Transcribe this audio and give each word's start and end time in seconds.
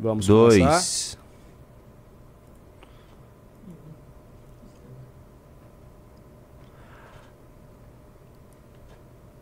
Vamos 0.00 0.26
Dois. 0.26 0.58
começar. 0.58 1.18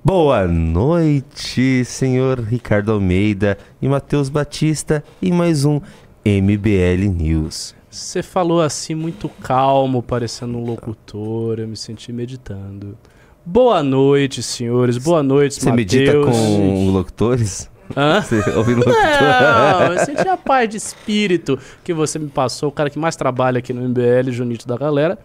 Boa 0.05 0.47
noite, 0.47 1.85
senhor 1.85 2.39
Ricardo 2.39 2.93
Almeida 2.93 3.59
e 3.83 3.89
Matheus 3.89 4.29
Batista, 4.29 5.03
em 5.21 5.33
mais 5.33 5.65
um 5.65 5.81
MBL 6.25 7.09
News. 7.13 7.75
Você 7.91 8.23
falou 8.23 8.61
assim 8.61 8.95
muito 8.95 9.29
calmo, 9.29 10.03
parecendo 10.03 10.59
um 10.59 10.65
locutor. 10.65 11.59
Eu 11.59 11.67
me 11.67 11.77
senti 11.77 12.13
meditando. 12.13 12.97
Boa 13.45 13.83
noite, 13.83 14.43
senhores. 14.43 14.99
Boa 14.99 15.23
noite, 15.23 15.55
Você 15.55 15.71
Matheus. 15.71 15.77
medita 15.77 16.13
com 16.21 16.91
locutores? 16.91 17.71
Hã? 17.95 18.23
Você 18.25 18.37
locutor? 18.37 18.93
Não, 18.93 19.93
eu 19.93 20.05
senti 20.05 20.27
a 20.27 20.37
paz 20.37 20.69
de 20.69 20.77
espírito 20.77 21.59
que 21.85 21.93
você 21.93 22.19
me 22.19 22.29
passou, 22.29 22.69
o 22.69 22.73
cara 22.73 22.89
que 22.91 22.99
mais 22.99 23.17
trabalha 23.17 23.59
aqui 23.59 23.73
no 23.73 23.87
MBL, 23.89 24.31
Junito 24.31 24.67
da 24.67 24.77
galera. 24.77 25.19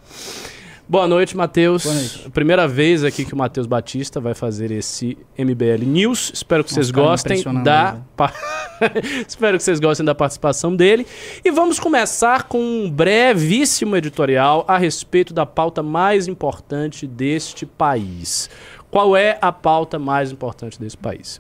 Boa 0.92 1.08
noite, 1.08 1.38
Matheus. 1.38 1.84
Boa 1.84 1.96
noite. 1.96 2.30
Primeira 2.32 2.68
vez 2.68 3.06
aqui 3.06 3.24
que 3.24 3.34
o 3.34 3.38
Matheus 3.38 3.66
Batista 3.66 4.20
vai 4.20 4.34
fazer 4.34 4.72
esse 4.72 5.18
MBL 5.38 5.86
News. 5.86 6.32
Espero 6.34 6.66
que 6.66 6.72
Nossa, 6.72 6.82
vocês 6.82 6.92
gostem 6.92 7.64
da 7.64 7.98
pa- 8.18 8.34
Espero 9.26 9.58
que 9.58 9.64
vocês 9.64 9.80
gostem 9.80 10.06
da 10.06 10.14
participação 10.14 10.76
dele. 10.76 11.08
E 11.46 11.50
vamos 11.50 11.80
começar 11.80 12.44
com 12.44 12.60
um 12.60 12.92
brevíssimo 12.92 13.96
editorial 13.96 14.66
a 14.68 14.78
respeito 14.78 15.34
da 15.34 15.46
pauta 15.46 15.82
mais 15.82 16.28
importante 16.28 17.08
deste 17.08 17.66
país. 17.66 18.50
Qual 18.92 19.16
é 19.16 19.38
a 19.42 19.54
pauta 19.54 19.98
mais 19.98 20.34
importante 20.34 20.78
desse 20.78 20.98
país? 20.98 21.40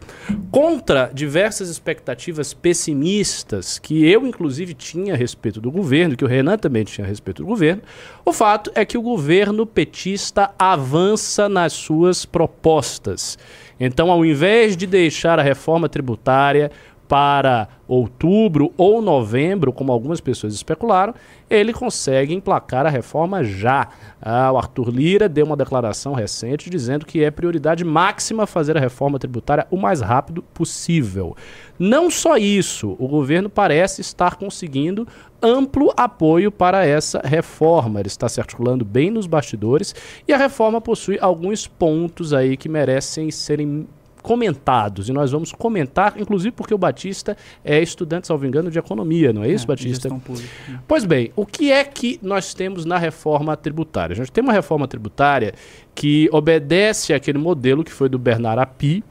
Contra 0.49 1.11
diversas 1.13 1.67
expectativas 1.67 2.53
pessimistas 2.53 3.77
que 3.77 4.09
eu, 4.09 4.25
inclusive, 4.25 4.73
tinha 4.73 5.13
a 5.13 5.17
respeito 5.17 5.59
do 5.59 5.69
governo, 5.69 6.15
que 6.15 6.23
o 6.23 6.27
Renan 6.29 6.57
também 6.57 6.85
tinha 6.85 7.05
a 7.05 7.09
respeito 7.09 7.43
do 7.43 7.47
governo, 7.47 7.81
o 8.23 8.31
fato 8.31 8.71
é 8.73 8.85
que 8.85 8.97
o 8.97 9.01
governo 9.01 9.65
petista 9.65 10.51
avança 10.57 11.49
nas 11.49 11.73
suas 11.73 12.23
propostas. 12.23 13.37
Então, 13.77 14.09
ao 14.09 14.23
invés 14.23 14.77
de 14.77 14.87
deixar 14.87 15.37
a 15.37 15.43
reforma 15.43 15.89
tributária 15.89 16.71
para 17.11 17.67
outubro 17.89 18.71
ou 18.77 19.01
novembro, 19.01 19.73
como 19.73 19.91
algumas 19.91 20.21
pessoas 20.21 20.53
especularam, 20.53 21.13
ele 21.49 21.73
consegue 21.73 22.33
emplacar 22.33 22.85
a 22.85 22.89
reforma 22.89 23.43
já. 23.43 23.89
Ah, 24.21 24.49
o 24.49 24.57
Arthur 24.57 24.89
Lira 24.91 25.27
deu 25.27 25.45
uma 25.45 25.57
declaração 25.57 26.13
recente 26.13 26.69
dizendo 26.69 27.05
que 27.05 27.21
é 27.21 27.29
prioridade 27.29 27.83
máxima 27.83 28.47
fazer 28.47 28.77
a 28.77 28.79
reforma 28.79 29.19
tributária 29.19 29.67
o 29.69 29.75
mais 29.75 29.99
rápido 29.99 30.41
possível. 30.41 31.35
Não 31.77 32.09
só 32.09 32.37
isso, 32.37 32.95
o 32.97 33.09
governo 33.09 33.49
parece 33.49 33.99
estar 33.99 34.37
conseguindo 34.37 35.05
amplo 35.41 35.91
apoio 35.97 36.49
para 36.49 36.85
essa 36.85 37.19
reforma. 37.21 37.99
Ele 37.99 38.07
está 38.07 38.29
se 38.29 38.39
articulando 38.39 38.85
bem 38.85 39.11
nos 39.11 39.27
bastidores 39.27 39.93
e 40.25 40.31
a 40.31 40.37
reforma 40.37 40.79
possui 40.79 41.17
alguns 41.19 41.67
pontos 41.67 42.31
aí 42.31 42.55
que 42.55 42.69
merecem 42.69 43.29
serem 43.31 43.85
comentados 44.21 45.09
e 45.09 45.13
nós 45.13 45.31
vamos 45.31 45.51
comentar, 45.51 46.13
inclusive 46.17 46.51
porque 46.51 46.73
o 46.73 46.77
Batista 46.77 47.35
é 47.63 47.81
estudante, 47.81 48.27
salvo 48.27 48.45
engano, 48.45 48.69
de 48.69 48.77
economia, 48.79 49.33
não 49.33 49.43
é 49.43 49.49
isso, 49.49 49.65
É, 49.65 49.67
Batista? 49.67 50.09
pública. 50.09 50.47
Pois 50.87 51.05
bem, 51.05 51.31
o 51.35 51.45
que 51.45 51.71
é 51.71 51.83
que 51.83 52.19
nós 52.21 52.53
temos 52.53 52.85
na 52.85 52.97
reforma 52.97 53.57
tributária? 53.57 54.13
A 54.13 54.17
gente 54.17 54.31
tem 54.31 54.43
uma 54.43 54.53
reforma 54.53 54.87
tributária 54.87 55.53
que 55.95 56.29
obedece 56.31 57.13
àquele 57.13 57.37
modelo 57.37 57.83
que 57.83 57.91
foi 57.91 58.07
do 58.09 58.19
Bernard 58.19 58.61
Api 58.61 59.03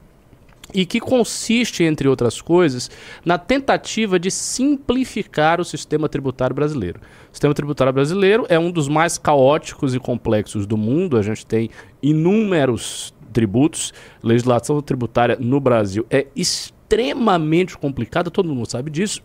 e 0.73 0.87
que 0.87 1.01
consiste, 1.01 1.83
entre 1.83 2.07
outras 2.07 2.41
coisas, 2.41 2.89
na 3.25 3.37
tentativa 3.37 4.21
de 4.21 4.31
simplificar 4.31 5.61
o 5.61 5.65
sistema 5.65 6.09
tributário 6.09 6.55
brasileiro. 6.55 7.01
O 7.01 7.35
sistema 7.35 7.53
tributário 7.53 7.93
brasileiro 7.93 8.47
é 8.49 8.57
um 8.57 8.71
dos 8.71 8.89
mais 8.89 9.19
caóticos 9.19 9.97
e 9.97 9.99
complexos 9.99 10.67
do 10.67 10.77
mundo. 10.77 11.17
A 11.17 11.23
gente 11.23 11.45
tem 11.45 11.71
inúmeros 12.01 13.13
tributos. 13.33 13.93
Legislação 14.23 14.81
tributária 14.81 15.37
no 15.41 15.61
Brasil 15.61 16.07
é 16.11 16.27
extremamente 16.35 17.77
complicada, 17.79 18.31
todo 18.31 18.49
mundo 18.55 18.71
sabe 18.71 18.91
disso. 18.91 19.23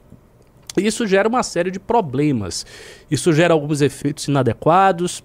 Isso 0.78 1.08
gera 1.08 1.28
uma 1.28 1.44
série 1.44 1.72
de 1.72 1.80
problemas. 1.80 2.66
Isso 3.10 3.32
gera 3.32 3.54
alguns 3.54 3.82
efeitos 3.82 4.28
inadequados, 4.28 5.24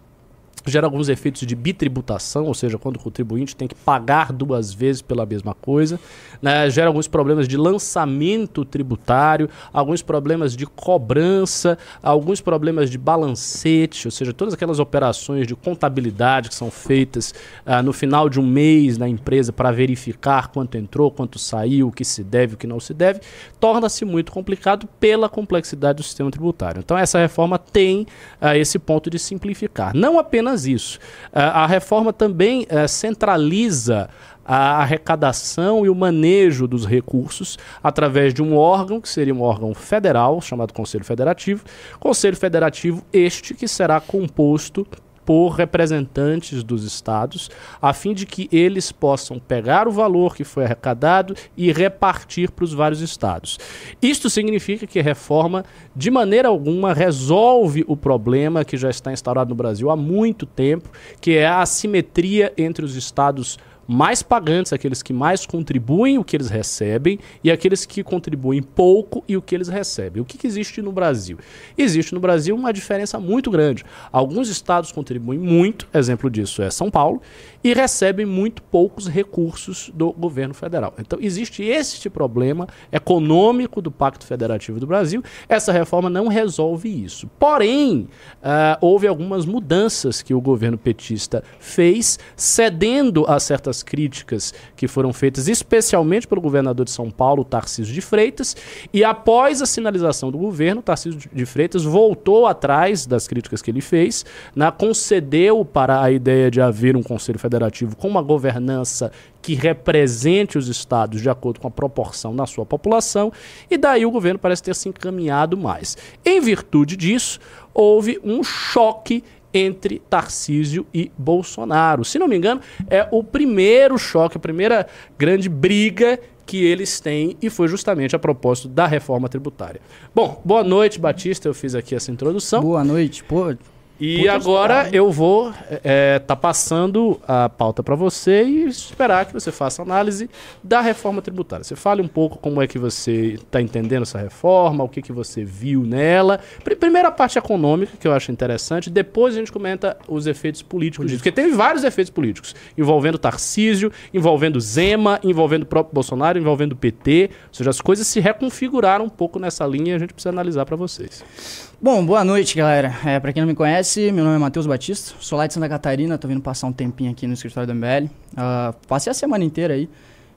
gera 0.67 0.87
alguns 0.87 1.09
efeitos 1.09 1.47
de 1.47 1.55
bitributação, 1.55 2.45
ou 2.45 2.55
seja, 2.55 2.79
quando 2.79 2.97
o 2.97 2.99
contribuinte 2.99 3.57
tem 3.57 3.69
que 3.69 3.75
pagar 3.75 4.33
duas 4.33 4.73
vezes 4.73 5.03
pela 5.03 5.25
mesma 5.25 5.55
coisa, 5.55 5.99
né? 6.41 6.69
gera 6.71 6.89
alguns 6.89 7.09
problemas 7.09 7.49
de 7.49 7.57
lançamento 7.57 8.65
tributário, 8.65 9.49
alguns 9.73 10.03
problemas 10.03 10.57
de 10.57 10.67
cobrança, 10.67 11.79
alguns 12.03 12.41
problemas 12.41 12.91
de 12.91 12.99
balancete, 12.99 14.07
ou 14.07 14.11
seja, 14.11 14.33
todas 14.33 14.55
aquelas 14.55 14.79
operações 14.79 15.47
de 15.47 15.55
contabilidade 15.55 16.49
que 16.49 16.55
são 16.55 16.71
feitas 16.71 17.35
ah, 17.65 17.83
no 17.83 17.93
final 17.93 18.29
de 18.29 18.41
um 18.41 18.47
mês 18.47 18.99
na 18.99 19.09
empresa 19.09 19.53
para 19.53 19.71
verificar 19.71 20.49
quanto 20.49 20.77
entrou, 20.77 21.11
quanto 21.11 21.39
saiu, 21.39 21.89
o 21.89 21.93
que 21.93 22.05
se 22.05 22.23
deve, 22.23 22.55
o 22.55 22.57
que 22.57 22.67
não 22.67 22.81
se 22.81 22.93
deve, 22.93 23.21
torna-se 23.59 24.05
muito 24.05 24.33
complicado 24.33 24.89
pela 24.99 25.29
complexidade 25.29 25.99
do 25.99 26.03
sistema 26.03 26.31
tributário. 26.31 26.81
Então 26.81 26.97
essa 26.97 27.19
reforma 27.19 27.59
tem 27.59 28.07
ah, 28.41 28.57
esse 28.57 28.79
ponto 28.79 29.09
de 29.11 29.19
simplificar. 29.19 29.95
Não 29.95 30.19
apenas 30.19 30.50
isso. 30.55 30.99
Ah, 31.33 31.65
a 31.65 31.67
reforma 31.67 32.13
também 32.13 32.67
eh, 32.69 32.87
centraliza 32.87 34.09
a 34.45 34.79
arrecadação 34.79 35.87
e 35.87 35.89
o 35.89 35.95
manejo 35.95 36.67
dos 36.67 36.85
recursos 36.85 37.57
através 37.83 38.35
de 38.35 38.43
um 38.43 38.57
órgão, 38.57 39.01
que 39.01 39.09
seria 39.09 39.35
um 39.35 39.43
órgão 39.43 39.73
federal, 39.75 40.41
chamado 40.41 40.73
Conselho 40.73 41.05
Federativo. 41.05 41.65
Conselho 42.01 42.37
Federativo 42.37 43.05
este 43.13 43.55
que 43.55 43.69
será 43.69 44.01
composto 44.01 44.87
por 45.25 45.51
representantes 45.51 46.63
dos 46.63 46.85
estados, 46.85 47.51
a 47.81 47.93
fim 47.93 48.13
de 48.15 48.27
que 48.27 48.49
eles 48.51 48.91
possam 48.91 49.39
pegar 49.39 49.87
o 49.87 49.93
valor 49.93 50.35
que 50.35 50.45
foi 50.45 50.65
arrecadado 50.65 51.35
e 51.57 51.73
repartir 51.73 52.51
para 52.51 52.65
os 52.65 52.73
vários 52.73 53.01
estados. 53.01 53.59
Isto 54.03 54.29
significa 54.29 54.87
que 54.87 54.99
a 54.99 55.03
reforma, 55.03 55.65
de 55.95 56.11
maneira 56.11 56.49
alguma, 56.49 56.93
resolve 56.93 57.85
o 57.87 57.97
problema 57.97 58.65
que 58.65 58.77
já 58.77 58.91
está 58.91 59.13
instaurado 59.13 59.51
no 59.51 59.55
Brasil 59.55 59.91
há 59.91 59.97
muito 59.97 60.47
tempo, 60.47 60.91
que 61.21 61.37
é 61.37 61.47
a 61.47 61.61
assimetria 61.61 62.53
entre 62.57 62.85
os 62.85 62.97
estados 62.97 63.59
mais 63.91 64.23
pagantes, 64.23 64.73
aqueles 64.73 65.03
que 65.03 65.13
mais 65.13 65.45
contribuem 65.45 66.17
o 66.17 66.23
que 66.23 66.37
eles 66.37 66.49
recebem, 66.49 67.19
e 67.43 67.51
aqueles 67.51 67.85
que 67.85 68.05
contribuem 68.05 68.63
pouco 68.63 69.25
e 69.27 69.37
o 69.37 69.43
que 69.43 69.53
eles 69.53 69.67
recebem. 69.67 70.23
O 70.23 70.25
que, 70.25 70.39
que 70.39 70.47
existe 70.47 70.81
no 70.81 70.93
Brasil? 70.93 71.39
Existe 71.77 72.15
no 72.15 72.21
Brasil 72.21 72.55
uma 72.55 72.73
diferença 72.73 73.19
muito 73.19 73.51
grande. 73.51 73.85
Alguns 74.13 74.49
estados 74.49 74.93
contribuem 74.93 75.41
muito, 75.41 75.89
exemplo 75.93 76.31
disso 76.31 76.63
é 76.63 76.71
São 76.71 76.89
Paulo, 76.89 77.21
e 77.63 77.75
recebem 77.75 78.25
muito 78.25 78.63
poucos 78.63 79.07
recursos 79.07 79.91
do 79.95 80.13
governo 80.13 80.55
federal. 80.55 80.95
Então 80.99 81.19
existe 81.21 81.63
este 81.63 82.09
problema 82.09 82.67
econômico 82.91 83.83
do 83.83 83.91
Pacto 83.91 84.25
Federativo 84.25 84.81
do 84.81 84.87
Brasil. 84.87 85.23
Essa 85.49 85.73
reforma 85.73 86.09
não 86.09 86.29
resolve 86.29 86.89
isso. 86.89 87.29
Porém, 87.39 88.09
ah, 88.43 88.79
houve 88.81 89.07
algumas 89.07 89.45
mudanças 89.45 90.23
que 90.23 90.33
o 90.33 90.41
governo 90.41 90.79
petista 90.79 91.43
fez, 91.59 92.19
cedendo 92.35 93.25
a 93.29 93.39
certas 93.39 93.83
críticas 93.83 94.55
que 94.75 94.89
foram 94.89 95.13
feitas 95.13 95.49
especialmente 95.49 96.27
pelo 96.27 96.41
governador 96.41 96.85
de 96.85 96.91
São 96.91 97.11
Paulo, 97.11 97.45
Tarcísio 97.45 97.93
de 97.93 98.01
Freitas, 98.01 98.57
e 98.93 99.05
após 99.05 99.61
a 99.61 99.67
sinalização 99.67 100.31
do 100.31 100.39
governo, 100.39 100.83
Tarcísio 100.83 101.21
de 101.33 101.47
Freitas 101.47 101.85
voltou 101.85 102.47
atrás 102.47 103.07
das 103.07 103.29
críticas 103.29 103.61
que 103.61 103.71
ele 103.71 103.81
fez, 103.81 104.25
né, 104.55 104.71
concedeu 104.71 105.65
para 105.65 106.03
a 106.03 106.11
ideia 106.11 106.51
de 106.51 106.61
haver 106.61 106.97
um 106.97 107.03
Conselho 107.03 107.39
Federativo 107.51 107.97
com 107.97 108.07
uma 108.07 108.23
governança 108.23 109.11
que 109.43 109.55
represente 109.55 110.57
os 110.57 110.69
estados 110.69 111.21
de 111.21 111.29
acordo 111.29 111.59
com 111.59 111.67
a 111.67 111.71
proporção 111.71 112.33
na 112.33 112.47
sua 112.47 112.65
população, 112.65 113.33
e 113.69 113.77
daí 113.77 114.07
o 114.07 114.11
governo 114.11 114.39
parece 114.39 114.63
ter 114.63 114.75
se 114.75 114.89
encaminhado 114.89 115.57
mais. 115.57 115.97
Em 116.25 116.41
virtude 116.41 116.97
disso, 116.97 117.41
houve 117.75 118.21
um 118.23 118.45
choque 118.45 119.25
entre 119.53 119.99
Tarcísio 119.99 120.87
e 120.95 121.11
Bolsonaro. 121.19 122.05
Se 122.05 122.21
não 122.21 122.29
me 122.29 122.37
engano, 122.37 122.61
é 122.89 123.09
o 123.11 123.25
primeiro 123.25 123.99
choque, 123.99 124.37
a 124.37 124.41
primeira 124.41 124.87
grande 125.19 125.49
briga 125.49 126.21
que 126.47 126.65
eles 126.65 127.01
têm 127.01 127.37
e 127.41 127.51
foi 127.51 127.69
justamente 127.69 128.15
a 128.15 128.19
propósito 128.19 128.69
da 128.69 128.87
reforma 128.87 129.29
tributária. 129.29 129.81
Bom, 130.15 130.41
boa 130.45 130.63
noite, 130.63 130.99
Batista. 130.99 131.49
Eu 131.49 131.55
fiz 131.55 131.75
aqui 131.75 131.95
essa 131.95 132.11
introdução. 132.11 132.63
Boa 132.63 132.85
noite. 132.85 133.25
Pô, 133.25 133.55
E 134.01 134.27
agora 134.29 134.89
eu 134.93 135.13
vou 135.13 135.53
é, 135.85 136.19
tá 136.21 136.35
passando 136.35 137.21
a 137.29 137.51
pauta 137.51 137.83
para 137.83 137.95
você 137.95 138.43
e 138.45 138.65
esperar 138.67 139.27
que 139.27 139.33
você 139.35 139.53
faça 139.53 139.83
análise 139.83 140.31
da 140.65 140.81
reforma 140.81 141.21
tributária. 141.21 141.63
Você 141.63 141.77
fale 141.77 142.01
um 142.01 142.09
pouco 142.09 142.39
como 142.39 142.63
é 142.63 142.67
que 142.67 142.79
você 142.79 143.35
está 143.35 143.61
entendendo 143.61 144.03
essa 144.03 144.19
reforma, 144.19 144.83
o 144.83 144.89
que, 144.89 145.03
que 145.03 145.13
você 145.13 145.45
viu 145.45 145.83
nela. 145.83 146.41
Pr 146.65 146.77
primeiro 146.77 147.09
a 147.09 147.11
parte 147.11 147.39
econômica, 147.39 147.93
que 147.99 148.09
eu 148.09 148.13
acho 148.13 148.33
interessante, 148.33 148.89
depois 148.89 149.35
a 149.35 149.39
gente 149.39 149.53
comenta 149.53 149.99
os 150.09 150.27
efeitos 150.27 150.63
políticos 150.63 151.07
disso. 151.07 151.19
Porque 151.19 151.31
teve 151.31 151.51
vários 151.55 151.85
efeitos 151.85 152.11
políticos, 152.11 152.55
envolvendo 152.79 153.19
Tarcísio, 153.19 153.93
envolvendo 154.15 154.59
Zema, 154.59 155.21
envolvendo 155.23 155.65
o 155.65 155.67
próprio 155.67 155.93
Bolsonaro, 155.93 156.39
envolvendo 156.39 156.73
o 156.73 156.77
PT. 156.77 157.31
Ou 157.49 157.55
seja, 157.55 157.69
as 157.69 157.83
coisas 157.83 158.07
se 158.07 158.19
reconfiguraram 158.19 159.05
um 159.05 159.11
pouco 159.11 159.39
nessa 159.39 159.67
linha 159.67 159.93
e 159.93 159.95
a 159.95 159.99
gente 159.99 160.15
precisa 160.15 160.31
analisar 160.31 160.65
para 160.65 160.77
vocês. 160.77 161.70
Bom, 161.83 162.05
boa 162.05 162.23
noite, 162.23 162.55
galera. 162.55 162.95
É, 163.07 163.19
para 163.19 163.33
quem 163.33 163.41
não 163.41 163.49
me 163.49 163.55
conhece, 163.55 164.13
meu 164.13 164.23
nome 164.23 164.37
é 164.37 164.39
Matheus 164.39 164.67
Batista, 164.67 165.15
sou 165.19 165.39
lá 165.39 165.47
de 165.47 165.55
Santa 165.55 165.67
Catarina, 165.67 166.19
tô 166.19 166.29
vindo 166.29 166.43
passar 166.43 166.67
um 166.67 166.73
tempinho 166.75 167.11
aqui 167.11 167.27
no 167.27 167.33
escritório 167.33 167.67
do 167.67 167.75
MBL. 167.75 168.05
Uh, 168.05 168.11
ah, 168.37 168.75
passei 168.87 169.11
a 169.11 169.15
semana 169.15 169.45
inteira 169.45 169.73
aí 169.73 169.89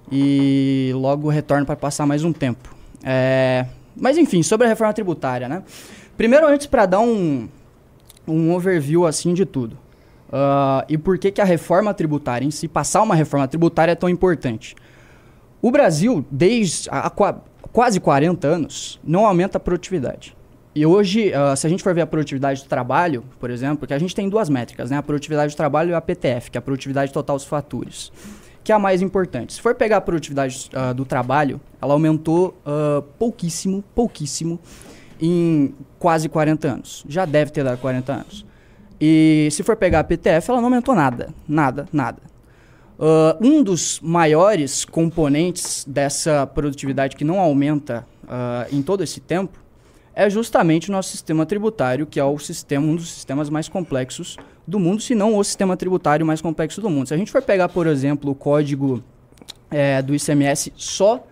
e 0.09 0.91
logo 0.95 1.27
retorno 1.27 1.65
para 1.65 1.75
passar 1.75 2.05
mais 2.05 2.23
um 2.23 2.31
tempo. 2.31 2.73
É, 3.03 3.65
mas 3.93 4.17
enfim, 4.17 4.41
sobre 4.41 4.67
a 4.67 4.69
reforma 4.69 4.93
tributária, 4.93 5.49
né? 5.49 5.63
Primeiro, 6.15 6.47
antes 6.47 6.65
para 6.65 6.85
dar 6.85 7.01
um, 7.01 7.49
um 8.25 8.53
overview 8.53 9.05
assim 9.05 9.33
de 9.33 9.45
tudo. 9.45 9.77
Uh, 10.29 10.87
e 10.87 10.97
por 10.97 11.17
que, 11.17 11.29
que 11.29 11.41
a 11.41 11.45
reforma 11.45 11.93
tributária 11.93 12.45
em 12.45 12.51
si, 12.51 12.69
passar 12.69 13.01
uma 13.01 13.15
reforma 13.15 13.49
tributária 13.49 13.91
é 13.91 13.95
tão 13.95 14.07
importante? 14.07 14.75
O 15.61 15.69
Brasil, 15.69 16.25
desde 16.31 16.89
há 16.89 17.11
quase 17.73 17.99
40 17.99 18.47
anos, 18.47 18.97
não 19.03 19.25
aumenta 19.25 19.57
a 19.57 19.59
produtividade. 19.59 20.33
E 20.75 20.85
hoje, 20.87 21.31
uh, 21.31 21.55
se 21.55 21.67
a 21.67 21.69
gente 21.69 21.83
for 21.83 21.93
ver 21.93 22.01
a 22.01 22.07
produtividade 22.07 22.63
do 22.63 22.67
trabalho, 22.67 23.23
por 23.39 23.51
exemplo, 23.51 23.85
que 23.85 23.93
a 23.93 23.99
gente 23.99 24.15
tem 24.15 24.27
duas 24.27 24.49
métricas, 24.49 24.89
né? 24.89 24.97
A 24.97 25.03
produtividade 25.03 25.53
do 25.53 25.57
trabalho 25.57 25.91
e 25.91 25.93
a 25.93 26.01
PTF, 26.01 26.49
que 26.49 26.57
é 26.57 26.59
a 26.59 26.61
produtividade 26.61 27.13
total 27.13 27.35
dos 27.35 27.45
fatores, 27.45 28.11
que 28.63 28.71
é 28.71 28.75
a 28.75 28.79
mais 28.79 29.01
importante. 29.01 29.53
Se 29.53 29.61
for 29.61 29.75
pegar 29.75 29.97
a 29.97 30.01
produtividade 30.01 30.71
uh, 30.73 30.91
do 30.93 31.05
trabalho, 31.05 31.61
ela 31.79 31.93
aumentou 31.93 32.59
uh, 32.65 33.03
pouquíssimo, 33.19 33.83
pouquíssimo 33.93 34.59
em 35.21 35.75
quase 35.99 36.27
40 36.27 36.67
anos. 36.67 37.05
Já 37.07 37.23
deve 37.25 37.51
ter 37.51 37.63
dado 37.63 37.77
40 37.77 38.11
anos. 38.11 38.45
E 38.99 39.49
se 39.51 39.61
for 39.61 39.75
pegar 39.75 39.99
a 39.99 40.03
PTF, 40.03 40.49
ela 40.49 40.59
não 40.59 40.67
aumentou 40.67 40.95
nada, 40.95 41.29
nada, 41.47 41.87
nada. 41.91 42.19
um 43.41 43.61
dos 43.61 43.99
maiores 44.01 44.85
componentes 44.85 45.85
dessa 45.85 46.47
produtividade 46.47 47.15
que 47.15 47.23
não 47.25 47.39
aumenta 47.39 48.05
em 48.71 48.81
todo 48.81 49.03
esse 49.03 49.19
tempo 49.19 49.62
é 50.15 50.29
justamente 50.29 50.89
o 50.89 50.91
nosso 50.91 51.09
sistema 51.09 51.45
tributário, 51.45 52.05
que 52.05 52.19
é 52.19 52.23
o 52.23 52.37
sistema, 52.37 52.85
um 52.85 52.95
dos 52.95 53.11
sistemas 53.11 53.49
mais 53.49 53.67
complexos 53.67 54.37
do 54.67 54.79
mundo, 54.79 55.01
se 55.01 55.15
não 55.15 55.37
o 55.37 55.43
sistema 55.43 55.75
tributário 55.75 56.25
mais 56.25 56.41
complexo 56.41 56.79
do 56.81 56.89
mundo. 56.89 57.07
Se 57.07 57.13
a 57.13 57.17
gente 57.17 57.31
for 57.31 57.41
pegar, 57.41 57.69
por 57.69 57.87
exemplo, 57.87 58.31
o 58.31 58.35
código 58.35 59.03
é, 59.69 60.01
do 60.01 60.15
ICMS 60.15 60.71
só 60.75 61.25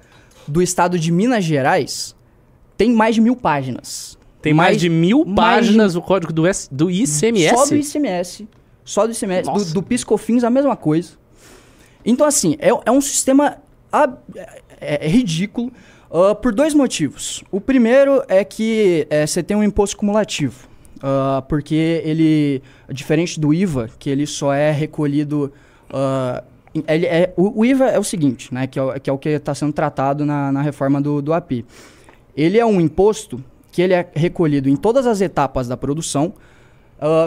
do 0.47 0.61
estado 0.61 0.97
de 0.97 1.11
Minas 1.11 1.43
Gerais, 1.43 2.15
tem 2.75 2.91
mais 2.91 3.15
de 3.15 3.21
mil 3.21 3.35
páginas. 3.35 4.17
Tem 4.41 4.53
mais, 4.53 4.71
mais 4.71 4.81
de 4.81 4.89
mil 4.89 5.23
páginas 5.35 5.95
o 5.95 6.01
código 6.01 6.33
do, 6.33 6.47
S, 6.47 6.67
do 6.71 6.89
ICMS? 6.89 7.55
Só 7.55 7.65
do 7.67 7.75
ICMS. 7.75 8.47
Só 8.83 9.05
do 9.05 9.13
ICMS. 9.13 9.51
Do, 9.51 9.73
do 9.73 9.83
PiscoFins, 9.83 10.43
a 10.43 10.49
mesma 10.49 10.75
coisa. 10.75 11.11
Então, 12.03 12.25
assim, 12.25 12.57
é, 12.59 12.69
é 12.69 12.91
um 12.91 12.99
sistema 12.99 13.57
é, 14.79 15.05
é 15.05 15.07
ridículo. 15.07 15.71
Uh, 16.11 16.35
por 16.35 16.53
dois 16.53 16.73
motivos. 16.73 17.41
O 17.49 17.61
primeiro 17.61 18.21
é 18.27 18.43
que 18.43 19.07
é, 19.09 19.25
você 19.25 19.41
tem 19.41 19.55
um 19.55 19.63
imposto 19.63 19.95
cumulativo. 19.95 20.67
Uh, 20.97 21.41
porque 21.47 22.01
ele, 22.03 22.61
diferente 22.89 23.39
do 23.39 23.53
IVA, 23.53 23.89
que 23.97 24.09
ele 24.09 24.27
só 24.27 24.53
é 24.53 24.71
recolhido. 24.71 25.53
Uh, 25.89 26.43
ele 26.85 27.05
é, 27.05 27.33
o, 27.37 27.61
o, 27.61 27.65
IVA 27.65 27.85
é 27.85 27.97
o 27.97 28.03
seguinte, 28.03 28.53
né, 28.53 28.67
que, 28.67 28.77
é, 28.77 28.99
que 28.99 29.09
é 29.09 29.13
o 29.13 29.17
que 29.17 29.29
está 29.29 29.55
sendo 29.55 29.71
tratado 29.71 30.25
na, 30.25 30.51
na 30.51 30.61
reforma 30.61 30.99
do, 31.01 31.21
do 31.21 31.33
API. 31.33 31.65
Ele 32.35 32.59
é 32.59 32.65
um 32.65 32.81
imposto 32.81 33.41
que 33.71 33.81
ele 33.81 33.93
é 33.93 34.05
recolhido 34.13 34.67
em 34.67 34.75
todas 34.75 35.07
as 35.07 35.21
etapas 35.21 35.67
da 35.67 35.77
produção 35.77 36.33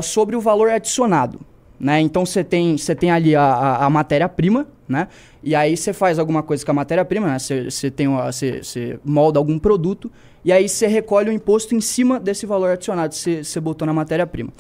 sobre 0.03 0.37
o 0.37 0.41
valor 0.41 0.71
adicionado. 0.71 1.41
Né? 1.85 2.01
Então 2.01 2.25
você 2.25 2.43
tem, 2.43 2.77
tem 2.77 3.11
ali 3.11 3.37
a, 3.37 3.43
a, 3.43 3.85
a 3.85 3.91
matéria-prima, 3.91 4.67
né? 4.89 5.07
E 5.43 5.55
aí 5.55 5.77
você 5.77 5.93
faz 5.93 6.19
alguma 6.19 6.43
coisa 6.43 6.65
com 6.65 6.71
a 6.71 6.75
matéria-prima, 6.75 7.27
né? 7.27 7.39
Você 7.39 7.69
você 7.71 8.99
molda 9.05 9.39
algum 9.39 9.59
produto 9.59 10.11
e 10.43 10.51
aí 10.51 10.67
você 10.67 10.87
recolhe 10.87 11.29
o 11.29 11.33
imposto 11.33 11.75
em 11.75 11.83
cima 11.83 12.19
desse 12.19 12.47
valor 12.47 12.71
adicionado 12.71 13.15
que 13.15 13.45
você 13.45 13.61
botou 13.61 13.85
na 13.85 13.93
matéria-prima. 13.93 14.51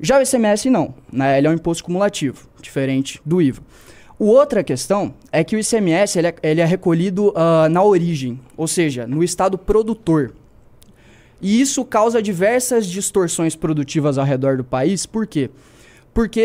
Já 0.00 0.18
o 0.18 0.22
ICMS 0.22 0.70
não, 0.70 0.94
né? 1.12 1.36
Ele 1.36 1.46
é 1.46 1.50
um 1.50 1.52
imposto 1.52 1.84
cumulativo, 1.84 2.48
diferente 2.62 3.20
do 3.22 3.42
IVA. 3.42 3.60
O 4.18 4.24
outra 4.24 4.64
questão 4.64 5.12
é 5.30 5.44
que 5.44 5.56
o 5.56 5.58
ICMS 5.58 6.18
ele 6.18 6.28
é, 6.28 6.34
ele 6.42 6.62
é 6.62 6.64
recolhido 6.64 7.34
uh, 7.34 7.68
na 7.70 7.82
origem, 7.82 8.40
ou 8.56 8.66
seja, 8.66 9.06
no 9.06 9.22
estado 9.22 9.58
produtor. 9.58 10.32
E 11.38 11.60
isso 11.60 11.84
causa 11.84 12.22
diversas 12.22 12.86
distorções 12.86 13.54
produtivas 13.54 14.16
ao 14.16 14.24
redor 14.24 14.56
do 14.56 14.64
país, 14.64 15.04
por 15.04 15.26
quê? 15.26 15.50
Porque 15.50 15.75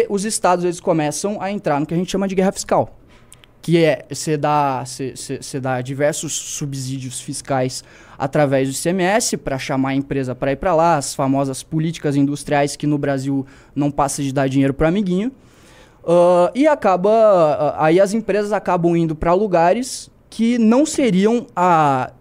os 0.10 0.26
estados 0.26 0.66
eles 0.66 0.80
começam 0.80 1.42
a 1.42 1.52
entrar 1.52 1.80
no 1.80 1.86
que 1.86 1.94
a 1.94 1.98
gente 1.98 2.12
chama 2.12 2.28
de 2.28 2.36
guerra 2.36 2.52
fiscal 2.52 3.02
que 3.62 3.84
é 3.84 4.06
você 4.10 4.36
dá, 4.36 4.84
você 4.84 5.60
dá 5.60 5.82
diversos 5.82 6.34
subsídios 6.34 7.22
fiscais 7.22 7.84
através 8.18 8.68
do 8.68 8.76
ICMS 8.76 9.38
para 9.38 9.60
chamar 9.60 9.90
a 9.90 9.96
empresa 9.96 10.34
para 10.34 10.52
ir 10.52 10.56
para 10.56 10.74
lá, 10.74 10.98
as 10.98 11.14
famosas 11.14 11.62
políticas 11.62 12.16
industriais 12.16 12.76
que 12.76 12.88
no 12.88 12.98
Brasil 12.98 13.46
não 13.76 13.92
passa 13.92 14.24
de 14.24 14.34
dar 14.34 14.50
dinheiro 14.50 14.74
para 14.74 14.88
amiguinho. 14.88 15.32
Uh, 16.04 16.50
e 16.56 16.66
acaba. 16.66 17.10
Uh, 17.10 17.74
aí 17.78 18.00
as 18.00 18.14
empresas 18.14 18.52
acabam 18.52 18.98
indo 18.98 19.16
para 19.16 19.34
lugares 19.34 20.10
que 20.32 20.58
não 20.58 20.84
seriam 20.84 21.46
a. 21.56 22.12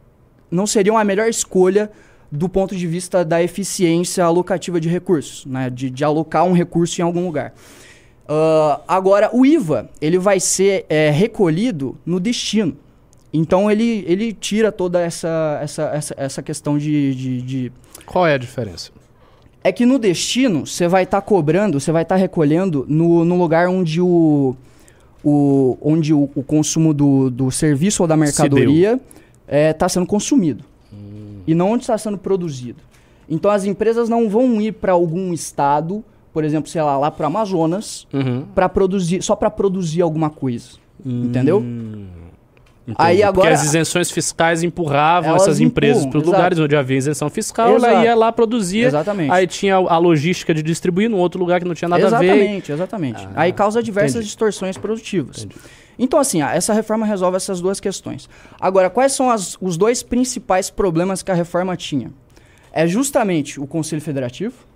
não 0.50 0.66
seriam 0.66 0.98
a 0.98 1.04
melhor 1.04 1.28
escolha 1.28 1.90
do 2.30 2.48
ponto 2.48 2.76
de 2.76 2.86
vista 2.86 3.24
da 3.24 3.42
eficiência 3.42 4.24
alocativa 4.24 4.80
de 4.80 4.88
recursos, 4.88 5.44
né? 5.46 5.68
de, 5.68 5.90
de 5.90 6.04
alocar 6.04 6.44
um 6.44 6.52
recurso 6.52 7.00
em 7.00 7.04
algum 7.04 7.24
lugar. 7.24 7.52
Uh, 8.24 8.80
agora, 8.86 9.28
o 9.32 9.44
IVA, 9.44 9.90
ele 10.00 10.18
vai 10.18 10.38
ser 10.38 10.86
é, 10.88 11.10
recolhido 11.10 11.98
no 12.06 12.20
destino. 12.20 12.76
Então, 13.32 13.70
ele, 13.70 14.04
ele 14.06 14.32
tira 14.32 14.70
toda 14.70 15.00
essa, 15.00 15.58
essa, 15.62 15.82
essa, 15.92 16.14
essa 16.16 16.42
questão 16.42 16.78
de, 16.78 17.14
de, 17.14 17.42
de... 17.42 17.72
Qual 18.06 18.26
é 18.26 18.34
a 18.34 18.38
diferença? 18.38 18.92
É 19.62 19.72
que 19.72 19.84
no 19.84 19.98
destino, 19.98 20.66
você 20.66 20.86
vai 20.86 21.02
estar 21.02 21.20
tá 21.20 21.26
cobrando, 21.26 21.80
você 21.80 21.90
vai 21.90 22.02
estar 22.02 22.14
tá 22.14 22.20
recolhendo 22.20 22.86
no, 22.88 23.24
no 23.24 23.36
lugar 23.36 23.68
onde 23.68 24.00
o, 24.00 24.56
o, 25.24 25.76
onde 25.80 26.14
o, 26.14 26.30
o 26.34 26.42
consumo 26.42 26.94
do, 26.94 27.30
do 27.30 27.50
serviço 27.50 28.02
ou 28.02 28.06
da 28.06 28.16
mercadoria 28.16 28.94
está 28.94 29.56
é, 29.56 29.72
tá 29.72 29.88
sendo 29.88 30.06
consumido. 30.06 30.64
E 31.50 31.54
não 31.54 31.72
onde 31.72 31.84
está 31.84 31.96
sendo 31.98 32.18
produzido. 32.18 32.82
Então, 33.28 33.50
as 33.50 33.64
empresas 33.64 34.08
não 34.08 34.28
vão 34.28 34.60
ir 34.60 34.72
para 34.72 34.92
algum 34.92 35.32
estado 35.32 36.04
por 36.32 36.44
exemplo, 36.44 36.70
sei 36.70 36.82
lá, 36.82 36.96
lá 36.96 37.10
pro 37.10 37.26
Amazonas, 37.26 38.06
uhum. 38.12 38.44
para 38.54 38.68
produzir, 38.68 39.22
só 39.22 39.34
para 39.34 39.50
produzir 39.50 40.02
alguma 40.02 40.30
coisa. 40.30 40.78
Hum. 41.04 41.24
Entendeu? 41.24 41.58
Entendi. 41.58 42.96
Aí 42.96 43.22
agora, 43.22 43.50
Porque 43.50 43.62
as 43.62 43.64
isenções 43.64 44.10
fiscais 44.10 44.62
empurravam 44.62 45.36
essas 45.36 45.60
empresas 45.60 46.04
para 46.06 46.18
os 46.18 46.24
lugares 46.24 46.58
onde 46.58 46.74
havia 46.74 46.96
isenção 46.96 47.30
fiscal, 47.30 47.76
Exato. 47.76 47.92
ela 47.92 48.04
ia 48.04 48.14
lá 48.14 48.32
produzir. 48.32 48.80
Exatamente. 48.80 49.30
Aí 49.30 49.46
tinha 49.46 49.76
a 49.76 49.98
logística 49.98 50.52
de 50.52 50.62
distribuir 50.62 51.08
num 51.08 51.18
outro 51.18 51.38
lugar 51.38 51.60
que 51.60 51.66
não 51.66 51.74
tinha 51.74 51.88
nada 51.88 52.02
exatamente, 52.02 52.30
a 52.30 52.34
ver. 52.34 52.40
Exatamente, 52.40 52.72
exatamente. 52.72 53.28
Ah, 53.34 53.42
aí 53.42 53.52
causa 53.52 53.82
diversas 53.82 54.12
entendi. 54.12 54.26
distorções 54.26 54.76
produtivas. 54.76 55.44
Entendi. 55.44 55.60
Então, 56.00 56.18
assim, 56.18 56.42
essa 56.42 56.72
reforma 56.72 57.06
resolve 57.06 57.36
essas 57.36 57.60
duas 57.60 57.78
questões. 57.78 58.28
Agora, 58.58 58.90
quais 58.90 59.12
são 59.12 59.30
as, 59.30 59.56
os 59.60 59.76
dois 59.76 60.02
principais 60.02 60.70
problemas 60.70 61.22
que 61.22 61.30
a 61.30 61.34
reforma 61.34 61.76
tinha? 61.76 62.10
É 62.72 62.86
justamente 62.86 63.60
o 63.60 63.66
Conselho 63.66 64.00
Federativo, 64.00 64.66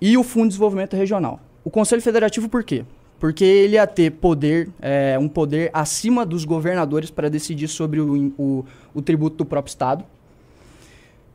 e 0.00 0.16
o 0.16 0.22
Fundo 0.22 0.44
de 0.44 0.48
Desenvolvimento 0.50 0.96
Regional. 0.96 1.40
O 1.64 1.70
Conselho 1.70 2.02
Federativo 2.02 2.48
por 2.48 2.62
quê? 2.62 2.84
Porque 3.18 3.44
ele 3.44 3.76
ia 3.76 3.86
ter 3.86 4.10
poder, 4.12 4.68
é, 4.80 5.18
um 5.18 5.28
poder 5.28 5.70
acima 5.72 6.26
dos 6.26 6.44
governadores 6.44 7.10
para 7.10 7.30
decidir 7.30 7.68
sobre 7.68 8.00
o, 8.00 8.32
o, 8.38 8.64
o, 8.94 9.02
tributo 9.02 9.36
do 9.36 9.44
próprio 9.44 9.70
Estado. 9.70 10.04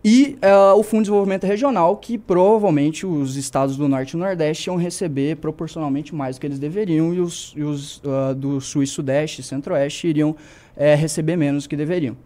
E 0.03 0.37
uh, 0.41 0.79
o 0.79 0.81
Fundo 0.81 1.01
de 1.01 1.05
Desenvolvimento 1.05 1.45
Regional, 1.45 1.95
que 1.97 2.17
provavelmente 2.17 3.05
os 3.05 3.35
estados 3.35 3.77
do 3.77 3.87
Norte 3.87 4.13
e 4.13 4.17
Nordeste 4.17 4.67
iam 4.67 4.75
receber 4.75 5.37
proporcionalmente 5.37 6.15
mais 6.15 6.37
do 6.37 6.41
que 6.41 6.47
eles 6.47 6.57
deveriam, 6.57 7.13
e 7.13 7.19
os, 7.19 7.53
e 7.55 7.61
os 7.61 7.97
uh, 7.97 8.33
do 8.35 8.59
Sul 8.59 8.81
e 8.81 8.87
Sudeste 8.87 9.41
e 9.41 9.43
Centro-Oeste 9.43 10.07
iriam 10.07 10.35
é, 10.75 10.95
receber 10.95 11.35
menos 11.35 11.63
do 11.63 11.69
que 11.69 11.75
deveriam. 11.75 12.17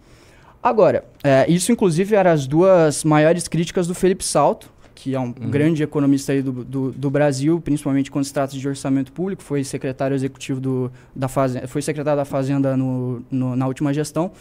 Agora, 0.64 1.04
é, 1.24 1.46
isso 1.52 1.72
inclusive 1.72 2.16
eram 2.16 2.32
as 2.32 2.48
duas 2.48 3.04
maiores 3.04 3.48
críticas 3.48 3.88
do 3.88 3.94
Felipe 3.94 4.24
Salto, 4.24 4.74
que 4.96 5.14
é 5.14 5.20
um 5.20 5.26
uhum. 5.26 5.52
grande 5.52 5.84
economista 5.84 6.32
aí 6.32 6.42
do, 6.42 6.64
do, 6.64 6.92
do, 6.92 7.10
Brasil, 7.10 7.60
principalmente 7.60 8.10
quando 8.10 8.24
se 8.24 8.34
trata 8.34 8.58
de 8.58 8.68
orçamento 8.68 9.12
público, 9.12 9.44
foi 9.44 9.64
secretário 9.64 10.16
executivo 10.16 10.60
do, 10.60 10.92
da 11.14 11.28
Fazenda, 11.28 11.68
foi 11.68 11.82
secretário 11.82 12.18
da 12.18 12.26
Fazenda 12.26 12.76
no, 12.78 13.22
no, 13.30 13.56
na 13.56 13.68
última 13.68 13.94
gestão. 13.94 14.32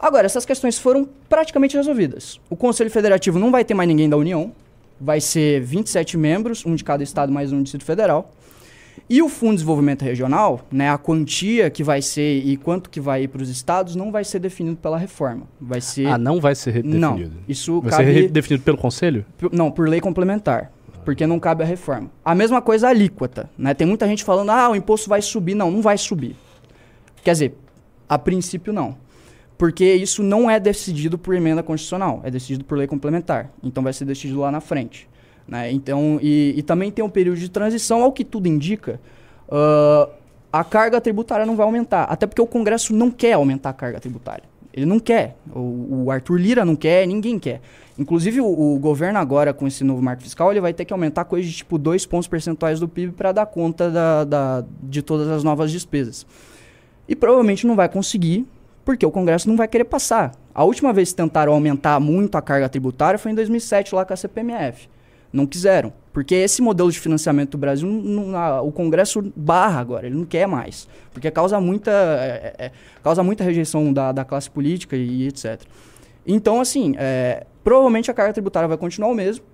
Agora, 0.00 0.24
essas 0.24 0.46
questões 0.46 0.78
foram 0.78 1.06
praticamente 1.28 1.76
resolvidas. 1.76 2.40
O 2.48 2.56
Conselho 2.56 2.90
Federativo 2.90 3.38
não 3.38 3.50
vai 3.50 3.66
ter 3.66 3.74
mais 3.74 3.86
ninguém 3.86 4.08
da 4.08 4.16
União, 4.16 4.50
vai 4.98 5.20
ser 5.20 5.60
27 5.60 6.16
membros, 6.16 6.64
um 6.64 6.74
de 6.74 6.82
cada 6.82 7.02
estado 7.02 7.30
mais 7.30 7.52
um 7.52 7.58
do 7.58 7.64
Distrito 7.64 7.84
Federal. 7.84 8.32
E 9.10 9.20
o 9.20 9.28
Fundo 9.28 9.50
de 9.50 9.56
Desenvolvimento 9.56 10.02
Regional, 10.02 10.64
né, 10.72 10.88
a 10.88 10.96
quantia 10.96 11.68
que 11.68 11.84
vai 11.84 12.00
ser 12.00 12.38
e 12.46 12.56
quanto 12.56 12.88
que 12.88 12.98
vai 12.98 13.24
ir 13.24 13.28
para 13.28 13.42
os 13.42 13.50
estados 13.50 13.94
não 13.94 14.10
vai 14.10 14.24
ser 14.24 14.38
definido 14.38 14.76
pela 14.76 14.96
reforma. 14.96 15.42
Vai 15.60 15.82
ser 15.82 16.06
Ah, 16.06 16.16
não 16.16 16.40
vai 16.40 16.54
ser 16.54 16.72
definido. 16.74 16.98
Não, 16.98 17.30
isso 17.46 17.82
vai 17.82 17.90
cabe... 17.90 18.14
ser 18.14 18.30
definido 18.30 18.64
pelo 18.64 18.78
conselho? 18.78 19.26
Não, 19.52 19.70
por 19.70 19.86
lei 19.86 20.00
complementar, 20.00 20.72
porque 21.04 21.26
não 21.26 21.38
cabe 21.38 21.62
a 21.62 21.66
reforma. 21.66 22.10
A 22.24 22.34
mesma 22.34 22.62
coisa 22.62 22.86
a 22.86 22.90
alíquota, 22.90 23.50
né? 23.58 23.74
Tem 23.74 23.86
muita 23.86 24.06
gente 24.06 24.24
falando: 24.24 24.50
"Ah, 24.50 24.70
o 24.70 24.76
imposto 24.76 25.10
vai 25.10 25.20
subir". 25.20 25.54
Não, 25.54 25.70
não 25.70 25.82
vai 25.82 25.98
subir. 25.98 26.36
Quer 27.22 27.32
dizer, 27.32 27.54
a 28.08 28.18
princípio 28.18 28.72
não. 28.72 28.96
Porque 29.60 29.84
isso 29.84 30.22
não 30.22 30.50
é 30.50 30.58
decidido 30.58 31.18
por 31.18 31.34
emenda 31.34 31.62
constitucional, 31.62 32.22
é 32.24 32.30
decidido 32.30 32.64
por 32.64 32.78
lei 32.78 32.86
complementar. 32.86 33.52
Então 33.62 33.82
vai 33.82 33.92
ser 33.92 34.06
decidido 34.06 34.40
lá 34.40 34.50
na 34.50 34.58
frente. 34.58 35.06
Né? 35.46 35.70
Então, 35.70 36.18
e, 36.22 36.54
e, 36.56 36.62
também 36.62 36.90
tem 36.90 37.04
um 37.04 37.10
período 37.10 37.38
de 37.38 37.50
transição, 37.50 38.02
ao 38.02 38.10
que 38.10 38.24
tudo 38.24 38.48
indica, 38.48 38.98
uh, 39.50 40.10
a 40.50 40.64
carga 40.64 40.98
tributária 40.98 41.44
não 41.44 41.56
vai 41.56 41.66
aumentar. 41.66 42.04
Até 42.04 42.26
porque 42.26 42.40
o 42.40 42.46
Congresso 42.46 42.94
não 42.94 43.10
quer 43.10 43.34
aumentar 43.34 43.68
a 43.68 43.72
carga 43.74 44.00
tributária. 44.00 44.44
Ele 44.72 44.86
não 44.86 44.98
quer. 44.98 45.36
O, 45.54 46.04
o 46.04 46.10
Arthur 46.10 46.40
Lira 46.40 46.64
não 46.64 46.74
quer, 46.74 47.06
ninguém 47.06 47.38
quer. 47.38 47.60
Inclusive, 47.98 48.40
o, 48.40 48.46
o, 48.46 48.78
governo 48.78 49.18
agora, 49.18 49.52
com 49.52 49.66
esse 49.66 49.84
novo 49.84 50.00
marco 50.00 50.22
fiscal, 50.22 50.50
ele 50.50 50.62
vai 50.62 50.72
ter 50.72 50.86
que 50.86 50.92
aumentar 50.94 51.26
coisa 51.26 51.46
de 51.46 51.54
tipo 51.54 51.76
2 51.76 52.06
pontos 52.06 52.28
percentuais 52.28 52.80
do 52.80 52.88
PIB 52.88 53.12
para 53.12 53.30
dar 53.30 53.44
conta 53.44 53.90
da, 53.90 54.24
da, 54.24 54.64
de 54.82 55.02
todas 55.02 55.28
as 55.28 55.44
novas 55.44 55.70
despesas. 55.70 56.26
E 57.06 57.14
provavelmente 57.14 57.66
não 57.66 57.76
vai 57.76 57.90
conseguir, 57.90 58.46
porque 58.84 59.04
o 59.04 59.10
Congresso 59.10 59.48
não 59.48 59.56
vai 59.56 59.68
querer 59.68 59.84
passar. 59.84 60.32
A 60.54 60.64
última 60.64 60.92
vez 60.92 61.10
que 61.10 61.16
tentaram 61.16 61.52
aumentar 61.52 62.00
muito 62.00 62.36
a 62.36 62.42
carga 62.42 62.68
tributária 62.68 63.18
foi 63.18 63.32
em 63.32 63.34
2007, 63.34 63.94
lá 63.94 64.04
com 64.04 64.12
a 64.12 64.16
CPMF. 64.16 64.88
Não 65.32 65.46
quiseram. 65.46 65.92
Porque 66.12 66.34
esse 66.34 66.60
modelo 66.60 66.90
de 66.90 66.98
financiamento 66.98 67.52
do 67.52 67.58
Brasil, 67.58 67.88
não, 67.88 68.66
o 68.66 68.72
Congresso 68.72 69.32
barra 69.36 69.80
agora, 69.80 70.06
ele 70.06 70.16
não 70.16 70.24
quer 70.24 70.46
mais. 70.46 70.88
Porque 71.12 71.30
causa 71.30 71.60
muita, 71.60 71.90
é, 71.90 72.54
é, 72.58 72.72
causa 73.02 73.22
muita 73.22 73.44
rejeição 73.44 73.92
da, 73.92 74.10
da 74.10 74.24
classe 74.24 74.50
política 74.50 74.96
e, 74.96 75.22
e 75.22 75.28
etc. 75.28 75.60
Então, 76.26 76.60
assim, 76.60 76.94
é, 76.98 77.46
provavelmente 77.62 78.10
a 78.10 78.14
carga 78.14 78.32
tributária 78.32 78.68
vai 78.68 78.76
continuar 78.76 79.08
o 79.08 79.14
mesmo. 79.14 79.44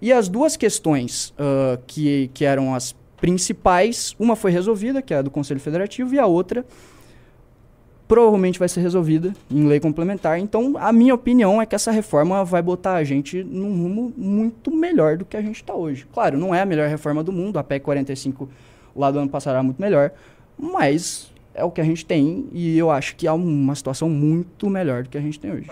E 0.00 0.12
as 0.12 0.28
duas 0.28 0.56
questões 0.56 1.30
uh, 1.30 1.78
que, 1.86 2.30
que 2.34 2.44
eram 2.44 2.74
as 2.74 2.94
principais, 3.16 4.14
uma 4.18 4.36
foi 4.36 4.50
resolvida, 4.50 5.00
que 5.00 5.14
é 5.14 5.18
a 5.18 5.22
do 5.22 5.30
Conselho 5.30 5.58
Federativo, 5.58 6.14
e 6.14 6.18
a 6.18 6.26
outra 6.26 6.64
provavelmente 8.08 8.58
vai 8.58 8.68
ser 8.68 8.80
resolvida 8.80 9.32
em 9.50 9.66
lei 9.66 9.80
complementar. 9.80 10.38
Então, 10.38 10.74
a 10.78 10.92
minha 10.92 11.14
opinião 11.14 11.60
é 11.60 11.66
que 11.66 11.74
essa 11.74 11.90
reforma 11.90 12.44
vai 12.44 12.62
botar 12.62 12.94
a 12.94 13.04
gente 13.04 13.42
num 13.42 13.82
rumo 13.82 14.12
muito 14.16 14.70
melhor 14.70 15.16
do 15.16 15.24
que 15.24 15.36
a 15.36 15.42
gente 15.42 15.56
está 15.56 15.74
hoje. 15.74 16.06
Claro, 16.12 16.38
não 16.38 16.54
é 16.54 16.62
a 16.62 16.66
melhor 16.66 16.88
reforma 16.88 17.22
do 17.22 17.32
mundo, 17.32 17.58
a 17.58 17.64
PEC 17.64 17.84
45 17.84 18.48
lá 18.94 19.10
do 19.10 19.18
ano 19.18 19.28
passado 19.28 19.54
era 19.54 19.62
muito 19.62 19.80
melhor, 19.80 20.12
mas 20.58 21.30
é 21.54 21.64
o 21.64 21.70
que 21.70 21.80
a 21.80 21.84
gente 21.84 22.04
tem 22.04 22.46
e 22.52 22.78
eu 22.78 22.90
acho 22.90 23.16
que 23.16 23.26
é 23.26 23.32
uma 23.32 23.74
situação 23.74 24.08
muito 24.08 24.68
melhor 24.68 25.02
do 25.02 25.08
que 25.08 25.18
a 25.18 25.20
gente 25.20 25.40
tem 25.40 25.52
hoje. 25.52 25.70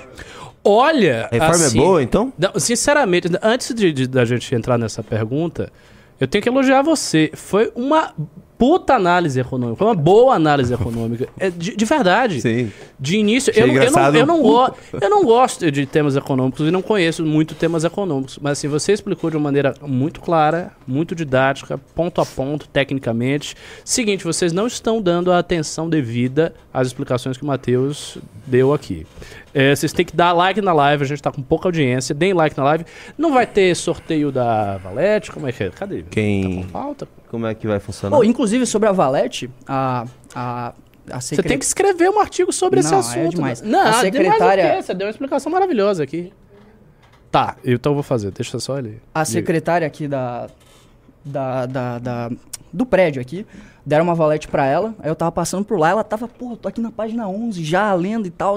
Olha, 0.65 1.29
a 1.31 1.35
reforma 1.35 1.65
é 1.65 1.67
assim, 1.67 1.79
é 1.79 1.83
boa, 1.83 2.03
então? 2.03 2.33
Não, 2.39 2.59
sinceramente, 2.59 3.29
antes 3.43 3.75
de, 3.75 3.93
de, 3.93 4.07
da 4.07 4.25
gente 4.25 4.55
entrar 4.55 4.79
nessa 4.79 5.03
pergunta, 5.03 5.71
eu 6.19 6.27
tenho 6.27 6.43
que 6.43 6.49
elogiar 6.49 6.83
você. 6.83 7.31
Foi 7.35 7.71
uma 7.75 8.15
puta 8.65 8.95
análise 8.95 9.39
econômica, 9.39 9.77
foi 9.77 9.87
uma 9.89 9.95
boa 9.95 10.35
análise 10.35 10.73
econômica. 10.73 11.29
É, 11.39 11.51
de, 11.51 11.77
de 11.77 11.85
verdade. 11.85 12.41
Sim. 12.41 12.73
De 12.99 13.19
início, 13.19 13.53
eu, 13.55 13.67
eu, 13.67 13.91
não, 13.91 14.15
eu, 14.15 14.27
não 14.27 14.41
go, 14.41 14.75
eu 15.03 15.11
não 15.11 15.23
gosto 15.23 15.71
de 15.71 15.85
temas 15.85 16.17
econômicos 16.17 16.67
e 16.67 16.71
não 16.71 16.81
conheço 16.81 17.27
muito 17.27 17.55
temas 17.55 17.85
econômicos, 17.85 18.39
mas 18.41 18.53
assim, 18.53 18.67
você 18.67 18.93
explicou 18.93 19.29
de 19.29 19.37
uma 19.37 19.43
maneira 19.43 19.75
muito 19.83 20.23
clara, 20.23 20.73
muito 20.87 21.15
didática, 21.15 21.77
ponto 21.95 22.23
a 22.23 22.25
ponto, 22.25 22.67
tecnicamente. 22.67 23.55
Seguinte, 23.85 24.25
vocês 24.25 24.51
não 24.51 24.67
estão 24.67 25.03
dando 25.03 25.31
a 25.31 25.39
atenção 25.39 25.87
devida 25.87 26.55
às 26.73 26.87
explicações 26.87 27.37
que 27.37 27.43
o 27.43 27.47
Matheus 27.47 28.17
deu 28.47 28.73
aqui. 28.73 29.07
É, 29.55 29.75
vocês 29.75 29.93
têm 29.93 30.05
que 30.05 30.17
dar 30.17 30.33
like 30.33 30.61
na 30.61 30.73
live, 30.73 31.05
a 31.05 31.07
gente 31.07 31.19
está 31.19 31.31
com 31.31 31.41
pouca 31.41 31.69
audiência. 31.69 32.13
Deem 32.13 32.33
like 32.33 32.57
na 32.57 32.65
live. 32.65 32.85
Não 33.17 33.33
vai 33.33 33.47
ter 33.47 33.75
sorteio 33.77 34.33
da 34.33 34.79
Valete? 34.79 35.31
Como 35.31 35.47
é 35.47 35.53
que 35.53 35.63
é? 35.63 35.71
Cadê? 35.71 36.03
Quem. 36.11 36.65
Tá 36.65 36.69
falta? 36.71 37.09
Como 37.29 37.47
é 37.47 37.55
que 37.55 37.65
vai 37.69 37.79
funcionar? 37.79 38.19
Oh, 38.19 38.25
inclusive, 38.25 38.67
sobre 38.67 38.89
a 38.89 38.93
Valete, 38.93 39.49
a. 39.67 40.07
a 40.35 40.75
Você 41.21 41.41
tem 41.41 41.57
que 41.57 41.65
escrever 41.65 42.11
um 42.11 42.19
artigo 42.19 42.53
sobre 42.53 42.81
não, 42.81 42.87
esse 42.87 42.95
assunto. 42.95 43.27
É 43.27 43.29
demais. 43.29 43.63
Não, 43.63 43.87
a 43.87 43.93
secretária. 44.01 44.83
Você 44.83 44.93
deu 44.93 45.07
uma 45.07 45.11
explicação 45.13 45.53
maravilhosa 45.53 46.03
aqui. 46.03 46.33
Tá, 47.31 47.57
então 47.65 47.93
eu 47.93 47.95
vou 47.95 48.03
fazer. 48.03 48.33
Deixa 48.33 48.59
só 48.59 48.79
ele. 48.79 49.01
A 49.15 49.25
secretária 49.25 49.87
aqui 49.87 50.09
da, 50.09 50.49
da, 51.25 51.67
da, 51.67 51.99
da 52.01 52.31
do 52.73 52.85
prédio 52.85 53.23
aqui 53.23 53.47
deram 53.85 54.05
uma 54.05 54.15
valete 54.15 54.49
para 54.49 54.67
ela. 54.67 54.95
Aí 54.99 55.11
eu 55.11 55.15
tava 55.15 55.33
passando 55.33 55.65
por 55.65 55.79
lá, 55.79 55.91
ela 55.91 56.05
tava, 56.05 56.27
pô, 56.27 56.57
tô 56.57 56.69
aqui 56.69 56.81
na 56.81 56.91
página 56.91 57.29
11 57.29 57.63
já 57.63 57.93
lendo 57.95 58.27
e 58.27 58.31
tal. 58.31 58.57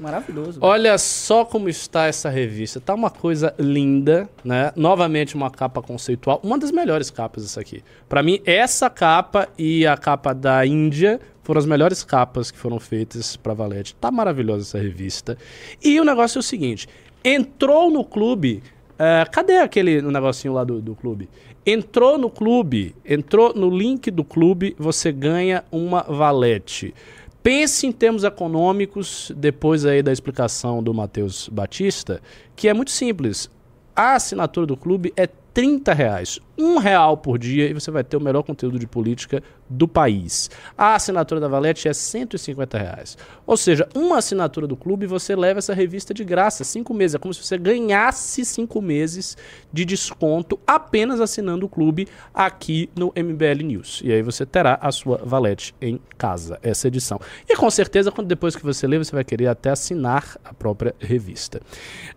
Maravilhoso. 0.00 0.58
Olha 0.62 0.96
só 0.98 1.44
como 1.44 1.68
está 1.68 2.06
essa 2.06 2.28
revista. 2.28 2.80
Tá 2.80 2.94
uma 2.94 3.10
coisa 3.10 3.54
linda, 3.58 4.28
né? 4.44 4.72
Novamente 4.76 5.34
uma 5.34 5.50
capa 5.50 5.82
conceitual, 5.82 6.40
uma 6.42 6.58
das 6.58 6.70
melhores 6.70 7.10
capas 7.10 7.44
essa 7.44 7.60
aqui. 7.60 7.82
Para 8.08 8.22
mim, 8.22 8.40
essa 8.44 8.88
capa 8.88 9.48
e 9.58 9.86
a 9.86 9.96
capa 9.96 10.34
da 10.34 10.64
Índia 10.64 11.20
foram 11.42 11.58
as 11.58 11.66
melhores 11.66 12.02
capas 12.02 12.50
que 12.50 12.58
foram 12.58 12.80
feitas 12.80 13.36
para 13.36 13.52
Valete. 13.52 13.94
Tá 13.96 14.10
maravilhosa 14.10 14.62
essa 14.62 14.78
revista. 14.78 15.36
E 15.82 16.00
o 16.00 16.04
negócio 16.04 16.38
é 16.38 16.40
o 16.40 16.42
seguinte, 16.42 16.88
entrou 17.22 17.90
no 17.90 18.04
clube 18.04 18.62
Uh, 18.94 19.28
cadê 19.30 19.58
aquele 19.58 20.00
negocinho 20.02 20.54
lá 20.54 20.64
do, 20.64 20.80
do 20.80 20.94
clube? 20.94 21.28
Entrou 21.66 22.18
no 22.18 22.28
clube, 22.28 22.94
entrou 23.04 23.54
no 23.54 23.70
link 23.70 24.10
do 24.10 24.22
clube, 24.22 24.76
você 24.78 25.10
ganha 25.10 25.64
uma 25.72 26.02
valete. 26.02 26.94
Pense 27.42 27.86
em 27.86 27.92
termos 27.92 28.24
econômicos, 28.24 29.32
depois 29.36 29.84
aí 29.84 30.02
da 30.02 30.12
explicação 30.12 30.82
do 30.82 30.94
Matheus 30.94 31.48
Batista, 31.48 32.22
que 32.54 32.68
é 32.68 32.74
muito 32.74 32.90
simples. 32.90 33.50
A 33.96 34.14
assinatura 34.14 34.66
do 34.66 34.76
clube 34.76 35.12
é 35.16 35.26
30 35.26 35.92
reais. 35.92 36.40
Um 36.56 36.78
real 36.78 37.16
por 37.16 37.38
dia 37.38 37.68
e 37.68 37.74
você 37.74 37.90
vai 37.90 38.04
ter 38.04 38.16
o 38.16 38.20
melhor 38.20 38.42
conteúdo 38.42 38.78
de 38.78 38.86
política 38.86 39.42
do 39.68 39.88
país. 39.88 40.50
A 40.76 40.94
assinatura 40.94 41.40
da 41.40 41.48
Valete 41.48 41.88
é 41.88 41.92
150 41.92 42.78
reais. 42.78 43.16
Ou 43.46 43.56
seja, 43.56 43.88
uma 43.94 44.18
assinatura 44.18 44.66
do 44.66 44.76
clube 44.76 45.06
você 45.06 45.34
leva 45.34 45.58
essa 45.58 45.74
revista 45.74 46.12
de 46.12 46.24
graça, 46.24 46.64
cinco 46.64 46.92
meses. 46.92 47.14
É 47.14 47.18
como 47.18 47.32
se 47.32 47.42
você 47.42 47.56
ganhasse 47.58 48.44
cinco 48.44 48.80
meses 48.80 49.36
de 49.72 49.84
desconto 49.84 50.58
apenas 50.66 51.20
assinando 51.20 51.66
o 51.66 51.68
clube 51.68 52.06
aqui 52.32 52.90
no 52.96 53.12
MBL 53.16 53.64
News. 53.64 54.00
E 54.04 54.12
aí 54.12 54.22
você 54.22 54.44
terá 54.44 54.78
a 54.80 54.92
sua 54.92 55.18
Valete 55.24 55.74
em 55.80 56.00
casa, 56.16 56.58
essa 56.62 56.88
edição. 56.88 57.20
E 57.48 57.56
com 57.56 57.70
certeza, 57.70 58.12
quando 58.12 58.28
depois 58.28 58.54
que 58.54 58.62
você 58.62 58.86
lê, 58.86 58.98
você 58.98 59.12
vai 59.12 59.24
querer 59.24 59.46
até 59.46 59.70
assinar 59.70 60.36
a 60.44 60.52
própria 60.52 60.94
revista. 60.98 61.60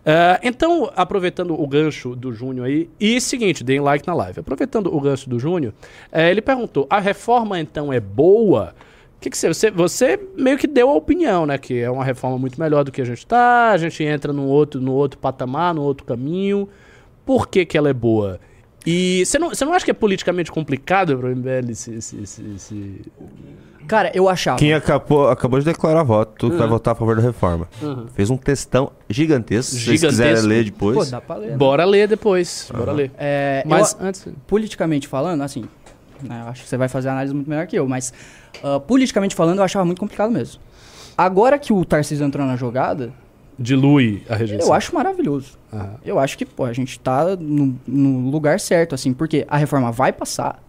Uh, 0.00 0.38
então, 0.42 0.90
aproveitando 0.94 1.60
o 1.60 1.66
gancho 1.66 2.14
do 2.14 2.32
Júnior 2.32 2.66
aí, 2.66 2.90
e 3.00 3.20
seguinte, 3.20 3.64
deem 3.64 3.80
like 3.80 4.06
na 4.06 4.14
live. 4.14 4.27
Aproveitando 4.36 4.94
o 4.94 5.00
gancho 5.00 5.28
do 5.28 5.38
Júnior, 5.38 5.72
é, 6.10 6.30
ele 6.30 6.42
perguntou: 6.42 6.86
a 6.90 6.98
reforma 6.98 7.58
então 7.60 7.92
é 7.92 8.00
boa? 8.00 8.74
Que, 9.20 9.30
que 9.30 9.36
você, 9.36 9.70
você, 9.70 10.20
meio 10.36 10.56
que 10.56 10.66
deu 10.66 10.88
a 10.90 10.94
opinião, 10.94 11.44
né? 11.44 11.58
Que 11.58 11.80
é 11.80 11.90
uma 11.90 12.04
reforma 12.04 12.38
muito 12.38 12.60
melhor 12.60 12.84
do 12.84 12.92
que 12.92 13.00
a 13.00 13.04
gente 13.04 13.18
está, 13.18 13.70
a 13.70 13.76
gente 13.76 14.02
entra 14.04 14.32
num 14.32 14.46
outro, 14.46 14.80
outro 14.92 15.18
patamar, 15.18 15.74
num 15.74 15.82
outro 15.82 16.04
caminho. 16.04 16.68
Por 17.26 17.48
que, 17.48 17.66
que 17.66 17.76
ela 17.76 17.88
é 17.88 17.92
boa? 17.92 18.38
E 18.86 19.24
você 19.26 19.38
não, 19.38 19.50
você 19.50 19.64
não 19.64 19.72
acha 19.72 19.84
que 19.84 19.90
é 19.90 19.94
politicamente 19.94 20.50
complicado 20.50 21.16
para 21.16 21.28
o 21.28 21.30
MBL 21.30 21.74
se, 21.74 22.00
se, 22.00 22.26
se, 22.26 22.58
se, 22.58 23.02
Cara, 23.86 24.12
eu 24.14 24.28
achava. 24.28 24.58
Quem 24.58 24.74
acabou, 24.74 25.28
acabou 25.28 25.58
de 25.58 25.64
declarar 25.64 26.02
voto, 26.02 26.48
uhum. 26.48 26.58
vai 26.58 26.68
votar 26.68 26.92
a 26.92 26.94
favor 26.94 27.16
da 27.16 27.22
reforma. 27.22 27.66
Uhum. 27.80 28.06
Fez 28.14 28.28
um 28.28 28.36
textão 28.36 28.92
gigantesco. 29.08 29.72
Se 29.72 29.80
vocês 29.80 30.00
quiserem 30.02 30.42
ler 30.42 30.64
depois. 30.64 30.96
Pô, 30.96 31.04
dá 31.04 31.20
pra 31.20 31.36
ler. 31.36 31.50
Né? 31.52 31.56
Bora 31.56 31.84
ler 31.86 32.06
depois. 32.06 32.70
Uhum. 32.70 32.78
Bora 32.78 32.92
ler. 32.92 33.10
É, 33.16 33.64
mas 33.66 33.96
eu, 33.98 34.06
antes. 34.06 34.28
Politicamente 34.46 35.08
falando, 35.08 35.42
assim. 35.42 35.64
Né, 36.22 36.44
acho 36.48 36.64
que 36.64 36.68
você 36.68 36.76
vai 36.76 36.88
fazer 36.88 37.08
a 37.08 37.12
análise 37.12 37.32
muito 37.32 37.48
melhor 37.48 37.66
que 37.66 37.78
eu, 37.78 37.88
mas. 37.88 38.12
Uh, 38.62 38.78
politicamente 38.80 39.34
falando, 39.34 39.58
eu 39.58 39.64
achava 39.64 39.86
muito 39.86 40.00
complicado 40.00 40.30
mesmo. 40.30 40.60
Agora 41.16 41.58
que 41.58 41.72
o 41.72 41.82
Tarcísio 41.84 42.26
entrou 42.26 42.46
na 42.46 42.56
jogada. 42.56 43.10
Dilui 43.58 44.22
a 44.28 44.36
rejeição. 44.36 44.68
Eu 44.68 44.74
acho 44.74 44.94
maravilhoso. 44.94 45.58
Eu 46.04 46.18
acho 46.18 46.38
que, 46.38 46.46
pô, 46.46 46.64
a 46.64 46.72
gente 46.72 46.98
tá 47.00 47.36
no, 47.36 47.76
no 47.86 48.30
lugar 48.30 48.60
certo, 48.60 48.94
assim, 48.94 49.12
porque 49.12 49.44
a 49.48 49.56
reforma 49.56 49.90
vai 49.90 50.12
passar 50.12 50.62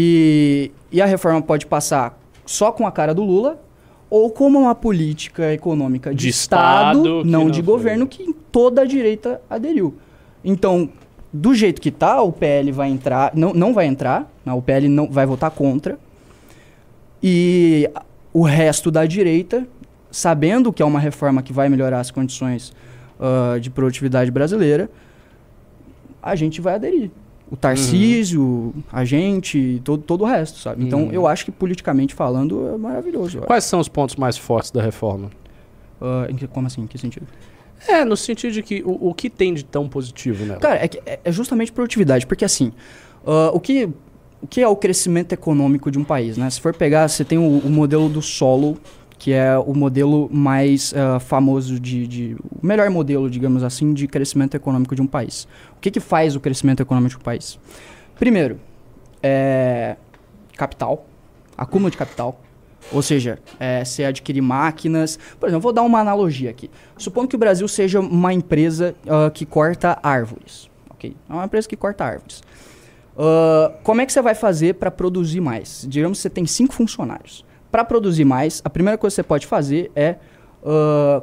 e, 0.00 0.70
e 0.92 1.02
a 1.02 1.06
reforma 1.06 1.42
pode 1.42 1.66
passar 1.66 2.16
só 2.46 2.70
com 2.70 2.86
a 2.86 2.92
cara 2.92 3.12
do 3.12 3.24
Lula 3.24 3.60
ou 4.08 4.30
como 4.30 4.60
uma 4.60 4.74
política 4.74 5.52
econômica 5.52 6.10
de, 6.10 6.16
de 6.16 6.28
Estado, 6.28 6.98
Estado 6.98 7.24
não, 7.24 7.44
não, 7.44 7.50
de 7.50 7.62
foi. 7.62 7.72
governo, 7.74 8.06
que 8.06 8.32
toda 8.52 8.82
a 8.82 8.84
direita 8.84 9.40
aderiu. 9.50 9.96
Então, 10.44 10.88
do 11.32 11.52
jeito 11.52 11.80
que 11.80 11.90
tá, 11.90 12.22
o 12.22 12.30
PL 12.30 12.70
vai 12.70 12.88
entrar, 12.90 13.32
não, 13.34 13.52
não 13.52 13.74
vai 13.74 13.86
entrar, 13.86 14.30
não, 14.44 14.58
o 14.58 14.62
PL 14.62 14.88
não 14.88 15.10
vai 15.10 15.26
votar 15.26 15.50
contra. 15.50 15.98
E 17.20 17.90
o 18.32 18.42
resto 18.42 18.92
da 18.92 19.04
direita, 19.04 19.66
sabendo 20.10 20.72
que 20.72 20.82
é 20.82 20.86
uma 20.86 21.00
reforma 21.00 21.42
que 21.42 21.52
vai 21.52 21.68
melhorar 21.68 22.00
as 22.00 22.10
condições 22.10 22.72
uh, 23.18 23.58
de 23.60 23.70
produtividade 23.70 24.30
brasileira, 24.30 24.90
a 26.22 26.34
gente 26.34 26.60
vai 26.60 26.74
aderir. 26.74 27.10
O 27.50 27.56
Tarcísio, 27.56 28.42
uhum. 28.42 28.82
a 28.92 29.04
gente, 29.04 29.80
todo, 29.82 30.02
todo 30.02 30.22
o 30.22 30.26
resto, 30.26 30.58
sabe? 30.58 30.84
Então, 30.84 31.04
uhum. 31.04 31.12
eu 31.12 31.26
acho 31.26 31.46
que 31.46 31.50
politicamente 31.50 32.14
falando 32.14 32.68
é 32.74 32.76
maravilhoso. 32.76 33.40
Quais 33.40 33.64
são 33.64 33.80
os 33.80 33.88
pontos 33.88 34.16
mais 34.16 34.36
fortes 34.36 34.70
da 34.70 34.82
reforma? 34.82 35.30
Uh, 36.00 36.34
que, 36.34 36.46
como 36.46 36.66
assim? 36.66 36.82
Em 36.82 36.86
que 36.86 36.98
sentido? 36.98 37.26
É, 37.86 38.04
no 38.04 38.16
sentido 38.16 38.52
de 38.52 38.62
que 38.62 38.82
o, 38.84 39.08
o 39.08 39.14
que 39.14 39.30
tem 39.30 39.54
de 39.54 39.64
tão 39.64 39.88
positivo 39.88 40.44
nela? 40.44 40.60
Cara, 40.60 40.76
é, 40.76 40.90
é, 41.06 41.20
é 41.24 41.32
justamente 41.32 41.72
produtividade, 41.72 42.26
porque 42.26 42.44
assim, 42.44 42.72
uh, 43.24 43.54
o, 43.54 43.60
que, 43.60 43.88
o 44.42 44.46
que 44.46 44.60
é 44.60 44.68
o 44.68 44.76
crescimento 44.76 45.32
econômico 45.32 45.90
de 45.90 45.98
um 45.98 46.04
país, 46.04 46.36
né? 46.36 46.50
Se 46.50 46.60
for 46.60 46.74
pegar, 46.74 47.08
você 47.08 47.24
tem 47.24 47.38
o, 47.38 47.58
o 47.58 47.70
modelo 47.70 48.10
do 48.10 48.20
solo, 48.20 48.76
que 49.18 49.32
é 49.32 49.58
o 49.58 49.74
modelo 49.74 50.30
mais 50.32 50.92
uh, 50.92 51.18
famoso 51.18 51.80
de, 51.80 52.06
de, 52.06 52.36
o 52.40 52.64
melhor 52.64 52.88
modelo, 52.88 53.28
digamos 53.28 53.64
assim, 53.64 53.92
de 53.92 54.06
crescimento 54.06 54.54
econômico 54.54 54.94
de 54.94 55.02
um 55.02 55.06
país. 55.06 55.48
O 55.76 55.80
que, 55.80 55.90
que 55.90 56.00
faz 56.00 56.36
o 56.36 56.40
crescimento 56.40 56.80
econômico 56.80 57.16
de 57.16 57.20
um 57.20 57.24
país? 57.24 57.58
Primeiro, 58.16 58.60
é 59.22 59.96
capital, 60.56 61.04
acúmulo 61.56 61.90
de 61.90 61.96
capital. 61.96 62.40
Ou 62.92 63.02
seja, 63.02 63.38
é, 63.58 63.84
você 63.84 64.04
adquirir 64.04 64.40
máquinas. 64.40 65.18
Por 65.38 65.48
exemplo, 65.48 65.62
vou 65.62 65.72
dar 65.72 65.82
uma 65.82 65.98
analogia 65.98 66.48
aqui. 66.50 66.70
Supondo 66.96 67.28
que 67.28 67.36
o 67.36 67.38
Brasil 67.38 67.66
seja 67.66 68.00
uma 68.00 68.32
empresa 68.32 68.94
uh, 69.04 69.30
que 69.30 69.44
corta 69.44 69.98
árvores. 70.02 70.70
Ok? 70.90 71.14
É 71.28 71.32
uma 71.32 71.44
empresa 71.44 71.68
que 71.68 71.76
corta 71.76 72.04
árvores. 72.04 72.40
Uh, 73.16 73.74
como 73.82 74.00
é 74.00 74.06
que 74.06 74.12
você 74.12 74.22
vai 74.22 74.34
fazer 74.34 74.74
para 74.74 74.90
produzir 74.92 75.40
mais? 75.40 75.84
Digamos 75.88 76.18
que 76.18 76.22
você 76.22 76.30
tem 76.30 76.46
cinco 76.46 76.72
funcionários. 76.72 77.44
Para 77.70 77.84
produzir 77.84 78.24
mais, 78.24 78.62
a 78.64 78.70
primeira 78.70 78.96
coisa 78.96 79.14
que 79.14 79.16
você 79.16 79.22
pode 79.22 79.46
fazer 79.46 79.90
é 79.94 80.16
uh, 80.62 81.22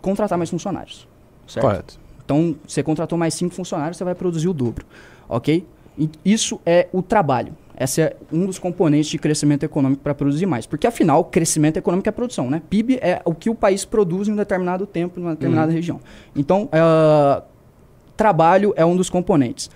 contratar 0.00 0.38
mais 0.38 0.50
funcionários. 0.50 1.08
Certo? 1.46 1.64
Correto. 1.64 1.98
Então, 2.24 2.54
você 2.66 2.82
contratou 2.82 3.18
mais 3.18 3.34
cinco 3.34 3.54
funcionários, 3.54 3.96
você 3.96 4.04
vai 4.04 4.14
produzir 4.14 4.48
o 4.48 4.52
dobro. 4.52 4.86
Ok? 5.28 5.66
E 5.98 6.10
isso 6.24 6.60
é 6.64 6.88
o 6.92 7.02
trabalho. 7.02 7.54
Esse 7.78 8.02
é 8.02 8.16
um 8.30 8.46
dos 8.46 8.58
componentes 8.58 9.10
de 9.10 9.18
crescimento 9.18 9.64
econômico 9.64 10.02
para 10.02 10.14
produzir 10.14 10.46
mais. 10.46 10.66
Porque, 10.66 10.86
afinal, 10.86 11.24
crescimento 11.24 11.78
econômico 11.78 12.08
é 12.08 12.12
produção. 12.12 12.50
Né? 12.50 12.62
PIB 12.68 12.98
é 13.02 13.22
o 13.24 13.34
que 13.34 13.50
o 13.50 13.54
país 13.54 13.84
produz 13.84 14.28
em 14.28 14.32
um 14.32 14.36
determinado 14.36 14.86
tempo, 14.86 15.18
em 15.18 15.22
uma 15.22 15.34
determinada 15.34 15.68
uhum. 15.68 15.74
região. 15.74 16.00
Então, 16.36 16.64
uh, 16.64 17.42
trabalho 18.16 18.72
é 18.76 18.84
um 18.84 18.94
dos 18.94 19.08
componentes. 19.08 19.70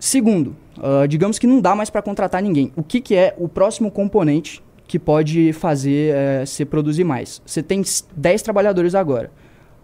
Segundo, 0.00 0.56
uh, 0.78 1.06
digamos 1.06 1.38
que 1.38 1.46
não 1.46 1.60
dá 1.60 1.74
mais 1.74 1.90
para 1.90 2.00
contratar 2.00 2.42
ninguém. 2.42 2.72
O 2.74 2.82
que, 2.82 3.00
que 3.00 3.14
é 3.14 3.34
o 3.38 3.46
próximo 3.46 3.90
componente 3.90 4.62
que 4.92 4.98
pode 4.98 5.54
fazer 5.54 6.14
uh, 6.14 6.46
você 6.46 6.66
produzir 6.66 7.02
mais? 7.02 7.40
Você 7.46 7.62
tem 7.62 7.82
10 8.14 8.42
trabalhadores 8.42 8.94
agora. 8.94 9.32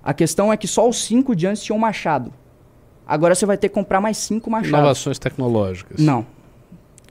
A 0.04 0.12
questão 0.12 0.52
é 0.52 0.56
que 0.58 0.68
só 0.68 0.86
os 0.86 1.02
5 1.02 1.34
de 1.34 1.46
antes 1.46 1.62
tinham 1.62 1.78
machado. 1.78 2.30
Agora 3.06 3.34
você 3.34 3.46
vai 3.46 3.56
ter 3.56 3.70
que 3.70 3.74
comprar 3.74 4.02
mais 4.02 4.18
5 4.18 4.50
machados. 4.50 4.68
Inovações 4.68 5.18
tecnológicas. 5.18 5.98
Não. 5.98 6.26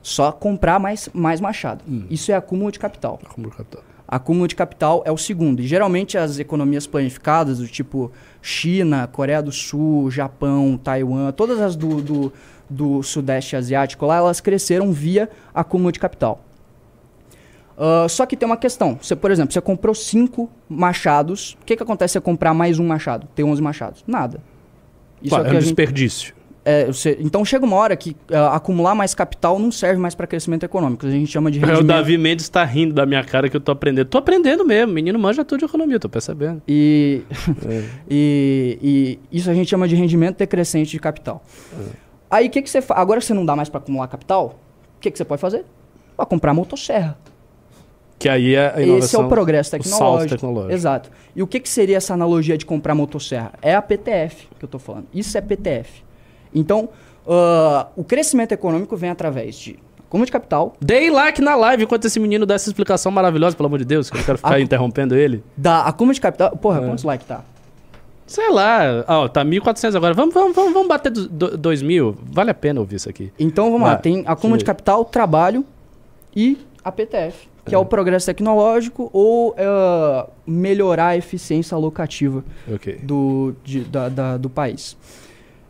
Só 0.04 0.32
comprar 0.32 0.80
mais, 0.80 1.10
mais 1.12 1.42
machado. 1.42 1.84
Hum. 1.89 2.06
Isso 2.08 2.32
é 2.32 2.36
acúmulo 2.36 2.72
de 2.72 2.77
capital. 2.77 3.20
Acúmulo 3.25 3.50
de 3.50 3.58
capital. 3.58 3.84
Acúmulo 4.08 4.48
de 4.48 4.56
capital 4.56 5.01
é 5.04 5.12
o 5.12 5.18
segundo. 5.18 5.60
E 5.60 5.66
geralmente 5.66 6.20
as 6.20 6.38
economias 6.38 6.86
planificadas, 6.86 7.58
do 7.58 7.68
tipo 7.68 8.12
China, 8.44 9.08
Coreia 9.08 9.42
do 9.42 9.51
Sul, 9.51 10.12
Japão, 10.12 10.77
Taiwan, 10.77 11.32
todas 11.32 11.60
as 11.60 11.75
do, 11.75 12.00
do, 12.00 12.34
do 12.70 13.01
Sudeste 13.01 13.56
Asiático 13.56 14.06
lá, 14.06 14.18
elas 14.18 14.39
cresceram 14.39 14.94
via 14.94 15.27
acúmulo 15.51 15.92
de 15.92 16.00
capital. 16.00 16.44
Uh, 17.77 18.10
só 18.10 18.25
que 18.25 18.36
tem 18.36 18.48
uma 18.48 18.57
questão. 18.57 18.98
Você, 19.00 19.15
por 19.15 19.29
exemplo, 19.29 19.53
você 19.53 19.62
comprou 19.62 19.93
cinco 19.93 20.50
machados. 20.67 21.55
O 21.62 21.65
que, 21.65 21.75
que 21.77 21.84
acontece 21.84 22.13
se 22.13 22.19
você 22.19 22.22
comprar 22.22 22.53
mais 22.53 22.79
um 22.79 22.88
machado? 22.88 23.27
Tem 23.36 23.46
11 23.46 23.62
machados? 23.62 24.03
Nada. 24.07 24.41
Isso 25.22 25.36
é, 25.36 25.48
é 25.48 25.53
um 25.53 25.60
desperdício. 25.60 26.36
É, 26.65 26.88
você, 26.88 27.17
então 27.22 27.46
chega 27.46 27.63
uma 27.63 27.77
hora 27.77 27.96
que 27.96 28.12
uh, 28.29 28.51
acumular 28.51 28.93
mais 28.93 29.15
capital 29.15 29.57
não 29.57 29.72
serve 29.72 30.01
mais 30.01 30.13
para 30.13 30.27
crescimento 30.27 30.65
econômico. 30.65 31.05
A 31.05 31.10
gente 31.10 31.31
chama 31.31 31.50
de 31.50 31.60
rendimento. 31.60 31.81
o 31.81 31.88
Davi 31.88 32.17
Mendes 32.17 32.43
está 32.43 32.65
rindo 32.65 32.93
da 32.93 33.05
minha 33.05 33.24
cara 33.24 33.48
que 33.48 33.55
eu 33.55 33.62
tô 33.62 33.72
aprendendo. 33.72 34.07
Tô 34.07 34.17
aprendendo 34.17 34.65
mesmo, 34.65 34.91
menino 34.91 35.17
manja 35.17 35.46
tudo 35.46 35.60
de 35.60 35.65
economia, 35.65 35.98
tô 35.98 36.10
percebendo. 36.10 36.62
E, 36.67 37.22
é. 37.65 37.84
e, 38.10 39.19
e, 39.31 39.38
isso 39.38 39.50
a 39.50 39.53
gente 39.53 39.69
chama 39.69 39.88
de 39.88 39.96
rendimento 39.96 40.39
decrescente 40.39 40.91
de 40.91 41.00
capital. 41.00 41.41
É. 41.79 41.84
Aí 42.29 42.48
o 42.48 42.50
que, 42.50 42.62
que 42.62 42.69
você 42.69 42.81
faz? 42.81 43.00
Agora 43.00 43.22
que 43.22 43.25
você 43.25 43.34
não 43.34 43.46
dá 43.46 43.55
mais 43.55 43.69
para 43.69 43.79
acumular 43.79 44.07
capital, 44.10 44.60
o 44.98 45.00
que, 45.00 45.10
que 45.10 45.17
você 45.17 45.24
pode 45.24 45.39
fazer? 45.39 45.63
Vai 46.17 46.25
comprar 46.25 46.53
motosserra. 46.53 47.17
Que 48.19 48.27
aí 48.27 48.55
é 48.55 48.74
a 48.75 48.81
inovação, 48.81 48.97
Esse 48.97 49.15
é 49.15 49.19
o 49.19 49.27
progresso 49.27 49.71
tecnológico. 49.71 50.33
O 50.33 50.38
tecnológico. 50.38 50.74
Exato. 50.74 51.12
E 51.36 51.43
o 51.43 51.47
que, 51.47 51.59
que 51.59 51.69
seria 51.69 51.97
essa 51.97 52.13
analogia 52.13 52.57
de 52.57 52.65
comprar 52.65 52.95
motosserra? 52.95 53.53
É 53.62 53.75
a 53.75 53.81
PTF 53.81 54.47
que 54.57 54.65
eu 54.65 54.67
estou 54.67 54.79
falando. 54.79 55.05
Isso 55.13 55.38
é 55.38 55.41
PTF. 55.41 56.03
Então, 56.53 56.89
uh, 57.25 57.86
o 57.95 58.03
crescimento 58.03 58.51
econômico 58.53 58.98
vem 58.98 59.11
através 59.11 59.55
de 59.55 59.77
acúmulo 60.07 60.25
de 60.25 60.31
capital. 60.31 60.74
Dei 60.81 61.11
like 61.11 61.42
na 61.42 61.55
live 61.55 61.83
enquanto 61.83 62.05
esse 62.05 62.20
menino 62.20 62.46
dá 62.46 62.55
essa 62.55 62.70
explicação 62.70 63.11
maravilhosa, 63.11 63.55
pelo 63.55 63.68
amor 63.68 63.79
de 63.79 63.85
Deus, 63.85 64.09
que 64.09 64.18
eu 64.18 64.24
quero 64.24 64.37
ficar 64.37 64.59
interrompendo 64.59 65.15
ele. 65.15 65.44
Da 65.55 65.81
acúmulo 65.83 66.13
de 66.13 66.22
capital. 66.22 66.57
Porra, 66.57 66.79
é. 66.79 66.87
quantos 66.87 67.03
likes 67.03 67.27
tá? 67.27 67.44
Sei 68.25 68.50
lá, 68.50 69.05
ó, 69.07 69.24
oh, 69.24 69.29
tá 69.29 69.46
1.400 69.46 69.96
agora. 69.96 70.13
Vamos, 70.13 70.33
vamos, 70.33 70.53
vamos, 70.53 70.74
vamos 70.74 70.87
bater 70.87 71.11
2.000. 71.13 72.15
Vale 72.29 72.51
a 72.51 72.53
pena 72.53 72.79
ouvir 72.81 72.98
isso 72.98 73.09
aqui. 73.09 73.31
Então 73.39 73.72
vamos 73.72 73.87
lá, 73.87 73.96
tem 73.96 74.24
acúmulo 74.25 74.57
de 74.57 74.65
capital, 74.65 75.05
trabalho 75.05 75.63
e 76.35 76.57
a 76.83 76.92
PTF, 76.92 77.48
que 77.68 77.75
é, 77.75 77.77
é 77.77 77.80
o 77.80 77.86
progresso 77.86 78.25
tecnológico 78.25 79.10
ou 79.14 79.51
uh, 79.51 80.30
melhorar 80.46 81.08
a 81.08 81.18
eficiência 81.18 81.75
alocativa 81.75 82.44
okay. 82.74 82.96
do, 82.96 83.53
de, 83.64 83.82
da, 83.82 84.10
da, 84.10 84.38
do 84.38 84.50
país. 84.50 84.98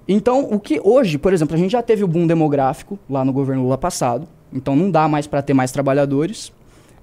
Então, 0.08 0.48
o 0.52 0.60
que 0.60 0.80
hoje, 0.82 1.18
por 1.18 1.34
exemplo, 1.34 1.56
a 1.56 1.58
gente 1.58 1.72
já 1.72 1.82
teve 1.82 2.04
o 2.04 2.08
boom 2.08 2.26
demográfico 2.26 2.98
lá 3.10 3.26
no 3.26 3.34
governo 3.34 3.64
Lula 3.64 3.78
passado, 3.78 4.28
então 4.54 4.76
não 4.76 4.90
dá 4.90 5.08
mais 5.08 5.28
para 5.28 5.42
ter 5.42 5.54
mais 5.54 5.72
trabalhadores. 5.72 6.54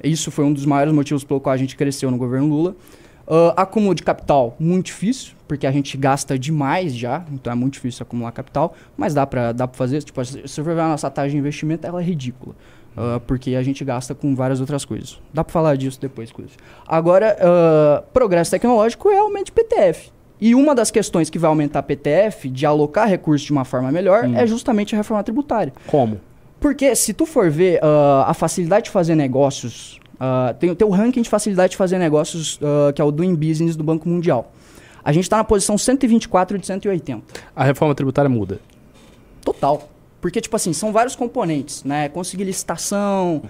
Isso 0.02 0.30
foi 0.30 0.44
um 0.44 0.52
dos 0.52 0.64
maiores 0.64 0.92
motivos 0.92 1.24
pelo 1.24 1.40
qual 1.40 1.52
a 1.52 1.56
gente 1.56 1.76
cresceu 1.76 2.10
no 2.10 2.16
governo 2.16 2.48
Lula. 2.48 2.76
Uh, 3.26 3.56
acúmulo 3.56 3.94
de 3.94 4.02
capital, 4.02 4.54
muito 4.60 4.86
difícil, 4.86 5.32
porque 5.48 5.66
a 5.66 5.72
gente 5.72 5.96
gasta 5.96 6.38
demais 6.38 6.94
já, 6.94 7.24
então 7.32 7.50
é 7.50 7.56
muito 7.56 7.74
difícil 7.74 8.02
acumular 8.02 8.30
capital, 8.32 8.74
mas 8.98 9.14
dá 9.14 9.26
para 9.26 9.52
dá 9.52 9.66
pra 9.66 9.78
fazer. 9.78 10.02
Tipo, 10.02 10.22
se 10.24 10.42
você 10.42 10.62
for 10.62 10.74
ver 10.74 10.82
a 10.82 10.88
nossa 10.88 11.10
taxa 11.10 11.30
de 11.30 11.38
investimento, 11.38 11.86
ela 11.86 12.02
é 12.02 12.04
ridícula. 12.04 12.54
Uh, 12.96 13.18
porque 13.26 13.56
a 13.56 13.62
gente 13.62 13.84
gasta 13.84 14.14
com 14.14 14.34
várias 14.36 14.60
outras 14.60 14.84
coisas. 14.84 15.20
Dá 15.32 15.42
para 15.42 15.52
falar 15.52 15.76
disso 15.76 16.00
depois, 16.00 16.30
inclusive. 16.30 16.56
Agora, 16.86 17.36
uh, 17.40 18.04
progresso 18.12 18.52
tecnológico 18.52 19.10
é 19.10 19.18
aumento 19.18 19.46
de 19.46 19.52
PTF. 19.52 20.12
E 20.40 20.54
uma 20.54 20.74
das 20.74 20.90
questões 20.90 21.28
que 21.28 21.38
vai 21.38 21.48
aumentar 21.48 21.80
a 21.80 21.82
PTF, 21.82 22.48
de 22.48 22.64
alocar 22.64 23.08
recursos 23.08 23.44
de 23.44 23.52
uma 23.52 23.64
forma 23.64 23.90
melhor, 23.90 24.24
hum. 24.24 24.36
é 24.36 24.46
justamente 24.46 24.94
a 24.94 24.98
reforma 24.98 25.24
tributária. 25.24 25.72
Como? 25.88 26.20
Porque 26.60 26.94
se 26.94 27.12
tu 27.12 27.26
for 27.26 27.50
ver 27.50 27.80
uh, 27.82 28.24
a 28.26 28.34
facilidade 28.34 28.84
de 28.84 28.90
fazer 28.90 29.14
negócios, 29.14 29.98
tem, 30.58 30.74
tem 30.74 30.88
o 30.88 30.90
ranking 30.90 31.20
de 31.20 31.28
facilidade 31.28 31.72
de 31.72 31.76
fazer 31.76 31.98
negócios, 31.98 32.58
que 32.94 33.02
é 33.02 33.04
o 33.04 33.10
Doing 33.10 33.34
Business 33.34 33.76
do 33.76 33.84
Banco 33.84 34.08
Mundial. 34.08 34.50
A 35.04 35.12
gente 35.12 35.24
está 35.24 35.36
na 35.36 35.44
posição 35.44 35.76
124 35.76 36.58
de 36.58 36.66
180. 36.66 37.22
A 37.54 37.64
reforma 37.64 37.94
tributária 37.94 38.28
muda? 38.30 38.58
Total. 39.44 39.86
Porque, 40.24 40.40
tipo 40.40 40.56
assim, 40.56 40.72
são 40.72 40.90
vários 40.90 41.14
componentes, 41.14 41.84
né? 41.84 42.08
Conseguir 42.08 42.44
licitação, 42.44 43.42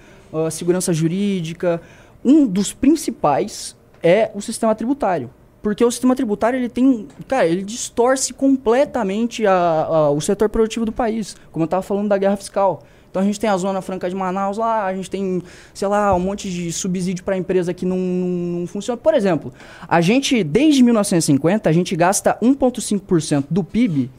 segurança 0.51 0.91
jurídica. 0.91 1.81
Um 2.21 2.45
dos 2.45 2.73
principais 2.73 3.77
é 4.03 4.29
o 4.35 4.41
sistema 4.41 4.75
tributário. 4.75 5.29
Porque 5.61 5.85
o 5.85 5.89
sistema 5.89 6.13
tributário, 6.17 6.59
ele 6.59 6.67
tem. 6.67 7.07
Cara, 7.29 7.47
ele 7.47 7.61
distorce 7.61 8.33
completamente 8.33 9.47
a, 9.47 9.53
a, 9.53 10.09
o 10.09 10.19
setor 10.19 10.49
produtivo 10.49 10.85
do 10.85 10.91
país. 10.91 11.37
Como 11.49 11.63
eu 11.63 11.65
estava 11.65 11.81
falando 11.81 12.09
da 12.09 12.17
guerra 12.17 12.35
fiscal. 12.35 12.83
Então 13.09 13.21
a 13.21 13.25
gente 13.25 13.39
tem 13.39 13.49
a 13.49 13.55
Zona 13.55 13.81
Franca 13.81 14.09
de 14.09 14.15
Manaus 14.17 14.57
lá, 14.57 14.85
a 14.85 14.93
gente 14.93 15.09
tem, 15.09 15.41
sei 15.73 15.87
lá, 15.87 16.13
um 16.13 16.19
monte 16.19 16.51
de 16.51 16.73
subsídio 16.73 17.23
para 17.23 17.37
empresa 17.37 17.73
que 17.73 17.85
não, 17.85 17.95
não, 17.95 18.27
não, 18.59 18.67
funciona. 18.67 18.97
Por 18.97 19.13
exemplo, 19.13 19.53
a 19.87 20.01
gente, 20.01 20.43
desde 20.43 20.83
1950, 20.83 21.69
a 21.69 21.71
gente 21.71 21.95
gasta 21.95 22.37
1,5% 22.41 23.45
do 23.49 23.63
PIB 23.63 24.11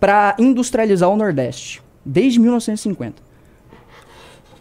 para 0.00 0.34
industrializar 0.38 1.10
o 1.10 1.16
Nordeste. 1.16 1.82
Desde 2.04 2.38
1950. 2.38 3.30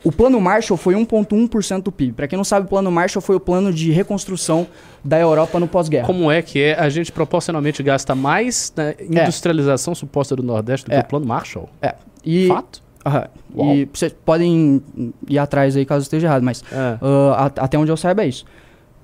O 0.04 0.12
plano 0.12 0.40
Marshall 0.40 0.78
foi 0.78 0.96
1,1% 0.96 1.84
do 1.84 1.92
PIB. 1.92 2.14
Para 2.14 2.28
quem 2.28 2.38
não 2.38 2.44
sabe, 2.44 2.66
o 2.66 2.70
plano 2.70 2.90
Marshall 2.90 3.22
foi 3.22 3.36
o 3.36 3.40
plano 3.40 3.74
de 3.74 3.92
reconstrução 3.92 4.66
da 5.04 5.20
Europa 5.20 5.60
no 5.60 5.68
pós-guerra. 5.68 6.08
Como 6.08 6.32
é 6.32 6.42
que 6.42 6.62
é? 6.62 6.80
A 6.80 6.88
gente 6.88 7.12
proporcionalmente 7.12 7.84
gasta 7.84 8.16
mais 8.16 8.74
na 8.76 8.94
industrialização 9.24 9.92
é. 9.92 9.96
suposta 9.96 10.36
do 10.36 10.44
Nordeste 10.44 10.88
do 10.88 10.94
é. 10.94 11.00
que 11.00 11.06
o 11.06 11.10
plano 11.10 11.26
Marshall? 11.26 11.70
É. 11.82 11.96
E, 12.26 12.48
Fato? 12.48 12.82
Uh, 13.06 13.74
e 13.74 13.90
vocês 13.92 14.14
podem 14.26 14.82
ir 15.28 15.38
atrás 15.38 15.76
aí 15.76 15.86
caso 15.86 16.04
esteja 16.04 16.28
errado, 16.28 16.44
mas 16.44 16.64
é. 16.72 16.98
uh, 17.04 17.52
até 17.58 17.78
onde 17.78 17.92
eu 17.92 17.98
saiba 17.98 18.24
é 18.24 18.28
isso. 18.28 18.46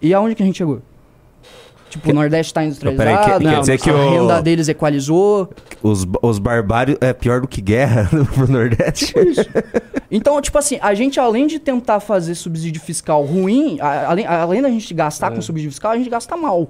E 0.02 0.14
aonde 0.14 0.36
que 0.36 0.44
a 0.44 0.46
gente 0.46 0.58
chegou? 0.58 0.82
Tipo, 1.96 2.08
que... 2.08 2.12
o 2.12 2.14
Nordeste 2.14 2.52
está 2.52 2.64
industrializado, 2.64 3.10
não, 3.10 3.22
peraí, 3.22 3.40
que, 3.40 3.46
quer 3.46 3.60
dizer 3.62 3.80
que 3.80 3.90
a 3.90 3.94
o... 3.94 4.10
renda 4.10 4.42
deles 4.42 4.68
equalizou. 4.68 5.50
Os, 5.82 6.06
os 6.22 6.40
barbários 6.40 6.98
é 7.00 7.14
pior 7.14 7.40
do 7.40 7.48
que 7.48 7.62
guerra 7.62 8.10
no 8.12 8.48
Nordeste? 8.48 9.08
Tipo 9.08 9.20
isso. 9.20 9.46
Então, 10.12 10.42
tipo 10.42 10.58
assim, 10.58 10.78
a 10.82 10.94
gente 10.94 11.20
além 11.20 11.48
de 11.48 11.58
tentar 11.58 12.02
fazer 12.02 12.36
subsídio 12.36 12.82
fiscal 12.82 13.24
ruim, 13.24 13.78
a, 13.80 14.10
além, 14.10 14.26
além 14.26 14.62
da 14.62 14.70
gente 14.70 14.94
gastar 14.94 15.32
é. 15.32 15.36
com 15.36 15.42
subsídio 15.42 15.72
fiscal, 15.72 15.92
a 15.92 15.98
gente 15.98 16.10
gasta 16.10 16.36
mal. 16.36 16.70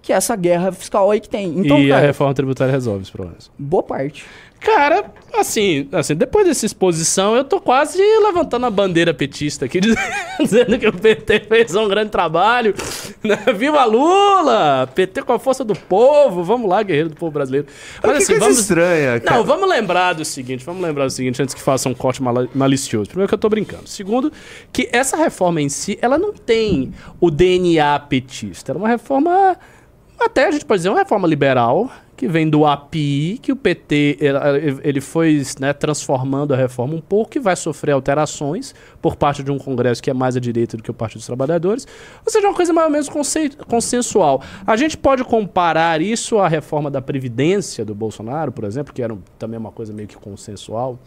que 0.00 0.12
é 0.12 0.16
essa 0.16 0.36
guerra 0.36 0.70
fiscal 0.70 1.10
aí 1.10 1.20
que 1.20 1.28
tem. 1.28 1.58
Então, 1.58 1.80
e 1.80 1.88
cara, 1.88 2.00
a 2.00 2.06
reforma 2.06 2.32
tributária 2.32 2.70
resolve 2.70 3.02
os 3.02 3.10
problemas. 3.10 3.50
Boa 3.58 3.82
parte. 3.82 4.24
Cara, 4.60 5.12
assim, 5.34 5.88
assim, 5.92 6.16
depois 6.16 6.46
dessa 6.46 6.66
exposição, 6.66 7.36
eu 7.36 7.44
tô 7.44 7.60
quase 7.60 7.98
levantando 7.98 8.66
a 8.66 8.70
bandeira 8.70 9.14
petista 9.14 9.66
aqui, 9.66 9.80
dizendo 10.40 10.78
que 10.78 10.86
o 10.86 10.92
PT 10.92 11.40
fez 11.48 11.74
um 11.76 11.88
grande 11.88 12.10
trabalho. 12.10 12.74
Né? 13.22 13.36
Viva 13.54 13.84
Lula! 13.84 14.88
PT 14.94 15.22
com 15.22 15.32
a 15.32 15.38
força 15.38 15.64
do 15.64 15.74
povo, 15.74 16.42
vamos 16.42 16.68
lá, 16.68 16.82
guerreiro 16.82 17.10
do 17.10 17.14
povo 17.14 17.30
brasileiro. 17.30 17.68
Mas, 18.02 18.10
que 18.10 18.16
assim, 18.16 18.26
coisa 18.32 18.44
vamos... 18.46 18.58
estranha, 18.58 19.20
cara. 19.20 19.36
Não, 19.36 19.44
vamos 19.44 19.68
lembrar 19.68 20.12
do 20.14 20.24
seguinte, 20.24 20.64
vamos 20.64 20.82
lembrar 20.82 21.04
do 21.04 21.10
seguinte, 21.10 21.40
antes 21.40 21.54
que 21.54 21.60
faça 21.60 21.88
um 21.88 21.94
corte 21.94 22.20
mal 22.20 22.34
malicioso. 22.54 23.08
Primeiro 23.08 23.28
que 23.28 23.34
eu 23.34 23.38
tô 23.38 23.48
brincando. 23.48 23.88
Segundo, 23.88 24.32
que 24.72 24.88
essa 24.92 25.16
reforma 25.16 25.60
em 25.60 25.68
si, 25.68 25.96
ela 26.02 26.18
não 26.18 26.32
tem 26.32 26.92
o 27.20 27.30
DNA 27.30 27.98
petista. 28.00 28.72
Ela 28.72 28.80
é 28.80 28.82
uma 28.82 28.88
reforma, 28.88 29.56
até 30.18 30.46
a 30.46 30.50
gente 30.50 30.64
pode 30.64 30.80
dizer, 30.80 30.88
uma 30.88 30.98
reforma 30.98 31.28
liberal, 31.28 31.90
que 32.18 32.26
vem 32.26 32.50
do 32.50 32.66
API, 32.66 33.38
que 33.40 33.52
o 33.52 33.56
PT 33.56 34.18
ele 34.82 35.00
foi 35.00 35.40
né, 35.60 35.72
transformando 35.72 36.52
a 36.52 36.56
reforma 36.56 36.92
um 36.94 37.00
pouco 37.00 37.38
e 37.38 37.40
vai 37.40 37.54
sofrer 37.54 37.92
alterações 37.92 38.74
por 39.00 39.14
parte 39.14 39.40
de 39.40 39.52
um 39.52 39.58
Congresso 39.58 40.02
que 40.02 40.10
é 40.10 40.12
mais 40.12 40.36
à 40.36 40.40
direita 40.40 40.76
do 40.76 40.82
que 40.82 40.90
o 40.90 40.94
Partido 40.94 41.18
dos 41.18 41.26
Trabalhadores. 41.26 41.86
Ou 42.26 42.32
seja, 42.32 42.48
uma 42.48 42.54
coisa 42.54 42.72
mais 42.72 42.86
ou 42.86 42.92
menos 42.92 43.08
consensual. 43.68 44.42
A 44.66 44.76
gente 44.76 44.96
pode 44.96 45.22
comparar 45.22 46.02
isso 46.02 46.38
à 46.38 46.48
reforma 46.48 46.90
da 46.90 47.00
Previdência 47.00 47.84
do 47.84 47.94
Bolsonaro, 47.94 48.50
por 48.50 48.64
exemplo, 48.64 48.92
que 48.92 49.00
era 49.00 49.16
também 49.38 49.56
uma 49.58 49.70
coisa 49.70 49.92
meio 49.92 50.08
que 50.08 50.16
consensual. 50.16 50.98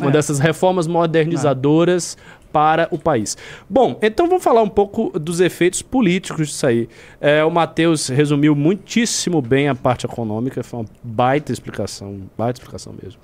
Uma 0.00 0.10
é. 0.10 0.12
dessas 0.12 0.38
reformas 0.38 0.86
modernizadoras 0.86 2.16
para 2.52 2.88
o 2.90 2.98
país. 2.98 3.36
Bom, 3.68 3.98
então 4.02 4.28
vamos 4.28 4.42
falar 4.42 4.62
um 4.62 4.68
pouco 4.68 5.18
dos 5.18 5.40
efeitos 5.40 5.82
políticos 5.82 6.48
disso 6.48 6.66
aí. 6.66 6.88
É, 7.20 7.44
o 7.44 7.50
Matheus 7.50 8.08
resumiu 8.08 8.54
muitíssimo 8.54 9.40
bem 9.40 9.68
a 9.68 9.74
parte 9.74 10.06
econômica, 10.06 10.62
foi 10.62 10.80
uma 10.80 10.86
baita 11.02 11.52
explicação, 11.52 12.22
baita 12.36 12.60
explicação 12.60 12.94
mesmo. 13.02 13.20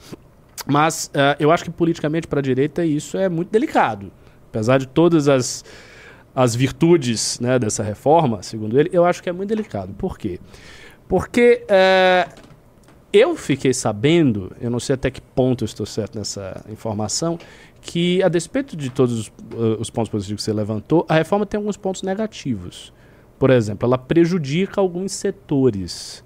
Mas 0.66 1.10
uh, 1.14 1.36
eu 1.38 1.52
acho 1.52 1.64
que 1.64 1.70
politicamente 1.70 2.26
para 2.26 2.40
a 2.40 2.42
direita 2.42 2.84
isso 2.84 3.16
é 3.16 3.28
muito 3.28 3.50
delicado. 3.50 4.10
Apesar 4.50 4.78
de 4.78 4.86
todas 4.86 5.28
as, 5.28 5.64
as 6.34 6.54
virtudes 6.54 7.38
né, 7.38 7.58
dessa 7.58 7.82
reforma, 7.82 8.42
segundo 8.42 8.78
ele, 8.78 8.90
eu 8.92 9.04
acho 9.04 9.22
que 9.22 9.28
é 9.28 9.32
muito 9.32 9.48
delicado. 9.48 9.94
Por 9.94 10.18
quê? 10.18 10.40
Porque 11.08 11.62
uh, 11.64 12.46
eu 13.12 13.36
fiquei 13.36 13.72
sabendo, 13.72 14.52
eu 14.60 14.70
não 14.70 14.80
sei 14.80 14.94
até 14.94 15.10
que 15.10 15.20
ponto 15.20 15.62
eu 15.62 15.66
estou 15.66 15.86
certo 15.86 16.18
nessa 16.18 16.64
informação, 16.68 17.38
que, 17.86 18.20
a 18.22 18.28
despeito 18.28 18.76
de 18.76 18.90
todos 18.90 19.16
os, 19.16 19.26
uh, 19.28 19.80
os 19.80 19.88
pontos 19.88 20.10
positivos 20.10 20.42
que 20.42 20.44
você 20.44 20.52
levantou, 20.52 21.06
a 21.08 21.14
reforma 21.14 21.46
tem 21.46 21.56
alguns 21.56 21.76
pontos 21.76 22.02
negativos. 22.02 22.92
Por 23.38 23.48
exemplo, 23.48 23.86
ela 23.86 23.96
prejudica 23.96 24.80
alguns 24.80 25.12
setores. 25.12 26.24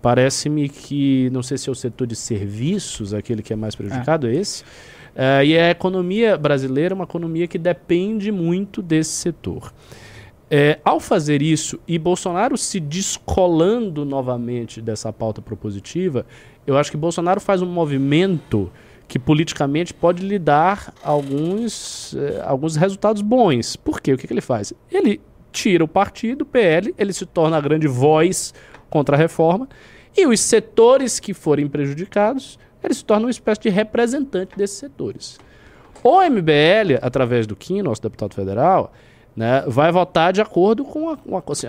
Parece-me 0.00 0.68
que, 0.68 1.28
não 1.30 1.42
sei 1.42 1.58
se 1.58 1.68
é 1.68 1.72
o 1.72 1.74
setor 1.74 2.06
de 2.06 2.14
serviços, 2.14 3.12
aquele 3.12 3.42
que 3.42 3.52
é 3.52 3.56
mais 3.56 3.74
prejudicado, 3.74 4.28
é, 4.28 4.30
é 4.30 4.36
esse. 4.36 4.62
Uh, 4.62 5.44
e 5.44 5.58
a 5.58 5.70
economia 5.70 6.38
brasileira 6.38 6.94
é 6.94 6.96
uma 6.96 7.04
economia 7.04 7.48
que 7.48 7.58
depende 7.58 8.30
muito 8.30 8.80
desse 8.80 9.10
setor. 9.10 9.72
É, 10.48 10.78
ao 10.84 11.00
fazer 11.00 11.42
isso 11.42 11.78
e 11.86 11.98
Bolsonaro 11.98 12.56
se 12.56 12.78
descolando 12.78 14.04
novamente 14.04 14.80
dessa 14.80 15.12
pauta 15.12 15.42
propositiva, 15.42 16.24
eu 16.66 16.76
acho 16.76 16.90
que 16.90 16.96
Bolsonaro 16.96 17.40
faz 17.40 17.62
um 17.62 17.66
movimento 17.66 18.70
que 19.10 19.18
politicamente 19.18 19.92
pode 19.92 20.24
lhe 20.24 20.38
dar 20.38 20.94
alguns, 21.02 22.14
eh, 22.14 22.40
alguns 22.46 22.76
resultados 22.76 23.22
bons. 23.22 23.74
Por 23.74 24.00
quê? 24.00 24.12
O 24.12 24.16
que, 24.16 24.24
que 24.24 24.32
ele 24.32 24.40
faz? 24.40 24.72
Ele 24.88 25.20
tira 25.50 25.82
o 25.82 25.88
partido, 25.88 26.42
o 26.42 26.46
PL, 26.46 26.94
ele 26.96 27.12
se 27.12 27.26
torna 27.26 27.56
a 27.56 27.60
grande 27.60 27.88
voz 27.88 28.54
contra 28.88 29.16
a 29.16 29.18
reforma, 29.18 29.68
e 30.16 30.28
os 30.28 30.38
setores 30.38 31.18
que 31.18 31.34
forem 31.34 31.66
prejudicados, 31.66 32.56
ele 32.84 32.94
se 32.94 33.04
torna 33.04 33.26
uma 33.26 33.32
espécie 33.32 33.62
de 33.62 33.68
representante 33.68 34.56
desses 34.56 34.78
setores. 34.78 35.40
O 36.04 36.22
MBL, 36.22 37.00
através 37.02 37.48
do 37.48 37.56
Kim, 37.56 37.82
nosso 37.82 38.02
deputado 38.02 38.32
federal, 38.32 38.92
né, 39.40 39.64
vai 39.66 39.90
votar 39.90 40.34
de 40.34 40.42
acordo 40.42 40.84
com 40.84 41.08
a, 41.08 41.16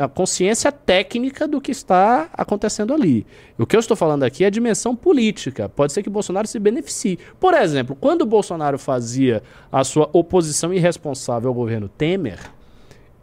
a, 0.04 0.08
consciência 0.10 0.74
técnica 0.74 1.48
do 1.48 1.62
que 1.62 1.72
está 1.72 2.30
acontecendo 2.34 2.94
ali. 2.94 3.26
O 3.58 3.66
que 3.66 3.78
eu 3.78 3.80
estou 3.80 3.96
falando 3.96 4.24
aqui 4.24 4.44
é 4.44 4.48
a 4.48 4.50
dimensão 4.50 4.94
política. 4.94 5.70
Pode 5.70 5.94
ser 5.94 6.04
que 6.04 6.10
Bolsonaro 6.10 6.46
se 6.50 6.60
beneficie. 6.60 7.18
Por 7.40 7.54
exemplo, 7.54 7.96
quando 7.96 8.26
Bolsonaro 8.26 8.78
fazia 8.78 9.42
a 9.72 9.86
sua 9.86 10.10
oposição 10.12 10.74
irresponsável 10.74 11.48
ao 11.48 11.54
governo 11.54 11.88
Temer, 11.88 12.40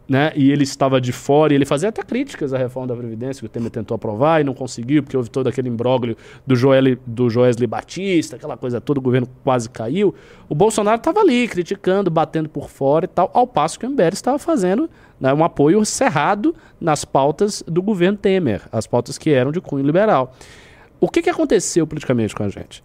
né? 0.09 0.31
E 0.35 0.51
ele 0.51 0.63
estava 0.63 0.99
de 0.99 1.11
fora, 1.11 1.53
e 1.53 1.55
ele 1.55 1.65
fazia 1.65 1.89
até 1.89 2.01
críticas 2.01 2.51
à 2.51 2.57
reforma 2.57 2.87
da 2.87 2.95
Previdência, 2.95 3.41
que 3.41 3.45
o 3.45 3.49
Temer 3.49 3.69
tentou 3.69 3.93
aprovar 3.93 4.41
e 4.41 4.43
não 4.43 4.55
conseguiu, 4.55 5.03
porque 5.03 5.15
houve 5.15 5.29
todo 5.29 5.47
aquele 5.47 5.69
imbróglio 5.69 6.17
do, 6.47 6.55
Joel, 6.55 6.97
do 7.05 7.29
Joesley 7.29 7.67
Batista, 7.67 8.35
aquela 8.35 8.57
coisa 8.57 8.81
toda, 8.81 8.99
o 8.99 9.03
governo 9.03 9.29
quase 9.43 9.69
caiu. 9.69 10.15
O 10.49 10.55
Bolsonaro 10.55 10.97
estava 10.97 11.19
ali, 11.19 11.47
criticando, 11.47 12.09
batendo 12.09 12.49
por 12.49 12.71
fora 12.71 13.05
e 13.05 13.07
tal, 13.07 13.29
ao 13.35 13.45
passo 13.45 13.79
que 13.79 13.85
o 13.85 13.89
MBL 13.89 14.13
estava 14.13 14.39
fazendo 14.39 14.89
né, 15.19 15.31
um 15.31 15.43
apoio 15.43 15.85
cerrado 15.85 16.55
nas 16.81 17.05
pautas 17.05 17.63
do 17.67 17.81
governo 17.81 18.17
Temer, 18.17 18.63
as 18.71 18.87
pautas 18.87 19.15
que 19.15 19.29
eram 19.29 19.51
de 19.51 19.61
cunho 19.61 19.85
liberal. 19.85 20.33
O 20.99 21.07
que, 21.07 21.21
que 21.21 21.29
aconteceu 21.29 21.85
politicamente 21.85 22.33
com 22.33 22.41
a 22.41 22.49
gente? 22.49 22.83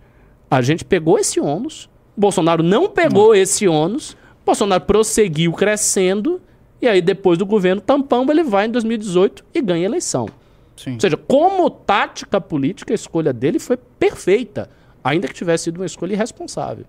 A 0.51 0.61
gente 0.61 0.85
pegou 0.85 1.19
esse 1.19 1.41
ônus, 1.41 1.89
Bolsonaro 2.15 2.63
não 2.63 2.91
pegou 2.91 3.31
hum. 3.31 3.35
esse 3.35 3.67
ônus, 3.67 4.15
Bolsonaro 4.45 4.85
prosseguiu 4.85 5.53
crescendo 5.55 6.39
e 6.85 6.89
aí, 6.89 7.01
depois 7.01 7.39
do 7.39 7.47
governo 7.47 7.81
tampão, 7.81 8.27
ele 8.31 8.43
vai 8.43 8.67
em 8.67 8.71
2018 8.71 9.45
e 9.55 9.61
ganha 9.63 9.87
a 9.87 9.91
eleição. 9.91 10.29
Sim. 10.77 10.95
Ou 10.95 11.01
seja, 11.01 11.17
como 11.17 11.71
tática 11.71 12.41
política, 12.41 12.93
a 12.93 12.97
escolha 12.97 13.33
dele 13.33 13.59
foi 13.59 13.77
perfeita, 13.77 14.69
ainda 15.03 15.27
que 15.27 15.35
tivesse 15.35 15.65
sido 15.65 15.77
uma 15.77 15.87
escolha 15.87 16.13
irresponsável. 16.13 16.85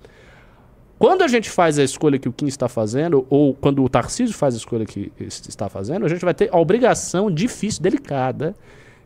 Quando 0.98 1.24
a 1.24 1.28
gente 1.28 1.50
faz 1.50 1.78
a 1.78 1.84
escolha 1.84 2.18
que 2.18 2.28
o 2.28 2.34
Kim 2.34 2.48
está 2.48 2.68
fazendo, 2.68 3.26
ou 3.30 3.54
quando 3.54 3.84
o 3.84 3.90
Tarcísio 3.90 4.36
faz 4.36 4.54
a 4.54 4.58
escolha 4.58 4.86
que 4.86 5.12
está 5.20 5.70
fazendo, 5.70 6.06
a 6.06 6.10
gente 6.10 6.24
vai 6.24 6.34
ter 6.34 6.50
a 6.54 6.58
obrigação 6.58 7.30
difícil, 7.30 7.82
delicada, 7.82 8.56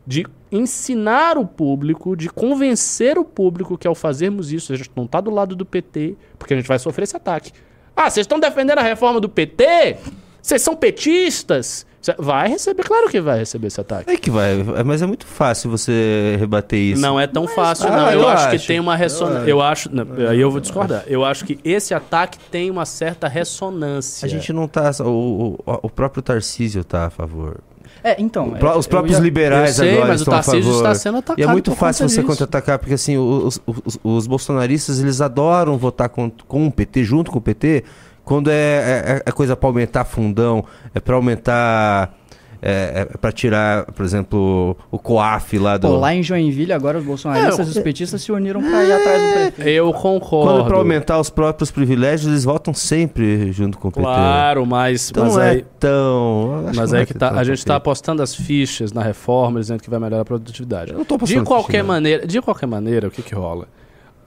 de 0.06 0.26
ensinar 0.50 1.36
o 1.36 1.46
público, 1.46 2.16
de 2.16 2.28
convencer 2.28 3.18
o 3.18 3.24
público 3.24 3.76
que 3.76 3.86
ao 3.86 3.94
fazermos 3.94 4.52
isso, 4.52 4.72
a 4.72 4.76
gente 4.76 4.90
não 4.96 5.04
está 5.04 5.20
do 5.20 5.30
lado 5.30 5.54
do 5.54 5.66
PT, 5.66 6.16
porque 6.38 6.54
a 6.54 6.56
gente 6.56 6.66
vai 6.66 6.78
sofrer 6.78 7.04
esse 7.04 7.16
ataque. 7.16 7.52
Ah, 7.94 8.08
vocês 8.08 8.24
estão 8.24 8.40
defendendo 8.40 8.78
a 8.78 8.82
reforma 8.82 9.20
do 9.20 9.28
PT? 9.28 9.98
Vocês 10.42 10.62
são 10.62 10.76
petistas? 10.76 11.86
Vai 12.18 12.48
receber, 12.48 12.82
claro 12.82 13.08
que 13.08 13.20
vai 13.20 13.40
receber 13.40 13.66
esse 13.66 13.78
ataque. 13.78 14.10
É 14.10 14.16
que 14.16 14.30
vai, 14.30 14.56
mas 14.86 15.02
é 15.02 15.06
muito 15.06 15.26
fácil 15.26 15.70
você 15.70 16.34
rebater 16.38 16.78
isso. 16.78 17.02
Não 17.02 17.20
é 17.20 17.26
tão 17.26 17.44
mas, 17.44 17.54
fácil, 17.54 17.88
ah, 17.88 17.90
não. 17.90 18.10
Eu, 18.10 18.20
eu 18.20 18.28
acho, 18.28 18.46
acho, 18.46 18.58
que 18.58 18.66
tem 18.66 18.80
uma 18.80 18.96
ressonância. 18.96 19.42
Eu, 19.42 19.48
eu 19.48 19.60
acho. 19.60 19.94
Não, 19.94 20.06
aí 20.28 20.40
eu 20.40 20.50
vou 20.50 20.60
discordar. 20.60 21.04
Eu 21.06 21.24
acho 21.26 21.44
que 21.44 21.58
esse 21.62 21.92
ataque 21.92 22.38
tem 22.50 22.70
uma 22.70 22.86
certa 22.86 23.28
ressonância. 23.28 24.24
A 24.24 24.28
gente 24.28 24.50
não 24.50 24.66
tá. 24.66 24.90
O, 25.00 25.58
o, 25.66 25.80
o 25.82 25.90
próprio 25.90 26.22
Tarcísio 26.22 26.82
tá 26.84 27.06
a 27.06 27.10
favor. 27.10 27.58
É, 28.02 28.16
então. 28.18 28.54
O, 28.60 28.78
os 28.78 28.86
próprios 28.86 29.18
ia, 29.18 29.22
liberais 29.22 29.76
sei, 29.76 29.92
agora 29.92 30.08
mas 30.08 30.20
estão 30.20 30.32
o 30.32 30.36
Tarcísio 30.36 30.72
está 30.72 30.94
sendo 30.94 31.18
atacado. 31.18 31.38
E 31.38 31.42
é 31.42 31.46
muito 31.46 31.74
fácil 31.74 32.08
você 32.08 32.22
contra-atacar, 32.22 32.78
porque 32.78 32.94
assim, 32.94 33.18
os, 33.18 33.60
os, 33.66 33.98
os, 34.02 34.26
bolsonaristas 34.26 35.00
eles 35.00 35.20
adoram 35.20 35.76
votar 35.76 36.08
com, 36.08 36.30
com 36.48 36.66
o 36.66 36.72
PT, 36.72 37.04
junto 37.04 37.30
com 37.30 37.38
o 37.38 37.42
PT, 37.42 37.84
quando 38.24 38.50
é, 38.50 38.54
é, 38.54 39.22
é 39.26 39.32
coisa 39.32 39.56
para 39.56 39.68
aumentar 39.68 40.04
fundão, 40.04 40.64
é 40.94 41.00
para 41.00 41.14
aumentar. 41.14 42.16
É, 42.62 43.06
é 43.10 43.16
para 43.16 43.32
tirar, 43.32 43.86
por 43.86 44.04
exemplo, 44.04 44.76
o 44.90 44.98
COAF 44.98 45.58
lá 45.58 45.78
do. 45.78 45.88
Pô, 45.88 45.96
lá 45.96 46.14
em 46.14 46.22
Joinville, 46.22 46.74
agora 46.74 46.98
os 46.98 47.04
bolsonaristas 47.04 47.66
e 47.68 47.70
os 47.70 47.78
petistas 47.78 48.20
se 48.20 48.30
uniram 48.30 48.60
para 48.60 48.84
ir 48.84 48.92
atrás 48.92 49.22
do 49.22 49.32
prefeito. 49.32 49.68
Eu 49.68 49.90
concordo. 49.94 50.52
Quando 50.52 50.60
é 50.60 50.68
para 50.68 50.76
aumentar 50.76 51.18
os 51.18 51.30
próprios 51.30 51.70
privilégios, 51.70 52.30
eles 52.30 52.44
votam 52.44 52.74
sempre 52.74 53.50
junto 53.50 53.78
com 53.78 53.88
o 53.88 53.90
PT. 53.90 54.04
Claro, 54.04 54.66
mas. 54.66 55.08
Então 55.08 55.24
mas 55.24 55.34
não 55.36 55.42
é 55.42 55.50
aí, 55.50 55.64
tão. 55.78 56.64
Mas 56.74 56.92
é 56.92 57.06
que 57.06 57.14
tá, 57.14 57.30
a 57.30 57.42
gente 57.42 57.60
está 57.60 57.76
apostando 57.76 58.22
as 58.22 58.34
fichas 58.34 58.92
na 58.92 59.02
reforma, 59.02 59.58
dizendo 59.58 59.82
que 59.82 59.88
vai 59.88 59.98
melhorar 59.98 60.20
a 60.20 60.26
produtividade. 60.26 60.92
Eu 60.92 60.98
não 60.98 61.04
tô 61.06 61.16
de 61.16 61.40
qualquer 61.40 61.82
maneira, 61.82 62.26
De 62.26 62.42
qualquer 62.42 62.66
maneira, 62.66 63.08
o 63.08 63.10
que, 63.10 63.22
que 63.22 63.34
rola? 63.34 63.66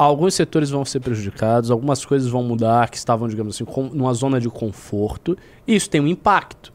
Alguns 0.03 0.33
setores 0.33 0.69
vão 0.69 0.83
ser 0.83 0.99
prejudicados, 0.99 1.71
algumas 1.71 2.05
coisas 2.05 2.29
vão 2.29 2.43
mudar 2.43 2.89
que 2.89 2.97
estavam, 2.97 3.27
digamos 3.27 3.55
assim, 3.55 3.65
com, 3.65 3.83
numa 3.83 4.13
zona 4.13 4.39
de 4.39 4.49
conforto, 4.49 5.37
e 5.67 5.75
isso 5.75 5.89
tem 5.89 6.01
um 6.01 6.07
impacto. 6.07 6.73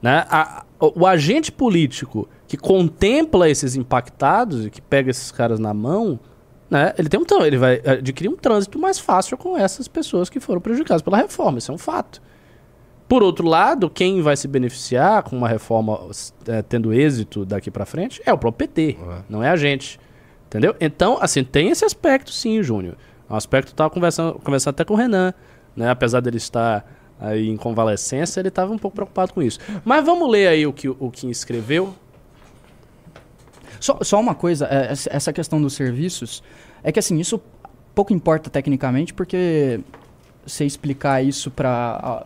Né? 0.00 0.24
A, 0.28 0.64
o, 0.80 1.06
agente 1.06 1.52
político 1.52 2.28
que 2.48 2.56
contempla 2.56 3.48
esses 3.48 3.76
impactados 3.76 4.66
e 4.66 4.70
que 4.70 4.82
pega 4.82 5.10
esses 5.10 5.30
caras 5.30 5.60
na 5.60 5.72
mão, 5.72 6.18
né, 6.68 6.92
ele, 6.98 7.08
tem 7.08 7.20
um, 7.20 7.44
ele 7.44 7.56
vai 7.56 7.80
adquirir 7.86 8.28
um 8.28 8.36
trânsito 8.36 8.78
mais 8.78 8.98
fácil 8.98 9.36
com 9.38 9.56
essas 9.56 9.86
pessoas 9.86 10.28
que 10.28 10.40
foram 10.40 10.60
prejudicadas 10.60 11.02
pela 11.02 11.18
reforma, 11.18 11.58
isso 11.58 11.70
é 11.70 11.74
um 11.74 11.78
fato. 11.78 12.20
Por 13.08 13.22
outro 13.22 13.46
lado, 13.46 13.90
quem 13.90 14.22
vai 14.22 14.36
se 14.36 14.48
beneficiar 14.48 15.22
com 15.22 15.36
uma 15.36 15.48
reforma 15.48 16.00
é, 16.46 16.62
tendo 16.62 16.92
êxito 16.92 17.44
daqui 17.44 17.70
para 17.70 17.84
frente 17.84 18.22
é 18.24 18.32
o 18.32 18.38
próprio 18.38 18.66
PT, 18.66 18.96
uhum. 18.98 19.22
não 19.28 19.42
é 19.42 19.50
a 19.50 19.56
gente. 19.56 20.00
Entendeu? 20.52 20.76
Então, 20.78 21.16
assim, 21.18 21.42
tem 21.42 21.70
esse 21.70 21.82
aspecto 21.82 22.30
sim, 22.30 22.62
Júnior. 22.62 22.94
É 23.28 23.32
um 23.32 23.36
aspecto 23.36 23.68
que 23.68 23.70
eu 23.70 23.74
estava 23.74 23.88
conversando, 23.88 24.34
conversando 24.34 24.74
até 24.74 24.84
com 24.84 24.92
o 24.92 24.96
Renan, 24.98 25.32
né? 25.74 25.88
Apesar 25.88 26.20
dele 26.20 26.36
estar 26.36 26.84
aí 27.18 27.48
em 27.48 27.56
convalescência, 27.56 28.38
ele 28.38 28.48
estava 28.48 28.70
um 28.70 28.76
pouco 28.76 28.94
preocupado 28.94 29.32
com 29.32 29.40
isso. 29.40 29.58
Mas 29.82 30.04
vamos 30.04 30.30
ler 30.30 30.48
aí 30.48 30.66
o 30.66 30.72
que 30.72 30.90
o 30.90 31.10
Kim 31.10 31.30
escreveu. 31.30 31.94
Só, 33.80 33.98
só 34.02 34.20
uma 34.20 34.34
coisa, 34.34 34.66
é, 34.66 34.92
essa 34.92 35.32
questão 35.32 35.60
dos 35.60 35.72
serviços, 35.72 36.42
é 36.84 36.92
que 36.92 36.98
assim, 36.98 37.18
isso 37.18 37.40
pouco 37.94 38.12
importa 38.12 38.50
tecnicamente, 38.50 39.14
porque 39.14 39.80
você 40.44 40.64
explicar 40.64 41.24
isso 41.24 41.50
para 41.50 42.24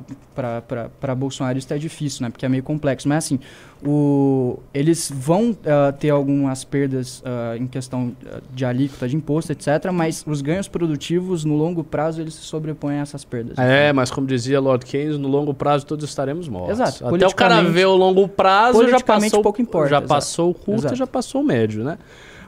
bolsonarista 1.16 1.74
é 1.74 1.78
difícil, 1.78 2.22
né? 2.22 2.30
Porque 2.30 2.46
é 2.46 2.48
meio 2.48 2.62
complexo. 2.62 3.08
Mas 3.08 3.24
assim, 3.24 3.38
o, 3.84 4.58
eles 4.72 5.12
vão 5.14 5.50
uh, 5.50 5.92
ter 5.98 6.10
algumas 6.10 6.64
perdas 6.64 7.20
uh, 7.20 7.56
em 7.58 7.66
questão 7.66 8.16
de 8.52 8.64
alíquota 8.64 9.06
de 9.08 9.16
imposto, 9.16 9.52
etc. 9.52 9.90
Mas 9.92 10.24
os 10.26 10.40
ganhos 10.40 10.66
produtivos, 10.66 11.44
no 11.44 11.56
longo 11.56 11.84
prazo, 11.84 12.20
eles 12.20 12.34
se 12.34 12.42
sobrepõem 12.42 12.98
a 12.98 13.02
essas 13.02 13.24
perdas. 13.24 13.58
É, 13.58 13.92
mas 13.92 14.10
como 14.10 14.26
dizia 14.26 14.58
Lord 14.60 14.86
Keynes, 14.86 15.18
no 15.18 15.28
longo 15.28 15.52
prazo 15.52 15.86
todos 15.86 16.04
estaremos 16.08 16.48
mortos. 16.48 16.80
Exato. 16.80 17.14
Até 17.14 17.26
o 17.26 17.34
cara 17.34 17.62
ver 17.62 17.86
o 17.86 17.96
longo 17.96 18.26
prazo, 18.28 18.88
já 18.88 19.00
passou, 19.00 19.42
pouco 19.42 19.60
importa. 19.60 19.90
Já 19.90 20.00
passou 20.00 20.50
o 20.50 20.54
curto 20.54 20.94
e 20.94 20.96
já 20.96 21.06
passou 21.06 21.42
o 21.42 21.44
médio, 21.44 21.84
né? 21.84 21.98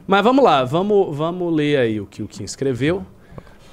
Mas 0.07 0.23
vamos 0.23 0.43
lá, 0.43 0.63
vamos, 0.63 1.15
vamos 1.15 1.53
ler 1.53 1.77
aí 1.77 2.01
o 2.01 2.05
que 2.07 2.23
o 2.23 2.27
Kim 2.27 2.43
escreveu. 2.43 3.05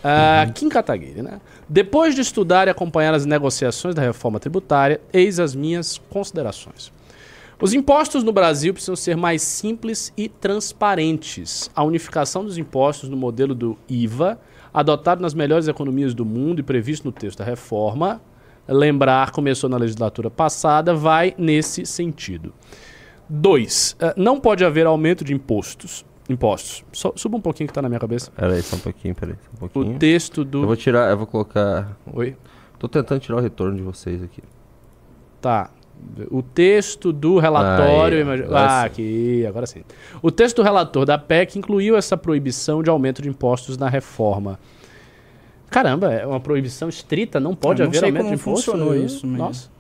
Uh, 0.04 0.52
Kim 0.52 0.68
Kataguiri, 0.68 1.22
né? 1.22 1.40
Depois 1.68 2.14
de 2.14 2.20
estudar 2.20 2.68
e 2.68 2.70
acompanhar 2.70 3.12
as 3.12 3.26
negociações 3.26 3.92
da 3.92 4.00
reforma 4.00 4.38
tributária, 4.38 5.00
eis 5.12 5.40
as 5.40 5.52
minhas 5.52 5.98
considerações. 6.10 6.92
Os 7.60 7.72
impostos 7.74 8.22
no 8.22 8.32
Brasil 8.32 8.72
precisam 8.72 8.94
ser 8.94 9.16
mais 9.16 9.42
simples 9.42 10.12
e 10.16 10.28
transparentes. 10.28 11.68
A 11.74 11.82
unificação 11.82 12.44
dos 12.44 12.56
impostos 12.56 13.08
no 13.08 13.16
modelo 13.16 13.52
do 13.52 13.76
IVA, 13.88 14.38
adotado 14.72 15.20
nas 15.20 15.34
melhores 15.34 15.66
economias 15.66 16.14
do 16.14 16.24
mundo 16.24 16.60
e 16.60 16.62
previsto 16.62 17.04
no 17.04 17.12
texto 17.12 17.38
da 17.38 17.44
reforma, 17.44 18.20
lembrar, 18.68 19.32
começou 19.32 19.68
na 19.68 19.76
legislatura 19.76 20.30
passada, 20.30 20.94
vai 20.94 21.34
nesse 21.36 21.84
sentido. 21.84 22.52
2. 23.28 23.96
Eh, 23.98 24.14
não 24.16 24.38
pode 24.38 24.64
haver 24.64 24.86
aumento 24.86 25.24
de 25.24 25.34
impostos 25.34 26.04
Impostos. 26.28 26.84
So, 26.92 27.12
suba 27.16 27.36
um 27.36 27.40
pouquinho 27.40 27.68
que 27.68 27.72
tá 27.72 27.80
na 27.80 27.88
minha 27.88 28.00
cabeça. 28.00 28.30
Peraí, 28.32 28.60
só 28.62 28.76
um 28.76 28.80
pouquinho, 28.80 29.14
peraí. 29.14 29.36
Só 29.36 29.50
um 29.52 29.68
pouquinho. 29.68 29.96
O 29.96 29.98
texto 29.98 30.44
do. 30.44 30.62
Eu 30.62 30.66
vou 30.66 30.76
tirar, 30.76 31.10
eu 31.10 31.16
vou 31.16 31.26
colocar. 31.26 31.96
Oi? 32.12 32.36
Tô 32.78 32.88
tentando 32.88 33.20
tirar 33.20 33.36
o 33.36 33.40
retorno 33.40 33.76
de 33.76 33.82
vocês 33.82 34.22
aqui. 34.22 34.42
Tá. 35.40 35.70
O 36.30 36.42
texto 36.42 37.12
do 37.12 37.38
relatório. 37.38 38.20
Imag... 38.20 38.44
Ah, 38.52 38.82
aqui, 38.82 39.46
agora 39.46 39.66
sim. 39.66 39.82
O 40.20 40.30
texto 40.30 40.56
do 40.56 40.62
relator 40.62 41.06
da 41.06 41.16
PEC 41.16 41.58
incluiu 41.58 41.96
essa 41.96 42.16
proibição 42.16 42.82
de 42.82 42.90
aumento 42.90 43.22
de 43.22 43.28
impostos 43.28 43.78
na 43.78 43.88
reforma. 43.88 44.58
Caramba, 45.70 46.12
é 46.12 46.26
uma 46.26 46.38
proibição 46.38 46.88
estrita, 46.88 47.40
não 47.40 47.54
pode 47.54 47.82
não 47.82 47.88
haver 47.88 48.04
aumento 48.04 48.28
de 48.28 48.34
impostos. 48.34 48.64
funcionou 48.64 48.94
isso, 48.94 49.26
mas... 49.26 49.38
Nossa. 49.38 49.70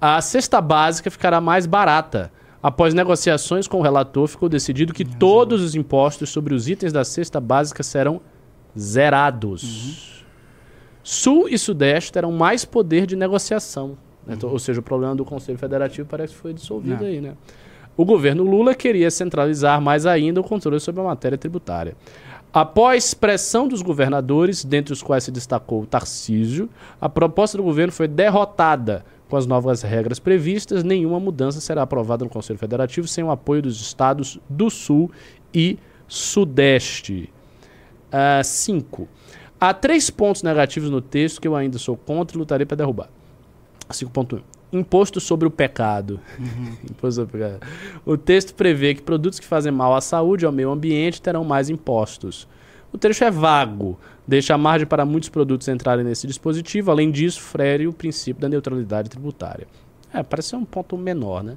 A 0.00 0.20
cesta 0.20 0.60
básica 0.60 1.10
ficará 1.10 1.40
mais 1.40 1.66
barata 1.66 2.30
Após 2.66 2.92
negociações 2.92 3.68
com 3.68 3.78
o 3.78 3.80
relator, 3.80 4.26
ficou 4.26 4.48
decidido 4.48 4.92
que 4.92 5.04
todos 5.04 5.62
os 5.62 5.76
impostos 5.76 6.30
sobre 6.30 6.52
os 6.52 6.68
itens 6.68 6.92
da 6.92 7.04
cesta 7.04 7.38
básica 7.38 7.80
serão 7.84 8.20
zerados. 8.76 9.62
Uhum. 9.62 10.24
Sul 11.00 11.48
e 11.48 11.56
Sudeste 11.56 12.10
terão 12.10 12.32
mais 12.32 12.64
poder 12.64 13.06
de 13.06 13.14
negociação. 13.14 13.96
Né? 14.26 14.36
Uhum. 14.42 14.50
Ou 14.50 14.58
seja, 14.58 14.80
o 14.80 14.82
problema 14.82 15.14
do 15.14 15.24
Conselho 15.24 15.56
Federativo 15.56 16.08
parece 16.10 16.34
que 16.34 16.40
foi 16.40 16.52
dissolvido 16.52 17.04
Não. 17.04 17.08
aí, 17.08 17.20
né? 17.20 17.34
O 17.96 18.04
governo 18.04 18.42
Lula 18.42 18.74
queria 18.74 19.12
centralizar 19.12 19.80
mais 19.80 20.04
ainda 20.04 20.40
o 20.40 20.42
controle 20.42 20.80
sobre 20.80 21.00
a 21.00 21.04
matéria 21.04 21.38
tributária. 21.38 21.94
Após 22.52 23.14
pressão 23.14 23.68
dos 23.68 23.80
governadores, 23.80 24.64
dentre 24.64 24.92
os 24.92 25.04
quais 25.04 25.22
se 25.22 25.30
destacou 25.30 25.82
o 25.82 25.86
Tarcísio, 25.86 26.68
a 27.00 27.08
proposta 27.08 27.56
do 27.56 27.62
governo 27.62 27.92
foi 27.92 28.08
derrotada 28.08 29.04
com 29.28 29.36
as 29.36 29.46
novas 29.46 29.82
regras 29.82 30.18
previstas, 30.18 30.84
nenhuma 30.84 31.18
mudança 31.18 31.60
será 31.60 31.82
aprovada 31.82 32.24
no 32.24 32.30
Conselho 32.30 32.58
Federativo 32.58 33.08
sem 33.08 33.24
o 33.24 33.30
apoio 33.30 33.62
dos 33.62 33.80
estados 33.80 34.38
do 34.48 34.70
Sul 34.70 35.10
e 35.52 35.78
Sudeste. 36.06 37.32
5. 38.44 39.02
Uh, 39.02 39.08
Há 39.58 39.72
três 39.72 40.10
pontos 40.10 40.42
negativos 40.42 40.90
no 40.90 41.00
texto 41.00 41.40
que 41.40 41.48
eu 41.48 41.56
ainda 41.56 41.78
sou 41.78 41.96
contra 41.96 42.36
e 42.36 42.38
lutarei 42.38 42.66
para 42.66 42.76
derrubar. 42.76 43.08
5.1. 43.88 44.42
Imposto 44.72 45.20
sobre 45.20 45.48
o 45.48 45.50
pecado. 45.50 46.20
Uhum. 46.38 46.76
Imposto 46.90 47.22
sobre 47.22 47.36
o 47.36 47.48
pecado. 47.48 47.66
O 48.04 48.16
texto 48.16 48.54
prevê 48.54 48.94
que 48.94 49.02
produtos 49.02 49.40
que 49.40 49.46
fazem 49.46 49.72
mal 49.72 49.94
à 49.94 50.00
saúde 50.00 50.44
e 50.44 50.46
ao 50.46 50.52
meio 50.52 50.70
ambiente 50.70 51.22
terão 51.22 51.42
mais 51.42 51.70
impostos. 51.70 52.46
O 52.92 52.98
trecho 52.98 53.24
é 53.24 53.30
vago, 53.30 53.98
deixa 54.26 54.56
margem 54.56 54.86
para 54.86 55.04
muitos 55.04 55.28
produtos 55.28 55.68
entrarem 55.68 56.04
nesse 56.04 56.26
dispositivo. 56.26 56.90
Além 56.90 57.10
disso, 57.10 57.40
frere 57.40 57.86
o 57.86 57.92
princípio 57.92 58.40
da 58.40 58.48
neutralidade 58.48 59.08
tributária. 59.08 59.66
É, 60.12 60.22
parece 60.22 60.50
ser 60.50 60.56
um 60.56 60.64
ponto 60.64 60.96
menor, 60.96 61.42
né? 61.42 61.56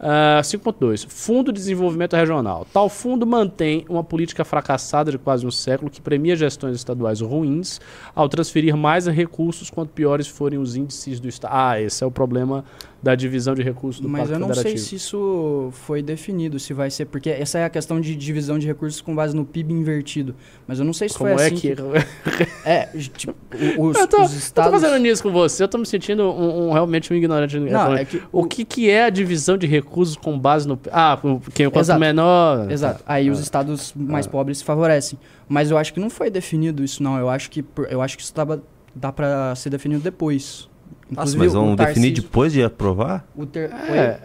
Uh, 0.00 0.38
ah, 0.38 0.40
5.2. 0.42 1.06
Fundo 1.08 1.52
de 1.52 1.58
Desenvolvimento 1.58 2.14
Regional. 2.14 2.64
Tal 2.72 2.88
fundo 2.88 3.26
mantém 3.26 3.84
uma 3.88 4.04
política 4.04 4.44
fracassada 4.44 5.10
de 5.10 5.18
quase 5.18 5.44
um 5.44 5.50
século 5.50 5.90
que 5.90 6.00
premia 6.00 6.36
gestões 6.36 6.76
estaduais 6.76 7.20
ruins 7.20 7.80
ao 8.14 8.28
transferir 8.28 8.76
mais 8.76 9.06
recursos 9.08 9.70
quanto 9.70 9.90
piores 9.90 10.28
forem 10.28 10.58
os 10.58 10.76
índices 10.76 11.18
do 11.18 11.28
Estado. 11.28 11.52
Ah, 11.52 11.80
esse 11.80 12.04
é 12.04 12.06
o 12.06 12.12
problema 12.12 12.64
da 13.00 13.14
divisão 13.14 13.54
de 13.54 13.62
recursos 13.62 14.00
do 14.00 14.08
Mas 14.08 14.22
Pacto 14.22 14.34
eu 14.34 14.38
não 14.40 14.52
sei 14.52 14.76
se 14.76 14.96
isso 14.96 15.70
foi 15.72 16.02
definido, 16.02 16.58
se 16.58 16.72
vai 16.72 16.90
ser, 16.90 17.04
porque 17.04 17.30
essa 17.30 17.58
é 17.58 17.64
a 17.64 17.70
questão 17.70 18.00
de 18.00 18.14
divisão 18.16 18.58
de 18.58 18.66
recursos 18.66 19.00
com 19.00 19.14
base 19.14 19.36
no 19.36 19.44
PIB 19.44 19.72
invertido. 19.72 20.34
Mas 20.66 20.80
eu 20.80 20.84
não 20.84 20.92
sei 20.92 21.08
se 21.08 21.16
Como 21.16 21.32
foi 21.32 21.42
é 21.42 21.46
assim. 21.46 21.56
Que... 21.56 21.76
que... 21.76 22.48
é, 22.68 22.86
tipo, 23.16 23.34
os, 23.78 23.96
eu 23.96 24.06
tô, 24.08 24.22
os 24.22 24.32
estados. 24.32 24.72
Eu 24.72 24.80
tô 24.80 24.86
fazendo 24.86 25.06
isso 25.06 25.22
com 25.22 25.30
você, 25.30 25.62
eu 25.62 25.68
tô 25.68 25.78
me 25.78 25.86
sentindo 25.86 26.24
um, 26.24 26.68
um 26.68 26.72
realmente 26.72 27.12
um 27.12 27.16
ignorante. 27.16 27.58
Não, 27.60 27.94
é 27.94 28.04
que 28.04 28.16
o, 28.32 28.40
o 28.40 28.44
que, 28.44 28.64
que 28.64 28.90
é 28.90 29.04
a 29.04 29.10
divisão 29.10 29.56
de 29.56 29.66
recursos 29.66 30.16
com 30.16 30.36
base 30.36 30.66
no. 30.66 30.78
Ah, 30.90 31.16
quem 31.54 31.70
quanto 31.70 31.84
Exato. 31.84 32.00
menor. 32.00 32.70
Exato. 32.70 33.04
Aí 33.06 33.28
ah. 33.28 33.32
os 33.32 33.38
estados 33.38 33.94
mais 33.94 34.26
ah. 34.26 34.30
pobres 34.30 34.58
se 34.58 34.64
favorecem. 34.64 35.18
Mas 35.48 35.70
eu 35.70 35.78
acho 35.78 35.94
que 35.94 36.00
não 36.00 36.10
foi 36.10 36.30
definido 36.30 36.82
isso, 36.82 37.02
não. 37.02 37.16
Eu 37.16 37.28
acho 37.28 37.48
que, 37.48 37.64
eu 37.88 38.02
acho 38.02 38.16
que 38.16 38.22
isso 38.22 38.34
tava, 38.34 38.62
dá 38.94 39.12
para 39.12 39.54
ser 39.54 39.70
definido 39.70 40.02
depois. 40.02 40.67
Nossa, 41.10 41.36
mas 41.36 41.52
vão 41.52 41.74
definir 41.74 42.12
depois 42.12 42.52
de 42.52 42.62
aprovar? 42.62 43.26
O 43.36 43.46
ter... 43.46 43.70
É. 43.70 44.20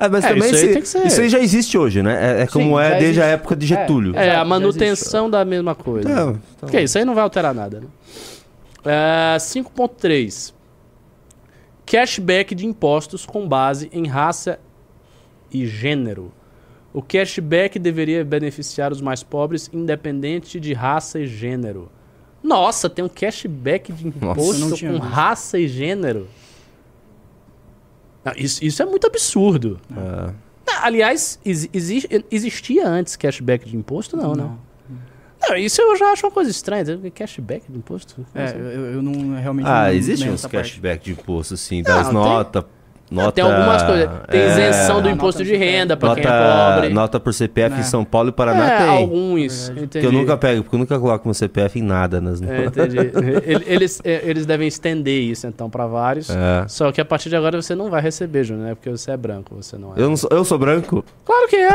É, 0.00 0.08
mas 0.08 0.24
é, 0.24 0.28
também 0.28 0.50
isso, 0.50 0.64
aí 0.64 0.86
se, 0.86 1.06
isso 1.08 1.20
aí 1.20 1.28
já 1.28 1.40
existe 1.40 1.76
hoje, 1.76 2.04
né? 2.04 2.38
É, 2.38 2.42
é 2.42 2.46
como 2.46 2.78
Sim, 2.78 2.84
é 2.84 2.90
desde 2.90 3.04
existe. 3.06 3.20
a 3.22 3.26
época 3.26 3.56
de 3.56 3.66
Getúlio. 3.66 4.16
É, 4.16 4.28
é 4.28 4.36
a 4.36 4.44
manutenção 4.44 5.28
da 5.28 5.44
mesma 5.44 5.74
coisa. 5.74 6.08
Então... 6.08 6.40
Porque 6.60 6.80
isso 6.80 6.96
aí 6.98 7.04
não 7.04 7.16
vai 7.16 7.24
alterar 7.24 7.52
nada. 7.52 7.80
Né? 7.80 7.86
É, 8.84 9.36
5.3 9.38 10.54
Cashback 11.84 12.54
de 12.54 12.64
impostos 12.64 13.26
com 13.26 13.48
base 13.48 13.88
em 13.92 14.06
raça 14.06 14.60
e 15.50 15.66
gênero. 15.66 16.32
O 16.92 17.02
cashback 17.02 17.78
deveria 17.78 18.24
beneficiar 18.24 18.92
os 18.92 19.00
mais 19.00 19.22
pobres, 19.22 19.70
independente 19.72 20.60
de 20.60 20.72
raça 20.72 21.18
e 21.18 21.26
gênero. 21.26 21.90
Nossa, 22.42 22.88
tem 22.88 23.04
um 23.04 23.08
cashback 23.08 23.92
de 23.92 24.08
imposto 24.08 24.68
Nossa, 24.68 24.86
com 24.86 24.98
raça 24.98 25.58
e 25.58 25.66
gênero. 25.66 26.28
Não, 28.24 28.32
isso, 28.36 28.64
isso 28.64 28.82
é 28.82 28.86
muito 28.86 29.06
absurdo. 29.06 29.80
É. 29.96 30.32
Aliás, 30.82 31.40
exi 31.44 31.70
existia 32.30 32.86
antes 32.86 33.16
cashback 33.16 33.68
de 33.68 33.76
imposto? 33.76 34.16
Não, 34.16 34.34
né? 34.34 34.42
não. 34.42 34.50
né? 34.50 34.58
Não, 35.40 35.56
isso 35.56 35.80
eu 35.80 35.96
já 35.96 36.12
acho 36.12 36.26
uma 36.26 36.32
coisa 36.32 36.50
estranha. 36.50 36.84
Cashback 37.14 37.70
de 37.70 37.78
imposto? 37.78 38.26
É, 38.34 38.50
eu, 38.50 38.94
eu 38.94 39.02
não 39.02 39.40
realmente. 39.40 39.66
Ah, 39.66 39.84
não 39.86 39.92
existe 39.92 40.28
uns 40.28 40.44
cashback 40.44 40.98
parte. 40.98 41.04
de 41.04 41.12
imposto, 41.12 41.54
assim, 41.54 41.82
das 41.82 42.12
notas 42.12 42.64
Nota, 43.10 43.32
tem 43.32 43.44
algumas 43.44 43.82
coisas. 43.82 44.10
Tem 44.30 44.40
é, 44.40 44.46
isenção 44.50 45.00
do 45.00 45.08
imposto 45.08 45.42
de 45.42 45.56
renda 45.56 45.96
para 45.96 46.14
quem 46.14 46.24
é 46.24 46.26
pobre. 46.26 46.88
Nota 46.90 47.18
por 47.18 47.32
CPF 47.32 47.74
em 47.74 47.78
né. 47.78 47.82
São 47.82 48.04
Paulo 48.04 48.28
e 48.28 48.32
Paraná 48.32 48.70
é, 48.70 48.78
tem. 48.78 48.88
alguns. 48.88 49.72
Que 49.90 50.04
eu 50.04 50.12
nunca 50.12 50.36
pego, 50.36 50.62
porque 50.62 50.76
eu 50.76 50.78
nunca 50.78 50.98
coloco 50.98 51.26
meu 51.26 51.34
CPF 51.34 51.78
em 51.78 51.82
nada 51.82 52.20
nas 52.20 52.42
é, 52.42 52.66
entendi. 52.66 52.98
eles, 53.66 54.00
é, 54.04 54.22
eles 54.24 54.44
devem 54.44 54.68
estender 54.68 55.22
isso, 55.22 55.46
então, 55.46 55.70
para 55.70 55.86
vários. 55.86 56.28
É. 56.30 56.64
Só 56.68 56.92
que 56.92 57.00
a 57.00 57.04
partir 57.04 57.28
de 57.28 57.36
agora 57.36 57.60
você 57.60 57.74
não 57.74 57.90
vai 57.90 58.02
receber, 58.02 58.44
Júnior, 58.44 58.66
né? 58.66 58.74
Porque 58.74 58.90
você 58.90 59.10
é 59.10 59.16
branco, 59.16 59.54
você 59.54 59.76
não 59.78 59.94
é. 59.96 60.00
Eu, 60.00 60.08
não 60.08 60.16
sou, 60.16 60.30
eu 60.30 60.44
sou 60.44 60.58
branco? 60.58 61.04
Claro 61.24 61.48
que 61.48 61.56
é. 61.56 61.70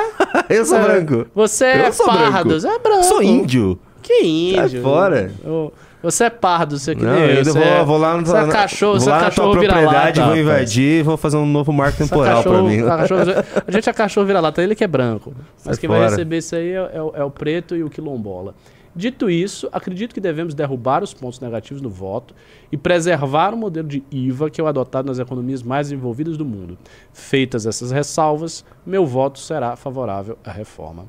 eu 0.50 0.66
sou 0.66 0.80
branco. 0.82 1.28
Você 1.34 1.66
é 1.66 1.92
pardo, 1.92 2.60
você 2.60 2.68
é 2.68 2.80
branco. 2.80 3.04
Sou 3.04 3.24
índio. 3.24 3.80
Que 4.02 4.24
índio? 4.24 4.70
Sai 4.70 4.82
fora. 4.82 5.32
Eu, 5.44 5.74
você 6.04 6.26
é 6.26 6.30
pardo, 6.30 6.78
você 6.78 6.94
que 6.94 7.02
não, 7.02 7.14
nem 7.14 7.30
eu. 7.30 7.46
Você 7.46 7.52
vou, 7.54 7.64
é, 7.64 7.84
vou 7.86 7.98
lá 7.98 8.18
no 8.18 8.26
você 8.26 8.36
é 8.36 8.48
cachorro, 8.48 9.00
vou 9.00 9.10
lá 9.10 9.20
na 9.20 9.26
cachorro 9.26 9.52
propriedade, 9.52 10.22
vou 10.22 10.38
invadir 10.38 11.00
e 11.00 11.02
vou 11.02 11.16
fazer 11.16 11.38
um 11.38 11.46
novo 11.46 11.72
marco 11.72 11.98
temporal 11.98 12.44
para 12.44 12.62
mim. 12.62 12.82
A, 12.82 12.98
cachorro, 12.98 13.22
a 13.66 13.72
gente 13.72 13.90
é 13.90 13.94
cachorro 13.94 14.28
vira-lata, 14.28 14.62
ele 14.62 14.76
que 14.76 14.84
é 14.84 14.88
branco. 14.88 15.34
Mas 15.64 15.76
Sai 15.76 15.78
quem 15.78 15.88
fora. 15.88 16.02
vai 16.02 16.10
receber 16.10 16.38
isso 16.40 16.56
aí 16.56 16.72
é, 16.72 16.76
é, 16.76 16.98
é 17.22 17.24
o 17.24 17.32
preto 17.32 17.74
e 17.74 17.84
o 17.84 17.90
quilombola. 17.90 18.54
Dito 18.96 19.28
isso, 19.28 19.68
acredito 19.72 20.14
que 20.14 20.22
devemos 20.22 20.54
derrubar 20.54 21.02
os 21.02 21.14
pontos 21.14 21.40
negativos 21.40 21.82
no 21.82 21.90
voto 21.90 22.36
e 22.72 22.78
preservar 22.78 23.54
o 23.54 23.58
modelo 23.58 23.88
de 23.88 24.04
IVA 24.12 24.52
que 24.52 24.62
é 24.62 24.64
o 24.64 24.68
adotado 24.68 25.08
nas 25.08 25.18
economias 25.18 25.64
mais 25.64 25.88
desenvolvidas 25.88 26.38
do 26.38 26.46
mundo. 26.46 26.78
Feitas 27.12 27.66
essas 27.66 27.92
ressalvas, 27.92 28.64
meu 28.86 29.06
voto 29.06 29.40
será 29.40 29.76
favorável 29.76 30.38
à 30.44 30.52
reforma. 30.52 31.06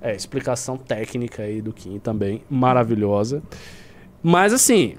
É, 0.00 0.14
explicação 0.14 0.76
técnica 0.76 1.42
aí 1.42 1.60
do 1.60 1.72
Kim 1.72 1.98
também, 1.98 2.42
maravilhosa. 2.48 3.42
Mas 4.26 4.54
assim, 4.54 4.94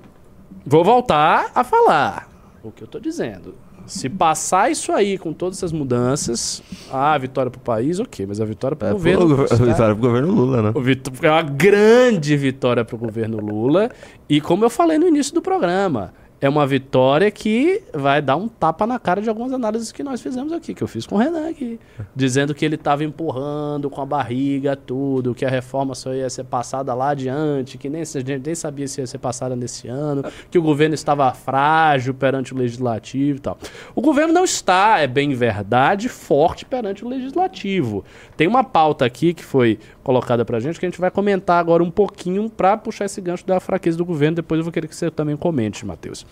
vou 0.63 0.83
voltar 0.83 1.51
a 1.55 1.63
falar 1.63 2.29
o 2.63 2.71
que 2.71 2.83
eu 2.83 2.87
tô 2.87 2.99
dizendo. 2.99 3.55
Se 3.87 4.07
passar 4.09 4.71
isso 4.71 4.91
aí 4.91 5.15
com 5.17 5.31
todas 5.33 5.57
essas 5.59 5.71
mudanças, 5.71 6.61
a 6.91 7.15
vitória 7.17 7.51
pro 7.51 7.59
país, 7.59 7.99
ok, 7.99 8.25
mas 8.25 8.39
a 8.41 8.45
vitória 8.45 8.75
pro 8.75 8.87
É, 8.87 8.91
governo. 8.91 9.35
pô, 9.35 9.41
a 9.53 9.57
vitória 9.57 9.95
pro 9.95 10.07
governo 10.07 10.31
Lula, 10.33 10.61
né? 10.61 10.73
É 11.21 11.29
uma 11.29 11.41
grande 11.43 12.35
vitória 12.37 12.83
para 12.85 12.95
o 12.95 12.99
governo 12.99 13.37
Lula. 13.39 13.91
E 14.27 14.39
como 14.41 14.63
eu 14.65 14.69
falei 14.71 14.97
no 14.97 15.07
início 15.07 15.33
do 15.35 15.41
programa, 15.41 16.13
é 16.45 16.49
uma 16.49 16.67
vitória 16.67 17.31
que 17.31 17.81
vai 17.91 18.21
dar 18.21 18.35
um 18.35 18.47
tapa 18.47 18.85
na 18.85 18.99
cara 18.99 19.19
de 19.19 19.27
algumas 19.27 19.51
análises 19.51 19.91
que 19.91 20.03
nós 20.03 20.21
fizemos 20.21 20.53
aqui, 20.53 20.75
que 20.75 20.83
eu 20.83 20.87
fiz 20.87 21.07
com 21.07 21.15
o 21.15 21.17
Renan 21.17 21.49
aqui. 21.49 21.79
Dizendo 22.15 22.53
que 22.53 22.63
ele 22.63 22.75
estava 22.75 23.03
empurrando 23.03 23.89
com 23.89 23.99
a 23.99 24.05
barriga 24.05 24.75
tudo, 24.75 25.33
que 25.33 25.43
a 25.43 25.49
reforma 25.49 25.95
só 25.95 26.13
ia 26.13 26.29
ser 26.29 26.43
passada 26.43 26.93
lá 26.93 27.09
adiante, 27.09 27.79
que 27.79 27.89
nem, 27.89 28.03
nem 28.43 28.53
sabia 28.53 28.87
se 28.87 29.01
ia 29.01 29.07
ser 29.07 29.17
passada 29.17 29.55
nesse 29.55 29.87
ano, 29.87 30.23
que 30.51 30.59
o 30.59 30.61
governo 30.61 30.93
estava 30.93 31.33
frágil 31.33 32.13
perante 32.13 32.53
o 32.53 32.57
legislativo 32.57 33.37
e 33.37 33.41
tal. 33.41 33.57
O 33.95 34.01
governo 34.01 34.31
não 34.31 34.43
está, 34.43 34.99
é 34.99 35.07
bem 35.07 35.33
verdade, 35.33 36.07
forte 36.07 36.63
perante 36.63 37.03
o 37.03 37.09
legislativo. 37.09 38.05
Tem 38.37 38.47
uma 38.47 38.63
pauta 38.63 39.03
aqui 39.03 39.33
que 39.33 39.43
foi 39.43 39.79
colocada 40.05 40.45
pra 40.45 40.59
gente 40.59 40.79
que 40.79 40.85
a 40.85 40.89
gente 40.89 41.01
vai 41.01 41.09
comentar 41.09 41.59
agora 41.59 41.83
um 41.83 41.89
pouquinho 41.89 42.47
pra 42.47 42.77
puxar 42.77 43.05
esse 43.05 43.19
gancho 43.19 43.43
da 43.43 43.59
fraqueza 43.59 43.97
do 43.97 44.05
governo. 44.05 44.35
Depois 44.35 44.59
eu 44.59 44.63
vou 44.63 44.71
querer 44.71 44.87
que 44.87 44.95
você 44.95 45.09
também 45.09 45.35
comente, 45.35 45.83
Matheus. 45.83 46.27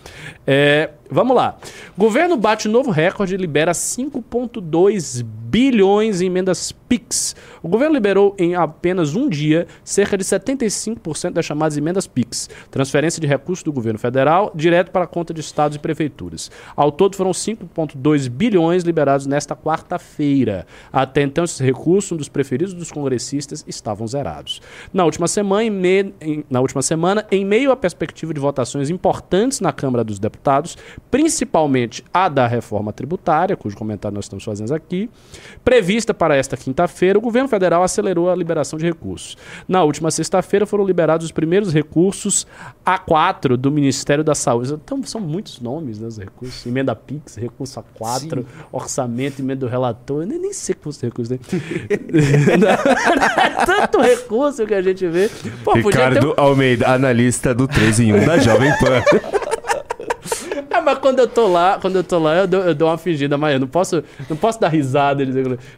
É, 0.46 0.90
vamos 1.10 1.34
lá. 1.36 1.56
Governo 1.98 2.36
bate 2.36 2.68
novo 2.68 2.92
recorde 2.92 3.34
e 3.34 3.36
libera 3.36 3.72
5,2 3.72 5.24
bilhões 5.24 5.43
em 5.56 6.26
emendas 6.26 6.72
PIX. 6.72 7.36
O 7.62 7.68
governo 7.68 7.94
liberou 7.94 8.34
em 8.38 8.54
apenas 8.56 9.14
um 9.14 9.28
dia 9.28 9.66
cerca 9.84 10.18
de 10.18 10.24
75% 10.24 11.30
das 11.30 11.44
chamadas 11.44 11.76
emendas 11.76 12.06
PIX, 12.08 12.48
transferência 12.70 13.20
de 13.20 13.26
recursos 13.26 13.62
do 13.62 13.72
governo 13.72 13.98
federal 13.98 14.50
direto 14.54 14.90
para 14.90 15.04
a 15.04 15.06
conta 15.06 15.32
de 15.32 15.40
estados 15.40 15.76
e 15.76 15.80
prefeituras. 15.80 16.50
Ao 16.74 16.90
todo 16.90 17.16
foram 17.16 17.30
5,2 17.30 18.28
bilhões 18.28 18.82
liberados 18.82 19.26
nesta 19.26 19.54
quarta-feira. 19.54 20.66
Até 20.92 21.22
então, 21.22 21.44
esses 21.44 21.60
recursos, 21.60 22.10
um 22.12 22.16
dos 22.16 22.28
preferidos 22.28 22.74
dos 22.74 22.90
congressistas, 22.90 23.64
estavam 23.68 24.06
zerados. 24.08 24.60
Na 24.92 25.04
última 25.04 25.28
semana, 25.28 25.62
em, 25.64 25.70
me- 25.70 26.14
em- 26.20 26.44
na 26.50 26.60
última 26.60 26.82
semana, 26.82 27.24
em 27.30 27.44
meio 27.44 27.70
à 27.70 27.76
perspectiva 27.76 28.34
de 28.34 28.40
votações 28.40 28.90
importantes 28.90 29.60
na 29.60 29.72
Câmara 29.72 30.02
dos 30.02 30.18
Deputados, 30.18 30.76
principalmente 31.10 32.04
a 32.12 32.28
da 32.28 32.46
reforma 32.46 32.92
tributária, 32.92 33.56
cujo 33.56 33.76
comentário 33.76 34.14
nós 34.14 34.24
estamos 34.24 34.44
fazendo 34.44 34.74
aqui, 34.74 35.08
prevista 35.64 36.12
para 36.14 36.36
esta 36.36 36.56
quinta-feira, 36.56 37.18
o 37.18 37.22
governo 37.22 37.48
federal 37.48 37.82
acelerou 37.82 38.30
a 38.30 38.34
liberação 38.34 38.78
de 38.78 38.84
recursos. 38.84 39.36
Na 39.68 39.82
última 39.82 40.10
sexta-feira 40.10 40.66
foram 40.66 40.84
liberados 40.84 41.26
os 41.26 41.32
primeiros 41.32 41.72
recursos 41.72 42.46
A4 42.84 43.56
do 43.56 43.70
Ministério 43.70 44.24
da 44.24 44.34
Saúde. 44.34 44.74
Então, 44.74 45.02
são 45.04 45.20
muitos 45.20 45.60
nomes, 45.60 45.98
né, 45.98 46.06
os 46.06 46.18
recursos. 46.18 46.64
Emenda 46.66 46.94
PIX, 46.94 47.36
recurso 47.36 47.82
A4, 48.00 48.44
orçamento, 48.72 49.40
emenda 49.40 49.60
do 49.60 49.68
relator. 49.68 50.22
Eu 50.22 50.26
nem, 50.26 50.38
nem 50.38 50.52
sei 50.52 50.74
quantos 50.74 51.00
recursos 51.00 51.36
tem. 51.36 51.60
é 53.36 53.64
tanto 53.64 54.00
recurso 54.00 54.66
que 54.66 54.74
a 54.74 54.82
gente 54.82 55.06
vê. 55.06 55.30
Pô, 55.62 55.74
um- 55.76 56.34
Almeida, 56.36 56.88
analista 56.88 57.54
do 57.54 57.66
3 57.66 58.00
em 58.00 58.12
1 58.12 58.24
da 58.24 58.38
Jovem 58.38 58.70
Pan. 58.78 59.02
Ah, 60.74 60.80
mas 60.80 60.98
quando 60.98 61.20
eu 61.20 61.28
tô 61.28 61.46
lá, 61.46 61.78
quando 61.80 61.94
eu 61.94 62.02
tô 62.02 62.18
lá, 62.18 62.34
eu 62.34 62.48
dou, 62.48 62.60
eu 62.62 62.74
dou 62.74 62.88
uma 62.88 62.98
fingida, 62.98 63.38
mas 63.38 63.54
eu 63.54 63.60
não 63.60 63.68
posso, 63.68 64.02
não 64.28 64.36
posso 64.36 64.60
dar 64.60 64.68
risada. 64.68 65.22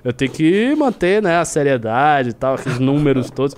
Eu 0.02 0.12
tenho 0.12 0.30
que 0.30 0.74
manter, 0.74 1.22
né, 1.22 1.36
a 1.36 1.44
seriedade 1.44 2.30
e 2.30 2.32
tal, 2.32 2.54
aqueles 2.54 2.78
números 2.78 3.30
todos. 3.30 3.54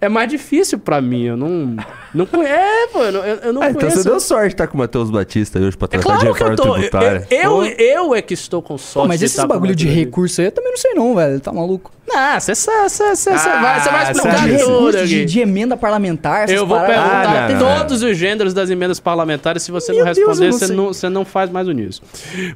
É 0.00 0.08
mais 0.08 0.30
difícil 0.30 0.78
pra 0.78 0.98
mim, 1.02 1.24
eu 1.24 1.36
não, 1.36 1.76
não 2.14 2.26
conheço, 2.26 2.52
é, 2.52 2.86
pô, 2.92 2.98
eu 3.02 3.12
não, 3.12 3.20
eu, 3.24 3.36
eu 3.36 3.52
não 3.52 3.62
Ah, 3.62 3.70
então 3.70 3.80
conheço. 3.80 4.02
você 4.02 4.08
deu 4.08 4.20
sorte 4.20 4.48
de 4.48 4.54
estar 4.54 4.66
com 4.66 4.74
o 4.74 4.78
Matheus 4.78 5.10
Batista 5.10 5.58
hoje 5.58 5.76
pra 5.76 5.86
É 5.90 5.98
tratar 5.98 6.18
de 6.18 6.20
claro 6.20 6.34
que 6.34 6.42
eu 6.42 6.48
reforma 6.48 6.56
tô, 6.56 6.68
eu, 6.68 6.72
tributária. 6.90 7.26
eu, 7.30 7.64
eu 7.64 8.14
é 8.14 8.20
que 8.22 8.34
estou 8.34 8.60
com 8.60 8.76
sorte 8.76 9.04
Pô, 9.04 9.08
mas 9.08 9.18
de 9.20 9.26
esses 9.26 9.42
bagulho 9.44 9.74
de 9.74 9.86
recurso 9.88 10.40
aí 10.40 10.48
eu 10.48 10.52
também 10.52 10.70
não 10.70 10.76
sei 10.78 10.94
não, 10.94 11.14
velho. 11.14 11.40
Tá 11.40 11.52
maluco? 11.52 11.90
Não, 12.06 12.38
você 12.40 12.52
vai, 12.54 12.88
você 12.88 13.02
vai, 13.04 13.16
você 13.16 13.30
vai 13.30 14.04
Ah, 14.06 14.12
explicar 14.12 14.48
de 14.48 14.58
tudo 14.58 14.70
recurso, 14.90 15.06
de, 15.06 15.14
aqui. 15.16 15.24
de 15.24 15.40
emenda 15.40 15.76
parlamentar, 15.76 16.50
Eu 16.50 16.66
vou 16.66 16.76
paradas. 16.76 16.96
perguntar 16.96 17.44
Ah, 17.46 17.48
não, 17.48 17.60
não. 17.70 17.78
todos 17.78 18.02
os 18.02 18.16
gêneros 18.16 18.52
das 18.52 18.68
emendas 18.68 19.00
parlamentares. 19.00 19.62
Se 19.62 19.70
você 19.70 19.92
Meu 19.92 20.04
não 20.04 20.12
Deus, 20.12 20.18
responder, 20.38 20.46
eu 20.46 20.50
não 20.50 20.58
você, 20.58 20.72
não, 20.74 20.86
você 20.88 21.08
não 21.08 21.24
faz 21.24 21.50
mais 21.50 21.66
o 21.68 21.72
nisso. 21.72 22.02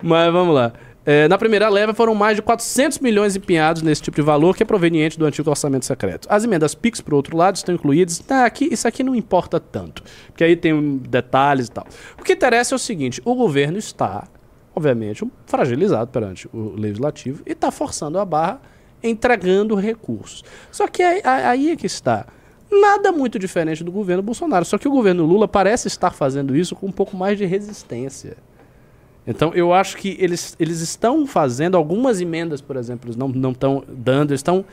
Mas 0.02 0.32
vamos 0.32 0.54
lá. 0.54 0.72
É, 1.06 1.28
na 1.28 1.38
primeira 1.38 1.68
leva 1.68 1.94
foram 1.94 2.16
mais 2.16 2.34
de 2.34 2.42
400 2.42 2.98
milhões 2.98 3.36
empenhados 3.36 3.80
nesse 3.80 4.02
tipo 4.02 4.16
de 4.16 4.22
valor 4.22 4.56
que 4.56 4.64
é 4.64 4.66
proveniente 4.66 5.16
do 5.16 5.24
antigo 5.24 5.48
orçamento 5.48 5.86
secreto. 5.86 6.26
As 6.28 6.42
emendas 6.42 6.74
PIX, 6.74 7.00
por 7.00 7.14
outro 7.14 7.36
lado, 7.36 7.54
estão 7.54 7.72
incluídas. 7.72 8.20
Ah, 8.28 8.44
aqui, 8.44 8.68
isso 8.72 8.88
aqui 8.88 9.04
não 9.04 9.14
importa 9.14 9.60
tanto, 9.60 10.02
porque 10.26 10.42
aí 10.42 10.56
tem 10.56 10.96
detalhes 10.96 11.68
e 11.68 11.70
tal. 11.70 11.86
O 12.18 12.24
que 12.24 12.32
interessa 12.32 12.74
é 12.74 12.76
o 12.76 12.78
seguinte: 12.78 13.22
o 13.24 13.36
governo 13.36 13.78
está, 13.78 14.24
obviamente, 14.74 15.24
fragilizado 15.46 16.10
perante 16.10 16.48
o 16.52 16.74
legislativo 16.76 17.40
e 17.46 17.52
está 17.52 17.70
forçando 17.70 18.18
a 18.18 18.24
barra, 18.24 18.60
entregando 19.00 19.76
recursos. 19.76 20.42
Só 20.72 20.88
que 20.88 21.04
aí, 21.04 21.22
aí 21.24 21.70
é 21.70 21.76
que 21.76 21.86
está. 21.86 22.26
Nada 22.68 23.12
muito 23.12 23.38
diferente 23.38 23.84
do 23.84 23.92
governo 23.92 24.24
Bolsonaro. 24.24 24.64
Só 24.64 24.76
que 24.76 24.88
o 24.88 24.90
governo 24.90 25.24
Lula 25.24 25.46
parece 25.46 25.86
estar 25.86 26.10
fazendo 26.10 26.56
isso 26.56 26.74
com 26.74 26.86
um 26.86 26.92
pouco 26.92 27.16
mais 27.16 27.38
de 27.38 27.44
resistência. 27.44 28.36
Então, 29.26 29.52
eu 29.54 29.72
acho 29.72 29.96
que 29.96 30.16
eles, 30.20 30.54
eles 30.58 30.80
estão 30.80 31.26
fazendo 31.26 31.76
algumas 31.76 32.20
emendas, 32.20 32.60
por 32.60 32.76
exemplo, 32.76 33.08
eles 33.08 33.16
não 33.16 33.28
não 33.28 33.50
estão 33.50 33.82
dando, 33.88 34.30
eles 34.30 34.38
estão, 34.38 34.64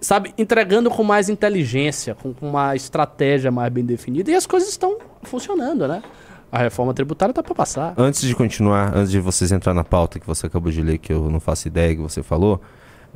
sabe, 0.00 0.32
entregando 0.38 0.90
com 0.90 1.04
mais 1.04 1.28
inteligência, 1.28 2.14
com, 2.14 2.32
com 2.32 2.48
uma 2.48 2.74
estratégia 2.74 3.50
mais 3.50 3.70
bem 3.72 3.84
definida, 3.84 4.30
e 4.30 4.34
as 4.34 4.46
coisas 4.46 4.70
estão 4.70 4.96
funcionando, 5.22 5.86
né? 5.86 6.02
A 6.50 6.58
reforma 6.58 6.92
tributária 6.92 7.32
tá 7.32 7.42
para 7.42 7.54
passar. 7.54 7.94
Antes 7.96 8.22
de 8.22 8.34
continuar, 8.34 8.96
antes 8.96 9.10
de 9.10 9.20
vocês 9.20 9.52
entrar 9.52 9.72
na 9.72 9.84
pauta 9.84 10.18
que 10.18 10.26
você 10.26 10.46
acabou 10.46 10.72
de 10.72 10.82
ler, 10.82 10.98
que 10.98 11.12
eu 11.12 11.30
não 11.30 11.38
faço 11.38 11.68
ideia 11.68 11.94
que 11.94 12.00
você 12.00 12.22
falou, 12.22 12.60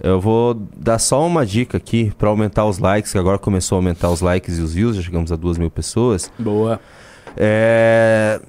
eu 0.03 0.21
vou 0.21 0.55
dar 0.55 0.99
só 0.99 1.27
uma 1.27 1.47
dica 1.47 1.77
aqui 1.77 2.13
pra 2.17 2.29
aumentar 2.29 2.65
os 2.65 2.79
likes, 2.79 3.13
que 3.13 3.19
agora 3.19 3.39
começou 3.39 3.77
a 3.77 3.79
aumentar 3.79 4.11
os 4.11 4.21
likes 4.21 4.59
e 4.59 4.61
os 4.61 4.75
views, 4.75 4.97
já 4.97 5.03
chegamos 5.03 5.33
a 5.33 5.37
duas 5.37 5.59
mil 5.59 5.71
pessoas. 5.71 6.31
Boa. 6.39 6.81
É... 7.37 8.41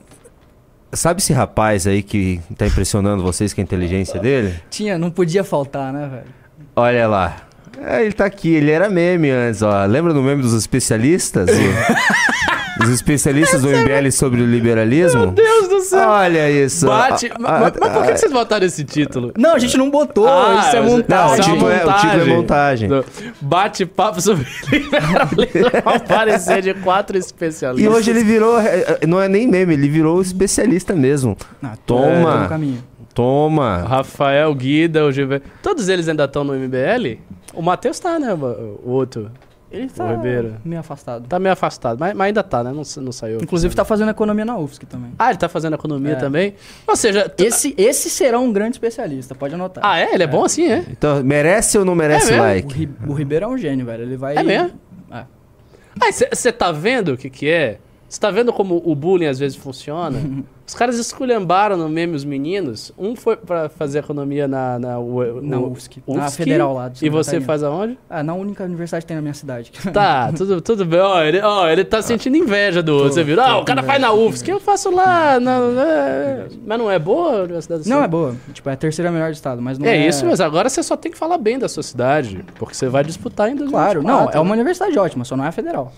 Sabe 0.96 1.22
esse 1.22 1.34
rapaz 1.34 1.86
aí 1.86 2.02
que 2.02 2.40
tá 2.58 2.66
impressionando 2.66 3.22
vocês 3.22 3.54
com 3.54 3.62
a 3.62 3.64
inteligência 3.64 4.20
dele? 4.20 4.56
Tinha, 4.70 4.98
não 4.98 5.12
podia 5.12 5.44
faltar, 5.44 5.92
né, 5.92 6.08
velho? 6.08 6.34
Olha 6.76 7.08
lá. 7.08 7.38
É, 7.82 8.04
ele 8.04 8.14
tá 8.14 8.26
aqui, 8.26 8.54
ele 8.54 8.72
era 8.72 8.90
meme 8.90 9.30
antes, 9.30 9.62
ó. 9.62 9.86
Lembra 9.86 10.14
do 10.14 10.22
meme 10.22 10.42
dos 10.42 10.54
especialistas? 10.54 11.50
Os 12.86 12.90
especialistas 12.92 13.62
do 13.62 13.70
MBL 13.70 14.12
sobre 14.12 14.42
o 14.42 14.46
liberalismo? 14.46 15.22
Meu 15.22 15.32
Deus 15.32 15.68
do 15.68 15.82
céu! 15.82 16.08
Olha 16.08 16.50
isso. 16.52 16.86
Bate. 16.86 17.28
Ah, 17.34 17.38
mas, 17.40 17.52
ah, 17.52 17.60
mas 17.60 17.72
por 17.92 18.04
que, 18.04 18.10
ah, 18.10 18.14
que 18.14 18.20
vocês 18.20 18.32
botaram 18.32 18.66
esse 18.66 18.84
título? 18.84 19.32
Não, 19.38 19.56
a 19.56 19.60
gente 19.60 19.78
não 19.78 19.90
botou, 19.90 20.28
Ah, 20.28 20.66
isso 20.68 20.76
é 20.76 20.82
mas- 20.82 20.92
montagem. 20.92 21.28
Não, 21.28 21.34
o 21.34 21.42
título 21.56 21.72
é- 21.72 21.86
o 21.86 21.94
título 22.00 22.22
é 22.22 22.26
montagem. 22.26 22.90
Bate-papo 23.42 24.22
sobre 24.22 24.46
liberalismo. 24.72 25.72
Aparecer 25.86 26.62
de 26.62 26.74
quatro 26.76 27.18
especialistas. 27.18 27.92
E 27.94 27.96
hoje 27.96 28.10
ele 28.12 28.24
virou, 28.24 28.60
é, 28.60 29.00
é, 29.02 29.08
não 29.08 29.22
é 29.22 29.28
nem 29.28 29.48
meme, 29.48 29.74
ele 29.74 29.90
virou 29.90 30.22
especialista 30.22 30.94
mesmo. 30.96 31.36
Ah, 31.64 31.74
Toma. 31.86 32.48
caminho. 32.48 32.84
Toma. 33.14 33.78
Rafael, 33.88 34.54
Guida, 34.54 35.06
o 35.06 35.12
Gilberto. 35.12 35.48
Todos 35.64 35.88
eles 35.88 36.08
ainda 36.10 36.26
estão 36.26 36.44
no 36.44 36.54
MBL? 36.54 37.20
O 37.54 37.62
Matheus 37.62 37.98
tá, 38.00 38.20
né? 38.20 38.34
O 38.34 38.82
outro. 38.92 39.32
Ele 39.76 39.90
tá 39.90 40.12
Ribeiro. 40.12 40.56
meio 40.64 40.80
afastado. 40.80 41.28
Tá 41.28 41.38
meio 41.40 41.54
afastado, 41.54 41.98
mas, 42.00 42.14
mas 42.14 42.28
ainda 42.28 42.42
tá, 42.44 42.64
né? 42.64 42.70
Não, 42.72 42.84
não 43.04 43.12
saiu. 43.12 43.40
Inclusive 43.42 43.76
tá 43.76 43.84
fazendo 43.86 44.10
economia 44.12 44.46
na 44.46 44.58
UFSC 44.58 44.86
também. 44.86 45.12
Ah, 45.20 45.30
ele 45.30 45.38
tá 45.38 45.50
fazendo 45.50 45.74
economia 45.74 46.14
É. 46.14 46.16
também? 46.16 46.54
Ou 46.88 46.96
seja. 46.96 47.28
tu- 47.30 47.44
Esse, 47.44 47.74
esse 47.78 48.10
será 48.10 48.40
um 48.40 48.52
grande 48.54 48.76
especialista, 48.76 49.36
pode 49.36 49.54
anotar. 49.56 49.84
Ah, 49.86 50.00
é? 50.00 50.14
Ele 50.14 50.24
é, 50.24 50.28
bom 50.28 50.44
assim, 50.46 50.66
é? 50.72 50.84
Então, 50.90 51.24
merece 51.24 51.78
ou 51.78 51.86
não 51.86 51.94
merece 51.96 52.28
É 52.28 52.32
mesmo? 52.32 52.42
O, 52.44 52.46
like? 52.48 52.74
Ri- 52.74 52.90
o 53.08 53.14
Ribeiro 53.14 53.46
é 53.46 53.48
um 53.48 53.58
gênio, 53.58 53.86
velho. 53.86 54.04
Ele 54.04 54.18
vai. 54.18 54.36
É 54.38 54.44
mesmo? 54.44 54.72
É. 55.12 55.26
Ah, 56.00 56.12
você 56.32 56.52
tá 56.52 56.72
vendo 56.72 57.14
o 57.14 57.18
que 57.18 57.30
que 57.30 57.50
é? 57.50 57.80
Você 58.08 58.20
tá 58.20 58.30
vendo 58.32 58.54
como 58.54 58.82
o 58.86 58.96
bullying 58.96 59.26
às 59.28 59.40
vezes 59.40 59.58
funciona? 59.58 60.20
Os 60.68 60.74
caras 60.74 60.98
esculhambaram 60.98 61.78
no 61.78 61.88
meme 61.88 62.16
os 62.16 62.26
meninos. 62.26 62.92
Um 62.98 63.16
foi 63.16 63.36
pra 63.38 63.70
fazer 63.70 64.00
economia 64.00 64.48
na, 64.48 64.80
na, 64.80 64.98
U- 65.00 65.40
Na 65.42 65.60
U- 65.60 65.72
UFSC. 65.72 66.02
Na 66.08 66.32
Federal 66.32 66.74
lá 66.74 66.92
E 67.02 67.08
você 67.08 67.32
Catarina. 67.34 67.46
faz 67.46 67.62
aonde? 67.64 68.00
Ah, 68.10 68.24
na 68.24 68.34
única 68.34 68.64
universidade 68.64 69.04
que 69.04 69.08
tem 69.08 69.16
na 69.16 69.22
minha 69.22 69.34
cidade. 69.36 69.72
Tá, 69.94 70.32
tudo, 70.36 70.60
tudo 70.62 70.84
bem. 70.84 71.00
Ó, 71.00 71.22
ele, 71.22 71.40
ó, 71.42 71.68
ele 71.70 71.86
tá 71.86 72.02
sentindo 72.02 72.36
inveja 72.36 72.82
do 72.82 72.94
outro. 72.96 73.14
Você 73.14 73.24
viu? 73.24 73.40
Ah, 73.40 73.60
o 73.60 73.64
cara 73.66 73.84
faz 73.84 74.02
na 74.02 74.12
UFSC, 74.12 74.52
eu 74.52 74.60
faço 74.60 74.90
lá. 74.90 75.40
Na, 75.40 75.58
é, 75.88 76.48
mas 76.66 76.80
não 76.80 76.90
é 76.90 76.98
boa 76.98 77.42
a 77.42 77.44
universidade 77.44 77.88
não, 77.88 78.04
é 78.04 78.08
boa. 78.08 78.36
Tipo, 78.52 78.68
é 78.70 78.74
a 78.74 78.76
terceira 78.78 79.12
melhor 79.12 79.30
do 79.30 79.36
estado, 79.36 79.62
mas 79.62 79.78
não 79.78 79.86
É, 79.88 79.96
é... 79.98 80.08
isso, 80.08 80.26
mas 80.26 80.42
agora 80.42 80.68
você 80.68 80.82
só 80.82 80.98
tem 80.98 81.12
que 81.12 81.18
falar 81.18 81.38
bem 81.38 81.60
da 81.60 81.68
sua 81.70 81.84
cidade. 81.84 82.44
Porque 82.56 82.74
você 82.74 82.88
vai 82.90 83.04
disputar 83.04 83.50
em 83.50 83.56
2024. 83.56 84.02
Claro, 84.02 84.26
não, 84.26 84.32
é 84.32 84.40
uma 84.40 84.56
né? 84.56 84.62
universidade 84.62 84.98
ótima, 84.98 85.24
só 85.26 85.38
não 85.38 85.46
é 85.46 85.50
a 85.50 85.52
federal. 85.52 85.94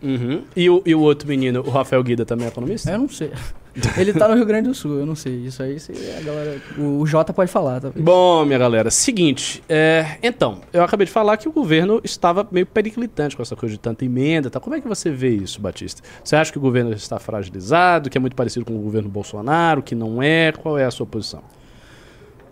Uhum. 0.00 0.42
E, 0.56 0.68
o, 0.70 0.82
e 0.86 0.94
o 0.94 1.00
outro 1.00 1.28
menino, 1.28 1.60
o 1.66 1.70
Rafael 1.70 2.02
Guida, 2.02 2.24
também 2.24 2.46
é 2.46 2.48
economista? 2.48 2.90
Eu 2.90 2.98
não 2.98 3.08
sei. 3.08 3.32
Ele 3.96 4.12
tá 4.12 4.28
no 4.28 4.34
Rio 4.34 4.44
Grande 4.44 4.68
do 4.68 4.74
Sul, 4.74 4.98
eu 4.98 5.06
não 5.06 5.14
sei. 5.14 5.34
Isso 5.46 5.62
aí, 5.62 5.78
aí 5.88 6.16
a 6.18 6.20
galera. 6.20 6.62
O, 6.76 7.00
o 7.00 7.06
Jota 7.06 7.32
pode 7.32 7.50
falar, 7.50 7.80
talvez. 7.80 8.04
Bom, 8.04 8.44
minha 8.44 8.58
galera, 8.58 8.90
seguinte. 8.90 9.62
É, 9.68 10.18
então, 10.22 10.60
eu 10.72 10.84
acabei 10.84 11.06
de 11.06 11.12
falar 11.12 11.38
que 11.38 11.48
o 11.48 11.52
governo 11.52 12.00
estava 12.04 12.46
meio 12.50 12.66
periclitante 12.66 13.34
com 13.34 13.42
essa 13.42 13.56
coisa 13.56 13.74
de 13.74 13.80
tanta 13.80 14.04
emenda. 14.04 14.50
Tá? 14.50 14.60
Como 14.60 14.76
é 14.76 14.80
que 14.80 14.86
você 14.86 15.10
vê 15.10 15.30
isso, 15.30 15.60
Batista? 15.60 16.02
Você 16.22 16.36
acha 16.36 16.52
que 16.52 16.58
o 16.58 16.60
governo 16.60 16.92
está 16.92 17.18
fragilizado, 17.18 18.10
que 18.10 18.18
é 18.18 18.20
muito 18.20 18.36
parecido 18.36 18.66
com 18.66 18.76
o 18.76 18.80
governo 18.80 19.08
Bolsonaro, 19.08 19.82
que 19.82 19.94
não 19.94 20.22
é? 20.22 20.52
Qual 20.52 20.76
é 20.76 20.84
a 20.84 20.90
sua 20.90 21.06
posição? 21.06 21.42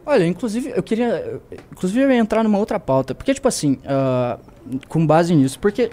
Olha, 0.07 0.27
inclusive, 0.27 0.73
eu 0.75 0.83
queria. 0.83 1.39
Inclusive, 1.71 2.01
eu 2.01 2.11
ia 2.11 2.17
entrar 2.19 2.43
numa 2.43 2.59
outra 2.59 2.81
pauta. 2.81 3.15
Porque, 3.15 3.35
tipo 3.35 3.47
assim, 3.47 3.79
uh, 3.85 4.41
com 4.89 5.07
base 5.07 5.35
nisso. 5.35 5.59
Porque 5.59 5.91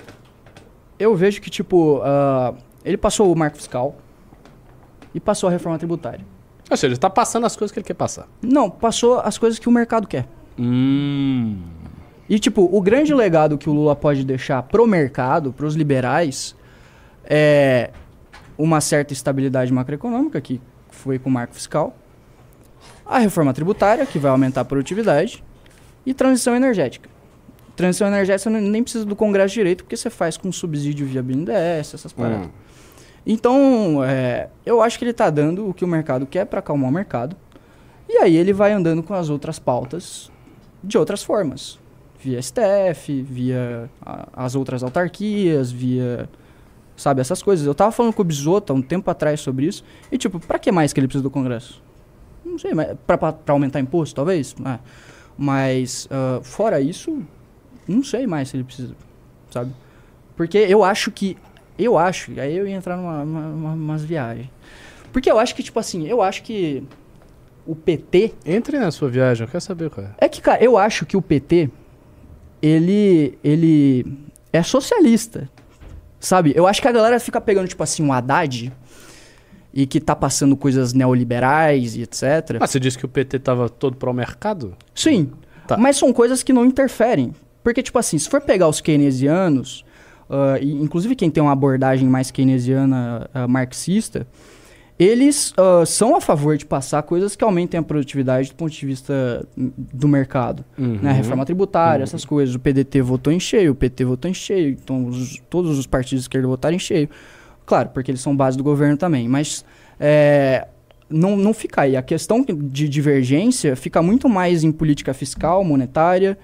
eu 0.97 1.13
vejo 1.17 1.41
que, 1.41 1.49
tipo, 1.49 1.97
uh, 1.97 2.55
ele 2.85 2.95
passou 2.95 3.29
o 3.29 3.35
marco 3.35 3.57
fiscal 3.57 3.93
e 5.13 5.19
passou 5.19 5.47
a 5.49 5.51
reforma 5.51 5.77
tributária. 5.77 6.25
Ou 6.69 6.75
seja, 6.75 6.87
ele 6.87 6.93
está 6.95 7.09
passando 7.09 7.45
as 7.45 7.55
coisas 7.55 7.71
que 7.71 7.79
ele 7.79 7.85
quer 7.85 7.93
passar. 7.93 8.27
Não, 8.41 8.69
passou 8.69 9.19
as 9.19 9.37
coisas 9.37 9.57
que 9.57 9.69
o 9.69 9.71
mercado 9.71 10.07
quer. 10.07 10.27
Hum. 10.59 11.61
E, 12.29 12.39
tipo, 12.39 12.67
o 12.71 12.81
grande 12.81 13.13
legado 13.13 13.57
que 13.57 13.69
o 13.69 13.73
Lula 13.73 13.95
pode 13.95 14.25
deixar 14.25 14.61
pro 14.63 14.85
mercado, 14.85 15.53
pros 15.53 15.75
liberais, 15.75 16.55
é 17.23 17.91
uma 18.57 18.81
certa 18.81 19.13
estabilidade 19.13 19.71
macroeconômica, 19.71 20.41
que 20.41 20.59
foi 20.89 21.17
com 21.17 21.29
o 21.29 21.31
marco 21.31 21.53
fiscal, 21.53 21.95
a 23.05 23.19
reforma 23.19 23.53
tributária, 23.53 24.05
que 24.05 24.19
vai 24.19 24.31
aumentar 24.31 24.61
a 24.61 24.65
produtividade, 24.65 25.43
e 26.05 26.13
transição 26.13 26.55
energética. 26.55 27.09
Transição 27.75 28.07
energética 28.07 28.49
você 28.49 28.61
nem 28.61 28.81
precisa 28.81 29.05
do 29.05 29.15
Congresso 29.15 29.53
direito, 29.53 29.83
porque 29.83 29.95
você 29.95 30.09
faz 30.09 30.35
com 30.35 30.51
subsídio 30.51 31.05
via 31.05 31.21
BNDES, 31.21 31.93
essas 31.93 32.11
paradas. 32.11 32.47
Hum. 32.47 32.66
Então, 33.29 34.01
é, 34.05 34.47
eu 34.65 34.81
acho 34.81 34.97
que 34.97 35.03
ele 35.03 35.11
está 35.11 35.29
dando 35.29 35.67
o 35.67 35.73
que 35.73 35.83
o 35.83 35.87
mercado 35.87 36.25
quer 36.25 36.45
para 36.45 36.59
acalmar 36.59 36.89
o 36.89 36.93
mercado. 36.93 37.35
E 38.07 38.17
aí 38.19 38.37
ele 38.37 38.53
vai 38.53 38.71
andando 38.71 39.03
com 39.03 39.13
as 39.13 39.29
outras 39.29 39.59
pautas 39.59 40.31
de 40.81 40.97
outras 40.97 41.21
formas. 41.21 41.77
Via 42.23 42.41
STF, 42.41 43.21
via 43.21 43.89
a, 44.01 44.45
as 44.45 44.55
outras 44.55 44.81
autarquias, 44.81 45.69
via. 45.69 46.29
Sabe, 46.95 47.19
essas 47.19 47.43
coisas. 47.43 47.67
Eu 47.67 47.75
tava 47.75 47.91
falando 47.91 48.13
com 48.13 48.21
o 48.21 48.25
Bisotto 48.25 48.71
há 48.71 48.75
um 48.75 48.81
tempo 48.81 49.11
atrás 49.11 49.41
sobre 49.41 49.65
isso. 49.65 49.83
E, 50.09 50.17
tipo, 50.17 50.39
pra 50.39 50.57
que 50.57 50.71
mais 50.71 50.93
que 50.93 50.99
ele 50.99 51.07
precisa 51.07 51.21
do 51.21 51.29
Congresso? 51.29 51.83
Não 52.45 52.57
sei, 52.57 52.73
mas 52.73 52.97
pra 53.05 53.35
aumentar 53.49 53.81
imposto, 53.81 54.15
talvez? 54.15 54.55
É. 54.65 54.79
Mas, 55.37 56.07
uh, 56.07 56.41
fora 56.43 56.79
isso, 56.79 57.21
não 57.87 58.01
sei 58.01 58.25
mais 58.25 58.49
se 58.49 58.57
ele 58.57 58.63
precisa, 58.63 58.95
sabe? 59.51 59.71
Porque 60.35 60.57
eu 60.57 60.83
acho 60.83 61.11
que. 61.11 61.37
Eu 61.77 61.97
acho, 61.97 62.31
aí 62.39 62.55
eu 62.55 62.67
ia 62.67 62.75
entrar 62.75 62.97
numa, 62.97 63.23
numa, 63.23 63.73
umas 63.73 64.03
viagens. 64.03 64.49
Porque 65.11 65.29
eu 65.29 65.37
acho 65.39 65.55
que, 65.55 65.63
tipo 65.63 65.79
assim, 65.79 66.07
eu 66.07 66.21
acho 66.21 66.43
que 66.43 66.83
o 67.65 67.75
PT. 67.75 68.33
Entre 68.45 68.79
na 68.79 68.91
sua 68.91 69.09
viagem, 69.09 69.45
eu 69.45 69.51
quero 69.51 69.61
saber 69.61 69.89
qual 69.89 70.07
é. 70.07 70.11
É 70.17 70.29
que, 70.29 70.41
cara, 70.41 70.63
eu 70.63 70.77
acho 70.77 71.05
que 71.05 71.17
o 71.17 71.21
PT, 71.21 71.69
ele. 72.61 73.37
ele 73.43 74.05
é 74.51 74.63
socialista. 74.63 75.49
Sabe? 76.19 76.51
Eu 76.55 76.65
acho 76.65 76.81
que 76.81 76.87
a 76.87 76.91
galera 76.91 77.19
fica 77.19 77.39
pegando, 77.39 77.67
tipo 77.67 77.83
assim, 77.83 78.03
um 78.03 78.11
Haddad 78.11 78.73
e 79.71 79.85
que 79.85 79.99
tá 79.99 80.15
passando 80.15 80.57
coisas 80.57 80.93
neoliberais 80.93 81.95
e 81.95 82.01
etc. 82.01 82.57
Ah, 82.59 82.65
você 82.65 82.79
disse 82.79 82.97
que 82.97 83.05
o 83.05 83.07
PT 83.07 83.37
tava 83.39 83.69
todo 83.69 83.95
para 83.95 84.09
o 84.09 84.13
mercado? 84.13 84.75
Sim. 84.95 85.31
Tá. 85.67 85.77
Mas 85.77 85.97
são 85.97 86.11
coisas 86.11 86.41
que 86.41 86.51
não 86.51 86.65
interferem. 86.65 87.33
Porque, 87.63 87.83
tipo 87.83 87.99
assim, 87.99 88.17
se 88.17 88.27
for 88.27 88.41
pegar 88.41 88.67
os 88.67 88.81
keynesianos, 88.81 89.85
uh, 90.29 90.61
inclusive 90.61 91.15
quem 91.15 91.29
tem 91.29 91.41
uma 91.41 91.51
abordagem 91.51 92.07
mais 92.07 92.31
keynesiana 92.31 93.29
uh, 93.33 93.47
marxista, 93.47 94.27
eles 94.99 95.51
uh, 95.51 95.85
são 95.85 96.15
a 96.15 96.21
favor 96.21 96.57
de 96.57 96.65
passar 96.65 97.03
coisas 97.03 97.35
que 97.35 97.43
aumentem 97.43 97.79
a 97.79 97.83
produtividade 97.83 98.49
do 98.49 98.55
ponto 98.55 98.71
de 98.71 98.85
vista 98.85 99.47
do 99.55 100.07
mercado. 100.07 100.65
Uhum. 100.77 100.99
Né? 101.01 101.11
Reforma 101.11 101.45
tributária, 101.45 101.99
uhum. 101.99 102.03
essas 102.03 102.25
coisas. 102.25 102.55
O 102.55 102.59
PDT 102.59 103.01
votou 103.01 103.31
em 103.31 103.39
cheio, 103.39 103.73
o 103.73 103.75
PT 103.75 104.05
votou 104.05 104.29
em 104.29 104.33
cheio, 104.33 104.71
então 104.71 105.05
os, 105.05 105.39
todos 105.49 105.77
os 105.77 105.85
partidos 105.85 106.23
de 106.23 106.23
esquerda 106.23 106.47
votaram 106.47 106.75
em 106.75 106.79
cheio. 106.79 107.09
Claro, 107.65 107.89
porque 107.89 108.09
eles 108.09 108.21
são 108.21 108.35
base 108.35 108.57
do 108.57 108.63
governo 108.63 108.97
também. 108.97 109.27
Mas 109.27 109.63
é, 109.99 110.67
não, 111.09 111.35
não 111.35 111.53
fica 111.53 111.81
aí. 111.81 111.95
A 111.95 112.01
questão 112.01 112.43
de 112.43 112.89
divergência 112.89 113.75
fica 113.75 114.01
muito 114.01 114.27
mais 114.27 114.63
em 114.63 114.71
política 114.71 115.13
fiscal, 115.13 115.63
monetária, 115.63 116.37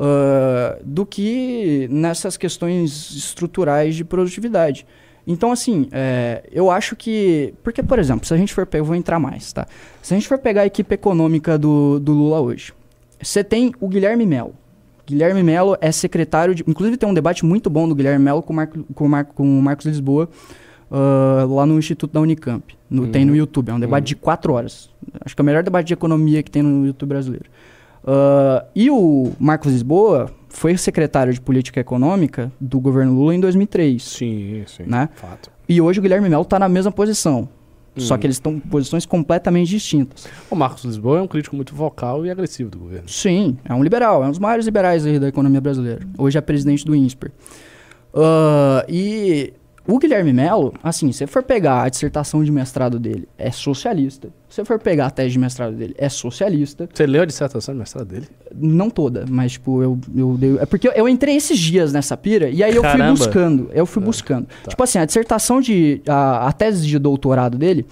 uh, 0.00 0.82
do 0.82 1.04
que 1.04 1.86
nessas 1.90 2.36
questões 2.36 3.10
estruturais 3.10 3.94
de 3.94 4.04
produtividade. 4.04 4.86
Então, 5.26 5.52
assim, 5.52 5.86
é, 5.92 6.42
eu 6.50 6.70
acho 6.70 6.96
que. 6.96 7.54
Porque, 7.62 7.82
por 7.82 7.98
exemplo, 7.98 8.26
se 8.26 8.32
a 8.32 8.36
gente 8.36 8.54
for 8.54 8.66
pegar. 8.66 8.80
Eu 8.80 8.86
vou 8.86 8.96
entrar 8.96 9.18
mais, 9.18 9.52
tá? 9.52 9.66
Se 10.02 10.14
a 10.14 10.16
gente 10.16 10.26
for 10.26 10.38
pegar 10.38 10.62
a 10.62 10.66
equipe 10.66 10.94
econômica 10.94 11.58
do, 11.58 12.00
do 12.00 12.12
Lula 12.12 12.40
hoje, 12.40 12.72
você 13.22 13.44
tem 13.44 13.72
o 13.78 13.86
Guilherme 13.86 14.24
Melo. 14.24 14.54
Guilherme 15.06 15.42
Melo 15.42 15.76
é 15.80 15.92
secretário 15.92 16.54
de. 16.54 16.64
Inclusive, 16.66 16.96
tem 16.96 17.08
um 17.08 17.14
debate 17.14 17.44
muito 17.44 17.68
bom 17.68 17.88
do 17.88 17.94
Guilherme 17.94 18.24
Melo 18.24 18.42
com, 18.42 18.54
com, 18.94 19.08
Mar, 19.08 19.24
com 19.26 19.58
o 19.58 19.62
Marcos 19.62 19.86
Lisboa 19.86 20.28
uh, 20.90 21.54
lá 21.54 21.66
no 21.66 21.78
Instituto 21.78 22.12
da 22.12 22.20
Unicamp. 22.20 22.74
No, 22.88 23.02
uhum. 23.02 23.12
Tem 23.12 23.24
no 23.24 23.36
YouTube. 23.36 23.68
É 23.68 23.74
um 23.74 23.80
debate 23.80 24.04
uhum. 24.04 24.06
de 24.06 24.16
quatro 24.16 24.54
horas. 24.54 24.90
Acho 25.20 25.36
que 25.36 25.40
é 25.40 25.44
o 25.44 25.46
melhor 25.46 25.62
debate 25.62 25.86
de 25.86 25.92
economia 25.92 26.42
que 26.42 26.50
tem 26.50 26.62
no 26.62 26.86
YouTube 26.86 27.10
brasileiro. 27.10 27.46
Uh, 28.02 28.66
e 28.74 28.90
o 28.90 29.32
Marcos 29.38 29.72
Lisboa 29.72 30.30
foi 30.48 30.76
secretário 30.76 31.32
de 31.32 31.40
Política 31.40 31.80
Econômica 31.80 32.50
do 32.60 32.80
governo 32.80 33.14
Lula 33.14 33.34
em 33.34 33.40
2003. 33.40 34.02
Sim, 34.02 34.64
sim. 34.66 34.84
Né? 34.86 35.08
Fato. 35.14 35.50
E 35.68 35.80
hoje 35.80 35.98
o 35.98 36.02
Guilherme 36.02 36.28
Melo 36.28 36.42
está 36.42 36.58
na 36.58 36.68
mesma 36.68 36.90
posição. 36.90 37.48
Hum. 37.96 38.00
Só 38.00 38.16
que 38.16 38.26
eles 38.26 38.36
estão 38.36 38.52
em 38.52 38.60
posições 38.60 39.04
completamente 39.04 39.68
distintas. 39.68 40.26
O 40.50 40.56
Marcos 40.56 40.84
Lisboa 40.84 41.18
é 41.18 41.22
um 41.22 41.26
crítico 41.26 41.56
muito 41.56 41.74
vocal 41.74 42.24
e 42.24 42.30
agressivo 42.30 42.70
do 42.70 42.78
governo. 42.78 43.08
Sim, 43.08 43.58
é 43.64 43.74
um 43.74 43.82
liberal, 43.82 44.22
é 44.22 44.26
um 44.26 44.30
dos 44.30 44.38
maiores 44.38 44.64
liberais 44.64 45.04
da 45.04 45.28
economia 45.28 45.60
brasileira. 45.60 46.00
Hoje 46.16 46.38
é 46.38 46.40
presidente 46.40 46.84
do 46.84 46.94
INSPER. 46.94 47.30
Uh, 48.12 48.84
e 48.88 49.52
o 49.86 49.98
Guilherme 49.98 50.32
Melo, 50.32 50.74
assim, 50.82 51.10
se 51.10 51.26
for 51.26 51.42
pegar 51.42 51.82
a 51.82 51.88
dissertação 51.88 52.44
de 52.44 52.52
mestrado 52.52 52.98
dele, 52.98 53.26
é 53.36 53.50
socialista. 53.50 54.28
Se 54.48 54.64
for 54.64 54.78
pegar 54.78 55.06
a 55.06 55.10
tese 55.10 55.30
de 55.30 55.38
mestrado 55.38 55.74
dele, 55.74 55.94
é 55.96 56.08
socialista. 56.08 56.88
Você 56.92 57.06
leu 57.06 57.22
a 57.22 57.24
dissertação 57.24 57.74
de 57.74 57.80
mestrado 57.80 58.06
dele? 58.06 58.28
Não 58.54 58.90
toda, 58.90 59.24
mas, 59.28 59.52
tipo, 59.52 59.82
eu, 59.82 59.98
eu 60.14 60.36
dei. 60.36 60.58
É 60.58 60.66
porque 60.66 60.88
eu, 60.94 61.08
entrei 61.08 61.36
esses 61.36 61.58
dias 61.58 61.92
nessa 61.92 62.16
pira 62.16 62.50
e 62.50 62.62
aí 62.62 62.74
eu 62.74 62.82
Caramba. 62.82 63.16
fui 63.16 63.26
buscando. 63.26 63.70
Eu 63.72 63.86
fui 63.86 64.02
é, 64.02 64.06
buscando. 64.06 64.46
Tá. 64.46 64.70
Tipo 64.70 64.82
assim, 64.82 64.98
a 64.98 65.04
dissertação 65.04 65.60
de. 65.60 66.02
A, 66.06 66.48
a 66.48 66.52
tese 66.52 66.86
de 66.86 66.98
doutorado 66.98 67.56
dele 67.56 67.86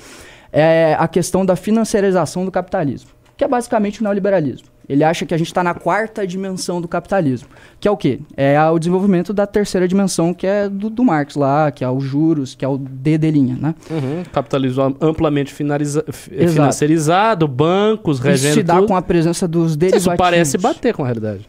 é 0.53 0.97
a 0.99 1.09
questão 1.09 1.45
da 1.45 1.57
financiarização 1.57 2.45
do 2.45 2.51
capitalismo, 2.51 3.11
que 3.37 3.45
é 3.45 3.49
basicamente 3.49 4.01
o 4.01 4.05
neoliberalismo. 4.05 4.69
Ele 4.89 5.05
acha 5.05 5.27
que 5.27 5.35
a 5.35 5.37
gente 5.37 5.49
está 5.49 5.63
na 5.63 5.75
quarta 5.75 6.27
dimensão 6.27 6.81
do 6.81 6.89
capitalismo. 6.89 7.49
Que 7.79 7.87
é 7.87 7.91
o 7.91 7.97
quê? 7.97 8.21
É 8.35 8.59
o 8.65 8.79
desenvolvimento 8.79 9.35
da 9.35 9.47
terceira 9.47 9.87
dimensão, 9.87 10.33
que 10.33 10.47
é 10.47 10.67
do, 10.69 10.89
do 10.89 11.05
Marx 11.05 11.35
lá, 11.35 11.71
que 11.71 11.85
é 11.85 11.91
os 11.91 12.03
juros, 12.03 12.55
que 12.55 12.65
é 12.65 12.69
o 12.69 12.79
D 12.79 13.19
de 13.19 13.31
linha, 13.31 13.57
né? 13.61 13.75
Uhum. 13.91 14.23
Capitalismo 14.33 14.97
amplamente 14.99 15.53
finaliza, 15.53 16.03
financiarizado, 16.11 17.47
bancos, 17.47 18.19
regendo 18.19 18.47
Isso 18.47 18.55
se 18.55 18.63
dá 18.63 18.77
tudo. 18.77 18.89
com 18.89 18.97
a 18.97 19.03
presença 19.03 19.47
dos 19.47 19.77
derivativos. 19.77 20.15
Isso 20.15 20.17
parece 20.17 20.57
bater 20.57 20.95
com 20.95 21.03
a 21.03 21.07
realidade. 21.07 21.47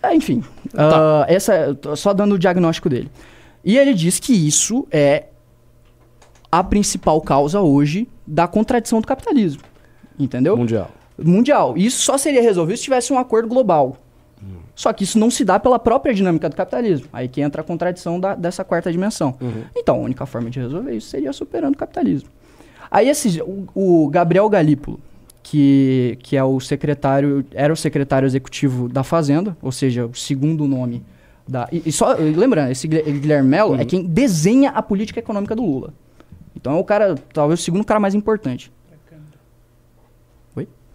É, 0.00 0.14
enfim, 0.14 0.44
tá. 0.72 1.22
uh, 1.22 1.24
essa, 1.26 1.76
só 1.96 2.14
dando 2.14 2.36
o 2.36 2.38
diagnóstico 2.38 2.88
dele. 2.88 3.10
E 3.64 3.76
ele 3.76 3.92
diz 3.92 4.20
que 4.20 4.32
isso 4.32 4.86
é 4.92 5.24
a 6.52 6.62
principal 6.62 7.20
causa 7.20 7.60
hoje 7.60 8.08
da 8.24 8.46
contradição 8.46 9.00
do 9.00 9.06
capitalismo. 9.06 9.62
Entendeu? 10.16 10.56
Mundial 10.56 10.92
mundial. 11.18 11.76
E 11.76 11.86
isso 11.86 12.02
só 12.02 12.18
seria 12.18 12.42
resolvido 12.42 12.76
se 12.76 12.84
tivesse 12.84 13.12
um 13.12 13.18
acordo 13.18 13.48
global. 13.48 13.96
Uhum. 14.42 14.58
Só 14.74 14.92
que 14.92 15.04
isso 15.04 15.18
não 15.18 15.30
se 15.30 15.44
dá 15.44 15.58
pela 15.58 15.78
própria 15.78 16.14
dinâmica 16.14 16.48
do 16.48 16.56
capitalismo. 16.56 17.06
Aí 17.12 17.28
que 17.28 17.40
entra 17.40 17.62
a 17.62 17.64
contradição 17.64 18.20
da, 18.20 18.34
dessa 18.34 18.64
quarta 18.64 18.90
dimensão. 18.92 19.34
Uhum. 19.40 19.64
Então, 19.74 19.96
a 19.96 20.00
única 20.00 20.26
forma 20.26 20.50
de 20.50 20.60
resolver 20.60 20.94
isso 20.94 21.08
seria 21.08 21.32
superando 21.32 21.74
o 21.74 21.78
capitalismo. 21.78 22.28
Aí 22.90 23.08
esse, 23.08 23.40
o, 23.42 23.66
o 23.74 24.08
Gabriel 24.08 24.48
Galípolo, 24.48 25.00
que, 25.42 26.18
que 26.22 26.36
é 26.36 26.44
o 26.44 26.60
secretário, 26.60 27.44
era 27.52 27.72
o 27.72 27.76
secretário 27.76 28.26
executivo 28.26 28.88
da 28.88 29.02
Fazenda, 29.02 29.56
ou 29.62 29.72
seja, 29.72 30.06
o 30.06 30.14
segundo 30.14 30.66
nome 30.66 31.02
da. 31.46 31.68
E, 31.70 31.82
e 31.86 31.92
só 31.92 32.14
lembrando, 32.14 32.70
esse 32.70 32.86
Guilherme 32.88 33.48
Melo 33.48 33.74
é 33.74 33.76
uhum. 33.76 33.82
é 33.82 33.84
quem 33.84 34.04
desenha 34.04 34.70
a 34.70 34.82
política 34.82 35.20
econômica 35.20 35.54
do 35.54 35.64
Lula. 35.64 35.92
Então 36.54 36.74
é 36.74 36.80
o 36.80 36.84
cara, 36.84 37.14
talvez 37.32 37.60
o 37.60 37.62
segundo 37.62 37.84
cara 37.84 38.00
mais 38.00 38.14
importante. 38.14 38.72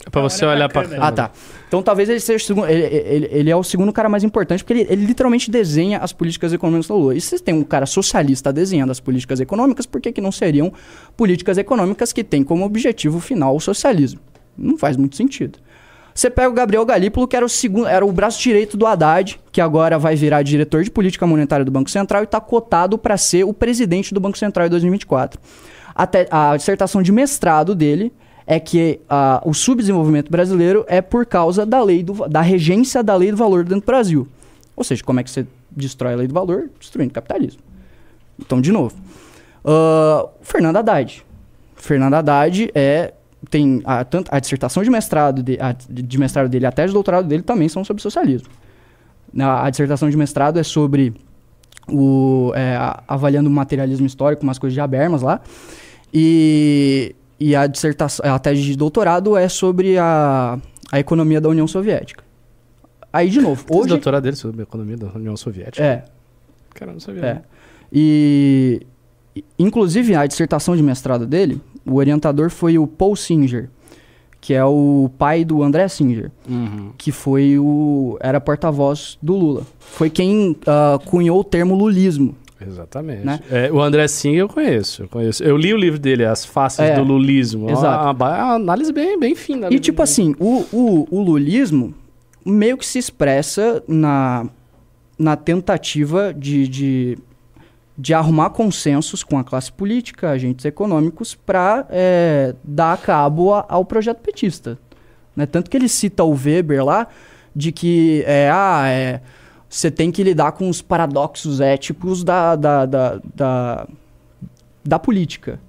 É 0.05 0.09
pra 0.09 0.21
você 0.21 0.45
olhar 0.45 0.67
pra 0.69 0.83
câmera. 0.83 1.03
Ah, 1.05 1.11
tá. 1.11 1.31
Então 1.67 1.81
talvez 1.81 2.09
ele 2.09 2.19
seja 2.19 2.43
o 2.43 2.45
segundo. 2.47 2.67
Ele, 2.67 2.83
ele, 2.83 3.29
ele, 3.31 3.49
é 3.49 3.55
o 3.55 3.63
segundo 3.63 3.93
cara 3.93 4.09
mais 4.09 4.23
importante, 4.23 4.63
porque 4.63 4.73
ele, 4.73 4.87
ele 4.91 5.05
literalmente 5.05 5.49
desenha 5.49 5.99
as 5.99 6.11
políticas 6.11 6.51
econômicas 6.51 6.87
da 6.87 6.95
Lula. 6.95 7.15
E 7.15 7.21
se 7.21 7.39
tem 7.39 7.53
um 7.53 7.63
cara 7.63 7.85
socialista 7.85 8.51
desenhando 8.51 8.91
as 8.91 8.99
políticas 8.99 9.39
econômicas, 9.39 9.85
por 9.85 10.01
que, 10.01 10.11
que 10.11 10.19
não 10.21 10.31
seriam 10.31 10.73
políticas 11.15 11.57
econômicas 11.57 12.11
que 12.11 12.23
têm 12.23 12.43
como 12.43 12.65
objetivo 12.65 13.19
final 13.19 13.55
o 13.55 13.59
socialismo? 13.59 14.19
Não 14.57 14.77
faz 14.77 14.97
muito 14.97 15.15
sentido. 15.15 15.59
Você 16.13 16.29
pega 16.29 16.49
o 16.49 16.53
Gabriel 16.53 16.85
Galípolo, 16.85 17.25
que 17.25 17.37
era 17.37 17.45
o 17.45 17.49
segundo, 17.49 17.87
era 17.87 18.05
o 18.05 18.11
braço 18.11 18.41
direito 18.41 18.75
do 18.75 18.85
Haddad, 18.85 19.39
que 19.49 19.61
agora 19.61 19.97
vai 19.97 20.13
virar 20.13 20.41
diretor 20.43 20.83
de 20.83 20.91
política 20.91 21.25
monetária 21.25 21.63
do 21.63 21.71
Banco 21.71 21.89
Central 21.89 22.21
e 22.21 22.25
está 22.25 22.41
cotado 22.41 22.97
para 22.97 23.15
ser 23.15 23.45
o 23.45 23.53
presidente 23.53 24.13
do 24.13 24.19
Banco 24.19 24.37
Central 24.37 24.67
em 24.67 24.69
2024. 24.69 25.39
A, 25.95 26.05
te- 26.05 26.27
a 26.29 26.57
dissertação 26.57 27.01
de 27.01 27.13
mestrado 27.13 27.73
dele 27.73 28.11
é 28.53 28.59
que 28.59 28.99
ah, 29.09 29.41
o 29.45 29.53
subdesenvolvimento 29.53 30.29
brasileiro 30.29 30.83
é 30.87 31.01
por 31.01 31.25
causa 31.25 31.65
da 31.65 31.81
lei 31.81 32.03
do, 32.03 32.27
da 32.27 32.41
regência 32.41 33.01
da 33.01 33.15
lei 33.15 33.31
do 33.31 33.37
valor 33.37 33.63
dentro 33.63 33.81
do 33.81 33.85
Brasil. 33.85 34.27
Ou 34.75 34.83
seja, 34.83 35.01
como 35.03 35.19
é 35.19 35.23
que 35.23 35.31
você 35.31 35.45
destrói 35.69 36.13
a 36.13 36.15
lei 36.17 36.27
do 36.27 36.33
valor? 36.33 36.69
Destruindo 36.79 37.11
o 37.11 37.13
capitalismo. 37.13 37.61
Então, 38.37 38.59
de 38.59 38.71
novo. 38.71 38.93
Ah, 39.63 40.27
Fernando 40.41 40.75
Haddad. 40.77 41.23
Fernando 41.75 42.13
Haddad 42.15 42.69
é 42.75 43.13
tem 43.49 43.81
a, 43.85 44.03
tanto 44.03 44.29
a 44.33 44.39
dissertação 44.39 44.83
de 44.83 44.89
mestrado 44.89 45.41
de, 45.41 45.57
a- 45.59 45.75
de 45.89 46.17
mestrado 46.19 46.47
dele, 46.49 46.65
a 46.65 46.71
tese 46.71 46.89
de 46.89 46.93
doutorado 46.93 47.27
dele 47.27 47.41
também 47.43 47.67
são 47.69 47.83
sobre 47.85 48.03
socialismo. 48.03 48.49
Na- 49.33 49.63
A, 49.63 49.69
dissertação 49.69 50.09
de 50.09 50.17
mestrado 50.17 50.59
é 50.59 50.63
sobre 50.63 51.13
o 51.89 52.51
é, 52.53 52.75
a- 52.75 53.01
avaliando 53.07 53.49
o 53.49 53.51
materialismo 53.51 54.05
histórico, 54.05 54.43
umas 54.43 54.59
coisas 54.59 54.73
de 54.75 54.81
Habermas 54.81 55.21
lá. 55.21 55.39
E, 56.13 57.15
e 57.41 57.55
a 57.55 57.65
dissertação, 57.65 58.23
a 58.31 58.37
tese 58.37 58.61
de 58.61 58.75
doutorado 58.75 59.35
é 59.35 59.49
sobre 59.49 59.97
a, 59.97 60.59
a 60.91 60.99
economia 60.99 61.41
da 61.41 61.49
União 61.49 61.67
Soviética. 61.67 62.23
Aí 63.11 63.29
de 63.31 63.41
novo, 63.41 63.65
Hoje... 63.69 63.85
O 63.85 63.87
doutorado 63.87 64.23
dele 64.23 64.35
sobre 64.35 64.61
a 64.61 64.63
economia 64.63 64.95
da 64.95 65.07
União 65.07 65.35
Soviética. 65.35 65.83
é, 65.83 66.03
Cara, 66.75 66.93
não 66.93 66.99
sabia. 66.99 67.25
é. 67.25 67.33
não. 67.33 67.41
E 67.91 68.81
inclusive 69.57 70.13
a 70.15 70.25
dissertação 70.27 70.75
de 70.77 70.83
mestrado 70.83 71.25
dele, 71.25 71.59
o 71.85 71.95
orientador 71.95 72.51
foi 72.51 72.77
o 72.77 72.85
Paul 72.85 73.15
Singer, 73.15 73.69
que 74.39 74.53
é 74.53 74.63
o 74.63 75.09
pai 75.17 75.43
do 75.43 75.63
André 75.63 75.87
Singer, 75.87 76.31
Uhum. 76.47 76.91
que 76.97 77.11
foi 77.11 77.57
o 77.57 78.17
era 78.21 78.39
porta-voz 78.39 79.17
do 79.21 79.35
Lula. 79.35 79.63
Foi 79.79 80.09
quem 80.09 80.55
ah, 80.67 80.99
cunhou 81.05 81.39
o 81.39 81.43
termo 81.43 81.75
lulismo. 81.75 82.35
Exatamente. 82.65 83.25
Né? 83.25 83.39
É, 83.51 83.71
o 83.71 83.81
André 83.81 84.07
Singer 84.07 84.39
eu 84.41 84.47
conheço, 84.49 85.03
eu 85.03 85.07
conheço. 85.09 85.43
Eu 85.43 85.57
li 85.57 85.73
o 85.73 85.77
livro 85.77 85.99
dele, 85.99 86.25
As 86.25 86.45
Faces 86.45 86.79
É, 86.79 86.95
do 86.95 87.03
Lulismo. 87.03 87.69
É 87.69 87.73
exato. 87.73 88.03
Uma, 88.03 88.11
uma, 88.11 88.53
análise 88.55 88.91
bem, 88.93 89.19
bem 89.19 89.35
fina. 89.35 89.67
E 89.71 89.79
tipo 89.79 90.01
assim, 90.01 90.35
o, 90.39 90.65
o, 90.71 91.07
o 91.09 91.21
lulismo 91.21 91.93
meio 92.45 92.77
que 92.77 92.85
se 92.85 92.97
expressa 92.99 93.83
na, 93.87 94.45
na 95.17 95.35
tentativa 95.35 96.33
de, 96.33 96.67
de, 96.67 97.17
de 97.97 98.13
arrumar 98.13 98.49
consensos 98.51 99.23
com 99.23 99.37
a 99.37 99.43
classe 99.43 99.71
política, 99.71 100.29
agentes 100.31 100.65
econômicos, 100.65 101.35
para 101.35 101.87
dar 102.63 102.97
cabo 102.97 103.53
a- 103.53 103.65
ao 103.69 103.85
projeto 103.85 104.19
petista. 104.19 104.77
Né? 105.35 105.45
Tanto 105.45 105.69
que 105.69 105.77
ele 105.77 105.87
cita 105.87 106.23
o 106.23 106.31
Weber 106.35 106.83
lá, 106.83 107.07
de 107.55 107.71
que 107.71 108.23
é, 108.25 108.49
ah, 108.51 108.83
é, 108.87 109.21
você 109.71 109.89
tem 109.89 110.11
que 110.11 110.21
lidar 110.21 110.51
com 110.51 110.69
os 110.69 110.81
paradoxos 110.81 111.61
éticos 111.61 112.25
da, 112.25 112.57
da, 112.57 112.85
da, 112.85 113.21
da, 113.33 113.87
da 114.83 114.99
política, 114.99 115.61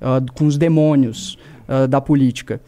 ah, 0.00 0.22
com 0.34 0.46
os 0.46 0.56
demônios 0.56 1.36
ah, 1.68 1.86
da 1.86 2.00
política. 2.00 2.62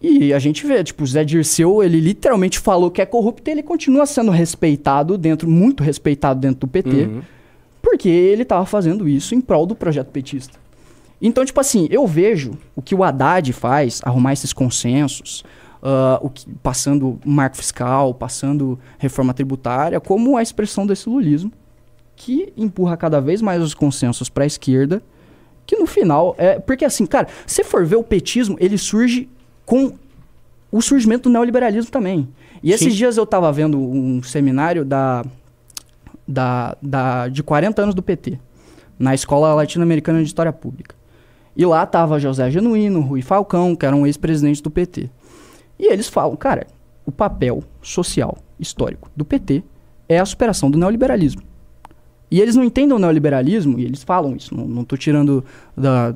E 0.00 0.34
a 0.34 0.40
gente 0.40 0.66
vê, 0.66 0.82
tipo, 0.82 1.04
o 1.04 1.06
Zé 1.06 1.22
Dirceu, 1.22 1.84
ele 1.84 2.00
literalmente 2.00 2.58
falou 2.58 2.90
que 2.90 3.00
é 3.00 3.06
corrupto 3.06 3.48
e 3.48 3.52
ele 3.52 3.62
continua 3.62 4.04
sendo 4.04 4.32
respeitado 4.32 5.16
dentro, 5.16 5.48
muito 5.48 5.84
respeitado 5.84 6.40
dentro 6.40 6.62
do 6.62 6.66
PT, 6.66 7.04
Uhum. 7.04 7.22
porque 7.80 8.08
ele 8.08 8.44
tava 8.44 8.66
fazendo 8.66 9.08
isso 9.08 9.36
em 9.36 9.40
prol 9.40 9.64
do 9.64 9.76
projeto 9.76 10.08
petista. 10.08 10.58
Então, 11.20 11.44
tipo 11.44 11.60
assim, 11.60 11.86
eu 11.88 12.04
vejo 12.04 12.58
o 12.74 12.82
que 12.82 12.96
o 12.96 13.04
Haddad 13.04 13.52
faz, 13.52 14.00
arrumar 14.02 14.32
esses 14.32 14.52
consensos, 14.52 15.44
ah, 15.82 16.20
o 16.22 16.30
que, 16.30 16.48
passando 16.62 17.18
marco 17.24 17.56
fiscal, 17.56 18.14
passando 18.14 18.78
reforma 18.98 19.34
tributária, 19.34 20.00
como 20.00 20.36
a 20.36 20.42
expressão 20.42 20.86
desse 20.86 21.08
lulismo, 21.08 21.50
que 22.14 22.52
empurra 22.56 22.96
cada 22.96 23.20
vez 23.20 23.42
mais 23.42 23.60
os 23.60 23.74
consensos 23.74 24.28
para 24.28 24.44
a 24.44 24.46
esquerda, 24.46 25.02
que 25.66 25.76
no 25.76 25.86
final 25.86 26.34
é. 26.38 26.58
Porque 26.60 26.84
assim, 26.84 27.04
cara, 27.04 27.26
se 27.46 27.64
for 27.64 27.84
ver 27.84 27.96
o 27.96 28.04
petismo, 28.04 28.56
ele 28.60 28.78
surge 28.78 29.28
com 29.66 29.92
o 30.70 30.80
surgimento 30.80 31.28
do 31.28 31.32
neoliberalismo 31.32 31.90
também. 31.90 32.28
E 32.62 32.70
esses 32.70 32.92
Sim. 32.92 32.98
dias 32.98 33.16
eu 33.16 33.26
tava 33.26 33.50
vendo 33.50 33.78
um 33.78 34.22
seminário 34.22 34.84
da, 34.84 35.24
da, 36.26 36.76
da, 36.80 37.28
de 37.28 37.42
40 37.42 37.82
anos 37.82 37.94
do 37.94 38.02
PT, 38.02 38.38
na 38.98 39.14
Escola 39.14 39.52
Latino-Americana 39.54 40.20
de 40.20 40.26
História 40.26 40.52
Pública. 40.52 40.94
E 41.56 41.66
lá 41.66 41.84
tava 41.84 42.18
José 42.18 42.50
Genuíno, 42.50 43.00
Rui 43.00 43.20
Falcão, 43.20 43.74
que 43.74 43.84
eram 43.84 44.06
ex-presidentes 44.06 44.60
do 44.60 44.70
PT. 44.70 45.10
E 45.82 45.92
eles 45.92 46.06
falam, 46.06 46.36
cara, 46.36 46.68
o 47.04 47.10
papel 47.10 47.64
social, 47.82 48.38
histórico 48.60 49.10
do 49.16 49.24
PT 49.24 49.64
é 50.08 50.20
a 50.20 50.24
superação 50.24 50.70
do 50.70 50.78
neoliberalismo. 50.78 51.42
E 52.30 52.40
eles 52.40 52.54
não 52.54 52.62
entendem 52.62 52.94
o 52.96 53.00
neoliberalismo, 53.00 53.80
e 53.80 53.84
eles 53.84 54.04
falam 54.04 54.36
isso, 54.36 54.54
não, 54.54 54.84
tô 54.84 54.96
tirando 54.96 55.44
da, 55.76 56.14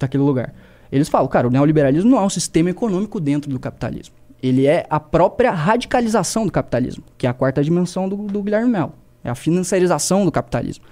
daquele 0.00 0.22
lugar. 0.22 0.54
Eles 0.90 1.06
falam, 1.10 1.28
cara, 1.28 1.46
o 1.46 1.50
neoliberalismo 1.50 2.10
não 2.10 2.18
é 2.18 2.22
um 2.22 2.30
sistema 2.30 2.70
econômico 2.70 3.20
dentro 3.20 3.50
do 3.50 3.60
capitalismo. 3.60 4.14
Ele 4.42 4.66
é 4.66 4.86
a 4.88 4.98
própria 4.98 5.50
radicalização 5.50 6.46
do 6.46 6.50
capitalismo, 6.52 7.04
que 7.18 7.26
é 7.26 7.30
a 7.30 7.34
quarta 7.34 7.62
dimensão 7.62 8.08
do, 8.08 8.16
do 8.16 8.42
Guilherme 8.42 8.70
Melo. 8.70 8.92
É 9.22 9.28
a 9.28 9.34
financiarização 9.34 10.24
do 10.24 10.32
capitalismo. 10.32 10.84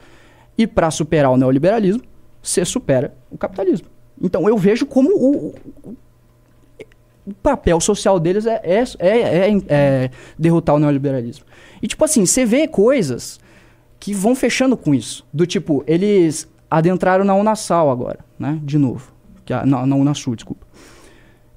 E 0.59 0.67
para 0.67 0.91
superar 0.91 1.31
o 1.33 1.37
neoliberalismo, 1.39 2.03
você 2.43 2.63
supera 2.65 3.15
o 3.31 3.39
capitalismo. 3.39 3.89
Então 4.23 4.47
eu 4.47 4.59
vejo 4.59 4.85
como 4.85 5.09
o, 5.11 5.55
o- 5.85 5.97
o 7.27 7.33
papel 7.35 7.81
social 7.81 8.19
deles 8.19 8.47
é, 8.47 8.61
é, 8.65 8.85
é, 8.99 9.49
é- 9.51 9.63
é 9.69 10.11
derrotar 10.39 10.75
o 10.75 10.79
neoliberalismo. 10.79 11.45
E 11.81 11.87
tipo 11.87 12.05
assim, 12.05 12.27
você 12.27 12.45
vê 12.45 12.67
coisas 12.67 13.39
que 14.01 14.13
vão 14.13 14.35
fechando 14.35 14.77
com 14.77 14.95
isso. 14.95 15.25
Do 15.33 15.47
tipo, 15.47 15.85
eles 15.87 16.49
adentraram 16.71 17.25
na 17.25 17.35
Unasal 17.35 17.91
agora, 17.91 18.21
né? 18.39 18.59
De 18.63 18.79
novo. 18.79 19.13
Que 19.45 19.53
a, 19.53 19.65
na, 19.65 19.87
na 19.87 19.97
Unasul, 19.97 20.35
desculpa. 20.35 20.67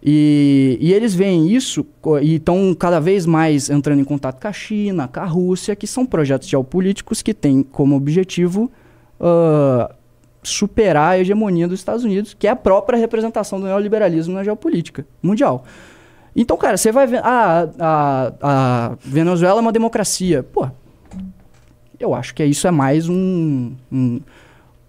E, 0.07 0.77
e 0.79 0.93
eles 0.93 1.15
veem 1.15 1.51
isso 1.51 1.83
e 2.21 2.35
estão 2.35 2.75
cada 2.77 2.99
vez 2.99 3.25
mais 3.25 3.71
entrando 3.71 3.99
em 3.99 4.03
contato 4.03 4.39
com 4.39 4.47
a 4.47 4.53
China, 4.53 5.07
com 5.07 5.19
a 5.19 5.25
Rússia, 5.25 5.75
que 5.75 5.87
são 5.87 6.05
projetos 6.05 6.47
geopolíticos 6.47 7.23
que 7.23 7.33
têm 7.33 7.63
como 7.63 7.95
objetivo 7.95 8.71
ah, 9.19 9.95
superar 10.47 11.11
a 11.13 11.19
hegemonia 11.19 11.67
dos 11.67 11.79
Estados 11.79 12.03
Unidos, 12.03 12.33
que 12.37 12.47
é 12.47 12.51
a 12.51 12.55
própria 12.55 12.97
representação 12.97 13.59
do 13.59 13.65
neoliberalismo 13.65 14.33
na 14.33 14.43
geopolítica 14.43 15.05
mundial. 15.21 15.63
Então, 16.35 16.57
cara, 16.57 16.75
você 16.77 16.91
vai 16.91 17.07
ver. 17.07 17.21
Ah, 17.23 17.67
a, 17.79 18.33
a 18.41 18.97
Venezuela 19.01 19.59
é 19.59 19.61
uma 19.61 19.71
democracia. 19.71 20.43
Pô, 20.43 20.67
eu 21.99 22.13
acho 22.13 22.35
que 22.35 22.43
isso 22.43 22.67
é 22.67 22.71
mais 22.71 23.07
um, 23.07 23.71
um- 23.91 24.19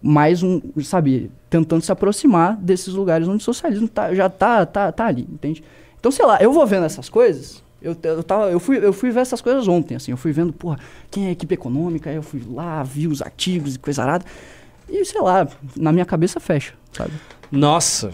mais 0.03 0.43
um, 0.43 0.61
sabe, 0.83 1.31
tentando 1.49 1.83
se 1.83 1.91
aproximar 1.91 2.57
desses 2.57 2.95
lugares 2.95 3.27
onde 3.29 3.39
o 3.39 3.45
socialismo 3.45 3.89
tá- 3.89 4.15
já 4.15 4.29
tá, 4.29 4.67
tá, 4.67 4.93
tá 4.93 5.07
ali, 5.07 5.23
entende? 5.33 5.63
Então, 5.99 6.11
sei 6.13 6.25
lá, 6.27 6.39
eu 6.41 6.53
vou 6.53 6.67
vendo 6.67 6.85
essas 6.85 7.09
coisas, 7.09 7.63
eu, 7.83 7.97
eu, 8.03 8.23
tava, 8.23 8.51
eu, 8.51 8.61
fui, 8.61 8.79
eu 8.79 8.93
fui 8.93 9.11
ver 9.11 9.21
essas 9.21 9.41
coisas 9.41 9.67
ontem, 9.67 9.97
assim, 9.97 10.11
eu 10.13 10.17
fui 10.17 10.31
vendo, 10.33 10.53
porra, 10.53 10.79
quem 11.11 11.25
é 11.27 11.29
a 11.29 11.33
equipe 11.33 11.55
econômica, 11.55 12.11
aí 12.11 12.17
eu 12.17 12.23
fui 12.23 12.43
lá, 12.49 12.83
vi 12.83 13.09
os 13.09 13.23
artigos 13.23 13.75
e 13.75 13.79
coisa 13.79 14.03
arada, 14.03 14.25
e 14.89 15.05
sei 15.05 15.21
lá, 15.21 15.47
na 15.77 15.93
minha 15.93 16.05
cabeça 16.05 16.39
fecha, 16.41 16.75
sabe? 16.93 17.13
Nossa. 17.51 18.11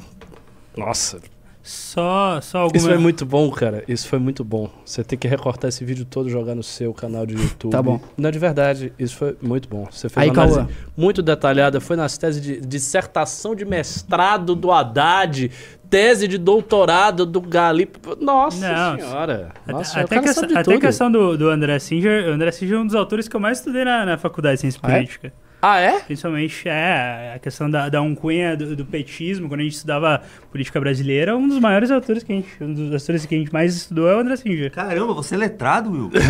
Nossa. 0.77 1.21
Só, 1.63 2.41
só 2.41 2.59
alguma... 2.59 2.77
Isso 2.77 2.89
foi 2.89 2.99
muito 2.99 3.25
bom, 3.25 3.49
cara. 3.51 3.85
Isso 3.87 4.09
foi 4.09 4.19
muito 4.19 4.43
bom. 4.43 4.69
Você 4.85 5.05
tem 5.05 5.17
que 5.17 5.29
recortar 5.29 5.69
esse 5.69 5.85
vídeo 5.85 6.05
todo 6.05 6.29
e 6.29 6.33
jogar 6.33 6.57
no 6.57 6.63
seu 6.63 6.93
canal 6.93 7.25
de 7.25 7.35
YouTube. 7.35 7.71
Tá 7.71 7.81
bom. 7.81 8.01
Não, 8.17 8.33
de 8.33 8.39
verdade, 8.39 8.93
isso 8.99 9.15
foi 9.17 9.37
muito 9.41 9.69
bom. 9.69 9.87
Você 9.89 10.09
fez 10.09 10.25
Aí, 10.25 10.29
uma 10.31 10.43
análise 10.43 10.59
Cauã. 10.59 10.69
muito 10.97 11.23
detalhada. 11.23 11.81
Foi 11.81 11.95
nas 11.95 12.19
teses 12.19 12.43
de 12.43 12.61
dissertação 12.61 13.55
de 13.55 13.65
mestrado 13.65 14.57
do 14.57 14.73
Haddad, 14.73 15.53
tese 15.89 16.27
de 16.27 16.37
doutorado 16.37 17.25
do 17.25 17.41
Gali. 17.41 17.89
Nossa 18.21 18.69
Não, 18.69 18.97
senhora. 18.99 19.53
Até, 19.63 19.73
Nossa, 19.73 20.01
até, 20.01 20.21
que, 20.21 20.29
até 20.59 20.75
a 20.75 20.81
questão 20.81 21.13
do, 21.13 21.39
do 21.39 21.49
André 21.49 21.79
Singer, 21.79 22.29
o 22.29 22.33
André 22.33 22.51
Singer 22.51 22.75
é 22.75 22.81
um 22.81 22.87
dos 22.87 22.97
autores 22.97 23.29
que 23.29 23.37
eu 23.37 23.41
mais 23.41 23.59
estudei 23.59 23.85
na, 23.85 24.05
na 24.05 24.19
faculdade 24.19 24.57
de 24.57 24.61
ciência 24.63 24.81
Ah, 24.83 24.99
é? 24.99 25.33
Ah, 25.65 25.79
é? 25.79 26.01
Principalmente 26.01 26.69
é, 26.69 27.35
a 27.37 27.39
questão 27.39 27.71
da, 27.71 27.89
da 27.89 28.03
uncunha 28.03 28.57
do, 28.57 28.75
do 28.75 28.85
petismo, 28.85 29.49
quando 29.49 29.61
a 29.61 29.63
gente 29.63 29.77
estudava 29.77 30.21
política 30.51 30.81
brasileira, 30.81 31.37
um 31.37 31.47
dos 31.47 31.61
maiores 31.61 31.89
autores 31.93 32.25
que 32.25 32.33
a 32.33 32.35
gente, 32.35 32.49
um 32.61 32.75
dos 32.75 32.93
autores 32.93 33.25
que 33.25 33.33
a 33.33 33.39
gente 33.39 33.53
mais 33.53 33.77
estudou 33.77 34.11
é 34.11 34.17
o 34.17 34.19
André 34.19 34.35
Singer. 34.35 34.73
Caramba, 34.73 35.15
você 35.15 35.37
é 35.37 35.39
letrado, 35.39 35.93
Will? 35.93 36.11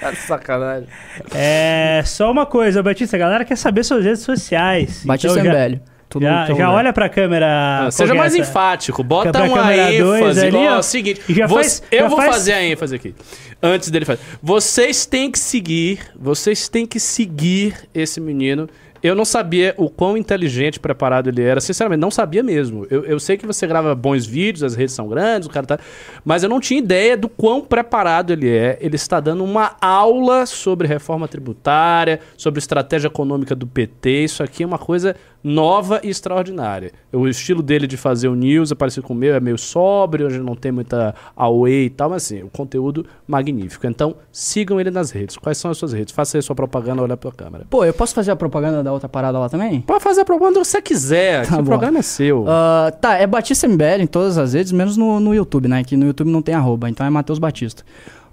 Tá 0.00 0.14
sacanagem. 0.14 0.88
É, 1.34 2.02
só 2.04 2.30
uma 2.30 2.44
coisa, 2.44 2.82
Batista, 2.82 3.16
a 3.16 3.18
galera 3.18 3.44
quer 3.44 3.56
saber 3.56 3.84
suas 3.84 4.04
redes 4.04 4.20
sociais. 4.20 5.02
Batista 5.04 5.38
Então, 5.38 5.52
já, 5.52 5.68
MBL. 5.68 5.80
Já, 6.18 6.46
quer 6.46 6.56
já 6.56 6.70
olha 6.72 6.92
pra 6.92 7.08
câmera. 7.08 7.86
Ah, 7.86 7.90
seja 7.90 8.14
mais 8.14 8.32
essa? 8.34 8.42
enfático, 8.50 9.02
bota 9.04 9.30
Pra 9.30 9.44
uma 9.44 9.74
ênfase. 9.74 10.40
ali, 10.46 10.56
ó. 10.56 10.62
é 10.74 10.78
o 10.78 10.82
seguinte, 10.82 11.20
já 11.28 11.46
você- 11.46 11.54
faz- 11.62 11.82
eu 11.92 11.98
já 12.00 12.08
vou 12.08 12.16
faz- 12.16 12.30
fazer 12.32 12.52
a 12.54 12.62
ênfase 12.64 12.94
aqui. 12.96 13.14
Antes 13.62 13.90
dele 13.90 14.04
fazer. 14.04 14.20
Vocês 14.42 15.04
têm 15.06 15.30
que 15.30 15.38
seguir, 15.38 16.00
vocês 16.18 16.68
têm 16.68 16.86
que 16.86 16.98
seguir 16.98 17.74
esse 17.94 18.20
menino 18.20 18.68
Eu 19.02 19.14
não 19.14 19.24
sabia 19.24 19.74
o 19.78 19.88
quão 19.88 20.16
inteligente 20.16 20.76
e 20.76 20.80
preparado 20.80 21.28
ele 21.28 21.42
era. 21.42 21.60
Sinceramente, 21.60 22.00
não 22.00 22.10
sabia 22.10 22.42
mesmo. 22.42 22.86
Eu, 22.90 23.04
eu 23.04 23.18
sei 23.18 23.36
que 23.36 23.46
você 23.46 23.66
grava 23.66 23.94
bons 23.94 24.26
vídeos, 24.26 24.62
as 24.62 24.74
redes 24.74 24.94
são 24.94 25.08
grandes, 25.08 25.48
o 25.48 25.50
cara 25.50 25.66
tá. 25.66 25.78
Mas 26.24 26.42
eu 26.42 26.48
não 26.48 26.60
tinha 26.60 26.78
ideia 26.78 27.16
do 27.16 27.28
quão 27.28 27.60
preparado 27.60 28.32
ele 28.32 28.48
é. 28.48 28.78
Ele 28.80 28.96
está 28.96 29.18
dando 29.20 29.42
uma 29.42 29.76
aula 29.80 30.44
sobre 30.44 30.86
reforma 30.86 31.26
tributária, 31.26 32.20
sobre 32.36 32.58
estratégia 32.58 33.08
econômica 33.08 33.54
do 33.54 33.66
PT. 33.66 34.24
Isso 34.24 34.42
aqui 34.42 34.62
é 34.62 34.66
uma 34.66 34.78
coisa 34.78 35.16
nova 35.42 36.00
e 36.02 36.10
extraordinária. 36.10 36.92
O 37.12 37.26
estilo 37.26 37.62
dele 37.62 37.86
de 37.86 37.96
fazer 37.96 38.28
o 38.28 38.34
news 38.34 38.70
é 38.70 38.74
parecido 38.74 39.06
com 39.06 39.14
o 39.14 39.16
meu, 39.16 39.34
é 39.34 39.40
meio 39.40 39.58
sóbrio, 39.58 40.30
gente 40.30 40.42
não 40.42 40.54
tem 40.54 40.70
muita 40.70 41.14
away 41.34 41.86
e 41.86 41.90
tal, 41.90 42.10
mas 42.10 42.24
assim, 42.24 42.42
o 42.42 42.48
conteúdo 42.48 43.06
magnífico. 43.26 43.86
Então, 43.86 44.16
sigam 44.30 44.80
ele 44.80 44.90
nas 44.90 45.10
redes. 45.10 45.36
Quais 45.36 45.58
são 45.58 45.70
as 45.70 45.78
suas 45.78 45.92
redes? 45.92 46.14
Faça 46.14 46.38
aí 46.38 46.42
sua 46.42 46.54
propaganda, 46.54 47.02
olha 47.02 47.16
pra 47.16 47.32
câmera. 47.32 47.66
Pô, 47.68 47.84
eu 47.84 47.94
posso 47.94 48.14
fazer 48.14 48.30
a 48.30 48.36
propaganda 48.36 48.82
da 48.82 48.89
outra 48.92 49.08
parada 49.08 49.38
lá 49.38 49.48
também? 49.48 49.80
Pode 49.80 50.02
fazer 50.02 50.20
a 50.22 50.24
propaganda 50.24 50.60
que 50.60 50.66
você 50.66 50.80
quiser, 50.82 51.46
Tá 51.46 51.58
o 51.58 51.64
programa 51.64 51.98
é 51.98 52.02
seu. 52.02 52.44
Ah, 52.48 52.92
tá, 53.00 53.14
é 53.16 53.26
Batista 53.26 53.66
MBL 53.68 54.02
em 54.02 54.06
todas 54.06 54.36
as 54.38 54.54
redes, 54.54 54.72
menos 54.72 54.96
no, 54.96 55.18
no 55.20 55.34
YouTube, 55.34 55.68
né? 55.68 55.82
Que 55.84 55.96
no 55.96 56.06
YouTube 56.06 56.30
não 56.30 56.42
tem 56.42 56.54
arroba, 56.54 56.88
então 56.88 57.06
é 57.06 57.10
Matheus 57.10 57.38
Batista. 57.38 57.82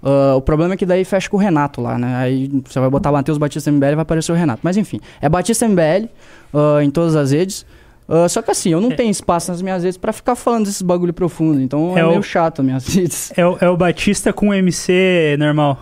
Ah, 0.02 0.34
o 0.36 0.40
problema 0.40 0.74
é 0.74 0.76
que 0.76 0.86
daí 0.86 1.04
fecha 1.04 1.28
com 1.28 1.36
o 1.36 1.40
Renato 1.40 1.80
lá, 1.80 1.98
né? 1.98 2.14
Aí 2.16 2.50
você 2.64 2.78
vai 2.78 2.88
botar 2.90 3.10
Matheus 3.12 3.38
Batista 3.38 3.70
MBL 3.70 3.86
e 3.86 3.94
vai 3.96 4.02
aparecer 4.02 4.32
o 4.32 4.34
Renato. 4.34 4.60
Mas 4.62 4.76
enfim, 4.76 5.00
é 5.20 5.28
Batista 5.28 5.66
MBL 5.68 6.08
ah, 6.54 6.82
em 6.82 6.90
todas 6.90 7.16
as 7.16 7.32
redes. 7.32 7.66
Ah, 8.08 8.26
só 8.28 8.40
que 8.40 8.50
assim, 8.50 8.70
eu 8.70 8.80
não 8.80 8.90
tenho 8.90 9.10
espaço 9.10 9.50
nas 9.50 9.60
minhas 9.60 9.82
redes 9.82 9.98
pra 9.98 10.12
ficar 10.14 10.34
falando 10.34 10.64
desses 10.64 10.80
bagulho 10.80 11.12
profundo, 11.12 11.60
então 11.60 11.96
é, 11.96 12.00
É 12.00 12.04
o- 12.06 12.10
meio 12.10 12.22
chato 12.22 12.60
as 12.60 12.64
minhas 12.66 12.86
redes. 12.94 13.32
É, 13.36 13.46
o- 13.46 13.58
é 13.60 13.68
o 13.68 13.76
Batista 13.76 14.32
com 14.32 14.48
o 14.48 14.54
MC 14.54 15.36
normal. 15.38 15.78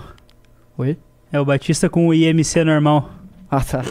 Oi? 0.78 0.96
É 1.32 1.38
o 1.40 1.44
Batista 1.44 1.88
com 1.88 2.08
o 2.08 2.14
IMC 2.14 2.64
normal. 2.64 3.10
Ah, 3.50 3.60
tá. 3.62 3.82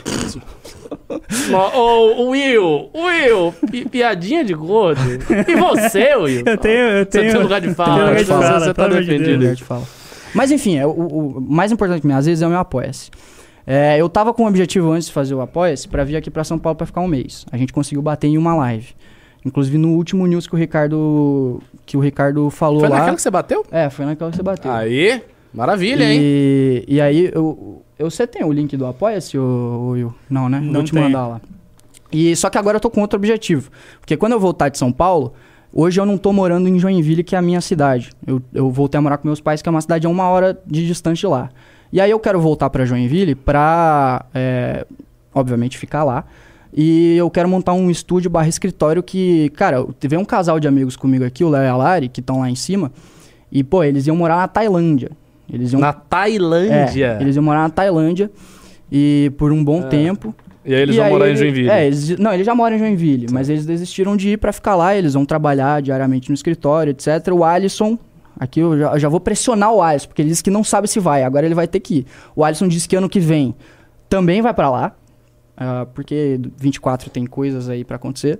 Ô, 1.51 2.23
ô, 2.23 2.29
Will, 2.31 2.89
Will, 2.93 3.53
pi- 3.71 3.85
piadinha 3.85 4.43
de 4.43 4.53
gordo. 4.53 4.99
E 5.47 5.55
você, 5.55 6.15
Will? 6.15 6.43
Eu 6.45 6.57
tenho, 6.57 6.79
eu 6.79 7.05
Você 7.05 7.19
tenho. 7.19 7.31
tem 7.33 7.41
lugar 7.41 7.61
de 7.61 7.73
fala, 7.75 7.95
lugar 8.09 8.15
de 8.15 8.23
você, 8.25 8.31
fala, 8.33 8.59
você 8.59 8.73
tá 8.73 8.87
de 8.87 8.95
defendido. 8.99 9.39
Lugar 9.39 9.55
de 9.55 9.63
fala. 9.63 9.83
Mas 10.33 10.51
enfim, 10.51 10.77
é, 10.77 10.85
o, 10.85 10.89
o- 10.91 11.41
mais 11.41 11.71
importante 11.71 12.01
que 12.01 12.07
minhas 12.07 12.25
vezes 12.25 12.41
é 12.41 12.47
o 12.47 12.49
meu 12.49 12.59
Apoia-se. 12.59 13.09
É, 13.67 13.97
eu 13.99 14.07
tava 14.09 14.33
com 14.33 14.43
o 14.43 14.47
objetivo 14.47 14.91
antes 14.91 15.07
de 15.07 15.13
fazer 15.13 15.33
o 15.33 15.41
Apoia-se 15.41 15.87
pra 15.87 16.03
vir 16.03 16.15
aqui 16.17 16.29
pra 16.29 16.43
São 16.43 16.59
Paulo 16.59 16.75
pra 16.75 16.85
ficar 16.85 17.01
um 17.01 17.07
mês. 17.07 17.45
A 17.51 17.57
gente 17.57 17.71
conseguiu 17.73 18.01
bater 18.01 18.27
em 18.27 18.37
uma 18.37 18.53
live. 18.55 18.89
Inclusive 19.45 19.77
no 19.77 19.89
último 19.95 20.25
news 20.27 20.47
que 20.47 20.55
o 20.55 20.57
Ricardo 20.57 21.61
que 21.85 21.95
o 21.95 21.99
Ricardo 21.99 22.49
falou 22.49 22.79
Foi 22.79 22.89
lá. 22.89 22.97
naquela 22.97 23.15
que 23.15 23.21
você 23.21 23.29
bateu? 23.31 23.63
É, 23.71 23.89
foi 23.89 24.05
naquela 24.05 24.31
que 24.31 24.37
você 24.37 24.43
bateu. 24.43 24.71
Aí, 24.71 25.21
maravilha, 25.53 26.03
hein? 26.03 26.19
e, 26.19 26.83
e 26.87 26.99
aí 27.01 27.29
eu, 27.33 27.81
eu 27.97 28.09
você 28.09 28.25
tem 28.27 28.43
o 28.43 28.51
link 28.51 28.75
do 28.75 28.85
Apoia-se, 28.85 29.37
Will? 29.37 30.13
Não, 30.29 30.49
né? 30.49 30.59
Não 30.59 30.73
Vou 30.73 30.83
te 30.83 30.91
tem. 30.91 31.01
mandar 31.01 31.27
lá. 31.27 31.41
E 32.11 32.35
só 32.35 32.49
que 32.49 32.57
agora 32.57 32.77
eu 32.77 32.81
tô 32.81 32.89
com 32.89 33.01
outro 33.01 33.17
objetivo, 33.17 33.71
porque 33.99 34.15
quando 34.15 34.33
eu 34.33 34.39
voltar 34.39 34.69
de 34.69 34.77
São 34.77 34.91
Paulo, 34.91 35.33
Hoje 35.77 35.99
eu 35.99 36.05
não 36.05 36.17
tô 36.17 36.31
morando 36.31 36.69
em 36.69 36.79
Joinville, 36.79 37.21
que 37.21 37.35
é 37.35 37.37
a 37.37 37.41
minha 37.41 37.59
cidade. 37.59 38.09
Eu, 38.25 38.41
eu 38.53 38.71
voltei 38.71 38.97
a 38.97 39.01
morar 39.01 39.17
com 39.17 39.27
meus 39.27 39.41
pais, 39.41 39.61
que 39.61 39.67
é 39.67 39.69
uma 39.71 39.81
cidade 39.81 40.07
a 40.07 40.09
uma 40.09 40.29
hora 40.29 40.57
de 40.65 40.87
distante 40.87 41.19
de 41.19 41.27
lá. 41.27 41.49
E 41.91 41.99
aí 41.99 42.09
eu 42.09 42.17
quero 42.17 42.39
voltar 42.39 42.69
pra 42.69 42.85
Joinville 42.85 43.35
pra, 43.35 44.25
é, 44.33 44.87
obviamente, 45.33 45.77
ficar 45.77 46.05
lá. 46.05 46.23
E 46.73 47.17
eu 47.17 47.29
quero 47.29 47.49
montar 47.49 47.73
um 47.73 47.91
estúdio 47.91 48.31
barra 48.31 48.47
escritório 48.47 49.03
que, 49.03 49.49
cara, 49.49 49.85
teve 49.99 50.15
um 50.15 50.23
casal 50.23 50.61
de 50.61 50.67
amigos 50.67 50.95
comigo 50.95 51.25
aqui, 51.25 51.43
o 51.43 51.49
Léo 51.49 51.63
e 51.63 51.67
a 51.67 51.75
Lari, 51.75 52.07
que 52.07 52.21
estão 52.21 52.39
lá 52.39 52.49
em 52.49 52.55
cima. 52.55 52.89
E, 53.51 53.61
pô, 53.61 53.83
eles 53.83 54.07
iam 54.07 54.15
morar 54.15 54.37
na 54.37 54.47
Tailândia. 54.47 55.11
Eles 55.51 55.71
iam, 55.73 55.79
Na 55.79 55.93
Tailândia. 55.93 57.17
É, 57.19 57.21
eles 57.21 57.35
iam 57.35 57.43
morar 57.43 57.61
na 57.61 57.69
Tailândia. 57.69 58.31
E 58.91 59.31
por 59.37 59.51
um 59.51 59.63
bom 59.63 59.81
tempo. 59.83 60.33
E 60.63 60.73
aí 60.73 60.81
eles 60.81 60.95
E 60.95 60.97
vão 60.97 61.05
aí 61.05 61.11
morar 61.11 61.25
em 61.27 61.29
ele- 61.29 61.37
Joinville. 61.37 61.69
É, 61.69 61.85
eles, 61.85 62.17
não, 62.17 62.33
eles 62.33 62.45
já 62.45 62.55
moram 62.55 62.75
em 62.75 62.79
Joinville, 62.79 63.27
mas 63.31 63.49
eles 63.49 63.65
desistiram 63.65 64.17
de 64.17 64.29
ir 64.31 64.37
pra 64.37 64.51
ficar 64.51 64.75
lá, 64.75 64.95
eles 64.95 65.13
vão 65.13 65.23
trabalhar 65.25 65.81
diariamente 65.81 66.29
no 66.29 66.33
escritório, 66.35 66.89
etc. 66.91 67.07
O 67.33 67.43
Alisson, 67.43 67.97
aqui 68.39 68.61
eu 68.61 68.77
já, 68.77 68.91
eu 68.93 68.99
já 68.99 69.09
vou 69.09 69.19
pressionar 69.19 69.71
o 69.71 69.81
Alisson, 69.81 70.07
porque 70.07 70.21
ele 70.23 70.29
disse 70.29 70.43
que 70.43 70.49
não 70.49 70.63
sabe 70.63 70.87
se 70.87 70.99
vai, 70.99 71.23
agora 71.23 71.45
ele 71.45 71.53
vai 71.53 71.67
ter 71.67 71.79
que 71.79 71.97
ir. 71.99 72.05
O 72.35 72.43
Alisson 72.43 72.67
disse 72.67 72.87
que 72.87 72.95
ano 72.95 73.07
que 73.07 73.19
vem 73.19 73.53
também 74.09 74.41
vai 74.41 74.53
pra 74.55 74.69
lá, 74.71 74.95
ah, 75.55 75.85
porque 75.93 76.39
24 76.57 77.11
tem 77.11 77.25
coisas 77.27 77.69
aí 77.69 77.83
pra 77.83 77.97
acontecer. 77.97 78.39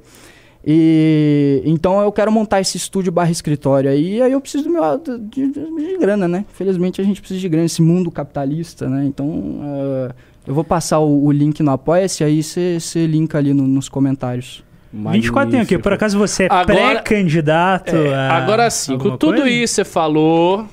E 0.68 1.62
então 1.64 2.02
eu 2.02 2.12
quero 2.12 2.32
montar 2.32 2.60
esse 2.60 2.76
estúdio 2.76 3.12
barra 3.12 3.30
escritório 3.30 3.90
aí, 3.90 4.16
e 4.18 4.22
aí 4.22 4.32
eu 4.32 4.42
preciso 4.42 4.64
do 4.64 4.70
meu, 4.72 4.82
de, 4.98 5.48
de- 5.52 5.52
de 5.52 5.98
grana, 6.00 6.28
né? 6.28 6.44
Infelizmente 6.52 7.00
a 7.00 7.04
gente 7.04 7.22
precisa 7.22 7.40
de 7.40 7.48
grana, 7.48 7.66
esse 7.68 7.82
mundo 7.84 8.10
capitalista, 8.10 8.90
né? 8.90 9.06
Então 9.06 9.60
ah, 9.62 10.16
eu 10.48 10.56
vou 10.56 10.64
passar 10.64 11.00
o, 11.00 11.26
o 11.26 11.32
link 11.32 11.62
no 11.62 11.70
Apoia-se, 11.72 12.24
aí 12.24 12.42
você 12.42 12.80
linka 13.06 13.38
ali 13.38 13.54
no- 13.54 13.68
nos 13.68 13.88
comentários. 13.88 14.64
24 14.92 15.52
tem 15.52 15.62
o 15.62 15.66
quê? 15.68 15.78
Por 15.78 15.94
acaso 15.94 16.18
você 16.18 16.44
é 16.46 16.50
pré-candidato 16.66 17.96
É, 17.96 18.16
a 18.16 18.34
agora 18.38 18.70
sim, 18.72 18.98
com 18.98 19.18
tudo 19.18 19.42
coisa? 19.42 19.50
isso 19.50 19.76
que 19.76 19.84
você 19.84 19.86
falou, 19.86 20.66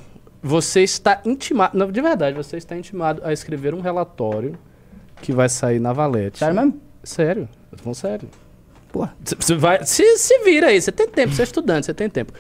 você 0.43 0.83
está 0.83 1.21
intimado. 1.27 1.77
Não, 1.77 1.91
de 1.91 2.01
verdade, 2.01 2.37
você 2.37 2.57
está 2.57 2.77
intimado 2.77 3.21
a 3.25 3.33
escrever 3.33 3.75
um 3.75 3.81
relatório 3.81 4.55
que 5.21 5.33
vai 5.33 5.49
sair 5.49 5.81
na 5.81 5.93
Valete. 5.93 6.39
Sério 6.39 6.55
mesmo? 6.55 6.81
Sério, 7.03 7.49
eu 7.73 7.77
tô 7.79 7.83
falando 7.85 7.97
sério. 7.97 8.29
Você- 9.39 9.55
vai, 9.55 9.85
se, 9.85 10.19
se 10.19 10.39
vira 10.45 10.69
aí, 10.69 10.81
você 10.81 10.93
tem 10.93 11.09
tempo, 11.09 11.33
você 11.35 11.43
é 11.43 11.45
estudante, 11.45 11.87
você 11.87 11.95
tem 11.95 12.09
tempo. 12.09 12.33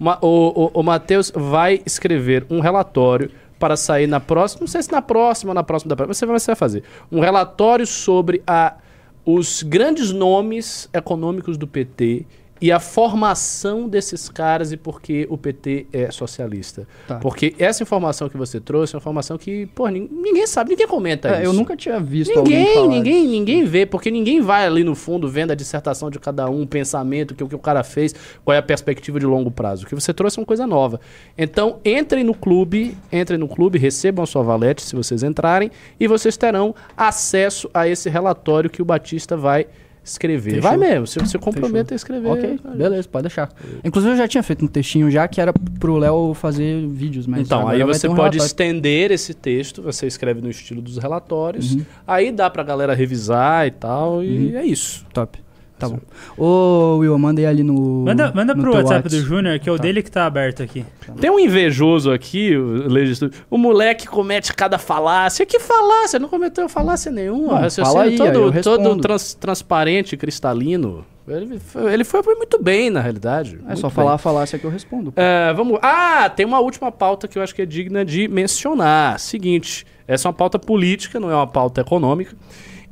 O, 0.00 0.06
o, 0.26 0.70
o 0.80 0.82
Matheus 0.82 1.30
vai 1.34 1.82
escrever 1.84 2.46
um 2.50 2.60
relatório 2.60 3.30
para 3.58 3.76
sair 3.76 4.06
na 4.06 4.18
próxima, 4.18 4.60
não 4.60 4.66
sei 4.66 4.82
se 4.82 4.90
na 4.90 5.02
próxima 5.02 5.50
ou 5.50 5.54
na 5.54 5.62
próxima 5.62 5.90
da 5.90 5.96
próxima, 5.96 6.14
você 6.14 6.26
vai, 6.26 6.38
você 6.38 6.46
vai 6.46 6.56
fazer. 6.56 6.82
Um 7.12 7.20
relatório 7.20 7.86
sobre 7.86 8.42
a, 8.46 8.76
os 9.24 9.62
grandes 9.62 10.10
nomes 10.12 10.88
econômicos 10.94 11.58
do 11.58 11.66
PT 11.66 12.24
e 12.60 12.70
a 12.70 12.78
formação 12.78 13.88
desses 13.88 14.28
caras 14.28 14.70
e 14.72 14.76
por 14.76 15.00
que 15.00 15.26
o 15.30 15.38
PT 15.38 15.86
é 15.92 16.10
socialista. 16.10 16.86
Tá. 17.08 17.16
Porque 17.18 17.54
essa 17.58 17.82
informação 17.82 18.28
que 18.28 18.36
você 18.36 18.60
trouxe 18.60 18.94
é 18.94 18.96
uma 18.96 19.00
informação 19.00 19.38
que, 19.38 19.66
pô, 19.66 19.88
nin- 19.88 20.08
ninguém 20.10 20.46
sabe, 20.46 20.70
ninguém 20.70 20.86
comenta 20.86 21.28
é, 21.28 21.32
isso. 21.36 21.42
eu 21.44 21.52
nunca 21.52 21.76
tinha 21.76 21.98
visto 21.98 22.36
alguém 22.38 22.58
Ninguém, 22.58 22.88
ninguém, 22.88 23.22
disso. 23.22 23.32
ninguém 23.32 23.64
vê, 23.64 23.86
porque 23.86 24.10
ninguém 24.10 24.40
vai 24.40 24.66
ali 24.66 24.84
no 24.84 24.94
fundo 24.94 25.28
vendo 25.28 25.50
a 25.52 25.54
dissertação 25.54 26.10
de 26.10 26.18
cada 26.18 26.48
um, 26.50 26.62
o 26.62 26.66
pensamento, 26.66 27.34
que 27.34 27.42
o 27.44 27.48
que 27.48 27.54
o 27.54 27.58
cara 27.58 27.82
fez, 27.82 28.14
qual 28.44 28.54
é 28.54 28.58
a 28.58 28.62
perspectiva 28.62 29.18
de 29.18 29.26
longo 29.26 29.50
prazo. 29.50 29.84
O 29.84 29.88
que 29.88 29.94
você 29.94 30.12
trouxe 30.12 30.38
é 30.38 30.40
uma 30.40 30.46
coisa 30.46 30.66
nova. 30.66 31.00
Então, 31.38 31.78
entrem 31.84 32.24
no 32.24 32.34
clube, 32.34 32.96
entrem 33.12 33.38
no 33.38 33.48
clube, 33.48 33.78
recebam 33.78 34.22
a 34.22 34.26
sua 34.26 34.42
valete 34.42 34.82
se 34.82 34.94
vocês 34.94 35.22
entrarem, 35.22 35.70
e 35.98 36.06
vocês 36.06 36.36
terão 36.36 36.74
acesso 36.96 37.70
a 37.72 37.88
esse 37.88 38.08
relatório 38.10 38.68
que 38.68 38.82
o 38.82 38.84
Batista 38.84 39.36
vai 39.36 39.66
escrever. 40.10 40.54
Fechou. 40.56 40.62
Vai 40.62 40.76
mesmo, 40.76 41.06
se 41.06 41.18
você 41.18 41.38
compromete 41.38 41.92
a 41.92 41.96
escrever. 41.96 42.28
Ok, 42.28 42.58
beleza, 42.76 43.08
pode 43.08 43.22
deixar. 43.24 43.50
Inclusive 43.84 44.12
eu 44.14 44.16
já 44.18 44.28
tinha 44.28 44.42
feito 44.42 44.64
um 44.64 44.68
textinho 44.68 45.10
já 45.10 45.26
que 45.28 45.40
era 45.40 45.52
pro 45.78 45.96
Léo 45.96 46.34
fazer 46.34 46.86
vídeos, 46.88 47.26
mas 47.26 47.42
Então, 47.42 47.66
aí 47.68 47.82
você 47.84 48.06
um 48.08 48.10
pode 48.14 48.36
relatório. 48.38 48.46
estender 48.46 49.10
esse 49.10 49.34
texto, 49.34 49.82
você 49.82 50.06
escreve 50.06 50.40
no 50.40 50.50
estilo 50.50 50.80
dos 50.82 50.98
relatórios, 50.98 51.74
Uhum. 51.74 51.84
aí 52.06 52.30
dá 52.32 52.48
pra 52.50 52.62
galera 52.62 52.94
revisar 52.94 53.66
e 53.66 53.70
tal, 53.70 54.22
e 54.22 54.54
é 54.56 54.64
isso. 54.64 55.04
Top. 55.12 55.38
Tá 55.80 55.88
bom. 55.88 55.98
Ô, 56.36 56.98
Will, 56.98 57.18
manda 57.18 57.40
aí 57.40 57.46
ali 57.46 57.62
no. 57.62 58.04
Manda, 58.04 58.32
manda 58.34 58.54
no 58.54 58.62
pro 58.62 58.70
teu 58.72 58.80
WhatsApp 58.80 59.04
Whats. 59.08 59.20
do 59.22 59.26
Júnior, 59.26 59.58
que 59.58 59.68
é 59.68 59.72
o 59.72 59.76
Tá. 59.76 59.82
dele 59.82 60.02
que 60.02 60.10
tá 60.10 60.26
aberto 60.26 60.62
aqui. 60.62 60.84
Tem 61.20 61.30
um 61.30 61.38
invejoso 61.40 62.12
aqui, 62.12 62.56
o 62.56 62.86
legislador. 62.88 63.36
O 63.50 63.56
moleque 63.58 64.06
comete 64.06 64.52
cada 64.54 64.78
falácia. 64.78 65.44
Que 65.46 65.58
falácia? 65.58 66.18
Não 66.18 66.28
cometeu 66.28 66.68
falácia 66.68 67.10
nenhuma. 67.10 67.54
Não, 67.54 67.60
Raciocínio 67.60 67.90
fala 67.90 68.04
aí, 68.04 68.10
aí 68.10 68.18
eu 68.18 68.32
todo, 68.32 68.50
respondo. 68.50 68.82
todo 68.90 69.00
trans- 69.00 69.34
transparente, 69.34 70.16
cristalino. 70.16 71.04
Ele 71.28 71.60
foi, 71.60 71.92
ele 71.94 72.02
foi, 72.02 72.22
muito 72.34 72.60
bem, 72.60 72.90
na 72.90 73.00
realidade. 73.00 73.58
É 73.68 73.76
só 73.76 73.86
bem. 73.88 73.94
falar 73.94 74.14
a 74.14 74.18
falácia 74.18 74.58
que 74.58 74.64
eu 74.64 74.70
respondo. 74.70 75.12
É, 75.14 75.52
vamos. 75.54 75.78
Ah, 75.80 76.28
tem 76.28 76.44
uma 76.44 76.58
última 76.58 76.90
pauta 76.90 77.28
que 77.28 77.38
eu 77.38 77.42
acho 77.42 77.54
que 77.54 77.62
é 77.62 77.66
digna 77.66 78.04
de 78.04 78.26
mencionar. 78.26 79.18
Seguinte, 79.20 79.86
essa 80.08 80.26
é 80.26 80.28
uma 80.28 80.34
pauta 80.34 80.58
política, 80.58 81.20
não 81.20 81.30
é 81.30 81.34
uma 81.34 81.46
pauta 81.46 81.80
econômica. 81.82 82.34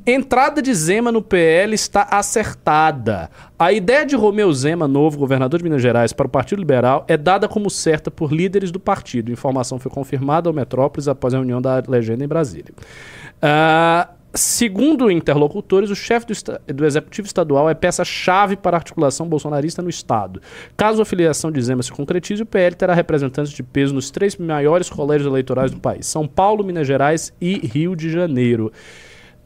Entrada 0.05 0.61
de 0.61 0.73
Zema 0.73 1.11
no 1.11 1.21
PL 1.21 1.73
está 1.75 2.03
acertada. 2.03 3.29
A 3.57 3.71
ideia 3.71 4.05
de 4.05 4.15
Romeu 4.15 4.51
Zema, 4.53 4.87
novo 4.87 5.17
governador 5.17 5.59
de 5.59 5.63
Minas 5.63 5.81
Gerais, 5.81 6.13
para 6.13 6.25
o 6.25 6.29
Partido 6.29 6.59
Liberal 6.59 7.03
é 7.07 7.17
dada 7.17 7.47
como 7.47 7.69
certa 7.69 8.09
por 8.09 8.31
líderes 8.31 8.71
do 8.71 8.79
partido. 8.79 9.31
Informação 9.31 9.77
foi 9.77 9.91
confirmada 9.91 10.49
ao 10.49 10.53
Metrópolis 10.53 11.07
após 11.07 11.33
a 11.33 11.37
reunião 11.37 11.61
da 11.61 11.83
legenda 11.87 12.23
em 12.23 12.27
Brasília. 12.27 12.73
Ah, 13.41 14.09
segundo 14.33 15.11
interlocutores, 15.11 15.89
o 15.89 15.95
chefe 15.95 16.27
do, 16.27 16.73
do 16.73 16.85
executivo 16.85 17.27
estadual 17.27 17.69
é 17.69 17.73
peça-chave 17.73 18.55
para 18.55 18.77
a 18.77 18.79
articulação 18.79 19.27
bolsonarista 19.27 19.81
no 19.81 19.89
Estado. 19.89 20.41
Caso 20.77 21.01
a 21.01 21.05
filiação 21.05 21.51
de 21.51 21.61
Zema 21.61 21.83
se 21.83 21.91
concretize, 21.91 22.41
o 22.41 22.45
PL 22.45 22.75
terá 22.75 22.93
representantes 22.93 23.51
de 23.51 23.61
peso 23.61 23.93
nos 23.93 24.09
três 24.09 24.37
maiores 24.37 24.89
colégios 24.89 25.29
eleitorais 25.29 25.71
do 25.71 25.79
país: 25.79 26.07
São 26.07 26.25
Paulo, 26.25 26.63
Minas 26.63 26.87
Gerais 26.87 27.33
e 27.41 27.57
Rio 27.67 27.95
de 27.95 28.09
Janeiro. 28.09 28.71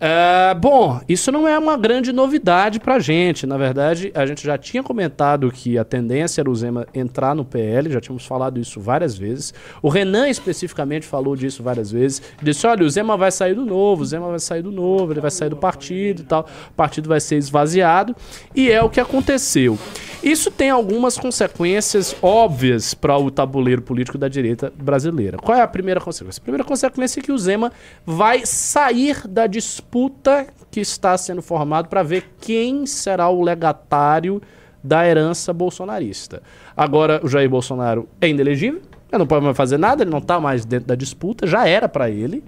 É, 0.06 0.54
bom, 0.56 1.00
isso 1.08 1.32
não 1.32 1.48
é 1.48 1.58
uma 1.58 1.78
grande 1.78 2.12
novidade 2.12 2.78
pra 2.78 3.00
gente. 3.00 3.48
Na 3.48 3.58
verdade, 3.58 4.12
a 4.14 4.26
gente 4.26 4.44
já 4.44 4.58
tinha 4.58 4.84
comentado 4.84 5.50
que 5.50 5.78
a 5.78 5.86
tendência 5.86 6.42
era 6.42 6.50
o 6.50 6.56
Zema 6.56 6.86
entrar 6.94 7.34
no 7.34 7.46
PL, 7.46 7.90
já 7.90 8.02
tínhamos 8.02 8.26
falado 8.26 8.60
isso 8.60 8.82
várias 8.82 9.18
vezes. 9.18 9.54
O 9.82 9.88
Renan 9.88 10.28
especificamente 10.28 11.08
falou 11.08 11.38
disso 11.38 11.64
várias 11.64 11.90
vezes. 11.90 12.22
Disse: 12.42 12.68
olha, 12.68 12.86
o 12.86 12.90
Zema 12.90 13.16
vai 13.16 13.32
sair 13.32 13.54
do 13.54 13.66
novo, 13.66 14.02
o 14.02 14.06
Zema 14.06 14.28
vai 14.28 14.40
sair 14.40 14.62
do 14.62 14.74
novo, 14.74 15.14
ele 15.14 15.22
vai 15.22 15.32
sair 15.32 15.50
do 15.50 15.56
partido 15.56 16.22
e 16.22 16.26
tal. 16.26 16.46
O 16.70 16.74
partido 16.74 17.08
vai 17.08 17.22
ser 17.22 17.38
esvaziado. 17.38 18.14
E 18.54 18.70
é 18.70 18.84
o 18.84 18.90
que 18.90 19.00
aconteceu. 19.00 19.80
Isso 20.22 20.52
tem 20.52 20.70
algumas 20.70 21.18
consequências 21.18 22.16
óbvias 22.22 22.94
para 22.94 23.18
o 23.18 23.30
tabuleiro 23.32 23.82
político 23.82 24.18
da 24.18 24.28
direita 24.28 24.72
brasileira. 24.78 25.38
Qual 25.38 25.58
é 25.58 25.62
a 25.62 25.68
primeira 25.68 26.00
consequência? 26.02 26.40
A 26.40 26.44
primeira 26.44 26.64
consequência 26.64 27.20
é 27.20 27.24
que 27.24 27.32
o 27.32 27.38
Zema 27.38 27.72
vai 28.06 28.46
sair 28.46 29.28
da 29.28 29.48
disputa 29.48 29.93
disputa 29.94 30.48
que 30.72 30.80
está 30.80 31.16
sendo 31.16 31.42
formado 31.44 31.88
para 31.88 32.02
ver 32.02 32.26
quem 32.42 32.84
será 32.88 33.30
o 33.30 33.44
legatário 33.44 34.42
da 34.84 35.08
herança 35.08 35.54
bolsonarista. 35.54 36.42
Agora, 36.76 37.22
o 37.24 37.28
Jair 37.28 37.48
Bolsonaro 37.48 38.10
é 38.20 38.28
inelegível, 38.28 38.82
ele 39.12 39.20
não 39.20 39.28
pode 39.28 39.46
mais 39.46 39.56
fazer 39.56 39.78
nada, 39.78 40.02
ele 40.02 40.10
não 40.10 40.18
está 40.18 40.40
mais 40.40 40.66
dentro 40.66 40.88
da 40.88 40.96
disputa, 40.96 41.46
já 41.46 41.68
era 41.68 41.88
para 41.88 42.10
ele. 42.10 42.44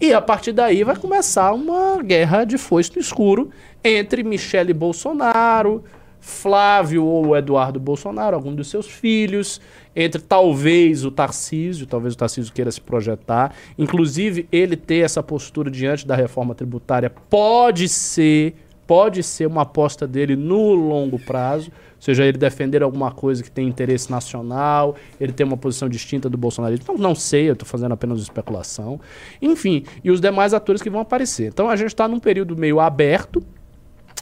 E 0.00 0.14
a 0.14 0.22
partir 0.22 0.52
daí 0.52 0.82
vai 0.84 0.96
começar 0.96 1.52
uma 1.52 2.02
guerra 2.02 2.44
de 2.44 2.56
foice 2.56 2.90
no 2.94 3.00
escuro 3.00 3.50
entre 3.84 4.22
Michele 4.22 4.72
Bolsonaro, 4.72 5.84
Flávio 6.26 7.04
ou 7.04 7.36
Eduardo 7.36 7.78
Bolsonaro, 7.78 8.34
algum 8.34 8.52
dos 8.52 8.66
seus 8.66 8.88
filhos, 8.88 9.60
entre 9.94 10.20
talvez 10.20 11.04
o 11.04 11.10
Tarcísio, 11.12 11.86
talvez 11.86 12.14
o 12.14 12.16
Tarcísio 12.16 12.52
queira 12.52 12.68
se 12.72 12.80
projetar, 12.80 13.54
inclusive 13.78 14.48
ele 14.50 14.74
ter 14.74 15.04
essa 15.04 15.22
postura 15.22 15.70
diante 15.70 16.04
da 16.04 16.16
reforma 16.16 16.52
tributária 16.52 17.08
pode 17.30 17.88
ser, 17.88 18.56
pode 18.88 19.22
ser 19.22 19.46
uma 19.46 19.62
aposta 19.62 20.04
dele 20.04 20.34
no 20.34 20.74
longo 20.74 21.16
prazo, 21.16 21.70
seja 22.00 22.24
ele 22.24 22.38
defender 22.38 22.82
alguma 22.82 23.12
coisa 23.12 23.40
que 23.40 23.50
tem 23.50 23.68
interesse 23.68 24.10
nacional, 24.10 24.96
ele 25.20 25.32
ter 25.32 25.44
uma 25.44 25.56
posição 25.56 25.88
distinta 25.88 26.28
do 26.28 26.36
bolsonarismo. 26.36 26.86
Não, 26.88 26.98
não 26.98 27.14
sei, 27.14 27.48
eu 27.48 27.52
estou 27.52 27.68
fazendo 27.68 27.92
apenas 27.92 28.18
especulação. 28.18 29.00
Enfim, 29.40 29.84
e 30.02 30.10
os 30.10 30.20
demais 30.20 30.52
atores 30.52 30.82
que 30.82 30.90
vão 30.90 31.02
aparecer. 31.02 31.46
Então 31.46 31.70
a 31.70 31.76
gente 31.76 31.90
está 31.90 32.08
num 32.08 32.18
período 32.18 32.56
meio 32.56 32.80
aberto, 32.80 33.40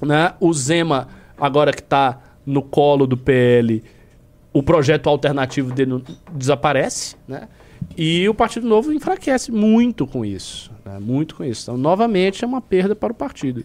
né? 0.03 0.35
O 0.39 0.53
Zema 0.53 1.24
agora 1.39 1.73
que 1.73 1.81
está 1.81 2.21
no 2.45 2.63
colo 2.63 3.07
do 3.07 3.17
PL, 3.17 3.83
o 4.53 4.63
projeto 4.63 5.09
alternativo 5.09 5.73
dele 5.73 6.03
desaparece, 6.33 7.17
né? 7.27 7.49
E 7.97 8.29
o 8.29 8.35
Partido 8.35 8.67
Novo 8.67 8.93
enfraquece 8.93 9.53
muito 9.53 10.07
com 10.07 10.25
isso, 10.25 10.71
né? 10.85 10.99
muito 10.99 11.35
com 11.35 11.45
isso. 11.45 11.63
Então, 11.63 11.77
novamente, 11.77 12.43
é 12.45 12.47
uma 12.47 12.61
perda 12.61 12.97
para 12.97 13.13
o 13.13 13.15
partido. 13.15 13.65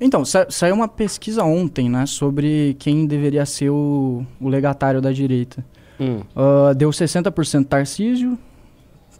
Então, 0.00 0.24
sa 0.24 0.46
saiu 0.48 0.74
uma 0.74 0.86
pesquisa 0.86 1.42
ontem, 1.42 1.88
né, 1.88 2.06
sobre 2.06 2.76
quem 2.78 3.06
deveria 3.06 3.44
ser 3.44 3.70
o, 3.70 4.24
o 4.40 4.48
legatário 4.48 5.00
da 5.00 5.10
direita. 5.10 5.64
Hum. 5.98 6.20
Uh, 6.36 6.74
deu 6.76 6.90
60% 6.90 7.66
Tarcísio, 7.66 8.38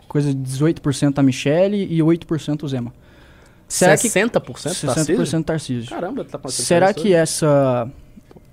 coisa 0.07 0.33
de 0.33 0.41
18% 0.41 1.19
a 1.19 1.23
Michele 1.23 1.85
e 1.91 1.99
8% 1.99 2.63
o 2.63 2.69
Zema. 2.69 2.93
Será 3.69 3.95
60% 3.95 4.41
que 4.41 4.53
60% 4.53 5.45
Tarcísio? 5.45 5.91
Caramba, 5.91 6.25
tá 6.25 6.41
Será 6.49 6.95
que 6.95 7.13
essa 7.13 7.89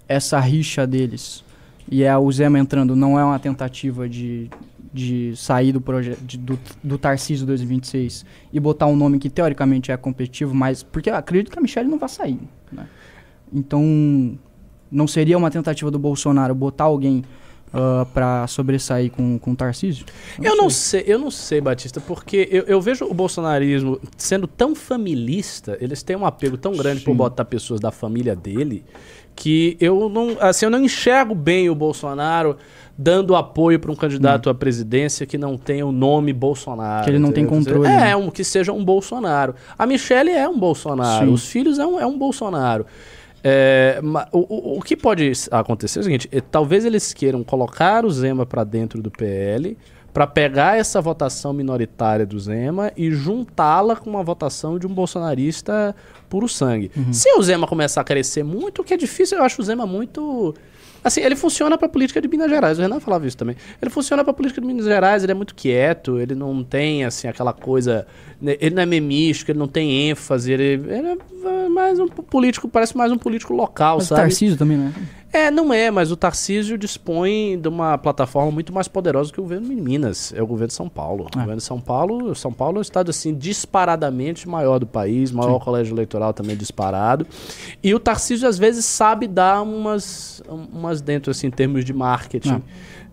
essa 0.07 0.39
rixa 0.39 0.85
deles 0.85 1.43
e 1.89 2.03
é 2.03 2.15
o 2.17 2.31
Zema 2.31 2.59
entrando 2.59 2.95
não 2.95 3.17
é 3.17 3.23
uma 3.23 3.39
tentativa 3.39 4.09
de, 4.09 4.49
de 4.93 5.35
sair 5.35 5.71
do 5.71 5.79
projeto 5.79 6.19
do, 6.37 6.59
do 6.83 6.97
Tarcísio 6.97 7.45
2026 7.45 8.25
e 8.51 8.59
botar 8.59 8.87
um 8.87 8.95
nome 8.95 9.17
que 9.19 9.29
teoricamente 9.29 9.91
é 9.91 9.97
competitivo, 9.97 10.53
mas 10.53 10.83
porque 10.83 11.09
eu 11.09 11.15
acredito 11.15 11.51
que 11.51 11.57
a 11.57 11.61
Michelle 11.61 11.89
não 11.89 11.97
vai 11.97 12.09
sair, 12.09 12.39
né? 12.71 12.87
Então 13.53 14.37
não 14.91 15.07
seria 15.07 15.37
uma 15.37 15.49
tentativa 15.49 15.89
do 15.89 15.99
Bolsonaro 15.99 16.53
botar 16.53 16.85
alguém 16.85 17.23
uh, 17.75 18.01
ah, 18.01 18.07
para 18.13 18.47
sobressair 18.47 19.11
com, 19.11 19.37
com 19.37 19.51
o 19.51 19.55
Tarcísio? 19.55 20.05
Eu, 20.41 20.51
eu 20.51 20.57
não 20.57 20.69
sei. 20.69 21.03
eu 21.05 21.19
não 21.19 21.29
sei, 21.29 21.61
Batista, 21.61 21.99
porque 21.99 22.47
eu, 22.51 22.63
eu, 22.63 22.81
vejo 22.81 23.05
o 23.05 23.13
bolsonarismo 23.13 23.99
sendo 24.17 24.47
tão 24.47 24.73
familista, 24.73 25.77
eles 25.81 26.01
têm 26.01 26.15
um 26.15 26.25
apego 26.25 26.57
tão 26.57 26.73
grande 26.73 26.99
Sim. 26.99 27.05
por 27.05 27.15
botar 27.15 27.45
pessoas 27.45 27.79
da 27.79 27.91
família 27.91 28.35
dele, 28.35 28.83
que 29.35 29.75
eu 29.79 30.07
não, 30.09 30.37
assim, 30.39 30.65
eu 30.65 30.71
não 30.71 30.81
enxergo 30.81 31.35
bem 31.35 31.69
o 31.69 31.75
Bolsonaro 31.75 32.57
dando 32.97 33.35
apoio 33.35 33.77
para 33.77 33.91
um 33.91 33.95
candidato 33.95 34.47
hum. 34.47 34.51
à 34.51 34.55
presidência 34.55 35.25
que 35.25 35.37
não 35.37 35.57
tenha 35.57 35.85
o 35.85 35.91
nome 35.91 36.31
Bolsonaro. 36.31 37.03
Que 37.03 37.11
ele 37.11 37.19
não 37.19 37.31
tem 37.31 37.45
controle. 37.45 37.87
É, 37.87 37.97
né? 37.97 38.15
um, 38.15 38.29
que 38.29 38.43
seja 38.43 38.71
um 38.71 38.83
Bolsonaro. 38.83 39.55
A 39.77 39.85
Michelle 39.85 40.29
é 40.29 40.47
um 40.47 40.57
Bolsonaro, 40.57 41.25
Sim. 41.27 41.33
os 41.33 41.45
filhos 41.45 41.77
é 41.77 41.85
um, 41.85 41.99
é 41.99 42.05
um 42.05 42.17
Bolsonaro. 42.17 42.85
É, 43.47 44.01
o, 44.31 44.79
o, 44.79 44.81
que 44.81 44.97
pode 44.97 45.31
acontecer 45.51 45.99
é 45.99 46.01
o 46.01 46.03
seguinte: 46.03 46.27
é, 46.31 46.41
talvez 46.41 46.83
eles 46.83 47.13
queiram 47.13 47.43
colocar 47.43 48.03
o 48.03 48.09
Zema 48.09 48.43
para 48.43 48.63
dentro 48.63 49.03
do 49.03 49.11
PL 49.11 49.77
para 50.11 50.25
pegar 50.25 50.79
essa 50.79 50.99
votação 50.99 51.53
minoritária 51.53 52.25
do 52.25 52.39
Zema 52.39 52.91
e 52.97 53.11
juntá-la 53.11 53.97
com 53.97 54.09
uma 54.09 54.23
votação 54.23 54.79
de 54.79 54.87
um 54.87 54.93
bolsonarista 54.93 55.95
puro 56.27 56.47
sangue. 56.47 56.89
Uhum. 56.97 57.13
Se 57.13 57.29
o 57.33 57.43
Zema 57.43 57.67
começar 57.67 58.01
a 58.01 58.03
crescer 58.03 58.41
muito, 58.41 58.81
o 58.81 58.83
que 58.83 58.95
é 58.95 58.97
difícil, 58.97 59.37
eu 59.37 59.43
acho 59.43 59.61
o 59.61 59.65
Zema 59.65 59.85
muito 59.85 60.55
Assim, 61.05 61.21
ele 61.21 61.35
funciona 61.35 61.77
para 61.77 61.85
a 61.85 61.89
política 61.89 62.19
de 62.19 62.27
Minas 62.27 62.49
Gerais. 62.49 62.79
O 62.79 62.81
Renan 62.81 62.99
falava 62.99 63.27
isso 63.27 63.37
também. 63.37 63.55
Ele 63.79 63.91
funciona 63.91 64.23
para 64.23 64.31
a 64.31 64.33
política 64.33 64.59
de 64.59 64.65
Minas 64.65 64.85
Gerais, 64.85 65.21
ele 65.21 65.33
é 65.33 65.35
muito 65.35 65.53
quieto, 65.53 66.19
ele 66.19 66.33
não 66.33 66.63
tem, 66.63 67.05
assim, 67.05 67.27
aquela 67.27 67.53
coisa... 67.53 68.07
Né, 68.41 68.57
ele 68.59 68.73
não 68.73 68.81
é 68.81 68.85
memístico, 68.87 69.51
ele 69.51 69.59
não 69.59 69.67
tem 69.67 70.09
ênfase, 70.09 70.51
ele, 70.51 70.63
ele 70.63 71.07
é 71.45 71.69
mais 71.69 71.99
um 71.99 72.07
político, 72.07 72.67
parece 72.67 72.97
mais 72.97 73.11
um 73.11 73.17
político 73.19 73.53
local, 73.53 73.97
mas 73.97 74.07
sabe? 74.07 74.21
Tarcísio 74.21 74.57
também, 74.57 74.77
né? 74.77 74.91
É, 75.35 75.51
não 75.51 75.73
é, 75.73 75.91
mas 75.91 76.13
o 76.13 76.15
Tarcísio 76.15 76.77
dispõe 76.77 77.59
de 77.59 77.67
uma 77.67 77.97
plataforma 77.97 78.49
muito 78.51 78.71
mais 78.71 78.87
poderosa 78.87 79.33
que 79.33 79.39
o 79.39 79.43
governo 79.43 79.67
de 79.67 79.75
Minas, 79.75 80.31
é 80.33 80.41
o 80.41 80.47
governo 80.47 80.69
de 80.69 80.73
São 80.73 80.87
Paulo. 80.87 81.25
É. 81.25 81.27
O 81.27 81.39
governo 81.41 81.57
de 81.57 81.63
São 81.63 81.81
Paulo, 81.81 82.33
São 82.33 82.53
Paulo 82.53 82.77
é 82.77 82.79
o 82.79 82.81
estado 82.81 83.09
assim 83.09 83.33
disparadamente 83.33 84.47
maior 84.47 84.79
do 84.79 84.87
país, 84.87 85.33
maior 85.33 85.59
Sim. 85.59 85.65
colégio 85.65 85.93
eleitoral 85.93 86.33
também 86.33 86.55
disparado. 86.55 87.27
E 87.83 87.93
o 87.93 87.99
Tarcísio 87.99 88.47
às 88.47 88.57
vezes 88.57 88.85
sabe 88.85 89.27
dar 89.27 89.61
umas 89.61 90.41
umas 90.47 91.01
dentro 91.01 91.31
assim 91.31 91.47
em 91.47 91.51
termos 91.51 91.83
de 91.83 91.91
marketing. 91.91 92.63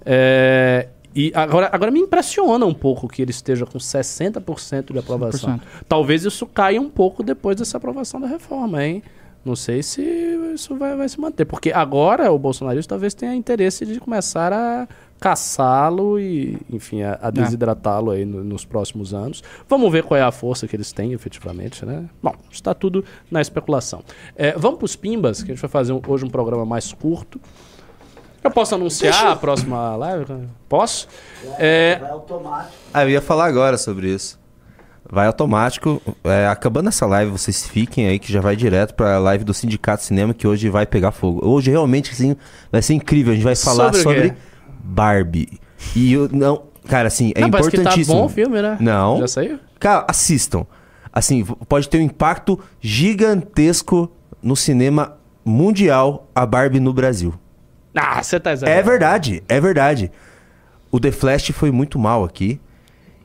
É, 0.07 0.87
e 1.13 1.33
agora, 1.35 1.71
agora 1.73 1.91
me 1.91 1.99
impressiona 1.99 2.65
um 2.65 2.75
pouco 2.75 3.09
que 3.09 3.21
ele 3.21 3.33
esteja 3.33 3.67
com 3.67 3.79
60% 3.79 4.93
de 4.93 4.99
aprovação. 5.01 5.57
100%. 5.57 5.61
Talvez 5.89 6.25
isso 6.25 6.47
caia 6.47 6.81
um 6.81 6.89
pouco 6.89 7.25
depois 7.25 7.57
dessa 7.57 7.79
aprovação 7.79 8.21
da 8.21 8.29
reforma, 8.29 8.85
hein? 8.85 9.03
Não 9.45 9.57
sei 9.57 9.83
se 9.83 10.03
isso 10.55 10.77
vai, 10.77 10.97
vai 10.97 11.09
se 11.09 11.21
manter. 11.21 11.45
Porque 11.45 11.73
agora 11.73 12.31
o 12.31 12.39
bolsonarismo 12.39 12.89
talvez 12.89 13.15
tenha 13.15 13.35
interesse 13.35 13.85
de 13.85 13.99
começar 13.99 14.53
a 14.53 14.87
caçá-lo 15.19 16.19
e, 16.19 16.59
enfim, 16.69 17.03
a, 17.03 17.19
a 17.23 17.29
é. 17.29 17.31
desidratá-lo 17.31 18.11
aí 18.11 18.25
no, 18.25 18.43
nos 18.43 18.65
próximos 18.65 19.15
anos. 19.15 19.43
Vamos 19.69 19.91
ver 19.91 20.03
qual 20.03 20.19
é 20.19 20.23
a 20.23 20.33
força 20.33 20.67
que 20.67 20.75
eles 20.75 20.93
têm 20.93 21.13
efetivamente, 21.13 21.87
né? 21.87 22.09
Bom, 22.23 22.35
está 22.51 22.75
tudo 22.75 23.05
na 23.31 23.41
especulação. 23.41 24.03
É, 24.35 24.53
vamos 24.59 24.79
para 24.79 24.87
os 24.87 24.97
Pimbas, 24.97 25.43
que 25.43 25.53
a 25.53 25.55
gente 25.55 25.63
vai 25.63 25.71
fazer 25.71 25.93
um, 25.93 26.01
hoje 26.07 26.25
um 26.25 26.31
programa 26.31 26.67
mais 26.67 26.93
curto. 26.93 27.41
Eu 28.43 28.51
posso 28.51 28.75
anunciar 28.75 29.13
Deixa. 29.13 29.31
a 29.31 29.37
próxima 29.37 29.95
live? 29.95 30.49
Posso? 30.69 31.07
É, 31.59 32.01
é... 32.01 32.11
Ah, 32.93 33.05
eu 33.05 33.11
ia 33.11 33.21
falar 33.21 33.47
agora 33.47 33.79
sobre 33.79 34.09
isso. 34.09 34.42
Vai 35.11 35.27
automático. 35.27 36.01
É, 36.25 36.47
acabando 36.47 36.89
essa 36.89 37.07
live, 37.07 37.31
vocês 37.31 37.67
fiquem 37.67 38.07
aí 38.07 38.19
que 38.19 38.33
já 38.33 38.41
vai 38.41 38.57
direto 38.57 38.95
pra 38.95 39.19
live 39.19 39.45
do 39.45 39.53
Sindicato 39.53 40.03
Cinema, 40.03 40.33
que 40.33 40.47
hoje 40.47 40.69
vai 40.69 40.87
pegar 40.87 41.13
fogo. 41.13 41.47
Hoje 41.47 41.71
realmente 41.71 42.13
assim, 42.13 42.37
vai 42.71 42.81
ser 42.81 42.95
incrível. 42.95 43.33
A 43.33 43.35
gente 43.35 43.45
vai 43.45 43.57
falar 43.57 43.93
sobre, 43.93 44.03
sobre 44.03 44.35
Barbie. 44.83 45.61
E 45.95 46.13
eu 46.13 46.29
não. 46.33 46.63
Cara, 46.89 47.09
assim, 47.09 47.33
é 47.35 47.41
não, 47.41 47.49
importantíssimo. 47.49 48.05
Que 48.05 48.07
tá 48.07 48.13
bom 48.13 48.25
o 48.25 48.29
filme, 48.29 48.63
né? 48.63 48.77
Não. 48.81 49.19
Já 49.19 49.29
saiu? 49.29 49.59
Cara, 49.79 50.05
assistam. 50.09 50.67
Assim, 51.13 51.45
pode 51.69 51.89
ter 51.89 51.99
um 51.99 52.03
impacto 52.03 52.59
gigantesco 52.81 54.11
no 54.43 54.57
cinema 54.57 55.19
mundial 55.45 56.29
a 56.35 56.47
Barbie 56.47 56.81
no 56.81 56.93
Brasil. 56.93 57.35
Ah, 57.95 58.23
você 58.23 58.41
tá 58.41 58.53
exagerando. 58.53 58.81
É 58.81 58.83
verdade, 58.83 59.43
é 59.49 59.61
verdade. 59.61 60.11
O 60.91 60.99
The 60.99 61.13
Flash 61.13 61.51
foi 61.51 61.71
muito 61.71 61.99
mal 61.99 62.25
aqui. 62.25 62.61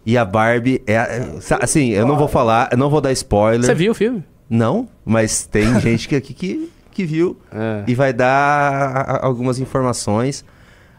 E 0.08 0.18
a 0.18 0.24
Barbie 0.24 0.82
é. 0.88 1.28
Assim, 1.62 1.90
eu 1.90 2.08
não 2.08 2.16
vou 2.16 2.30
falar, 2.30 2.70
eu 2.72 2.78
não 2.78 2.90
vou 2.90 3.02
dar 3.02 3.12
spoiler. 3.12 3.66
Você 3.66 3.76
viu 3.76 3.92
o 3.92 3.96
filme? 3.96 4.24
Não, 4.50 4.88
mas 5.04 5.46
tem 5.46 5.78
gente 5.82 6.08
que 6.08 6.16
aqui 6.16 6.34
que, 6.34 6.72
que 6.92 7.04
viu 7.04 7.38
é. 7.52 7.84
e 7.86 7.94
vai 7.94 8.14
dar 8.14 9.20
algumas 9.22 9.60
informações. 9.60 10.46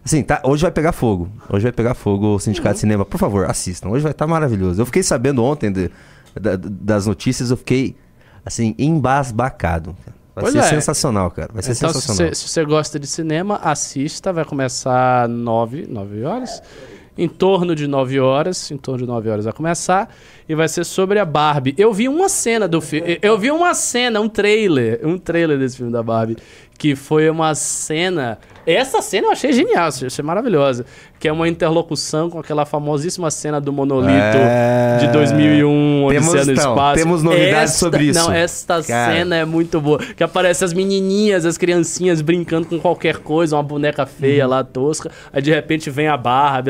Assim, 0.05 0.23
tá, 0.23 0.43
hoje 0.45 0.61
vai 0.61 0.71
pegar 0.71 0.93
fogo. 0.93 1.27
Hoje 1.49 1.63
vai 1.63 1.73
pegar 1.73 1.95
fogo 1.95 2.35
o 2.35 2.39
Sindicato 2.39 2.69
uhum. 2.69 2.75
de 2.75 2.81
Cinema. 2.81 3.05
Por 3.07 3.17
favor, 3.17 3.49
assistam. 3.49 3.89
Hoje 3.89 4.03
vai 4.03 4.13
estar 4.13 4.27
tá 4.27 4.31
maravilhoso. 4.31 4.83
Eu 4.83 4.85
fiquei 4.85 5.03
sabendo 5.03 5.43
ontem 5.43 5.73
de, 5.73 5.91
de, 6.39 6.57
das 6.59 7.07
notícias, 7.07 7.51
eu 7.51 7.57
fiquei, 7.57 7.97
assim, 8.45 8.75
embasbacado. 8.79 9.97
Vai 10.35 10.45
pois 10.45 10.53
ser 10.53 10.59
é. 10.59 10.63
sensacional, 10.65 11.31
cara. 11.31 11.49
Vai 11.51 11.63
ser 11.63 11.73
então, 11.73 11.95
sensacional. 11.95 12.35
Se 12.35 12.47
você 12.47 12.63
gosta 12.63 13.01
de 13.01 13.07
cinema, 13.07 13.57
assista. 13.57 14.35
Vai 14.35 14.45
começar 14.45 15.27
nove, 15.31 15.87
nove 15.89 16.23
horas. 16.25 16.61
É 16.61 16.98
em 17.19 17.29
torno 17.29 17.75
de 17.75 17.89
9 17.89 18.21
horas, 18.21 18.71
em 18.71 18.77
torno 18.77 19.01
de 19.01 19.07
9 19.07 19.29
horas 19.29 19.45
vai 19.45 19.53
começar. 19.53 20.15
E 20.49 20.55
vai 20.55 20.69
ser 20.69 20.85
sobre 20.85 21.19
a 21.19 21.25
Barbie. 21.25 21.75
Eu 21.77 21.93
vi 21.93 22.09
uma 22.09 22.29
cena 22.29 22.67
do 22.67 22.81
filme, 22.81 23.19
eu 23.21 23.39
vi 23.39 23.51
uma 23.51 23.75
cena, 23.75 24.21
um 24.21 24.29
trailer, 24.29 25.01
um 25.05 25.19
trailer 25.19 25.59
desse 25.59 25.77
filme 25.77 25.93
da 25.93 26.03
Barbie, 26.03 26.37
que 26.79 26.97
foi 26.97 27.29
uma 27.29 27.55
cena 27.55 28.39
essa 28.75 29.01
cena 29.01 29.29
eu 29.29 29.33
achei 29.33 29.51
genial, 29.51 29.89
achei 29.89 30.23
maravilhosa. 30.23 30.85
Que 31.19 31.27
é 31.27 31.33
uma 31.33 31.49
interlocução 31.49 32.29
com 32.29 32.39
aquela 32.39 32.67
famosíssima 32.67 33.31
cena 33.31 33.61
do 33.61 33.73
monolito 33.73 34.13
é... 34.13 34.99
de 35.01 35.09
2001, 35.09 36.09
temos, 36.11 36.29
Odisseia 36.29 36.45
no 36.45 36.53
então, 36.53 36.71
Espaço. 36.71 37.03
Temos 37.03 37.23
novidades 37.23 37.73
esta, 37.73 37.79
sobre 37.79 38.05
isso. 38.05 38.21
Não, 38.21 38.31
esta 38.31 38.83
Cara. 38.83 39.13
cena 39.13 39.37
é 39.37 39.45
muito 39.45 39.81
boa. 39.81 39.99
Que 39.99 40.23
aparece 40.23 40.65
as 40.65 40.73
menininhas, 40.73 41.47
as 41.47 41.57
criancinhas 41.57 42.21
brincando 42.21 42.69
com 42.69 42.79
qualquer 42.79 43.17
coisa, 43.17 43.57
uma 43.57 43.63
boneca 43.63 44.05
feia 44.05 44.45
uhum. 44.45 44.51
lá, 44.51 44.63
tosca. 44.63 45.11
Aí 45.33 45.41
de 45.41 45.51
repente 45.51 45.89
vem 45.91 46.07
a 46.07 46.17
barra. 46.17 46.63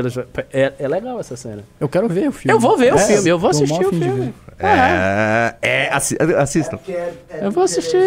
É, 0.53 0.72
é 0.79 0.89
legal 0.89 1.18
essa 1.18 1.37
cena. 1.37 1.64
Eu 1.81 1.89
quero 1.89 2.09
ver 2.09 2.29
o 2.29 2.33
filme. 2.33 2.55
Eu 2.55 2.61
vou 2.61 2.76
ver 2.79 2.89
é, 2.89 2.95
o 2.95 2.99
filme, 2.99 3.29
eu 3.29 3.39
vou 3.39 3.51
assistir 3.51 3.68
o 3.73 3.91
filme. 3.91 4.35
É, 4.59 5.55
é, 5.62 5.89
assi 5.93 6.16
assistam. 6.37 6.79
É 6.89 7.47
eu 7.47 7.51
vou 7.51 7.62
assistir. 7.62 7.99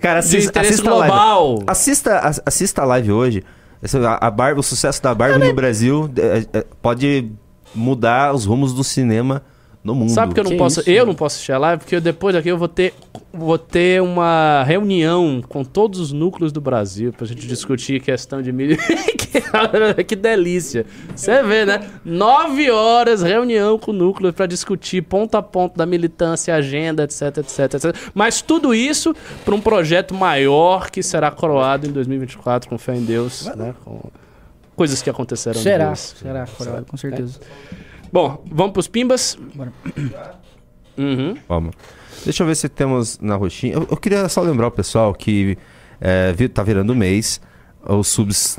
Cara, 0.00 0.20
assista, 0.20 0.60
assista 0.60 0.88
global. 0.88 1.44
a 1.44 1.48
live. 1.48 1.64
Assista, 1.66 2.42
assista 2.46 2.82
a 2.82 2.84
live 2.84 3.12
hoje. 3.12 3.44
A 4.20 4.30
Barbie, 4.30 4.60
o 4.60 4.62
sucesso 4.62 5.02
da 5.02 5.14
Barbie 5.14 5.44
no 5.44 5.54
Brasil 5.54 6.08
é, 6.16 6.58
é, 6.58 6.64
pode 6.80 7.30
mudar 7.74 8.32
os 8.32 8.44
rumos 8.44 8.72
do 8.72 8.84
cinema 8.84 9.42
no 9.84 9.94
mundo. 9.94 10.10
Sabe 10.10 10.32
que 10.32 10.40
eu 10.40 10.44
não 10.44 10.52
que 10.52 10.56
posso, 10.56 10.80
isso? 10.80 10.90
eu 10.90 11.04
não 11.04 11.14
posso 11.14 11.36
assistir 11.36 11.52
a 11.52 11.58
live 11.58 11.80
porque 11.80 11.98
depois 12.00 12.34
daqui 12.34 12.48
eu 12.48 12.58
vou 12.58 12.68
ter 12.68 12.94
vou 13.32 13.56
ter 13.56 14.02
uma 14.02 14.62
reunião 14.64 15.42
com 15.48 15.64
todos 15.64 15.98
os 15.98 16.12
núcleos 16.12 16.52
do 16.52 16.60
Brasil 16.60 17.12
pra 17.12 17.26
gente 17.26 17.46
discutir 17.46 18.00
questão 18.00 18.42
de 18.42 18.52
milho. 18.52 18.76
que 20.06 20.14
delícia. 20.14 20.84
Você 21.16 21.42
vê, 21.42 21.64
né? 21.64 21.80
Nove 22.04 22.70
horas 22.70 23.22
reunião 23.22 23.78
com 23.78 23.90
o 23.90 23.94
núcleo 23.94 24.32
para 24.32 24.46
discutir 24.46 25.02
ponto 25.02 25.34
a 25.34 25.42
ponto 25.42 25.76
da 25.76 25.86
militância, 25.86 26.54
agenda, 26.54 27.04
etc, 27.04 27.38
etc, 27.38 27.74
etc. 27.74 27.96
Mas 28.14 28.42
tudo 28.42 28.74
isso 28.74 29.14
para 29.44 29.54
um 29.54 29.60
projeto 29.60 30.14
maior 30.14 30.90
que 30.90 31.02
será 31.02 31.30
coroado 31.30 31.86
em 31.86 31.90
2024 31.90 32.68
com 32.68 32.76
fé 32.76 32.94
em 32.94 33.04
Deus, 33.04 33.46
né? 33.56 33.74
Com 33.82 34.00
coisas 34.76 35.00
que 35.00 35.08
aconteceram. 35.08 35.60
Será, 35.60 35.94
será 35.94 36.46
coroado, 36.46 36.86
com 36.86 36.96
certeza. 36.98 37.40
É. 37.88 37.91
Bom, 38.12 38.44
vamos 38.50 38.72
pros 38.72 38.88
pimbas? 38.88 39.38
Bora. 39.54 39.72
Uhum. 40.98 41.34
Vamos. 41.48 41.74
Deixa 42.24 42.42
eu 42.42 42.46
ver 42.46 42.54
se 42.54 42.68
temos 42.68 43.18
na 43.18 43.36
roxinha. 43.36 43.74
Eu, 43.74 43.88
eu 43.90 43.96
queria 43.96 44.28
só 44.28 44.42
lembrar 44.42 44.66
o 44.66 44.70
pessoal 44.70 45.14
que 45.14 45.56
é, 46.00 46.34
tá 46.48 46.62
virando 46.62 46.94
mês. 46.94 47.40
Os 47.84 48.08
subs 48.08 48.58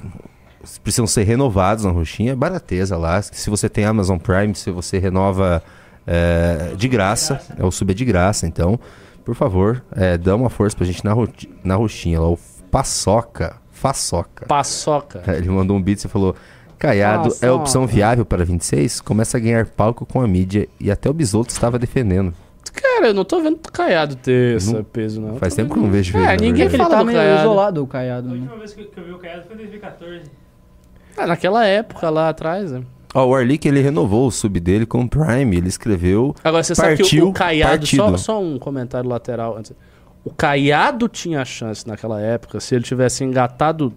precisam 0.84 1.06
ser 1.06 1.24
renovados 1.24 1.86
na 1.86 1.91
roxinha. 1.91 2.32
É 2.32 2.36
barateza 2.36 2.97
lá. 2.97 3.22
Se 3.22 3.49
você 3.49 3.70
tem 3.70 3.86
Amazon 3.86 4.18
Prime, 4.18 4.56
se 4.56 4.72
você 4.72 4.97
renova 4.97 5.64
é, 6.08 6.74
de 6.76 6.88
graça, 6.88 7.39
é, 7.58 7.64
o 7.64 7.72
sub 7.72 7.91
é 7.91 7.93
de 7.93 8.06
graça. 8.06 8.47
Então, 8.47 8.80
por 9.24 9.36
favor, 9.36 9.84
é, 9.95 10.18
dá 10.18 10.36
uma 10.36 10.49
força 10.49 10.76
pra 10.76 10.86
gente 10.86 11.06
na, 11.06 11.14
ro 11.14 11.28
na 11.64 11.76
roxinha. 11.76 12.20
Lá, 12.20 12.28
o 12.28 12.39
Paçoca. 12.72 13.58
Façoca. 13.72 14.45
Paçoca. 14.47 15.24
É, 15.28 15.38
ele 15.38 15.49
mandou 15.49 15.78
um 15.78 15.82
beat 15.82 16.04
e 16.04 16.08
falou: 16.08 16.36
Caiado 16.84 17.30
Nossa, 17.30 17.46
é 17.46 17.50
opção 17.50 17.88
viável 17.88 18.26
para 18.26 18.44
26? 18.44 19.00
Começa 19.00 19.38
a 19.38 19.40
ganhar 19.40 19.66
palco 19.66 20.06
com 20.06 20.20
a 20.20 20.28
mídia 20.28 20.68
e 20.82 20.92
até 20.92 21.10
o 21.10 21.14
Bisoto 21.14 21.50
estava 21.50 21.80
defendendo. 21.80 22.34
Cara, 22.74 23.08
eu 23.08 23.14
não 23.14 23.24
tô 23.24 23.40
vendo 23.42 23.56
o 23.56 23.72
Caiado 23.72 24.18
ter 24.18 24.58
esse 24.58 24.74
não, 24.74 24.84
peso, 24.84 25.22
não. 25.22 25.38
Faz 25.38 25.56
tempo 25.56 25.72
que 25.74 25.80
eu 25.80 25.84
não 25.84 25.90
vejo 25.90 26.18
É, 26.18 26.36
ninguém 26.36 26.68
fala 26.70 26.84
ele 26.84 26.90
tá 26.90 27.04
meio 27.06 27.18
Caiado. 27.18 27.40
isolado, 27.40 27.84
o 27.84 27.88
Caiado. 27.88 28.28
A 28.28 28.32
última 28.34 28.52
né? 28.52 28.58
vez 28.58 28.74
que 28.74 28.90
eu 28.98 29.04
vi 29.06 29.12
o 29.14 29.18
Caiado 29.18 29.44
foi 29.48 29.56
em 29.56 29.60
2014. 29.60 30.22
É, 31.16 31.26
naquela 31.26 31.66
época 31.66 32.10
lá 32.10 32.28
atrás, 32.28 32.74
né? 32.74 32.82
Ó, 33.14 33.28
o 33.28 33.34
Arlick, 33.34 33.66
ele 33.66 33.80
renovou 33.80 34.28
o 34.28 34.32
sub 34.32 34.60
dele 34.60 34.86
com 34.86 35.04
o 35.04 35.08
Prime, 35.08 35.56
ele 35.56 35.70
escreveu... 35.70 36.36
Agora, 36.44 36.64
você 36.64 36.76
partiu, 36.76 37.06
sabe 37.06 37.10
que 37.10 37.22
o, 37.22 37.30
o 37.30 37.34
Caiado... 37.34 37.88
Só, 37.88 38.18
só 38.18 38.42
um 38.42 38.60
comentário 38.60 39.10
lateral 39.10 39.56
antes. 39.56 39.72
O 40.26 40.32
Caiado 40.32 41.10
tinha 41.10 41.44
chance 41.44 41.86
naquela 41.86 42.22
época, 42.22 42.60
se 42.60 42.74
ele 42.74 42.84
tivesse 42.84 43.24
engatado 43.26 43.94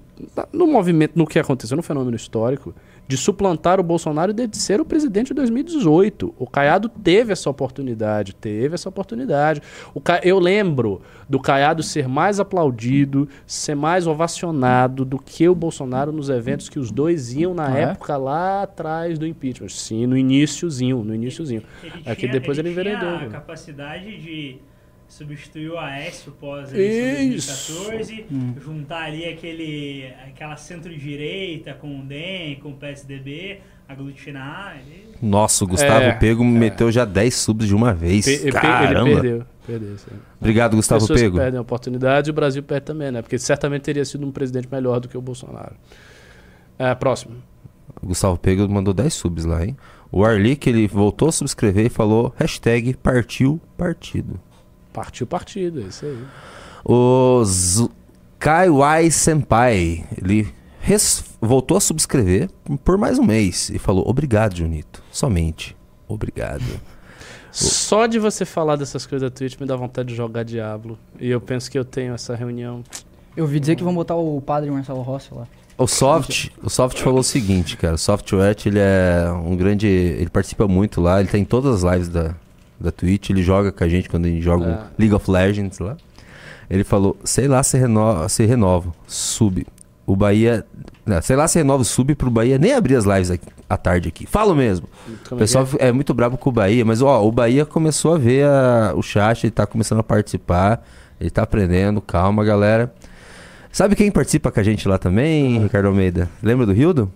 no 0.53 0.67
movimento, 0.67 1.13
no 1.15 1.27
que 1.27 1.39
aconteceu, 1.39 1.77
no 1.77 1.83
fenômeno 1.83 2.17
histórico, 2.17 2.75
de 3.07 3.17
suplantar 3.17 3.79
o 3.79 3.83
Bolsonaro 3.83 4.33
e 4.33 4.47
de 4.47 4.57
ser 4.57 4.81
o 4.81 4.85
presidente 4.85 5.29
de 5.29 5.35
2018. 5.35 6.35
O 6.37 6.47
Caiado 6.47 6.89
teve 6.89 7.33
essa 7.33 7.49
oportunidade, 7.49 8.35
teve 8.35 8.75
essa 8.75 8.89
oportunidade. 8.89 9.63
O 9.95 10.01
Ca... 10.01 10.21
Eu 10.25 10.41
lembro 10.41 11.01
do 11.29 11.39
Caiado 11.39 11.83
ser 11.85 12.09
mais 12.09 12.41
aplaudido, 12.41 13.29
ser 13.47 13.77
mais 13.77 14.09
ovacionado 14.09 15.05
do 15.05 15.19
que 15.19 15.49
o 15.49 15.55
Bolsonaro 15.55 16.11
nos 16.11 16.29
eventos 16.29 16.69
que 16.69 16.81
os 16.81 16.91
dois 16.91 17.33
iam 17.33 17.55
na 17.55 17.69
ah, 17.69 17.79
é? 17.79 17.83
época 17.83 18.15
é? 18.15 18.17
lá 18.17 18.63
atrás 18.63 19.19
do 19.19 19.27
impeachment. 19.27 19.69
Sim, 19.69 20.07
no 20.07 20.17
iníciozinho, 20.17 21.05
no 21.05 21.15
iníciozinho. 21.15 21.63
Ele, 21.83 21.93
ele 21.95 22.11
Aqui 22.11 22.27
depois 22.27 22.59
ele, 22.59 22.71
ele 22.71 22.81
enveredou. 22.81 23.15
a 23.15 23.27
capacidade 23.29 24.19
de 24.19 24.59
substituir 25.09 25.71
o 25.71 25.79
Aécio 25.79 26.33
pós 26.33 26.73
eleição 26.73 27.85
2014, 27.85 28.27
hum. 28.31 28.55
juntar 28.61 29.05
ali 29.05 29.25
aquele, 29.25 30.13
aquela 30.27 30.57
centro-direita 30.57 31.75
com 31.75 32.01
o 32.01 32.03
DEM, 32.03 32.57
com 32.57 32.71
o 32.71 32.75
PSDB, 32.75 33.61
aglutinar. 33.89 34.79
E... 34.87 35.25
Nossa, 35.25 35.65
o 35.65 35.69
Gustavo 35.69 36.05
é, 36.05 36.13
Pego 36.13 36.43
é. 36.43 36.47
meteu 36.47 36.91
já 36.91 37.05
10 37.05 37.35
subs 37.35 37.69
de 37.69 37.75
uma 37.75 37.95
vez. 37.95 38.25
Pe 38.25 38.51
Caramba. 38.51 39.09
Ele 39.09 39.21
perdeu. 39.21 39.47
perdeu 39.67 39.97
Obrigado, 40.41 40.77
Gustavo 40.77 41.01
Pessoas 41.01 41.21
Pego. 41.21 41.37
perdem 41.39 41.59
a 41.59 41.63
oportunidade 41.63 42.29
e 42.29 42.33
o 42.33 42.35
Brasil 42.35 42.63
perde 42.63 42.87
também, 42.87 43.11
né? 43.11 43.23
Porque 43.23 43.39
certamente 43.39 43.83
teria 43.83 44.05
sido 44.05 44.27
um 44.27 44.33
presidente 44.33 44.69
melhor 44.71 45.01
do 45.01 45.09
que 45.09 45.17
o 45.17 45.23
Bolsonaro. 45.23 45.77
É, 46.79 46.95
próximo. 46.95 47.37
O 48.03 48.09
Gustavo 48.09 48.37
Pego 48.39 48.69
mandou 48.69 48.93
10 48.93 49.15
subs 49.15 49.45
lá, 49.45 49.65
hein? 49.65 49.77
O 50.13 50.25
Arlick, 50.25 50.69
ele 50.69 50.87
voltou 50.87 51.29
a 51.29 51.33
subscrever 51.33 51.87
e 51.87 51.89
falou 51.89 52.33
hashtag 52.37 52.95
partiu 52.95 53.61
partido. 53.77 54.39
Partiu 54.97 55.27
partido, 55.27 55.83
é 55.83 55.89
isso 55.89 56.07
aí. 56.07 56.25
O 56.83 57.45
Z 57.45 57.87
Kaiwai 58.39 59.11
Senpai, 59.11 60.07
ele 60.17 60.51
voltou 61.39 61.77
a 61.77 61.81
subscrever 61.83 62.49
por 62.83 62.97
mais 62.97 63.19
um 63.19 63.23
mês 63.23 63.69
e 63.69 63.79
falou: 63.79 64.09
Obrigado, 64.09 64.57
Junito. 64.57 65.03
Somente. 65.13 65.77
Obrigado. 66.09 66.65
Só 67.53 68.07
de 68.07 68.19
você 68.19 68.47
falar 68.47 68.77
dessas 68.77 69.05
coisas 69.05 69.31
da 69.31 69.37
Twitch 69.37 69.61
me 69.61 69.67
dá 69.67 69.77
vontade 69.77 70.09
de 70.09 70.15
jogar 70.15 70.45
Diablo. 70.45 70.99
E 71.21 71.29
eu 71.29 71.43
penso 71.43 71.71
que 71.71 71.79
eu 71.79 71.85
tenho 71.85 72.15
essa 72.15 72.35
reunião. 72.35 72.83
Eu 73.37 73.45
ouvi 73.45 73.61
dizer 73.61 73.77
que 73.77 73.85
vão 73.85 73.95
botar 73.95 74.17
o 74.17 74.41
padre 74.41 74.71
Marcelo 74.71 75.03
Rossi 75.03 75.29
lá. 75.35 75.47
O 75.77 75.87
Soft, 75.87 76.49
o 76.63 76.71
Soft 76.71 76.99
falou 77.03 77.19
o 77.21 77.23
seguinte, 77.23 77.77
cara. 77.77 77.97
O 77.97 77.99
Software, 77.99 78.57
ele 78.65 78.79
é 78.79 79.31
um 79.31 79.55
grande. 79.55 79.87
Ele 79.87 80.31
participa 80.31 80.67
muito 80.67 81.03
lá, 81.03 81.21
ele 81.21 81.29
tá 81.29 81.37
em 81.37 81.45
todas 81.45 81.85
as 81.85 81.93
lives 81.93 82.09
da, 82.09 82.35
da 82.79 82.91
Twitch, 82.91 83.31
ele 83.31 83.43
joga 83.43 83.73
com 83.73 83.83
a 83.83 83.89
gente 83.89 84.09
quando 84.09 84.27
a 84.27 84.29
gente 84.29 84.43
joga 84.43 84.67
é. 84.67 84.79
League 84.99 85.15
of 85.15 85.31
Legends 85.31 85.79
lá. 85.79 85.97
Ele 86.69 86.85
falou, 86.85 87.17
sei 87.25 87.49
lá 87.49 87.63
se 87.63 87.79
renova, 87.79 88.29
se 88.29 88.45
renova, 88.45 88.93
sub. 89.07 89.67
O 90.07 90.15
Bahia, 90.15 90.65
não, 91.05 91.21
sei 91.21 91.35
lá 91.35 91.49
se 91.49 91.59
renova 91.59 91.83
sub 91.83 92.15
pro 92.15 92.31
Bahia 92.31 92.59
nem 92.59 92.73
abrir 92.73 92.97
as 92.97 93.05
lives 93.05 93.31
aqui, 93.31 93.47
à 93.69 93.77
tarde 93.77 94.09
aqui. 94.09 94.27
Falo 94.27 94.55
mesmo. 94.55 94.89
Como 95.29 95.37
o 95.37 95.39
pessoal 95.39 95.67
é? 95.79 95.89
é? 95.89 95.93
muito 95.93 96.15
bravo 96.15 96.37
com 96.37 96.51
o 96.51 96.53
Bahia, 96.53 96.85
mas 96.85 97.03
ó, 97.03 97.25
o 97.27 97.33
Bahia 97.33 97.65
começou 97.65 98.15
a 98.15 98.19
ver 98.19 98.45
a, 98.45 98.93
o 98.95 99.03
chat, 99.03 99.45
ele 99.45 99.51
tá 99.51 99.67
começando 99.67 99.99
a 100.01 100.05
participar, 100.05 100.85
ele 101.21 101.31
tá 101.31 101.43
aprendendo, 101.43 102.01
calma, 102.01 102.45
galera. 102.45 102.93
Sabe 103.73 103.95
quem 103.95 104.11
participa 104.11 104.51
com 104.51 104.61
a 104.61 104.63
gente 104.63 104.89
lá 104.89 104.97
também, 104.97 105.61
Ricardo 105.61 105.89
Almeida? 105.89 106.31
Lembra 106.43 106.67
do 106.67 106.73
Rildo? 106.73 107.13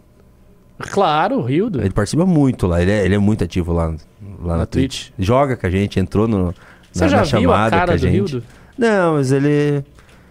Claro, 0.81 1.39
o 1.39 1.43
Rildo. 1.43 1.81
Ele 1.81 1.91
participa 1.91 2.26
muito 2.26 2.66
lá, 2.66 2.81
ele 2.83 2.91
é, 2.91 3.05
ele 3.05 3.14
é 3.14 3.18
muito 3.18 3.45
ativo 3.45 3.72
lá, 3.72 3.87
lá 3.87 4.53
na, 4.53 4.57
na 4.59 4.66
Twitch. 4.66 5.09
Twitch. 5.09 5.12
Joga 5.18 5.57
com 5.57 5.66
a 5.66 5.70
gente, 5.70 6.01
entrou 6.01 6.26
no, 6.26 6.55
Você 6.93 7.05
na, 7.05 7.09
já 7.09 7.16
na 7.18 7.22
viu 7.22 7.31
chamada 7.31 7.76
a 7.76 7.78
cara 7.78 7.87
com 7.87 7.93
a 7.93 7.97
gente. 7.97 8.12
Rildo? 8.12 8.43
Não, 8.78 9.14
mas 9.14 9.31
ele. 9.33 9.85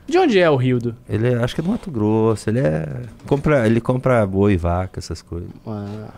De 0.08 0.18
onde 0.18 0.40
é 0.40 0.50
o 0.50 0.56
Rildo? 0.56 0.96
Ele 1.08 1.28
é, 1.28 1.36
acho 1.36 1.54
que 1.54 1.62
é 1.62 1.64
do 1.64 1.70
Mato 1.70 1.92
Grosso. 1.92 2.50
Ele 2.50 2.60
é. 2.60 3.04
Compra, 3.28 3.68
ele 3.68 3.80
compra 3.80 4.26
boi, 4.26 4.58
vaca, 4.58 5.00
essas 5.00 5.22
coisas. 5.22 5.50
Ah. 5.68 6.10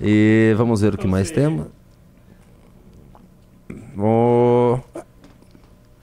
E 0.00 0.54
vamos 0.56 0.80
ver 0.80 0.94
o 0.94 0.98
que 0.98 1.08
mais 1.08 1.30
temos. 1.30 1.66
O. 3.98 4.78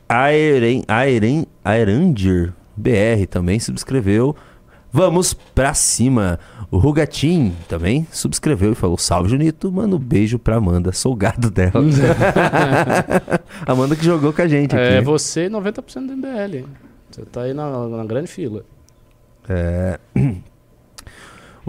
Aeren, 0.10 0.84
Aeren, 0.88 1.46
Aerandir 1.64 2.54
BR 2.76 3.26
também 3.30 3.60
subscreveu. 3.60 4.36
Vamos 4.92 5.34
pra 5.34 5.74
cima. 5.74 6.40
O 6.72 6.78
Rugatim 6.78 7.54
também 7.68 8.08
subscreveu 8.12 8.72
e 8.72 8.76
falou: 8.76 8.98
Salve, 8.98 9.30
Junito. 9.30 9.72
Manda 9.72 9.96
um 9.96 10.00
beijo 10.00 10.40
pra 10.40 10.56
Amanda. 10.56 10.92
Sou 10.92 11.16
gado 11.16 11.52
dela. 11.52 11.74
Amanda 13.66 13.96
que 13.96 14.06
jogou 14.06 14.34
com 14.34 14.42
a 14.42 14.48
gente 14.48 14.76
aqui. 14.76 14.96
É 14.96 15.02
você 15.02 15.46
e 15.46 15.50
90% 15.50 16.08
do 16.08 16.18
MBL. 16.18 16.68
Você 17.10 17.22
tá 17.26 17.42
aí 17.42 17.54
na, 17.54 17.88
na 17.88 18.06
grande 18.06 18.28
fila. 18.28 18.64
É. 19.48 20.00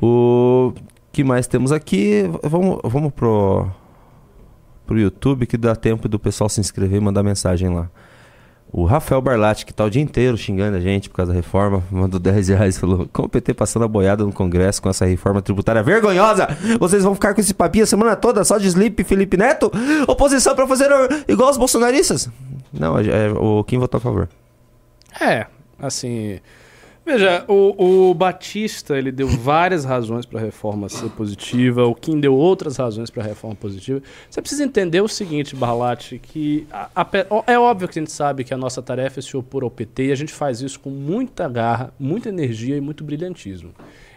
O 0.00 0.72
que 1.10 1.24
mais 1.24 1.48
temos 1.48 1.72
aqui? 1.72 2.22
Vamos, 2.44 2.78
vamos 2.84 3.12
pro, 3.12 3.68
pro 4.86 4.96
YouTube 4.96 5.44
que 5.44 5.56
dá 5.56 5.74
tempo 5.74 6.08
do 6.08 6.20
pessoal 6.20 6.48
se 6.48 6.60
inscrever 6.60 7.00
e 7.00 7.04
mandar 7.04 7.24
mensagem 7.24 7.68
lá. 7.68 7.90
O 8.70 8.84
Rafael 8.84 9.20
Barlatti, 9.22 9.64
que 9.64 9.72
tá 9.72 9.84
o 9.84 9.90
dia 9.90 10.02
inteiro 10.02 10.36
xingando 10.36 10.76
a 10.76 10.80
gente 10.80 11.08
por 11.08 11.16
causa 11.16 11.32
da 11.32 11.36
reforma, 11.36 11.82
mandou 11.90 12.20
10 12.20 12.48
reais 12.48 12.76
e 12.76 12.80
falou: 12.80 13.08
Como 13.12 13.26
o 13.26 13.28
PT 13.28 13.54
passando 13.54 13.84
a 13.84 13.88
boiada 13.88 14.24
no 14.24 14.32
Congresso 14.32 14.82
com 14.82 14.90
essa 14.90 15.06
reforma 15.06 15.40
tributária 15.40 15.82
vergonhosa? 15.82 16.48
Vocês 16.78 17.02
vão 17.02 17.14
ficar 17.14 17.34
com 17.34 17.40
esse 17.40 17.54
papinho 17.54 17.84
a 17.84 17.86
semana 17.86 18.14
toda 18.14 18.44
só 18.44 18.58
de 18.58 18.66
Sleep 18.66 19.02
Felipe 19.04 19.36
Neto? 19.36 19.72
Oposição 20.06 20.54
pra 20.54 20.66
fazer 20.66 20.90
igual 21.26 21.50
os 21.50 21.56
bolsonaristas? 21.56 22.28
Não, 22.72 22.98
é, 22.98 23.06
é, 23.06 23.30
o 23.30 23.64
Kim 23.64 23.78
votou 23.78 23.98
a 23.98 24.00
favor. 24.00 24.28
É, 25.18 25.46
assim. 25.78 26.38
Veja, 27.08 27.42
o, 27.48 28.10
o, 28.10 28.12
Batista 28.12 28.98
ele 28.98 29.10
deu 29.10 29.26
várias 29.26 29.82
razões 29.82 30.26
para 30.26 30.40
a 30.40 30.42
reforma 30.42 30.90
ser 30.90 31.08
positiva, 31.08 31.86
o 31.86 31.94
Kim 31.94 32.20
deu 32.20 32.34
outras 32.34 32.76
razões 32.76 33.08
para 33.08 33.22
a 33.22 33.26
reforma 33.26 33.56
positiva. 33.56 34.02
Você 34.28 34.42
precisa 34.42 34.62
entender 34.62 35.00
o 35.00 35.08
seguinte, 35.08 35.56
Barlatti, 35.56 36.18
que 36.18 36.66
a, 36.70 36.90
a, 36.94 37.06
é 37.46 37.58
óbvio 37.58 37.88
que 37.88 37.98
a 37.98 38.02
gente 38.02 38.12
sabe 38.12 38.44
que 38.44 38.52
a 38.52 38.58
nossa 38.58 38.82
tarefa 38.82 39.20
é 39.20 39.22
se 39.22 39.34
opor 39.38 39.64
ao 39.64 39.70
PT 39.70 40.08
e 40.08 40.12
a 40.12 40.14
gente 40.14 40.34
faz 40.34 40.60
isso 40.60 40.78
com 40.80 40.90
muita 40.90 41.48
garra, 41.48 41.94
muita 41.98 42.28
energia 42.28 42.76
e 42.76 42.80
muito 42.80 43.02
brilhantismo. 43.02 43.72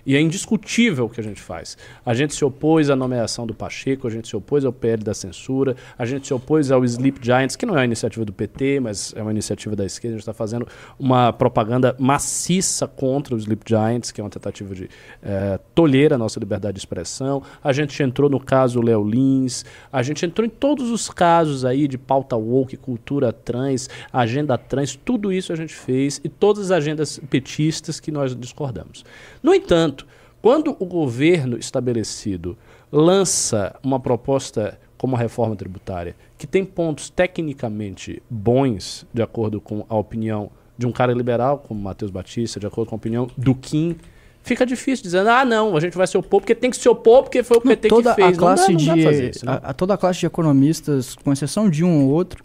E 0.05 0.15
é 0.15 0.21
indiscutível 0.21 1.05
o 1.05 1.09
que 1.09 1.19
a 1.19 1.23
gente 1.23 1.41
faz. 1.41 1.77
A 2.05 2.13
gente 2.13 2.33
se 2.33 2.43
opôs 2.43 2.89
à 2.89 2.95
nomeação 2.95 3.45
do 3.45 3.53
Pacheco, 3.53 4.07
a 4.07 4.09
gente 4.09 4.27
se 4.27 4.35
opôs 4.35 4.65
ao 4.65 4.73
PL 4.73 5.03
da 5.03 5.13
censura, 5.13 5.75
a 5.97 6.05
gente 6.05 6.27
se 6.27 6.33
opôs 6.33 6.71
ao 6.71 6.83
Sleep 6.83 7.19
Giants, 7.21 7.55
que 7.55 7.65
não 7.65 7.75
é 7.75 7.79
uma 7.79 7.85
iniciativa 7.85 8.25
do 8.25 8.33
PT, 8.33 8.79
mas 8.79 9.13
é 9.15 9.21
uma 9.21 9.31
iniciativa 9.31 9.75
da 9.75 9.85
esquerda. 9.85 10.15
A 10.15 10.17
gente 10.17 10.23
está 10.23 10.33
fazendo 10.33 10.67
uma 10.99 11.31
propaganda 11.31 11.95
maciça 11.99 12.87
contra 12.87 13.35
o 13.35 13.37
Sleep 13.37 13.63
Giants, 13.67 14.11
que 14.11 14.21
é 14.21 14.23
uma 14.23 14.29
tentativa 14.29 14.73
de 14.73 14.89
é, 15.21 15.59
tolher 15.73 16.13
a 16.13 16.17
nossa 16.17 16.39
liberdade 16.39 16.75
de 16.75 16.79
expressão. 16.79 17.43
A 17.63 17.71
gente 17.71 18.01
entrou 18.01 18.29
no 18.29 18.39
caso 18.39 18.81
Léo 18.81 19.03
Lins, 19.03 19.65
a 19.91 20.01
gente 20.03 20.25
entrou 20.25 20.45
em 20.45 20.49
todos 20.49 20.89
os 20.89 21.09
casos 21.09 21.65
aí 21.65 21.87
de 21.87 21.97
pauta 21.97 22.35
woke, 22.35 22.77
cultura 22.77 23.31
trans, 23.31 23.89
agenda 24.11 24.57
trans, 24.57 24.95
tudo 24.95 25.31
isso 25.31 25.51
a 25.53 25.55
gente 25.55 25.73
fez 25.73 26.19
e 26.23 26.29
todas 26.29 26.65
as 26.65 26.71
agendas 26.71 27.19
petistas 27.29 27.99
que 27.99 28.11
nós 28.11 28.35
discordamos. 28.35 29.03
No 29.41 29.53
entanto, 29.53 30.00
quando 30.41 30.75
o 30.79 30.85
governo 30.85 31.57
estabelecido 31.57 32.57
lança 32.91 33.75
uma 33.83 33.99
proposta 33.99 34.79
como 34.97 35.15
a 35.15 35.19
reforma 35.19 35.55
tributária, 35.55 36.15
que 36.37 36.45
tem 36.45 36.63
pontos 36.63 37.09
tecnicamente 37.09 38.21
bons, 38.29 39.05
de 39.13 39.21
acordo 39.21 39.59
com 39.59 39.85
a 39.89 39.95
opinião 39.95 40.51
de 40.77 40.85
um 40.85 40.91
cara 40.91 41.13
liberal 41.13 41.59
como 41.59 41.81
Matheus 41.81 42.11
Batista, 42.11 42.59
de 42.59 42.67
acordo 42.67 42.89
com 42.89 42.95
a 42.95 42.97
opinião 42.97 43.29
do 43.37 43.55
Kim, 43.55 43.95
fica 44.43 44.65
difícil 44.65 45.03
dizendo, 45.03 45.29
ah, 45.29 45.45
não, 45.45 45.75
a 45.75 45.79
gente 45.79 45.97
vai 45.97 46.07
se 46.07 46.17
opor 46.17 46.41
porque 46.41 46.55
tem 46.55 46.69
que 46.69 46.77
se 46.77 46.89
opor 46.89 47.23
porque 47.23 47.43
foi 47.43 47.57
o 47.57 47.61
PT 47.61 47.87
não, 47.87 47.97
toda 47.97 48.15
que 48.15 48.21
fez. 48.21 48.35
A 48.35 48.39
classe 48.39 48.71
não 48.73 48.85
dá, 48.85 48.95
não 48.95 49.11
de, 49.11 49.29
isso, 49.29 49.49
a, 49.49 49.53
a, 49.53 49.73
toda 49.73 49.93
a 49.93 49.97
classe 49.97 50.19
de 50.19 50.25
economistas, 50.25 51.15
com 51.15 51.31
exceção 51.31 51.69
de 51.69 51.83
um 51.83 52.05
ou 52.05 52.11
outro, 52.11 52.43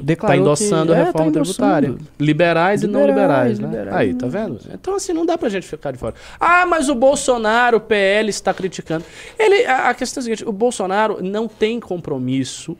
Está 0.00 0.36
endossando 0.36 0.92
que, 0.92 0.98
a 0.98 1.04
reforma 1.04 1.30
é, 1.30 1.32
tá 1.32 1.40
tributária. 1.40 1.88
Liberais, 2.18 2.18
liberais, 2.18 2.82
e 2.82 2.86
não 2.86 3.06
liberais, 3.06 3.58
né? 3.58 3.68
Liberais, 3.68 3.96
Aí, 3.96 4.14
tá 4.14 4.26
vendo? 4.26 4.58
Então, 4.72 4.94
assim, 4.94 5.12
não 5.12 5.26
dá 5.26 5.36
pra 5.36 5.48
gente 5.48 5.66
ficar 5.66 5.92
de 5.92 5.98
fora. 5.98 6.14
Ah, 6.40 6.64
mas 6.64 6.88
o 6.88 6.94
Bolsonaro, 6.94 7.76
o 7.76 7.80
PL, 7.80 8.30
está 8.30 8.54
criticando. 8.54 9.04
Ele, 9.38 9.66
a, 9.66 9.90
a 9.90 9.94
questão 9.94 10.20
é 10.20 10.22
a 10.22 10.24
seguinte: 10.24 10.48
o 10.48 10.52
Bolsonaro 10.52 11.22
não 11.22 11.46
tem 11.46 11.78
compromisso. 11.78 12.76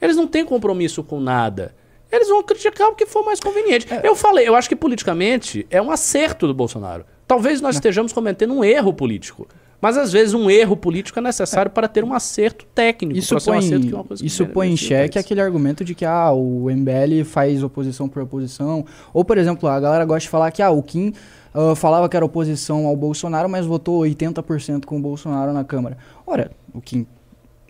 Eles 0.00 0.16
não 0.16 0.26
têm 0.26 0.44
compromisso 0.44 1.02
com 1.02 1.18
nada. 1.18 1.74
Eles 2.12 2.28
vão 2.28 2.42
criticar 2.42 2.88
o 2.88 2.94
que 2.94 3.06
for 3.06 3.24
mais 3.24 3.38
conveniente. 3.38 3.86
É. 3.92 4.06
Eu 4.06 4.16
falei, 4.16 4.46
eu 4.46 4.54
acho 4.54 4.68
que 4.68 4.76
politicamente 4.76 5.66
é 5.70 5.80
um 5.80 5.90
acerto 5.90 6.46
do 6.46 6.52
Bolsonaro. 6.52 7.04
Talvez 7.26 7.60
nós 7.60 7.76
estejamos 7.76 8.12
cometendo 8.12 8.52
um 8.52 8.64
erro 8.64 8.92
político. 8.92 9.46
Mas 9.80 9.96
às 9.96 10.12
vezes 10.12 10.34
um 10.34 10.50
erro 10.50 10.76
político 10.76 11.18
é 11.18 11.22
necessário 11.22 11.70
é. 11.70 11.72
para 11.72 11.88
ter 11.88 12.04
um 12.04 12.12
acerto 12.12 12.66
técnico. 12.74 13.18
Isso 13.18 13.36
põe, 13.44 13.56
um 13.56 13.58
acerto 13.58 14.06
é 14.10 14.26
isso 14.26 14.46
põe 14.46 14.70
em 14.70 14.76
xeque 14.76 15.18
aquele 15.18 15.40
argumento 15.40 15.84
de 15.84 15.94
que 15.94 16.04
ah, 16.04 16.32
o 16.32 16.68
MBL 16.70 17.24
faz 17.24 17.62
oposição 17.62 18.08
por 18.08 18.22
oposição. 18.22 18.84
Ou, 19.12 19.24
por 19.24 19.38
exemplo, 19.38 19.68
a 19.68 19.80
galera 19.80 20.04
gosta 20.04 20.20
de 20.20 20.28
falar 20.28 20.50
que 20.50 20.62
ah, 20.62 20.70
o 20.70 20.82
Kim 20.82 21.12
uh, 21.54 21.74
falava 21.74 22.08
que 22.08 22.16
era 22.16 22.24
oposição 22.24 22.86
ao 22.86 22.96
Bolsonaro, 22.96 23.48
mas 23.48 23.64
votou 23.64 24.02
80% 24.02 24.84
com 24.84 24.98
o 24.98 25.00
Bolsonaro 25.00 25.52
na 25.52 25.64
Câmara. 25.64 25.96
Ora, 26.26 26.50
o 26.74 26.80
Kim 26.80 27.06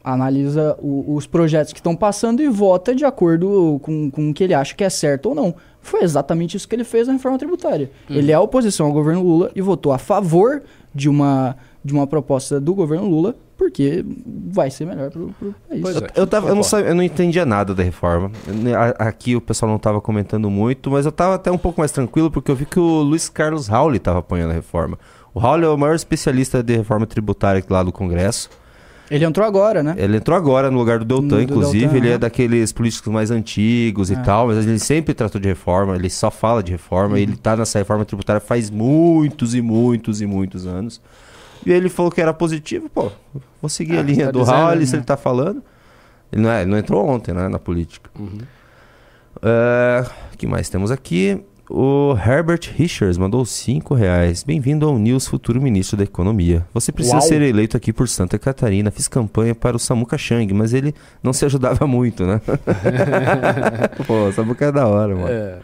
analisa 0.02 0.76
o, 0.80 1.14
os 1.14 1.26
projetos 1.26 1.72
que 1.72 1.78
estão 1.78 1.94
passando 1.94 2.42
e 2.42 2.48
vota 2.48 2.94
de 2.94 3.04
acordo 3.04 3.78
com, 3.82 4.10
com 4.10 4.30
o 4.30 4.34
que 4.34 4.42
ele 4.42 4.54
acha 4.54 4.74
que 4.74 4.82
é 4.82 4.90
certo 4.90 5.28
ou 5.28 5.34
não. 5.34 5.54
Foi 5.80 6.02
exatamente 6.02 6.56
isso 6.56 6.68
que 6.68 6.74
ele 6.74 6.84
fez 6.84 7.06
na 7.06 7.12
reforma 7.12 7.38
tributária. 7.38 7.90
Hum. 8.08 8.14
Ele 8.14 8.32
é 8.32 8.38
oposição 8.38 8.86
ao 8.86 8.92
governo 8.92 9.22
Lula 9.22 9.50
e 9.54 9.60
votou 9.60 9.92
a 9.92 9.98
favor 9.98 10.62
de 10.94 11.08
uma 11.08 11.56
de 11.84 11.92
uma 11.92 12.06
proposta 12.06 12.60
do 12.60 12.74
governo 12.74 13.08
Lula, 13.08 13.34
porque 13.56 14.04
vai 14.52 14.70
ser 14.70 14.86
melhor 14.86 15.10
para 15.10 15.20
o 15.20 15.34
país. 15.68 15.82
Pois 15.82 15.96
é. 15.96 16.06
eu, 16.14 16.26
tava, 16.26 16.48
eu, 16.48 16.54
não 16.54 16.62
sabia, 16.62 16.88
eu 16.88 16.94
não 16.94 17.02
entendia 17.02 17.44
nada 17.44 17.74
da 17.74 17.82
reforma. 17.82 18.30
Aqui 18.98 19.36
o 19.36 19.40
pessoal 19.40 19.68
não 19.68 19.76
estava 19.76 20.00
comentando 20.00 20.50
muito, 20.50 20.90
mas 20.90 21.04
eu 21.04 21.10
estava 21.10 21.34
até 21.34 21.50
um 21.50 21.58
pouco 21.58 21.80
mais 21.80 21.92
tranquilo 21.92 22.30
porque 22.30 22.50
eu 22.50 22.56
vi 22.56 22.66
que 22.66 22.78
o 22.78 23.02
Luiz 23.02 23.28
Carlos 23.28 23.66
Rauli 23.68 23.96
estava 23.96 24.20
apoiando 24.20 24.52
a 24.52 24.54
reforma. 24.54 24.98
O 25.32 25.38
Rauli 25.38 25.64
é 25.64 25.68
o 25.68 25.76
maior 25.76 25.94
especialista 25.94 26.62
de 26.62 26.76
reforma 26.76 27.06
tributária 27.06 27.62
lá 27.68 27.82
do 27.82 27.92
Congresso. 27.92 28.50
Ele 29.10 29.24
entrou 29.24 29.44
agora, 29.44 29.82
né? 29.82 29.94
Ele 29.98 30.18
entrou 30.18 30.36
agora 30.36 30.70
no 30.70 30.78
lugar 30.78 31.00
do 31.00 31.04
Deltan, 31.04 31.36
no, 31.36 31.42
inclusive. 31.42 31.80
Deltan, 31.80 31.96
ele 31.96 32.10
é 32.10 32.18
daqueles 32.18 32.72
políticos 32.72 33.12
mais 33.12 33.30
antigos 33.30 34.08
é. 34.10 34.14
e 34.14 34.16
tal, 34.18 34.46
mas 34.46 34.64
ele 34.64 34.78
sempre 34.78 35.12
tratou 35.12 35.40
de 35.40 35.48
reforma, 35.48 35.96
ele 35.96 36.08
só 36.08 36.30
fala 36.30 36.62
de 36.62 36.70
reforma, 36.70 37.14
uhum. 37.14 37.18
e 37.18 37.22
ele 37.22 37.34
está 37.34 37.56
nessa 37.56 37.78
reforma 37.78 38.04
tributária 38.04 38.40
faz 38.40 38.70
muitos 38.70 39.54
e 39.54 39.60
muitos 39.60 40.20
e 40.20 40.26
muitos 40.26 40.64
anos. 40.64 41.00
E 41.64 41.72
ele 41.72 41.88
falou 41.88 42.10
que 42.10 42.20
era 42.20 42.32
positivo, 42.32 42.88
pô, 42.88 43.10
vou 43.60 43.68
seguir 43.68 43.96
ah, 43.96 44.00
a 44.00 44.02
linha 44.02 44.26
tá 44.26 44.32
do 44.32 44.42
Raul, 44.42 44.76
né? 44.76 44.86
se 44.86 44.96
ele 44.96 45.04
tá 45.04 45.16
falando. 45.16 45.62
Ele 46.32 46.42
não, 46.42 46.50
é, 46.50 46.62
ele 46.62 46.70
não 46.70 46.78
entrou 46.78 47.06
ontem, 47.06 47.34
né, 47.34 47.48
na 47.48 47.58
política. 47.58 48.10
Uhum. 48.18 48.38
Uh, 49.36 50.10
que 50.36 50.46
mais 50.46 50.68
temos 50.68 50.90
aqui? 50.90 51.42
O 51.68 52.16
Herbert 52.16 52.72
Richards 52.74 53.16
mandou 53.16 53.44
5 53.44 53.94
reais. 53.94 54.42
Bem-vindo 54.42 54.88
ao 54.88 54.98
News, 54.98 55.28
futuro 55.28 55.62
ministro 55.62 55.96
da 55.96 56.02
Economia. 56.02 56.66
Você 56.74 56.90
precisa 56.90 57.18
Uau. 57.18 57.22
ser 57.22 57.42
eleito 57.42 57.76
aqui 57.76 57.92
por 57.92 58.08
Santa 58.08 58.38
Catarina. 58.40 58.90
Fiz 58.90 59.06
campanha 59.06 59.54
para 59.54 59.76
o 59.76 59.78
Samuca 59.78 60.18
Chang, 60.18 60.52
mas 60.52 60.74
ele 60.74 60.92
não 61.22 61.32
se 61.32 61.44
ajudava 61.44 61.86
muito, 61.88 62.26
né? 62.26 62.40
Pô, 64.04 64.28
o 64.28 64.32
Samuca 64.32 64.64
é 64.64 64.72
da 64.72 64.88
hora, 64.88 65.14
mano. 65.14 65.28
É. 65.28 65.58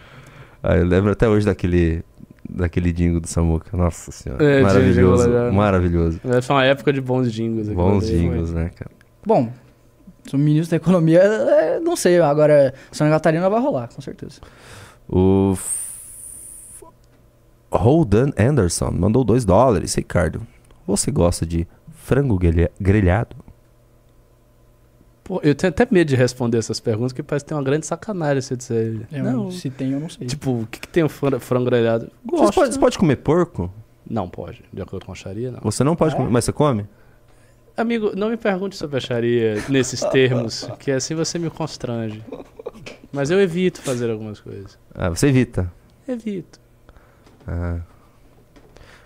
Ah, 0.63 0.77
eu 0.77 0.85
lembro 0.85 1.11
até 1.11 1.29
hoje 1.29 1.45
daquele 1.45 2.05
daquele 2.49 2.93
jingle 2.93 3.21
do 3.21 3.27
Samuca. 3.27 3.77
Nossa 3.77 4.11
senhora. 4.11 4.45
É, 4.45 4.63
maravilhoso. 4.63 5.31
maravilhoso. 5.53 6.21
Foi 6.43 6.57
uma 6.57 6.65
época 6.65 6.93
de 6.93 7.01
bons 7.01 7.33
jingles. 7.33 7.69
Bons 7.69 8.07
jingles, 8.07 8.53
né, 8.53 8.71
cara? 8.75 8.91
Bom, 9.25 9.53
o 10.33 10.39
ministro 10.39 10.71
da 10.71 10.77
Economia, 10.77 11.21
é, 11.21 11.81
não 11.81 11.97
sei. 11.97 12.21
Agora, 12.21 12.75
Santa 12.91 13.11
Catarina 13.11 13.49
vai 13.49 13.61
rolar, 13.61 13.89
com 13.89 14.01
certeza. 14.01 14.41
O 15.09 15.57
Roldan 17.71 18.31
Anderson 18.39 18.91
mandou 18.91 19.25
2 19.25 19.45
dólares. 19.45 19.95
Ricardo, 19.95 20.47
você 20.87 21.11
gosta 21.11 21.45
de 21.47 21.67
frango 21.95 22.39
grelhado? 22.81 23.37
Pô, 25.27 25.41
eu 25.43 25.57
tenho 25.57 25.73
até 25.73 25.85
medo 25.91 26.07
de 26.07 26.15
responder 26.15 26.57
essas 26.57 26.79
perguntas, 26.79 27.13
porque 27.13 27.21
parece 27.25 27.45
que 27.45 27.49
tem 27.49 27.59
uma 27.59 27.65
grande 27.65 27.85
sacanagem 27.85 28.41
você 28.41 28.57
dizer. 28.57 29.09
Eu 29.11 29.25
não, 29.25 29.51
se 29.51 29.69
tem, 29.69 29.91
eu 29.91 29.99
não 29.99 30.09
sei. 30.09 30.25
Tipo, 30.25 30.61
o 30.61 30.67
que, 30.71 30.79
que 30.79 30.87
tem 30.87 31.03
o 31.03 31.09
frango 31.09 31.65
grelhado? 31.65 32.09
Gosto. 32.25 32.47
Você 32.47 32.53
pode, 32.53 32.75
você 32.75 32.79
pode 32.79 32.97
comer 32.97 33.17
porco? 33.17 33.69
Não 34.09 34.29
pode, 34.29 34.63
de 34.73 34.81
acordo 34.81 35.05
com 35.05 35.11
a 35.11 35.17
Sharia, 35.17 35.51
não. 35.51 35.59
Você 35.65 35.83
não 35.83 35.97
pode 35.97 36.15
é? 36.15 36.17
comer, 36.17 36.31
mas 36.31 36.45
você 36.45 36.53
come? 36.53 36.87
Amigo, 37.77 38.13
não 38.15 38.31
me 38.31 38.37
pergunte 38.37 38.77
sobre 38.77 38.99
a 38.99 39.01
Sharia 39.01 39.65
nesses 39.69 39.99
termos, 40.13 40.71
que 40.79 40.93
assim 40.93 41.17
você 41.17 41.41
me 41.41 41.51
constrange. 41.51 42.23
Mas 43.13 43.29
eu 43.29 43.41
evito 43.41 43.83
fazer 43.83 44.09
algumas 44.09 44.39
coisas. 44.39 44.79
Ah, 44.95 45.09
você 45.09 45.27
evita? 45.27 45.73
Evito. 46.07 46.61
Ah. 47.49 47.81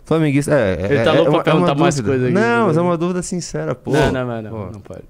Flamenguista. 0.04 0.52
É, 0.52 0.72
Ele 0.84 1.02
tá 1.02 1.14
é, 1.14 1.18
louco 1.18 1.30
é, 1.30 1.34
pra 1.36 1.44
perguntar 1.44 1.72
é 1.72 1.80
mais 1.80 1.98
coisas 1.98 2.24
aqui. 2.24 2.34
Não, 2.34 2.66
mas 2.66 2.76
é 2.76 2.80
uma 2.82 2.98
dúvida 2.98 3.22
sincera, 3.22 3.74
pô. 3.74 3.90
Não, 3.90 4.12
não, 4.12 4.26
não, 4.26 4.42
não, 4.42 4.70
não 4.72 4.80
pode. 4.82 5.04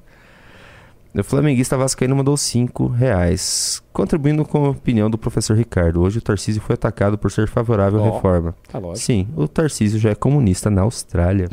O 1.13 1.25
flamenguista 1.25 1.77
vascaíno 1.77 2.15
mandou 2.15 2.37
5 2.37 2.87
reais, 2.87 3.83
contribuindo 3.93 4.45
com 4.45 4.67
a 4.67 4.71
opinião 4.71 5.11
do 5.11 5.19
professor 5.19 5.57
Ricardo. 5.57 6.01
Hoje 6.01 6.19
o 6.19 6.23
Tarcísio 6.23 6.63
foi 6.63 6.75
atacado 6.75 7.19
por 7.19 7.33
ser 7.33 7.49
favorável 7.49 8.01
oh, 8.01 8.05
à 8.05 8.15
reforma. 8.15 8.55
Tá 8.71 8.81
Sim, 8.95 9.27
o 9.37 9.49
Tarcísio 9.49 9.99
já 9.99 10.11
é 10.11 10.15
comunista 10.15 10.71
na 10.71 10.83
Austrália. 10.83 11.49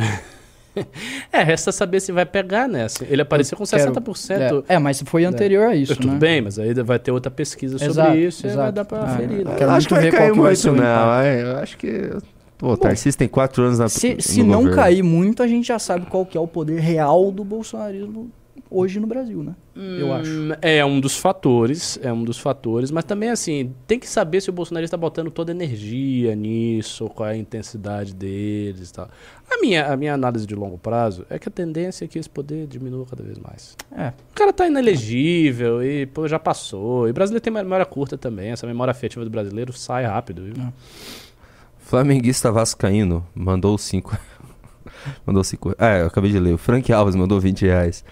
é, 1.34 1.42
resta 1.42 1.72
saber 1.72 2.00
se 2.02 2.12
vai 2.12 2.24
pegar, 2.24 2.68
né? 2.68 2.86
Ele 3.10 3.24
apareceu 3.24 3.58
com 3.58 3.64
60%. 3.64 4.64
É, 4.68 4.76
é 4.76 4.80
mas 4.80 5.02
foi 5.04 5.26
anterior 5.26 5.66
a 5.66 5.76
isso, 5.76 5.96
Tudo 5.96 6.10
né? 6.10 6.20
bem, 6.20 6.42
mas 6.42 6.60
aí 6.60 6.72
vai 6.76 7.00
ter 7.00 7.12
outra 7.12 7.32
pesquisa 7.32 7.80
sobre 7.80 7.92
exato, 7.92 8.16
isso 8.16 8.46
exato. 8.46 8.60
e 8.60 8.64
vai 8.64 8.72
dar 8.72 8.86
pra 8.86 9.04
ah, 9.06 9.18
ferir. 9.18 9.44
Né? 9.44 9.56
Acho 9.70 9.88
que 9.88 9.94
vai 9.96 10.12
cair 10.12 10.34
muito, 10.36 10.72
não. 10.72 11.24
Eu 11.24 11.58
acho 11.58 11.78
que... 11.78 12.12
Pô, 12.60 12.74
o 12.74 12.78
Tarcísio 12.78 13.18
tem 13.18 13.28
quatro 13.28 13.64
anos 13.64 13.80
na 13.80 13.90
Se, 13.90 14.18
se 14.20 14.44
não 14.44 14.60
governo. 14.60 14.76
cair 14.76 15.04
muito, 15.04 15.42
a 15.42 15.48
gente 15.48 15.68
já 15.68 15.80
sabe 15.80 16.06
qual 16.08 16.26
que 16.26 16.38
é 16.38 16.42
o 16.42 16.48
poder 16.48 16.80
real 16.80 17.32
do 17.32 17.44
bolsonarismo 17.44 18.32
hoje 18.70 19.00
no 19.00 19.08
Brasil, 19.08 19.44
né? 19.44 19.56
Eu 19.76 20.12
acho. 20.14 20.30
Hum, 20.30 20.52
É 20.62 20.84
um 20.84 21.00
dos 21.00 21.18
fatores, 21.18 22.00
é 22.02 22.12
um 22.12 22.24
dos 22.24 22.38
fatores, 22.40 22.90
mas 22.92 23.04
também 23.04 23.30
assim, 23.30 23.74
tem 23.86 24.00
que 24.00 24.08
saber 24.08 24.42
se 24.42 24.50
o 24.50 24.54
Bolsonaro 24.54 24.84
está 24.84 24.98
botando 24.98 25.30
toda 25.30 25.52
a 25.52 25.56
energia 25.56 26.36
nisso, 26.36 27.08
qual 27.10 27.30
é 27.30 27.34
a 27.34 27.38
intensidade 27.38 28.14
deles 28.14 28.90
e 28.90 28.94
tal. 28.94 29.10
A 29.50 29.62
minha, 29.62 29.86
a 29.86 29.96
minha 29.96 30.14
análise 30.14 30.46
de 30.46 30.56
longo 30.56 30.78
prazo 30.78 31.26
é 31.30 31.40
que 31.40 31.48
a 31.48 31.52
tendência 31.52 32.06
é 32.06 32.08
que 32.08 32.20
esse 32.20 32.30
poder 32.30 32.68
diminua 32.68 33.06
cada 33.06 33.24
vez 33.24 33.38
mais. 33.38 33.78
É. 33.96 34.10
O 34.32 34.36
cara 34.36 34.52
tá 34.52 34.68
inelegível 34.68 35.84
e 35.84 36.06
pô, 36.06 36.28
já 36.28 36.40
passou. 36.40 37.08
E 37.08 37.12
o 37.12 37.14
brasileiro 37.14 37.42
tem 37.44 37.54
memória 37.54 37.86
curta 37.86 38.18
também, 38.18 38.50
essa 38.50 38.68
memória 38.68 38.92
afetiva 38.92 39.24
do 39.24 39.32
brasileiro 39.32 39.72
sai 39.74 40.06
rápido, 40.06 40.44
viu? 40.44 40.54
É. 40.62 40.72
Flamenguista 41.80 42.52
Vascaíno 42.52 43.26
mandou 43.34 43.78
5. 43.78 44.18
mandou 45.26 45.44
5. 45.44 45.76
Ah, 45.78 46.00
eu 46.00 46.08
acabei 46.08 46.32
de 46.32 46.40
ler. 46.40 46.54
O 46.54 46.58
Frank 46.58 46.92
Alves 46.92 47.16
mandou 47.16 47.40
20 47.40 47.66
reais. 47.66 48.04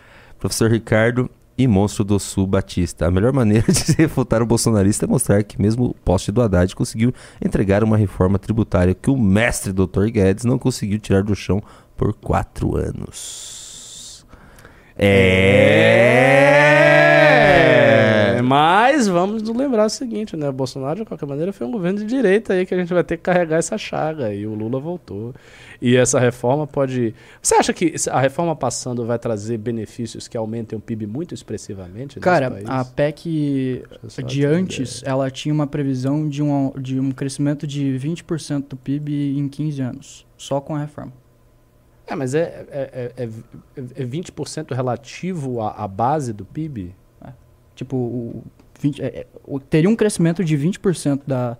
Professor 0.46 0.70
Ricardo 0.70 1.28
e 1.58 1.68
Monstro 1.68 2.04
do 2.04 2.20
Sul 2.20 2.46
Batista. 2.46 3.08
A 3.08 3.12
melhor 3.12 3.34
maneira 3.34 3.66
de 3.74 3.94
refutar 3.94 4.44
o 4.44 4.46
bolsonarista 4.46 5.06
é 5.06 5.08
mostrar 5.08 5.44
que 5.44 5.60
mesmo 5.60 5.86
o 5.86 5.94
poste 5.96 6.32
do 6.32 6.40
Haddad 6.40 6.76
conseguiu 6.76 7.12
entregar 7.44 7.84
uma 7.84 7.98
reforma 7.98 8.38
tributária 8.38 8.94
que 8.94 9.10
o 9.10 9.18
mestre 9.18 9.74
Dr. 9.74 10.06
Guedes 10.12 10.46
não 10.46 10.60
conseguiu 10.60 11.00
tirar 11.00 11.24
do 11.24 11.36
chão 11.36 11.64
por 11.98 12.14
quatro 12.14 12.78
anos. 12.78 14.24
É. 14.96 17.15
Mas 18.46 19.08
vamos 19.08 19.42
nos 19.42 19.56
lembrar 19.56 19.86
o 19.86 19.90
seguinte, 19.90 20.36
né? 20.36 20.52
Bolsonaro, 20.52 21.00
de 21.00 21.06
qualquer 21.06 21.26
maneira, 21.26 21.52
foi 21.52 21.66
um 21.68 21.72
governo 21.72 22.00
de 22.00 22.06
direita 22.06 22.54
aí 22.54 22.66
que 22.66 22.74
a 22.74 22.78
gente 22.78 22.94
vai 22.94 23.04
ter 23.04 23.18
que 23.18 23.24
carregar 23.24 23.58
essa 23.58 23.78
chaga. 23.78 24.34
E 24.34 24.46
o 24.46 24.54
Lula 24.54 24.80
voltou. 24.80 25.34
E 25.82 25.96
essa 25.96 26.20
reforma 26.20 26.66
pode. 26.66 27.14
Você 27.42 27.56
acha 27.56 27.74
que 27.74 27.96
a 28.10 28.20
reforma 28.20 28.56
passando 28.56 29.06
vai 29.06 29.20
trazer 29.20 29.58
benefícios 29.58 30.28
que 30.28 30.38
aumentem 30.38 30.78
o 30.78 30.82
PIB 30.82 31.08
muito 31.08 31.34
expressivamente? 31.34 32.20
Cara, 32.20 32.62
a 32.66 32.86
PEC 32.86 33.84
de 34.26 34.46
antes, 34.46 35.02
ela 35.06 35.30
tinha 35.30 35.54
uma 35.54 35.68
previsão 35.68 36.28
de 36.28 36.42
um, 36.42 36.72
de 36.80 37.00
um 37.00 37.12
crescimento 37.12 37.68
de 37.68 37.98
20% 38.00 38.70
do 38.70 38.78
PIB 38.78 39.38
em 39.38 39.48
15 39.48 39.82
anos, 39.82 40.26
só 40.38 40.62
com 40.62 40.76
a 40.76 40.80
reforma. 40.80 41.14
É, 42.08 42.16
mas 42.16 42.36
é, 42.36 42.66
é, 42.70 43.12
é, 43.18 43.24
é, 43.24 44.04
é 44.04 44.06
20% 44.06 44.76
relativo 44.76 45.62
à, 45.62 45.72
à 45.72 45.88
base 45.88 46.32
do 46.32 46.46
PIB? 46.46 46.94
Tipo, 47.76 47.96
o 47.98 48.44
20, 48.80 49.02
é, 49.02 49.06
é, 49.06 49.28
teria 49.70 49.90
um 49.90 49.96
crescimento 49.96 50.44
de 50.44 50.58
20% 50.58 51.22
da, 51.28 51.58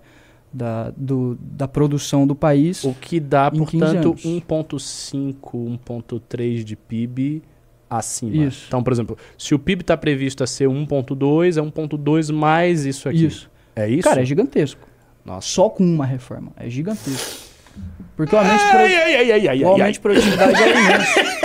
da, 0.52 0.90
do, 0.96 1.38
da 1.40 1.68
produção 1.68 2.26
do 2.26 2.34
país. 2.34 2.84
O 2.84 2.94
que 2.94 3.20
dá, 3.20 3.50
Em 3.52 3.64
15 3.64 3.78
portanto, 3.78 4.08
anos. 4.08 5.12
1,5, 5.12 5.78
1,3 5.86 6.64
de 6.64 6.76
PIB 6.76 7.42
acima. 7.88 8.46
Isso. 8.46 8.64
Então, 8.68 8.82
por 8.82 8.92
exemplo, 8.92 9.16
se 9.38 9.54
o 9.54 9.58
PIB 9.58 9.82
está 9.82 9.96
previsto 9.96 10.42
a 10.42 10.46
ser 10.46 10.68
1,2, 10.68 11.56
é 11.56 11.62
1,2 11.62 12.32
mais 12.32 12.84
isso 12.84 13.08
aqui. 13.08 13.26
Isso. 13.26 13.50
É 13.74 13.88
isso? 13.88 14.08
Cara, 14.08 14.22
é 14.22 14.24
gigantesco. 14.24 14.80
Nossa. 15.24 15.46
Só 15.46 15.68
com 15.68 15.84
uma 15.84 16.06
reforma. 16.06 16.52
É 16.56 16.68
gigantesco. 16.70 17.55
Porque 18.16 18.34
o 18.34 18.38
aumento, 18.38 18.60
pro- 18.70 18.78
Ai, 18.78 18.94
ai, 18.94 19.14
ai, 19.16 19.32
ai, 19.32 19.48
ai, 19.48 19.62
o 19.64 19.68
aumento 19.68 19.92
de 19.92 20.00
produtividade 20.00 20.62
é 20.62 20.70
imenso. 20.70 21.36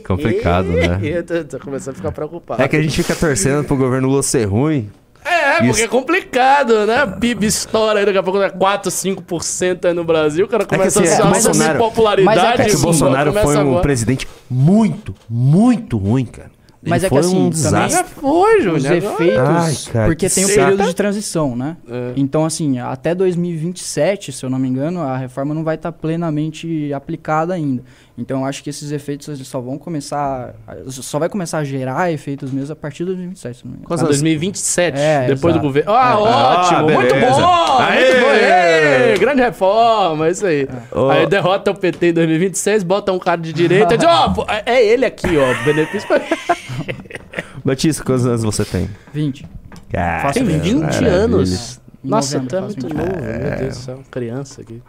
Complicado, 0.06 0.68
né? 0.68 0.98
Eu 1.02 1.22
tô, 1.24 1.44
tô 1.44 1.58
começando 1.60 1.94
a 1.94 1.96
ficar 1.96 2.12
preocupado. 2.12 2.62
É 2.62 2.68
que 2.68 2.76
a 2.76 2.82
gente 2.82 2.96
fica 2.96 3.14
torcendo 3.14 3.64
pro 3.64 3.76
governo 3.76 4.08
Lula 4.08 4.22
ser 4.22 4.44
ruim. 4.44 4.90
É, 5.24 5.54
porque 5.56 5.70
Isso. 5.70 5.82
é 5.84 5.88
complicado, 5.88 6.86
né? 6.86 7.04
PIB 7.20 7.46
estoura 7.46 7.98
aí, 7.98 8.06
daqui 8.06 8.16
a 8.18 8.22
pouco 8.22 8.40
é 8.40 8.48
4, 8.48 8.90
5% 8.92 9.84
aí 9.86 9.92
no 9.92 10.04
Brasil, 10.04 10.46
o 10.46 10.48
cara 10.48 10.64
começa 10.64 11.02
assim, 11.02 11.08
é, 11.10 11.20
a 11.20 11.24
mas 11.24 11.38
assumir 11.44 11.64
Bolsonaro- 11.66 11.78
popularidade. 11.80 12.36
mas 12.38 12.60
É 12.60 12.64
que 12.64 12.74
o 12.74 12.78
Sim, 12.78 12.84
Bolsonaro 12.84 13.30
começa 13.32 13.46
foi 13.46 13.56
um 13.56 13.60
agora. 13.62 13.82
presidente 13.82 14.28
muito, 14.48 15.14
muito 15.28 15.98
ruim, 15.98 16.24
cara. 16.26 16.50
Ele 16.86 16.90
Mas 16.90 17.02
é 17.02 17.10
que 17.10 17.18
assim, 17.18 17.36
um 17.36 17.50
também-. 17.50 17.90
Já 17.90 18.04
foi, 18.04 18.60
Júnior. 18.60 18.76
Os 18.76 18.84
efeitos. 18.84 19.38
Ai, 19.38 19.74
cara, 19.92 20.06
porque 20.06 20.28
que 20.28 20.34
tem 20.36 20.44
o 20.44 20.48
saco. 20.48 20.60
período 20.60 20.84
de 20.84 20.94
transição, 20.94 21.56
né? 21.56 21.76
É. 21.88 22.12
Então, 22.14 22.44
assim, 22.44 22.78
até 22.78 23.12
2027, 23.12 24.30
se 24.30 24.44
eu 24.44 24.48
não 24.48 24.56
me 24.56 24.68
engano, 24.68 25.00
a 25.00 25.16
reforma 25.16 25.52
não 25.52 25.64
vai 25.64 25.74
estar 25.74 25.90
plenamente 25.90 26.92
aplicada 26.92 27.54
ainda. 27.54 27.82
Então, 28.18 28.40
eu 28.40 28.46
acho 28.46 28.62
que 28.62 28.70
esses 28.70 28.92
efeitos 28.92 29.28
eles 29.28 29.46
só 29.46 29.60
vão 29.60 29.76
começar. 29.76 30.54
Só 30.88 31.18
vai 31.18 31.28
começar 31.28 31.58
a 31.58 31.64
gerar 31.64 32.10
efeitos 32.10 32.50
mesmo 32.50 32.72
a 32.72 32.76
partir 32.76 33.00
de 33.00 33.06
2027, 33.06 33.58
se 33.58 33.64
não 33.66 33.72
me 33.72 33.78
engano. 33.78 34.00
Ah, 34.00 34.04
2027, 34.04 34.98
É, 34.98 35.20
depois 35.26 35.40
do 35.42 35.48
exato. 35.48 35.60
governo. 35.60 35.92
Ah, 35.92 36.10
É. 36.12 36.14
ótimo! 36.14 36.78
Ah, 36.78 36.92
muito 36.94 37.14
bom! 37.14 37.78
Aê! 37.78 38.00
Muito 38.00 38.20
bom! 38.24 38.32
Ê, 38.32 39.18
grande 39.18 39.42
reforma, 39.42 40.28
é 40.28 40.30
isso 40.30 40.46
aí. 40.46 40.66
Ó. 40.92 41.10
Aí 41.10 41.26
derrota 41.26 41.70
o 41.70 41.74
PT 41.74 42.08
em 42.08 42.12
2026, 42.14 42.82
bota 42.84 43.12
um 43.12 43.18
cara 43.18 43.40
de 43.40 43.52
direita 43.52 43.94
e 43.94 43.98
diz: 43.98 44.06
Ó, 44.08 44.30
pô, 44.30 44.46
é 44.48 44.82
ele 44.82 45.04
aqui, 45.04 45.36
ó. 45.36 45.64
Benefício 45.64 46.08
pra. 46.08 46.20
Batista, 47.64 48.02
quantos 48.02 48.24
anos 48.26 48.42
você 48.42 48.64
tem? 48.64 48.88
20. 49.12 49.46
Cara, 49.92 50.32
Tem 50.32 50.42
20 50.44 50.74
maravilha. 50.76 51.10
anos. 51.10 51.80
Nossa, 52.02 52.36
novembro, 52.38 52.56
é 52.56 52.60
faço 52.62 52.80
muito 52.80 52.88
20. 52.88 52.96
novo, 52.96 53.22
meu 53.22 53.58
Deus 53.58 53.76
do 53.76 53.82
céu. 53.82 54.00
Criança 54.10 54.60
aqui. 54.62 54.82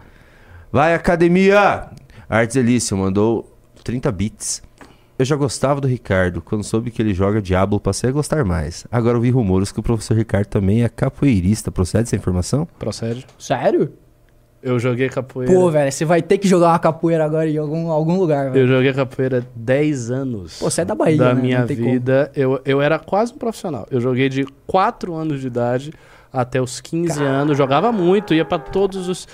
Vai, 0.72 0.94
academia! 0.94 1.86
Artes 2.30 2.56
Elício 2.56 2.98
mandou 2.98 3.58
30 3.84 4.12
bits. 4.12 4.62
Eu 5.18 5.26
já 5.26 5.36
gostava 5.36 5.82
do 5.82 5.88
Ricardo. 5.88 6.42
Quando 6.42 6.64
soube 6.64 6.92
que 6.92 7.02
ele 7.02 7.14
joga 7.14 7.42
Diablo, 7.42 7.80
passei 7.80 8.10
a 8.10 8.14
gostar 8.14 8.46
mais. 8.46 8.86
Agora 8.92 9.18
ouvi 9.18 9.32
rumores 9.32 9.72
que 9.72 9.80
o 9.80 9.84
professor 9.84 10.16
Ricardo 10.16 10.46
também 10.48 10.84
é 10.84 10.90
capoeirista. 10.90 11.72
Procede 11.72 12.04
essa 12.04 12.16
informação? 12.16 12.68
Procede. 12.78 13.26
Sério? 13.40 13.92
Eu 14.62 14.78
joguei 14.78 15.08
capoeira. 15.10 15.52
Pô, 15.54 15.72
velho, 15.72 15.92
você 15.92 16.04
vai 16.04 16.22
ter 16.22 16.38
que 16.38 16.48
jogar 16.48 16.70
uma 16.70 16.80
capoeira 16.80 17.24
agora 17.26 17.48
em 17.50 17.58
algum, 17.58 17.90
algum 17.90 18.18
lugar, 18.20 18.48
Eu 18.48 18.54
velho. 18.54 18.68
joguei 18.68 18.94
capoeira 18.94 19.48
10 19.56 20.12
anos. 20.12 20.60
Pô, 20.60 20.70
você 20.70 20.82
é 20.82 20.86
da 20.86 20.94
Bahia, 20.96 21.18
Da 21.18 21.34
né? 21.34 21.42
minha 21.42 21.60
Não 21.62 21.68
tem 21.68 21.78
como. 21.78 21.92
vida. 21.92 22.32
Eu, 22.36 22.60
eu 22.66 22.82
era 22.82 23.00
quase 23.00 23.34
um 23.34 23.38
profissional. 23.38 23.88
Eu 23.90 24.02
joguei 24.02 24.30
de 24.30 24.46
4 24.68 25.14
anos 25.16 25.42
de 25.42 25.48
idade 25.48 25.94
até 26.34 26.62
os 26.62 26.82
15 26.82 27.24
anos. 27.24 27.58
Jogava 27.58 27.92
muito, 27.92 28.34
ia 28.34 28.44
pra 28.46 28.60
todos 28.60 29.08
os. 29.08 29.28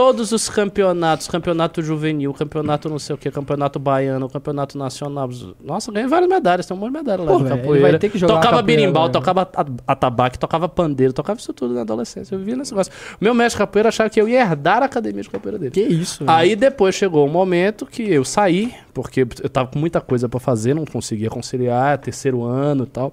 Todos 0.00 0.32
os 0.32 0.48
campeonatos, 0.48 1.28
campeonato 1.28 1.82
juvenil, 1.82 2.32
campeonato 2.32 2.88
não 2.88 2.98
sei 2.98 3.14
o 3.14 3.18
que, 3.18 3.30
campeonato 3.30 3.78
baiano, 3.78 4.30
campeonato 4.30 4.78
nacional. 4.78 5.28
Nossa, 5.62 5.92
ganhei 5.92 6.08
várias 6.08 6.26
medalhas, 6.26 6.64
tem 6.64 6.74
um 6.74 6.80
monte 6.80 6.92
de 6.92 6.98
medalha 7.00 7.22
lá 7.22 7.32
Pô, 7.32 7.42
de 7.42 7.50
capoeira. 7.50 8.00
jogar 8.14 8.34
tocava 8.34 8.62
capoeira 8.62 8.86
né? 8.86 9.08
tocava 9.10 9.50
atabaque, 9.86 10.38
tocava 10.38 10.68
pandeiro, 10.70 11.12
tocava 11.12 11.38
isso 11.38 11.52
tudo 11.52 11.74
na 11.74 11.82
adolescência. 11.82 12.34
Eu 12.34 12.38
vivia 12.38 12.56
nesse 12.56 12.72
negócio. 12.72 12.90
Meu 13.20 13.34
mestre 13.34 13.58
capoeira 13.58 13.90
achava 13.90 14.08
que 14.08 14.18
eu 14.18 14.26
ia 14.26 14.40
herdar 14.40 14.82
a 14.82 14.86
academia 14.86 15.22
de 15.22 15.28
capoeira 15.28 15.58
dele. 15.58 15.70
Que 15.70 15.82
isso, 15.82 16.24
velho. 16.24 16.30
Aí 16.30 16.56
depois 16.56 16.94
chegou 16.94 17.26
um 17.26 17.30
momento 17.30 17.84
que 17.84 18.02
eu 18.02 18.24
saí, 18.24 18.72
porque 18.94 19.26
eu 19.42 19.50
tava 19.50 19.68
com 19.68 19.78
muita 19.78 20.00
coisa 20.00 20.30
pra 20.30 20.40
fazer, 20.40 20.72
não 20.72 20.86
conseguia 20.86 21.28
conciliar, 21.28 21.98
terceiro 21.98 22.42
ano 22.42 22.84
e 22.84 22.86
tal. 22.86 23.12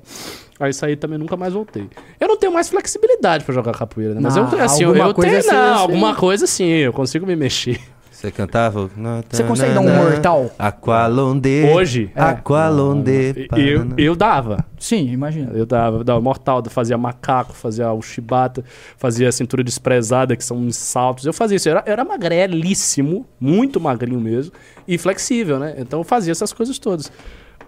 Aí 0.60 0.74
saí 0.74 0.95
também 0.95 1.18
nunca 1.20 1.38
mais 1.38 1.53
voltei. 1.53 1.88
Eu 2.20 2.28
não 2.28 2.38
tenho 2.38 2.51
mais 2.51 2.68
flexibilidade 2.70 3.43
pra 3.43 3.53
jogar 3.53 3.74
capoeira, 3.74 4.14
né? 4.16 4.20
Mas 4.22 4.36
Não, 4.36 4.49
eu, 4.51 4.64
assim, 4.64 4.84
eu, 4.84 4.89
alguma 4.89 5.08
eu 5.10 5.14
coisa 5.14 5.30
tenho, 5.32 5.43
você- 5.43 5.51
não, 5.51 5.74
você- 5.76 5.82
alguma 5.82 6.16
coisa 6.16 6.47
sim, 6.47 6.66
eu 6.66 6.91
consigo 6.93 7.26
me 7.28 7.36
mexer. 7.36 7.80
Você 8.12 8.32
cantava? 8.32 8.89
Você 9.30 9.43
consegue 9.43 9.76
dar 9.76 9.82
um 9.82 9.95
mortal? 9.95 10.49
Aqualonde. 10.58 11.66
Hoje, 11.72 12.12
É. 12.16 12.22
Aqualonde. 12.24 13.47
eu, 13.55 13.88
eu 13.95 14.16
dava. 14.16 14.66
Sim, 14.80 15.12
imagina. 15.12 15.51
Eu 15.53 15.68
dava, 15.68 16.03
dava 16.03 16.20
mortal, 16.20 16.64
fazia 16.68 16.97
macaco, 16.97 17.53
fazia 17.53 17.91
o 17.93 18.01
chibata, 18.01 18.64
fazia 18.97 19.30
a 19.30 19.32
cintura 19.32 19.64
desprezada, 19.64 20.36
que 20.36 20.43
são 20.43 20.58
uns 20.58 20.76
saltos. 20.78 21.28
Eu 21.28 21.34
fazia 21.34 21.58
isso. 21.58 21.70
Eu 21.70 21.74
era, 21.78 21.84
eu 21.86 21.93
era 21.93 22.03
magrelíssimo, 22.03 23.24
muito 23.39 23.80
magrinho 23.80 24.20
mesmo, 24.20 24.51
e 24.88 24.97
flexível, 24.97 25.60
né? 25.60 25.76
Então 25.78 25.99
eu 25.99 26.03
fazia 26.03 26.32
essas 26.32 26.51
coisas 26.51 26.80
todas. 26.80 27.12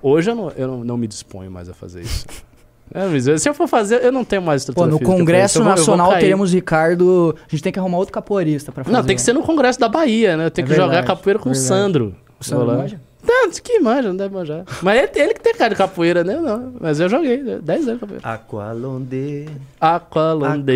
Hoje 0.02 0.32
eu 0.32 0.36
não, 0.36 0.50
eu 0.58 0.68
não, 0.68 0.84
não 0.84 0.98
me 0.98 1.06
disponho 1.08 1.52
mais 1.52 1.70
a 1.70 1.76
fazer 1.76 2.02
isso. 2.02 2.26
É, 2.94 3.06
mas 3.08 3.42
se 3.42 3.48
eu 3.50 3.54
for 3.54 3.68
fazer, 3.68 4.04
eu 4.04 4.12
não 4.12 4.24
tenho 4.26 4.42
mais 4.42 4.64
Pô, 4.66 4.72
estrutura 4.72 4.88
no 4.88 4.98
física 4.98 5.06
pra 5.12 5.20
Congresso 5.20 5.60
vou- 5.60 5.70
Nacional 5.70 6.12
teremos 6.18 6.54
Ricardo. 6.54 7.36
A 7.38 7.52
gente 7.52 7.62
tem 7.64 7.72
que 7.72 7.80
arrumar 7.80 7.98
outro 7.98 8.14
capoeirista 8.14 8.72
pra 8.72 8.84
fazer. 8.84 8.96
Não, 8.96 9.04
tem 9.04 9.16
que 9.16 9.22
ser 9.22 9.34
no 9.34 9.44
Congresso 9.44 9.80
da 9.80 9.88
Bahia, 9.88 10.36
né? 10.38 10.46
Eu 10.46 10.52
tenho 10.52 10.66
É 10.66 10.70
que 10.70 10.76
jogar 10.76 10.88
verdade, 10.88 11.08
capoeira 11.08 11.40
com 11.40 11.50
o 11.50 11.54
verdade. 11.54 11.68
Sandro. 11.68 12.16
O 12.40 12.44
Sandro 12.44 12.66
lá. 12.66 12.78
manja? 12.78 13.00
Tanto 13.26 13.62
que 13.62 13.80
manja, 13.80 14.08
não 14.10 14.16
deve 14.16 14.34
manjar. 14.34 14.64
Mas 14.82 14.98
ele, 14.98 15.12
ele 15.24 15.34
que 15.34 15.42
tem 15.42 15.54
cara 15.54 15.70
de 15.72 15.76
capoeira, 15.76 16.24
né? 16.24 16.40
Não, 16.40 16.74
mas 16.80 17.00
eu 17.00 17.10
joguei, 17.10 17.38
10 17.44 17.82
anos 17.88 17.94
de 17.96 18.00
capoeira. 18.00 18.28
Aqualonde. 18.28 19.46
Aqualonde, 19.80 20.74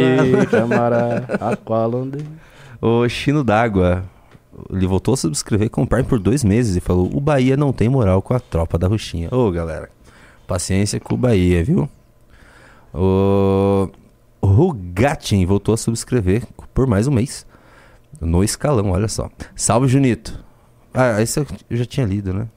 camarada. 0.51 1.25
Aqualonde. 1.39 2.19
O 2.81 3.07
Chino 3.07 3.43
d'Água. 3.43 4.03
Ele 4.71 4.85
voltou 4.85 5.15
a 5.15 5.17
subscrever 5.17 5.69
com 5.69 5.81
o 5.81 5.87
Prime 5.87 6.03
por 6.03 6.19
dois 6.19 6.43
meses 6.43 6.75
e 6.75 6.79
falou: 6.79 7.09
O 7.11 7.19
Bahia 7.19 7.57
não 7.57 7.73
tem 7.73 7.89
moral 7.89 8.21
com 8.21 8.35
a 8.35 8.39
tropa 8.39 8.77
da 8.77 8.87
Roxinha. 8.87 9.29
Ô, 9.31 9.49
galera, 9.49 9.89
paciência 10.45 10.99
com 10.99 11.15
o 11.15 11.17
Bahia, 11.17 11.63
viu? 11.63 11.89
O 12.93 13.89
Rugatin 14.41 15.45
voltou 15.45 15.73
a 15.73 15.77
subscrever 15.77 16.43
por 16.73 16.85
mais 16.85 17.07
um 17.07 17.11
mês. 17.11 17.45
No 18.21 18.43
escalão, 18.43 18.91
olha 18.91 19.07
só. 19.07 19.29
Salve, 19.55 19.87
Junito. 19.87 20.43
Ah, 20.93 21.21
esse 21.21 21.39
eu 21.39 21.47
já 21.71 21.85
tinha 21.85 22.05
lido, 22.05 22.33
né? 22.33 22.47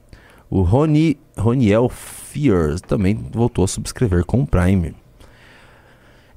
O 0.49 0.61
Roni, 0.61 1.17
Roniel 1.37 1.89
Fears 1.89 2.79
também 2.81 3.15
voltou 3.15 3.65
a 3.65 3.67
subscrever 3.67 4.23
com 4.23 4.41
o 4.41 4.47
Prime. 4.47 4.95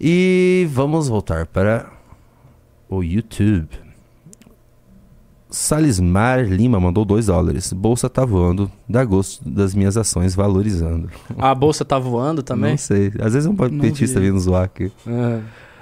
E 0.01 0.67
vamos 0.71 1.09
voltar 1.09 1.47
para 1.47 1.93
o 2.89 3.03
YouTube. 3.03 3.90
Salismar 5.51 6.45
Lima 6.45 6.79
mandou 6.79 7.05
2 7.05 7.27
dólares. 7.27 7.73
Bolsa 7.73 8.09
tá 8.09 8.25
voando. 8.25 8.71
Dá 8.89 9.05
gosto 9.05 9.49
das 9.49 9.75
minhas 9.75 9.97
ações 9.97 10.35
valorizando. 10.35 11.11
A 11.37 11.55
bolsa 11.55 11.85
tá 11.85 11.99
voando 11.99 12.43
também? 12.43 12.71
Não 12.71 12.79
sei. 12.79 13.13
Às 13.21 13.35
vezes 13.35 13.47
é 13.47 13.51
um 13.51 13.57
petista 13.81 14.21
vindo 14.21 14.39
zoar 14.39 14.65
aqui. 14.65 14.93
É. 15.07 15.41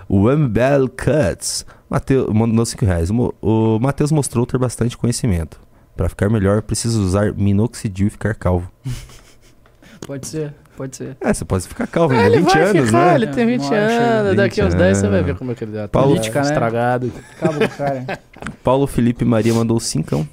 O 0.09 0.27
Ambel 0.27 0.89
Cuts 0.89 1.67
Mateu, 1.89 2.33
mandou 2.35 2.67
5 2.67 2.85
reais. 2.85 3.11
O, 3.11 3.35
o 3.41 3.79
Matheus 3.81 4.13
mostrou 4.13 4.45
ter 4.45 4.59
bastante 4.59 4.97
conhecimento. 4.97 5.61
Para 5.97 6.09
ficar 6.09 6.29
melhor, 6.29 6.63
preciso 6.63 7.03
usar 7.03 7.33
minoxidil 7.35 8.07
e 8.07 8.11
ficar 8.11 8.35
calvo. 8.35 8.71
Pode 10.07 10.27
ser, 10.27 10.55
pode 10.79 10.97
ser. 10.97 11.17
É, 11.21 11.35
você 11.35 11.45
pode 11.45 11.67
ficar 11.69 11.87
calvo 11.87 12.15
ainda. 12.15 12.27
ele 12.27 12.39
20 12.39 12.53
vai 12.53 12.63
anos, 12.63 12.87
ficar, 12.87 13.07
né? 13.07 13.15
ele 13.17 13.27
tem 13.27 13.47
20 13.47 13.61
Não 13.61 13.67
acho, 13.67 13.75
anos. 13.75 14.37
Daqui 14.37 14.63
20 14.63 14.69
uns 14.69 14.75
10 14.75 14.97
você 14.99 15.09
vai 15.09 15.23
ver 15.23 15.35
como 15.37 15.53
é 15.53 15.55
que 15.55 15.65
ele 15.65 15.73
tá 15.73 15.89
Paulo- 15.89 16.09
Política, 16.11 16.41
né? 16.41 16.47
estragado. 16.49 17.13
Acabou, 17.41 17.69
cara. 17.69 18.19
Paulo 18.65 18.87
Felipe 18.87 19.25
Maria 19.25 19.53
mandou 19.53 19.79
5. 19.81 20.27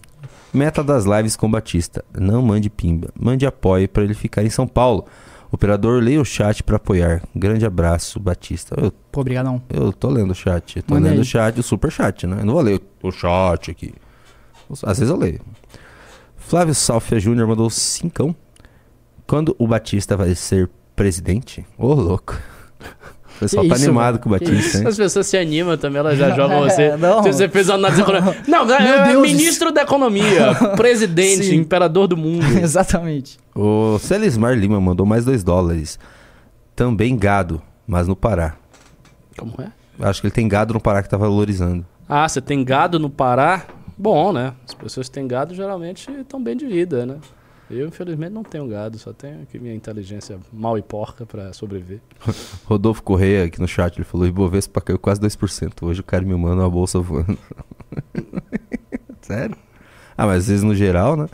Meta 0.54 0.84
das 0.84 1.04
lives 1.06 1.36
com 1.36 1.50
Batista. 1.52 2.06
Não 2.18 2.42
mande 2.42 2.70
pimba. 2.70 3.10
Mande 3.20 3.46
apoio 3.46 3.90
para 3.90 4.04
ele 4.04 4.14
ficar 4.14 4.44
em 4.44 4.50
São 4.50 4.66
Paulo. 4.68 5.06
Operador, 5.52 6.02
leia 6.02 6.20
o 6.22 6.26
chat 6.26 6.64
para 6.64 6.76
apoiar. 6.78 7.22
Grande 7.36 7.66
abraço, 7.66 8.20
Batista. 8.20 8.76
Eu, 8.80 8.92
Pô, 9.12 9.22
obrigadão. 9.22 9.62
eu 9.70 9.92
tô 9.92 10.10
lendo 10.10 10.32
o 10.32 10.36
chat. 10.36 10.82
Tô 10.82 10.94
Manda 10.94 11.08
lendo 11.10 11.16
aí. 11.18 11.22
o 11.22 11.26
chat, 11.26 11.60
o 11.60 11.64
super 11.64 11.92
chat, 11.92 12.26
né? 12.28 12.38
Eu 12.42 12.46
não 12.46 12.54
vou 12.54 12.62
ler 12.62 12.82
o 13.02 13.12
chat 13.12 13.72
aqui. 13.72 13.94
Às 14.84 15.00
vezes 15.00 15.10
eu 15.10 15.18
leio. 15.18 15.40
Flávio 16.38 16.76
Salfia 16.76 17.20
Júnior 17.20 17.48
mandou 17.48 17.70
5. 17.70 18.36
Quando 19.28 19.56
o 19.58 19.68
Batista 19.68 20.16
vai 20.16 20.36
ser 20.36 20.70
presidente? 20.96 21.66
Ô, 21.78 21.94
louco. 21.94 22.38
O 23.36 23.40
pessoal 23.40 23.64
Que 23.64 23.70
tá 23.70 23.76
isso, 23.76 23.86
animado 23.86 24.14
velho? 24.14 24.24
com 24.24 24.30
o 24.30 24.32
Batista, 24.32 24.78
hein? 24.78 24.88
As 24.88 24.96
pessoas 24.96 25.28
se 25.28 25.38
animam 25.38 25.78
também, 25.78 26.00
elas 26.00 26.18
já 26.18 26.30
jogam 26.36 26.62
você. 26.62 26.84
É, 26.84 26.98
não. 26.98 27.22
Se 27.24 27.34
você 27.34 27.50
fez 27.50 27.68
uma 27.68 27.76
análise 27.76 28.02
econômica. 28.02 28.38
Não, 28.48 28.62
é, 28.74 28.82
Meu 28.82 28.94
é 28.94 29.08
Deus. 29.10 29.22
ministro 29.24 29.72
da 29.74 29.82
economia, 29.82 30.54
presidente, 30.78 31.44
Sim. 31.48 31.56
imperador 31.56 32.08
do 32.08 32.16
mundo. 32.16 32.46
Exatamente. 32.62 33.38
O 33.54 34.00
Celismar 34.00 34.54
Lima 34.54 34.80
mandou 34.80 35.06
mais 35.06 35.26
2 35.26 35.44
dólares. 35.44 36.00
Também 36.76 37.18
gado, 37.18 37.62
mas 37.86 38.08
no 38.08 38.16
Pará. 38.16 38.56
Como 39.38 39.54
é? 39.60 39.70
Acho 40.00 40.22
que 40.22 40.28
ele 40.28 40.34
tem 40.34 40.48
gado 40.48 40.74
no 40.74 40.80
Pará 40.80 41.04
que 41.04 41.10
tá 41.10 41.18
valorizando. 41.18 41.86
Ah, 42.08 42.28
você 42.30 42.40
tem 42.40 42.64
gado 42.64 43.00
no 43.00 43.10
Pará? 43.10 43.64
Bom, 43.98 44.32
né? 44.32 44.54
As 44.66 44.74
pessoas 44.74 45.10
que 45.10 45.14
têm 45.16 45.28
gado 45.28 45.54
geralmente 45.54 46.10
estão 46.22 46.42
bem 46.42 46.56
de 46.56 46.66
vida, 46.68 47.06
né? 47.06 47.16
Eu, 47.70 47.88
infelizmente, 47.88 48.32
não 48.32 48.44
tenho 48.44 48.68
gado, 48.68 49.00
só 49.00 49.12
tenho 49.12 49.42
aqui 49.42 49.58
minha 49.58 49.74
inteligência 49.74 50.38
mal 50.54 50.78
e 50.78 50.84
porca 50.84 51.26
pra 51.26 51.52
sobreviver. 51.52 52.00
Rodolfo 52.66 53.02
Correia 53.02 53.46
aqui 53.46 53.60
no 53.60 53.68
chat, 53.68 53.98
ele 53.98 54.06
falou: 54.06 54.28
Ibovespa 54.28 54.80
caiu 54.82 55.00
quase 55.00 55.20
2%. 55.20 55.72
Hoje 55.82 56.02
o 56.02 56.04
cara 56.04 56.24
me 56.24 56.36
manda 56.36 56.62
uma 56.62 56.70
bolsa 56.70 57.00
voando. 57.00 57.38
Sério? 59.22 59.58
Ah, 60.16 60.28
mas 60.28 60.44
às 60.44 60.48
vezes 60.48 60.64
no 60.64 60.76
geral, 60.76 61.18
né? 61.18 61.28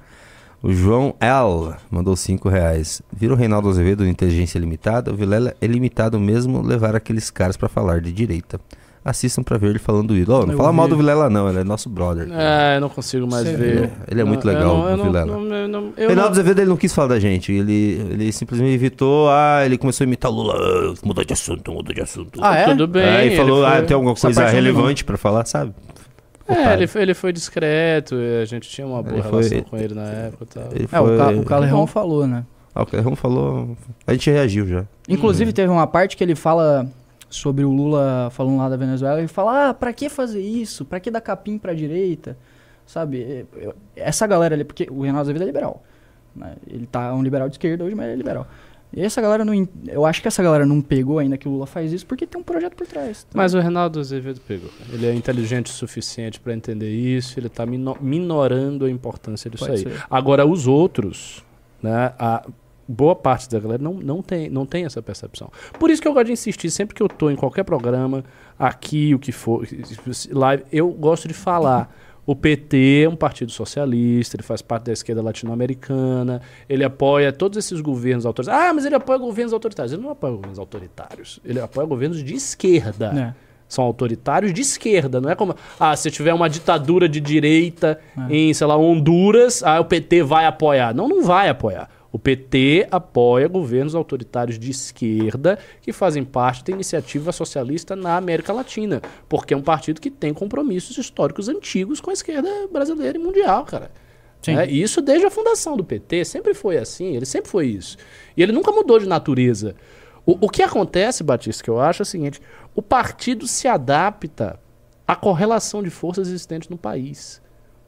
O 0.64 0.72
João 0.72 1.16
L 1.20 1.76
mandou 1.90 2.16
5 2.16 2.48
reais. 2.48 3.02
Vira 3.12 3.34
o 3.34 3.36
Reinaldo 3.36 3.68
Azevedo 3.68 4.04
de 4.04 4.10
Inteligência 4.10 4.60
Limitada? 4.60 5.12
O 5.12 5.16
Vilela 5.16 5.56
é 5.60 5.66
limitado 5.66 6.20
mesmo 6.20 6.62
levar 6.62 6.96
aqueles 6.96 7.32
caras 7.32 7.58
pra 7.58 7.68
falar 7.68 8.00
de 8.00 8.12
direita. 8.14 8.62
Assistam 9.04 9.42
pra 9.42 9.58
ver 9.58 9.70
ele 9.72 9.80
falando 9.80 10.16
isso. 10.16 10.32
Ó, 10.32 10.46
não 10.46 10.52
Eu 10.52 10.58
fala 10.58 10.72
mal 10.72 10.86
vi. 10.86 10.92
do 10.92 10.98
Vilela, 10.98 11.28
não, 11.28 11.50
ele 11.50 11.60
é 11.62 11.64
nosso 11.64 11.90
brother. 11.90 12.28
É, 12.32 12.78
eu 12.78 12.82
não 12.82 12.90
consigo 12.90 13.26
mais 13.28 13.48
Você 13.48 13.56
ver. 13.58 13.76
viu? 13.80 13.90
Ele 14.08 14.22
é 14.22 14.24
muito 14.24 14.46
Não, 14.46 14.54
eu 14.54 14.60
legal, 14.60 14.76
não- 14.78 14.94
o 14.94 15.04
Vilela. 15.06 15.26
não- 15.26 15.56
eu 15.56 15.68
não- 15.68 15.94
eu 15.98 16.08
Reinaldo 16.10 16.32
Azevedo 16.34 16.60
ele 16.60 16.70
não 16.70 16.78
quis 16.78 16.94
falar 16.94 17.08
da 17.08 17.20
gente. 17.20 17.52
Ele, 17.52 17.74
ele 18.12 18.32
simplesmente 18.32 18.74
evitou. 18.76 19.28
Ah, 19.32 19.62
ele 19.66 19.76
começou 19.80 20.04
a 20.04 20.08
imitar 20.08 20.30
o 20.30 20.36
Lula. 20.36 20.54
ah, 20.56 20.94
Muda 21.04 21.26
de 21.26 21.34
assunto, 21.34 21.72
muda 21.72 21.92
de 21.96 22.02
assunto. 22.02 22.40
Ah, 22.44 22.56
é? 22.56 22.66
Tudo 22.66 22.88
bem. 22.88 23.04
Aí 23.04 23.28
ele 23.30 23.36
falou, 23.38 23.64
foi- 23.66 23.78
ah, 23.78 23.82
tem 23.82 23.96
alguma 23.96 24.14
coisa 24.16 24.46
relevante 24.46 25.04
pra 25.04 25.18
falar, 25.18 25.46
sabe? 25.46 25.74
É, 26.48 26.74
ele, 26.74 26.86
foi- 26.86 27.02
ele 27.02 27.14
foi 27.16 27.34
discreto, 27.34 28.16
a 28.42 28.46
gente 28.46 28.70
tinha 28.70 28.86
uma 28.86 29.02
boa 29.02 29.16
Ele 29.16 29.24
foi- 29.24 29.44
relação 29.44 29.62
com 29.64 29.78
ele 29.78 29.96
na 29.96 30.04
época 30.04 30.44
e 30.44 30.48
tal. 30.48 30.64
Ele 30.74 30.88
É, 30.92 31.00
o, 31.00 31.06
foi- 31.08 31.18
Ca 31.18 31.30
o 31.32 31.44
Calerrão 31.44 31.88
falou, 31.88 32.28
né? 32.28 32.44
Ah, 32.76 32.84
o 32.84 32.86
Clerrão 32.86 33.16
falou. 33.16 33.76
A 34.06 34.12
gente 34.14 34.30
reagiu 34.30 34.68
já. 34.68 34.84
Inclusive, 35.10 35.52
teve 35.54 35.72
uma 35.72 35.88
parte 35.88 36.16
que 36.16 36.24
ele 36.24 36.36
fala 36.36 36.86
sobre 37.32 37.64
o 37.64 37.72
Lula 37.72 38.30
falando 38.32 38.58
lá 38.58 38.70
da 38.70 38.78
Venezuela. 38.78 39.18
Ele 39.20 39.28
fala: 39.28 39.70
ah, 39.70 39.74
pra 39.74 39.92
que 39.94 40.10
fazer 40.10 40.42
isso? 40.42 40.86
Pra 40.86 41.00
que 41.00 41.10
dar 41.10 41.22
capim 41.22 41.58
pra 41.58 41.74
direita? 41.74 42.38
Sabe? 42.86 43.46
é, 43.56 43.74
Essa 43.96 44.28
galera 44.28 44.54
ali, 44.56 44.64
porque 44.64 44.88
o 44.92 45.02
Reinaldo 45.02 45.22
Azevedo 45.22 45.44
é 45.44 45.46
liberal. 45.46 45.84
né? 46.36 46.56
Ele 46.68 46.86
tá 46.86 47.14
um 47.14 47.24
liberal 47.24 47.48
de 47.48 47.56
esquerda 47.56 47.84
hoje, 47.84 47.96
mas 47.96 48.06
ele 48.06 48.14
é 48.14 48.18
liberal. 48.18 48.48
E 48.94 49.00
essa 49.02 49.22
galera 49.22 49.46
não. 49.46 49.54
Eu 49.88 50.06
acho 50.06 50.22
que 50.22 50.28
essa 50.28 50.44
galera 50.44 50.66
não 50.66 50.82
pegou 50.82 51.18
ainda 51.20 51.38
que 51.38 51.48
o 51.48 51.52
Lula 51.52 51.66
faz 51.66 51.94
isso 51.94 52.06
porque 52.06 52.28
tem 52.28 52.42
um 52.42 52.44
projeto 52.44 52.76
por 52.76 52.86
trás. 52.86 53.24
tá? 53.24 53.30
Mas 53.34 53.54
o 53.54 53.60
Reinaldo 53.60 54.02
Azevedo 54.02 54.42
pegou. 54.46 54.70
Ele 54.92 55.06
é 55.08 55.14
inteligente 55.14 55.68
o 55.68 55.70
suficiente 55.74 56.38
pra 56.42 56.54
entender 56.54 56.90
isso, 56.94 57.40
ele 57.40 57.48
tá 57.48 57.66
mino- 57.66 57.96
minorando 58.02 58.84
a 58.84 58.90
importância 58.92 59.50
disso 59.50 59.66
Pode 59.66 59.88
aí. 59.88 59.94
ser. 59.94 60.04
Agora, 60.10 60.46
os 60.46 60.68
outros, 60.68 61.42
né, 61.82 62.12
a 62.20 62.46
boa 62.88 63.16
parte 63.16 63.50
da 63.50 63.60
galera 63.60 63.82
não, 63.82 63.94
não, 63.94 64.22
tem, 64.22 64.50
não 64.50 64.66
tem 64.66 64.86
essa 64.86 65.02
percepção. 65.02 65.50
Por 65.80 65.90
isso 65.90 66.02
que 66.02 66.08
eu 66.08 66.14
gosto 66.14 66.28
de 66.28 66.34
insistir, 66.34 66.70
sempre 66.70 66.96
que 66.96 67.02
eu 67.02 67.08
tô 67.08 67.30
em 67.30 67.36
qualquer 67.36 67.64
programa, 67.64 68.24
aqui, 68.60 69.14
o 69.16 69.20
que 69.20 69.32
for, 69.32 69.66
live, 70.32 70.64
eu 70.72 70.90
gosto 70.90 71.28
de 71.28 71.34
falar. 71.34 71.96
O 72.24 72.36
PT 72.36 73.04
é 73.06 73.10
um 73.10 73.16
partido 73.16 73.52
socialista, 73.52 74.36
ele 74.36 74.44
faz 74.44 74.62
parte 74.62 74.84
da 74.86 74.94
esquerda 74.94 75.24
latino-americana, 75.24 76.42
ele 76.70 76.84
apoia 76.84 77.32
todos 77.34 77.58
esses 77.58 77.82
governos 77.82 78.26
autoritários. 78.26 78.64
Ah, 78.70 78.74
mas 78.74 78.86
ele 78.86 78.96
apoia 78.96 79.18
governos 79.18 79.54
autoritários. 79.54 79.92
Ele 79.94 80.02
não 80.04 80.12
apoia 80.12 80.34
governos 80.34 80.60
autoritários, 80.60 81.40
ele 81.44 81.60
apoia 81.60 81.88
governos 81.88 82.24
de 82.24 82.34
esquerda 82.36 83.34
É. 83.38 83.52
são 83.68 83.84
autoritários 83.84 84.54
de 84.54 84.62
esquerda, 84.62 85.20
não 85.20 85.30
é 85.32 85.36
como, 85.36 85.56
ah, 85.80 85.96
se 85.96 86.12
tiver 86.12 86.34
uma 86.34 86.48
ditadura 86.50 87.10
de 87.10 87.20
direita 87.20 88.00
É. 88.30 88.34
em, 88.36 88.54
sei 88.54 88.68
lá, 88.68 88.78
Honduras, 88.78 89.64
ah, 89.64 89.80
o 89.80 89.86
PT 89.86 90.22
vai 90.24 90.46
apoiar. 90.46 90.94
Não, 90.94 91.08
não 91.10 91.24
vai 91.24 91.50
apoiar. 91.50 91.90
O 92.12 92.20
PT 92.20 92.88
apoia 92.92 93.48
governos 93.48 93.96
autoritários 93.96 94.60
de 94.60 94.70
esquerda 94.70 95.58
que 95.82 95.94
fazem 95.94 96.26
parte 96.26 96.64
da 96.66 96.74
iniciativa 96.74 97.32
socialista 97.32 97.96
na 97.96 98.18
América 98.18 98.52
Latina, 98.52 99.02
porque 99.30 99.54
é 99.54 99.58
um 99.58 99.62
partido 99.62 100.02
que 100.02 100.12
tem 100.12 100.34
compromissos 100.34 100.98
históricos 100.98 101.48
antigos 101.48 102.02
com 102.02 102.10
a 102.10 102.14
esquerda 102.14 102.50
brasileira 102.72 103.18
e 103.18 103.22
mundial, 103.22 103.64
cara. 103.64 103.92
É, 104.48 104.70
e 104.70 104.82
isso 104.82 105.02
desde 105.02 105.26
a 105.26 105.30
fundação 105.30 105.78
do 105.78 105.84
PT, 105.84 106.26
sempre 106.26 106.54
foi 106.54 106.78
assim, 106.78 107.16
ele 107.16 107.26
sempre 107.26 107.50
foi 107.50 107.68
isso. 107.68 107.96
E 108.36 108.42
ele 108.42 108.52
nunca 108.52 108.72
mudou 108.72 109.00
de 109.00 109.08
natureza. 109.08 109.76
O, 110.26 110.46
o 110.46 110.50
que 110.50 110.64
acontece, 110.64 111.24
Batista, 111.24 111.64
que 111.64 111.70
eu 111.70 111.80
acho 111.80 112.02
é 112.02 112.04
o 112.04 112.06
seguinte: 112.06 112.42
o 112.76 112.82
partido 112.82 113.48
se 113.48 113.68
adapta 113.68 114.60
à 115.08 115.16
correlação 115.16 115.84
de 115.84 115.90
forças 115.90 116.28
existentes 116.28 116.70
no 116.70 116.78
país. 116.78 117.42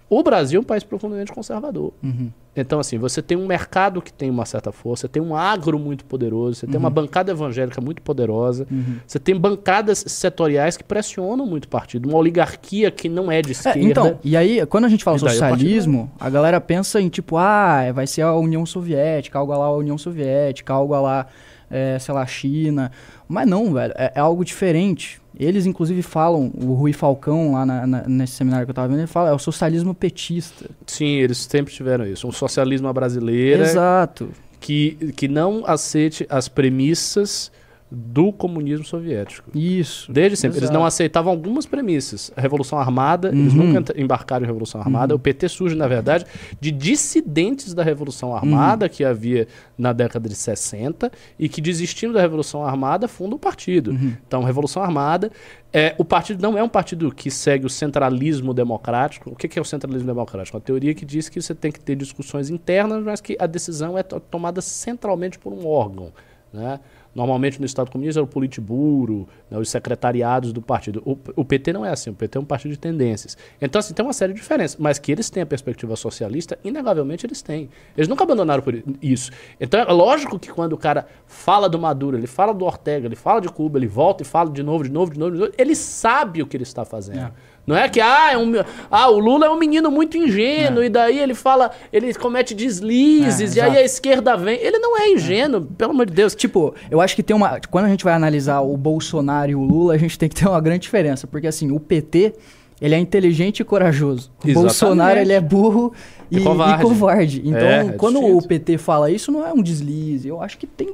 O 0.07 0.21
Brasil 0.21 0.59
é 0.59 0.61
um 0.61 0.65
país 0.65 0.83
profundamente 0.83 1.31
conservador. 1.31 1.91
Uhum. 2.03 2.31
Então, 2.55 2.79
assim, 2.79 2.99
você 2.99 3.19
tem 3.21 3.35
um 3.35 3.47
mercado 3.47 3.99
que 4.01 4.13
tem 4.13 4.29
uma 4.29 4.45
certa 4.45 4.71
força, 4.71 5.01
você 5.01 5.07
tem 5.07 5.21
um 5.21 5.35
agro 5.35 5.79
muito 5.79 6.05
poderoso, 6.05 6.59
você 6.59 6.67
tem 6.67 6.77
uma 6.77 6.89
bancada 6.89 7.31
evangélica 7.31 7.81
muito 7.81 8.01
poderosa, 8.01 8.67
Uhum. 8.69 8.97
você 9.07 9.17
tem 9.17 9.35
bancadas 9.35 10.03
setoriais 10.07 10.77
que 10.77 10.83
pressionam 10.83 11.45
muito 11.47 11.65
o 11.65 11.67
partido, 11.67 12.07
uma 12.07 12.17
oligarquia 12.17 12.91
que 12.91 13.09
não 13.09 13.31
é 13.31 13.41
de 13.41 13.49
É, 13.49 13.51
esquerda. 13.53 13.79
então, 13.79 14.19
e 14.23 14.37
aí, 14.37 14.63
quando 14.67 14.85
a 14.85 14.89
gente 14.89 15.03
fala 15.03 15.17
socialismo, 15.17 16.11
a 16.19 16.29
galera 16.29 16.61
pensa 16.61 17.01
em 17.01 17.09
tipo, 17.09 17.37
ah, 17.37 17.91
vai 17.91 18.05
ser 18.05 18.21
a 18.21 18.35
União 18.35 18.65
Soviética, 18.65 19.39
algo 19.39 19.51
lá 19.51 19.65
a 19.65 19.75
União 19.75 19.97
Soviética, 19.97 20.73
algo 20.73 20.93
lá, 21.01 21.25
é, 21.73 21.97
sei 21.99 22.13
lá, 22.13 22.25
China. 22.25 22.91
Mas 23.27 23.47
não, 23.47 23.73
velho, 23.73 23.93
é, 23.97 24.13
é 24.15 24.19
algo 24.19 24.45
diferente. 24.45 25.19
Eles, 25.37 25.65
inclusive, 25.65 26.01
falam, 26.03 26.51
o 26.55 26.73
Rui 26.73 26.93
Falcão, 26.93 27.53
lá 27.53 27.65
na- 27.65 27.87
na- 27.87 28.03
nesse 28.07 28.33
seminário 28.33 28.67
que 28.67 28.69
eu 28.71 28.75
tava 28.75 28.87
vendo, 28.87 28.99
ele 28.99 29.07
fala, 29.07 29.29
é 29.29 29.33
o 29.33 29.39
socialismo 29.39 29.93
petista. 29.95 30.69
Sim, 30.85 31.15
eles 31.15 31.39
sempre 31.39 31.73
tiveram 31.73 32.05
isso. 32.05 32.27
Um 32.27 32.31
socialismo 32.31 32.87
à 32.87 32.93
brasileira 32.93 33.63
Exato. 33.63 34.29
que, 34.59 35.11
que 35.15 35.27
não 35.27 35.63
aceite 35.65 36.25
as 36.29 36.47
premissas 36.47 37.51
do 37.95 38.33
comunismo 38.33 38.83
soviético. 38.83 39.55
Isso. 39.55 40.11
Desde 40.11 40.35
sempre. 40.35 40.57
Eles 40.57 40.63
Exato. 40.69 40.79
não 40.79 40.85
aceitavam 40.85 41.31
algumas 41.31 41.65
premissas. 41.67 42.31
A 42.35 42.41
Revolução 42.41 42.79
Armada, 42.79 43.27
eles 43.29 43.53
Uhum. 43.53 43.65
nunca 43.67 43.79
ent- 43.91 43.97
embarcaram 44.01 44.43
em 44.43 44.47
Revolução 44.47 44.81
Armada. 44.81 45.13
O 45.13 45.19
PT 45.19 45.47
surge, 45.47 45.75
na 45.75 45.87
verdade, 45.87 46.25
de 46.59 46.71
dissidentes 46.71 47.73
da 47.73 47.83
Revolução 47.83 48.35
Armada 48.35 48.89
que 48.89 49.03
havia 49.03 49.47
na 49.77 49.93
década 49.93 50.27
de 50.27 50.35
60 50.35 51.11
e 51.37 51.47
que, 51.47 51.61
desistindo 51.61 52.13
da 52.13 52.21
Revolução 52.21 52.65
Armada, 52.65 53.07
fundam 53.07 53.35
o 53.35 53.39
partido. 53.39 53.91
Uhum. 53.91 54.13
Então, 54.27 54.43
Revolução 54.43 54.81
Armada. 54.81 55.31
É, 55.71 55.95
o 55.97 56.05
partido 56.05 56.39
não 56.41 56.55
é 56.57 56.61
um 56.63 56.69
partido 56.69 57.11
que 57.11 57.31
segue 57.31 57.65
o 57.65 57.69
centralismo 57.69 58.53
democrático. 58.53 59.31
O 59.31 59.35
que, 59.35 59.47
que 59.47 59.57
é 59.57 59.61
o 59.61 59.65
centralismo 59.65 60.07
democrático? 60.07 60.55
Uma 60.57 60.61
teoria 60.61 60.93
que 60.93 61.03
diz 61.03 61.29
que 61.29 61.41
você 61.41 61.55
tem 61.55 61.71
que 61.71 61.79
ter 61.79 61.95
discussões 61.95 62.49
internas, 62.49 63.03
mas 63.03 63.19
que 63.19 63.35
a 63.39 63.47
decisão 63.47 63.97
é 63.97 64.03
to- 64.03 64.19
tomada 64.19 64.61
centralmente 64.61 65.39
por 65.39 65.51
um 65.51 65.65
órgão. 65.67 66.11
Né? 66.53 66.79
Normalmente 67.15 67.59
no 67.59 67.65
Estado 67.65 67.91
comunista 67.91 68.19
era 68.19 68.23
o 68.23 68.27
Politburo, 68.27 69.27
né, 69.49 69.57
os 69.57 69.69
secretariados 69.69 70.51
do 70.51 70.61
partido. 70.61 71.01
O, 71.05 71.17
o, 71.35 71.45
PT 71.45 71.73
não 71.73 71.85
é 71.85 71.89
assim, 71.89 72.09
o 72.09 72.13
PT 72.13 72.37
é 72.37 72.41
um 72.41 72.45
partido 72.45 72.71
de 72.71 72.79
tendências. 72.79 73.37
Então, 73.61 73.79
assim, 73.79 73.93
tem 73.93 74.03
uma 74.03 74.13
série 74.13 74.33
de 74.33 74.39
diferenças. 74.39 74.77
Mas 74.77 74.97
que 74.97 75.11
eles 75.11 75.29
têm 75.29 75.43
a 75.43 75.45
perspectiva 75.45 75.95
socialista, 75.95 76.57
inegavelmente 76.63 77.25
eles 77.25 77.41
têm. 77.41 77.69
Eles 77.95 78.07
nunca 78.07 78.23
abandonaram 78.23 78.63
isso. 79.01 79.31
Então, 79.59 79.79
é 79.79 79.91
lógico 79.91 80.39
que 80.39 80.51
quando 80.51 80.73
o 80.73 80.77
cara 80.77 81.05
fala 81.27 81.69
do 81.69 81.77
Maduro, 81.77 82.17
ele 82.17 82.27
fala 82.27 82.53
do 82.53 82.65
Ortega, 82.65 83.07
ele 83.07 83.15
fala 83.15 83.39
de 83.39 83.49
Cuba, 83.49 83.77
ele 83.77 83.87
volta 83.87 84.23
e 84.23 84.25
fala 84.25 84.49
de 84.49 84.63
novo, 84.63 84.83
de 84.83 84.91
novo, 84.91 85.11
de 85.11 85.19
novo, 85.19 85.31
de 85.31 85.39
novo 85.39 85.53
ele 85.57 85.75
sabe 85.75 86.41
o 86.41 86.47
que 86.47 86.57
ele 86.57 86.63
está 86.63 86.83
fazendo. 86.83 87.19
É. 87.19 87.31
Não 87.65 87.77
é 87.77 87.87
que 87.87 88.01
ah, 88.01 88.33
é 88.33 88.37
um, 88.37 88.51
ah, 88.91 89.09
o 89.09 89.19
Lula 89.19 89.45
é 89.45 89.49
um 89.49 89.57
menino 89.57 89.89
muito 89.89 90.17
ingênuo 90.17 90.83
é. 90.83 90.87
e 90.87 90.89
daí 90.89 91.17
ele 91.17 91.33
fala, 91.33 91.71
ele 91.93 92.13
comete 92.13 92.53
deslizes 92.53 93.55
é, 93.55 93.59
e 93.59 93.61
aí 93.61 93.77
a 93.77 93.83
esquerda 93.83 94.35
vem. 94.35 94.59
Ele 94.59 94.79
não 94.79 94.99
é 94.99 95.09
ingênuo, 95.09 95.61
é. 95.61 95.75
pelo 95.77 95.91
amor 95.91 96.05
de 96.05 96.13
Deus. 96.13 96.35
Tipo, 96.35 96.75
eu 96.91 96.99
acho 96.99 97.15
que 97.15 97.23
tem 97.23 97.35
uma, 97.35 97.61
quando 97.71 97.85
a 97.85 97.89
gente 97.89 98.03
vai 98.03 98.13
analisar 98.13 98.59
o 98.59 98.75
Bolsonaro 98.75 99.49
e 99.49 99.55
o 99.55 99.63
Lula, 99.63 99.93
a 99.93 99.97
gente 99.97 100.19
tem 100.19 100.27
que 100.27 100.35
ter 100.35 100.47
uma 100.47 100.59
grande 100.59 100.81
diferença, 100.81 101.25
porque 101.25 101.47
assim, 101.47 101.71
o 101.71 101.79
PT 101.79 102.33
ele 102.81 102.95
é 102.95 102.99
inteligente 102.99 103.61
e 103.61 103.63
corajoso. 103.63 104.29
O 104.29 104.47
Exatamente. 104.47 104.53
Bolsonaro 104.55 105.19
ele 105.19 105.31
é 105.31 105.39
burro 105.39 105.93
e, 106.29 106.39
e 106.39 106.43
covarde. 106.43 106.83
E 106.83 106.85
covarde. 106.85 107.41
Então, 107.45 107.59
é, 107.59 107.91
quando 107.93 108.21
o 108.21 108.45
PT 108.45 108.77
fala 108.77 109.09
isso, 109.09 109.31
não 109.31 109.47
é 109.47 109.53
um 109.53 109.61
deslize. 109.63 110.27
Eu 110.27 110.41
acho 110.41 110.57
que 110.57 110.67
tem, 110.67 110.93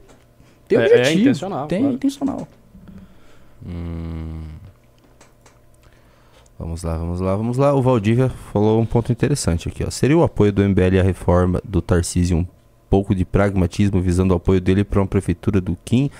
tem 0.68 0.78
é, 0.78 0.82
objetivo. 0.82 1.18
É 1.18 1.22
intencional. 1.22 1.68
Tem 1.68 1.80
claro. 1.80 1.96
intencional. 1.96 2.48
Hum. 3.66 4.49
Vamos 6.60 6.84
lá, 6.84 6.98
vamos 6.98 7.22
lá, 7.22 7.36
vamos 7.38 7.58
lá. 7.58 7.74
O 7.74 7.82
Valdívia 7.82 8.28
falou 8.52 8.82
um 8.82 8.86
ponto 8.86 9.14
interessante 9.14 9.70
aqui. 9.70 9.82
Ó. 9.82 9.90
Seria 9.90 10.18
o 10.18 10.24
apoio 10.24 10.52
do 10.52 10.62
MBL 10.62 11.00
à 11.00 11.04
reforma 11.04 11.62
do 11.64 11.82
Tarcísio 11.82 12.36
um 12.36 12.46
pouco 12.90 13.16
de 13.16 13.24
pragmatismo 13.24 14.02
visando 14.02 14.34
o 14.34 14.38
apoio 14.38 14.60
dele 14.60 14.84
para 14.84 15.00
uma 15.00 15.08
prefeitura 15.08 15.62
do 15.62 15.78
Kim? 15.86 16.12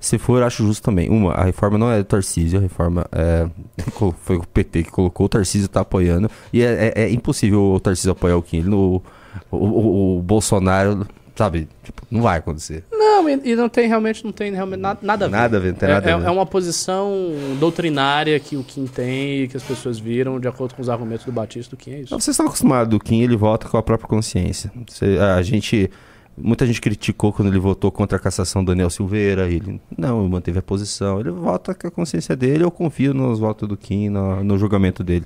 Se 0.00 0.18
for, 0.18 0.42
acho 0.42 0.66
justo 0.66 0.82
também. 0.82 1.08
Uma, 1.08 1.34
a 1.34 1.44
reforma 1.44 1.78
não 1.78 1.92
é 1.92 1.98
do 1.98 2.04
Tarcísio, 2.04 2.58
a 2.58 2.62
reforma 2.62 3.06
é, 3.12 3.48
foi 4.20 4.36
o 4.36 4.44
PT 4.44 4.82
que 4.82 4.90
colocou, 4.90 5.26
o 5.26 5.28
Tarcísio 5.28 5.66
está 5.66 5.82
apoiando. 5.82 6.28
E 6.52 6.60
é, 6.60 6.92
é, 6.96 7.04
é, 7.04 7.10
impossível 7.12 7.62
o 7.62 7.78
Tarcísio 7.78 8.10
apoiar 8.10 8.36
o 8.36 8.42
Kim. 8.42 8.62
No, 8.62 9.00
o, 9.48 9.56
o, 9.56 10.18
o 10.18 10.22
Bolsonaro 10.22 11.06
sabe? 11.34 11.68
Tipo, 11.82 12.02
não 12.10 12.22
vai 12.22 12.38
acontecer. 12.38 12.84
Não, 12.92 13.28
e, 13.28 13.40
e, 13.44 13.56
não 13.56 13.68
tem 13.68 13.88
realmente, 13.88 14.24
não 14.24 14.32
tem 14.32 14.52
realmente 14.52 14.80
nada, 14.80 14.98
nada 15.02 15.24
a 15.24 15.28
ver. 15.28 15.36
Nada 15.36 15.56
a 15.56 15.60
ver, 15.60 15.68
não 15.72 15.78
tem 15.78 15.88
nada 15.88 16.10
é, 16.10 16.12
a 16.12 16.18
ver. 16.18 16.26
É 16.26 16.30
uma 16.30 16.46
posição 16.46 17.12
doutrinária 17.58 18.38
que 18.38 18.56
o 18.56 18.62
Kim 18.62 18.86
tem 18.86 19.42
e 19.42 19.48
que 19.48 19.56
as 19.56 19.62
pessoas 19.62 19.98
viram 19.98 20.38
de 20.38 20.48
acordo 20.48 20.74
com 20.74 20.82
os 20.82 20.88
argumentos 20.88 21.24
do 21.24 21.32
Batista, 21.32 21.74
do 21.74 21.78
Kim 21.78 21.92
é 21.92 22.00
isso. 22.00 22.10
Vocês 22.10 22.28
estão 22.34 22.46
acostumados, 22.46 22.94
o 22.94 23.00
Kim 23.00 23.22
ele 23.22 23.36
vota 23.36 23.68
com 23.68 23.76
a 23.76 23.82
própria 23.82 24.08
consciência. 24.08 24.70
Você, 24.88 25.18
a 25.18 25.42
gente... 25.42 25.90
Muita 26.36 26.66
gente 26.66 26.80
criticou 26.80 27.32
quando 27.32 27.46
ele 27.46 27.60
votou 27.60 27.92
contra 27.92 28.18
a 28.18 28.20
cassação 28.20 28.64
do 28.64 28.72
Daniel 28.72 28.90
Silveira. 28.90 29.48
Ele 29.48 29.80
não, 29.96 30.20
ele 30.20 30.28
manteve 30.28 30.58
a 30.58 30.62
posição. 30.62 31.20
Ele 31.20 31.30
vota 31.30 31.72
com 31.76 31.86
a 31.86 31.90
consciência 31.92 32.34
dele. 32.34 32.64
Eu 32.64 32.72
confio 32.72 33.14
nos 33.14 33.38
votos 33.38 33.68
do 33.68 33.76
Kim, 33.76 34.08
no, 34.08 34.42
no 34.42 34.58
julgamento 34.58 35.04
dele. 35.04 35.24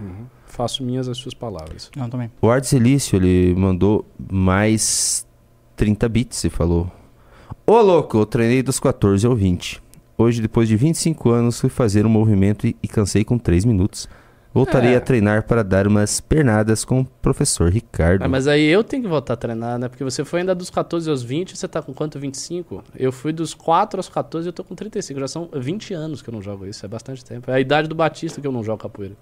Uhum. 0.00 0.26
Faço 0.46 0.84
minhas 0.84 1.08
as 1.08 1.18
suas 1.18 1.34
palavras. 1.34 1.90
Não, 1.96 2.08
também. 2.08 2.30
O 2.40 2.48
Ardelício, 2.48 3.16
ele 3.16 3.52
mandou 3.56 4.06
mais 4.30 5.26
30 5.78 6.08
bits 6.08 6.44
e 6.44 6.50
falou: 6.50 6.90
Ô 7.64 7.80
louco, 7.80 8.18
eu 8.18 8.26
treinei 8.26 8.62
dos 8.62 8.78
14 8.80 9.24
ao 9.26 9.34
20. 9.34 9.80
Hoje, 10.18 10.42
depois 10.42 10.68
de 10.68 10.76
25 10.76 11.30
anos, 11.30 11.60
fui 11.60 11.70
fazer 11.70 12.04
um 12.04 12.08
movimento 12.08 12.66
e, 12.66 12.76
e 12.82 12.88
cansei 12.88 13.24
com 13.24 13.38
3 13.38 13.64
minutos. 13.64 14.08
Voltarei 14.52 14.94
é. 14.94 14.96
a 14.96 15.00
treinar 15.00 15.44
para 15.44 15.62
dar 15.62 15.86
umas 15.86 16.20
pernadas 16.20 16.84
com 16.84 17.02
o 17.02 17.04
professor 17.04 17.70
Ricardo. 17.70 18.24
Ah, 18.24 18.28
mas 18.28 18.48
aí 18.48 18.64
eu 18.64 18.82
tenho 18.82 19.04
que 19.04 19.08
voltar 19.08 19.34
a 19.34 19.36
treinar, 19.36 19.78
né? 19.78 19.88
Porque 19.88 20.02
você 20.02 20.24
foi 20.24 20.40
ainda 20.40 20.54
dos 20.54 20.68
14 20.70 21.08
aos 21.08 21.22
20, 21.22 21.56
você 21.56 21.68
tá 21.68 21.80
com 21.80 21.94
quanto? 21.94 22.18
25? 22.18 22.82
Eu 22.96 23.12
fui 23.12 23.32
dos 23.32 23.54
4 23.54 23.98
aos 23.98 24.08
14 24.08 24.48
e 24.48 24.48
eu 24.48 24.52
tô 24.52 24.64
com 24.64 24.74
35. 24.74 25.20
Já 25.20 25.28
são 25.28 25.48
20 25.54 25.94
anos 25.94 26.22
que 26.22 26.30
eu 26.30 26.34
não 26.34 26.42
jogo 26.42 26.66
isso, 26.66 26.84
é 26.84 26.88
bastante 26.88 27.24
tempo. 27.24 27.48
É 27.50 27.54
a 27.54 27.60
idade 27.60 27.86
do 27.86 27.94
Batista 27.94 28.40
que 28.40 28.46
eu 28.46 28.52
não 28.52 28.64
jogo 28.64 28.82
capoeira. 28.82 29.14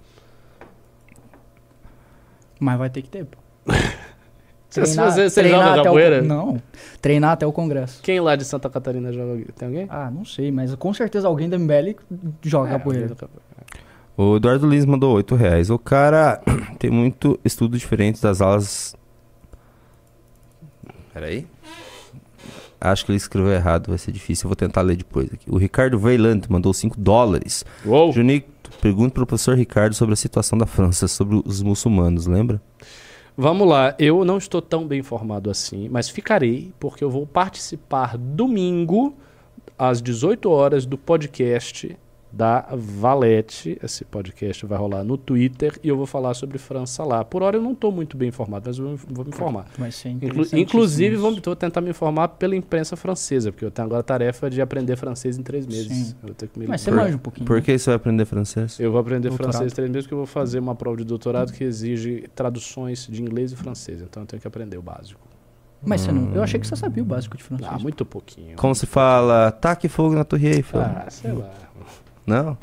Mas 2.59 2.79
vai 2.79 2.89
ter 2.89 3.03
que 3.03 3.11
ter, 3.11 3.27
pô. 3.27 3.37
Treinar, 4.83 5.13
você, 5.13 5.31
você 5.31 5.49
joga 5.49 5.83
capoeira? 5.83 6.23
O, 6.23 6.25
não, 6.25 6.63
treinar 7.01 7.33
até 7.33 7.47
o 7.47 7.53
congresso. 7.53 8.03
Quem 8.03 8.21
lá 8.21 8.37
de 8.37 8.45
Santa 8.45 8.69
Catarina 8.69 9.13
joga? 9.13 9.45
Tem 9.57 9.69
alguém? 9.69 9.87
Ah, 9.89 10.11
não 10.11 10.25
sei, 10.25 10.51
mas 10.51 10.75
com 10.75 10.93
certeza 10.93 11.29
alguém 11.29 11.49
da 11.49 11.59
MBL 11.59 11.97
joga 12.43 12.69
é, 12.69 12.73
capoeira. 12.73 13.17
O 14.17 14.37
Eduardo 14.37 14.67
Lins 14.67 14.87
mandou 14.87 15.15
8 15.15 15.35
reais. 15.35 15.71
O 15.71 15.79
cara 15.79 16.41
tem 16.79 16.91
muito 16.91 17.39
estudo 17.45 17.77
diferente 17.77 18.21
das 18.23 18.41
aulas. 18.41 18.95
Peraí. 21.13 21.47
Acho 22.81 23.07
que 23.07 23.13
ele 23.13 23.17
escreveu 23.17 23.53
errado, 23.53 23.89
vai 23.89 23.99
ser 23.99 24.13
difícil. 24.13 24.45
Eu 24.47 24.51
vou 24.51 24.57
tentar 24.57 24.83
ler 24.83 24.97
depois 24.97 25.33
aqui. 25.33 25.51
O 25.51 25.57
Ricardo 25.57 25.99
Veiland 25.99 26.47
mandou 26.49 26.73
5 26.73 26.99
dólares. 26.99 27.65
Uou. 27.85 28.13
Junito, 28.13 28.71
pergunta 28.81 29.15
para 29.15 29.23
o 29.23 29.27
professor 29.27 29.57
Ricardo 29.57 29.95
sobre 29.95 30.13
a 30.13 30.17
situação 30.17 30.59
da 30.59 30.67
França, 30.67 31.09
sobre 31.09 31.43
os 31.45 31.63
muçulmanos, 31.63 32.27
lembra? 32.27 32.61
Vamos 33.39 33.69
lá, 33.69 33.95
eu 33.99 34.25
não 34.25 34.39
estou 34.39 34.63
tão 34.63 34.87
bem 34.87 35.01
informado 35.01 35.51
assim, 35.51 35.91
mas 35.91 36.09
ficarei, 36.09 36.73
porque 36.81 37.05
eu 37.05 37.11
vou 37.11 37.27
participar 37.27 38.17
domingo, 38.17 39.15
às 39.79 40.01
18 40.01 40.49
horas, 40.51 40.87
do 40.87 40.97
podcast 40.97 41.95
da 42.37 42.67
Valete. 42.71 43.79
Esse 43.83 44.05
podcast 44.05 44.67
vai 44.67 44.79
rolar 44.79 45.03
no 45.03 45.17
Twitter 45.17 45.79
e 45.83 45.89
eu 45.89 45.97
vou 45.97 46.07
falar 46.07 46.35
sobre 46.35 46.59
França 46.59 47.03
lá. 47.03 47.25
Por 47.25 47.43
hora 47.43 47.57
eu 47.57 47.63
não 47.63 47.73
estou 47.73 47.91
muito 47.91 48.17
bem 48.17 48.29
informado, 48.29 48.69
mas 48.69 48.79
eu 48.79 48.97
vou, 49.09 49.25
me 49.25 49.31
informar. 49.31 49.67
Inclu 50.23 50.45
inclusive, 50.53 51.17
vou, 51.17 51.35
vou, 51.41 51.57
tentar 51.57 51.81
me 51.81 51.91
informar 51.91 52.29
pela 52.29 52.55
imprensa 52.55 52.95
francesa, 52.95 53.51
porque 53.51 53.65
eu 53.65 53.71
tenho 53.71 53.87
agora 53.87 54.01
a 54.01 54.05
tarefa 54.05 54.51
de 54.51 54.61
aprender 54.61 54.97
francês 54.97 55.39
em 55.39 55.43
três 55.43 55.67
meses. 55.67 56.15
mas 56.69 56.83
você 56.83 56.91
manja 56.91 57.17
um 57.17 57.19
pouquinho. 57.19 57.47
Por 57.47 57.63
que 57.63 57.79
você 57.79 57.91
vai 57.91 57.97
aprender 57.97 58.27
francês? 58.27 58.79
Eu 58.79 58.93
vou 58.93 59.01
aprender 59.01 59.29
doutorado. 59.29 59.53
francês 59.53 59.73
em 59.73 59.75
três 59.75 59.91
meses, 59.91 60.05
porque 60.05 60.15
eu 60.15 60.19
vou 60.19 60.27
fazer 60.27 60.59
uma 60.59 60.75
prova 60.75 60.99
de 60.99 61.05
doutorado 61.05 61.53
que 61.53 61.65
exige 61.65 62.29
traduções 62.35 63.07
de 63.07 63.23
inglês 63.23 63.53
e 63.53 63.57
francês. 63.57 64.03
Então 64.03 64.23
eu 64.23 64.27
tenho 64.27 64.43
que 64.43 64.47
aprender 64.47 64.77
o 64.77 64.83
básico. 64.83 65.27
Mas 65.83 66.01
você 66.01 66.13
não. 66.13 66.35
Eu 66.35 66.43
achei 66.43 66.59
que 66.59 66.67
você 66.67 66.75
sabia 66.75 67.03
o 67.03 67.07
básico 67.07 67.37
de 67.37 67.45
francês. 67.45 67.71
Ah, 67.73 67.79
muito 67.79 68.05
pouquinho. 68.05 68.57
Como 68.57 68.75
se 68.75 68.87
fala, 68.87 69.53
taque 69.53 69.89
fogo 69.89 70.15
na 70.15 70.25
Torre 70.25 70.49
Eiffel? 70.49 70.81
Ah, 70.81 71.07
sei 71.09 71.33
lá. 71.33 71.66
Não? 72.27 72.59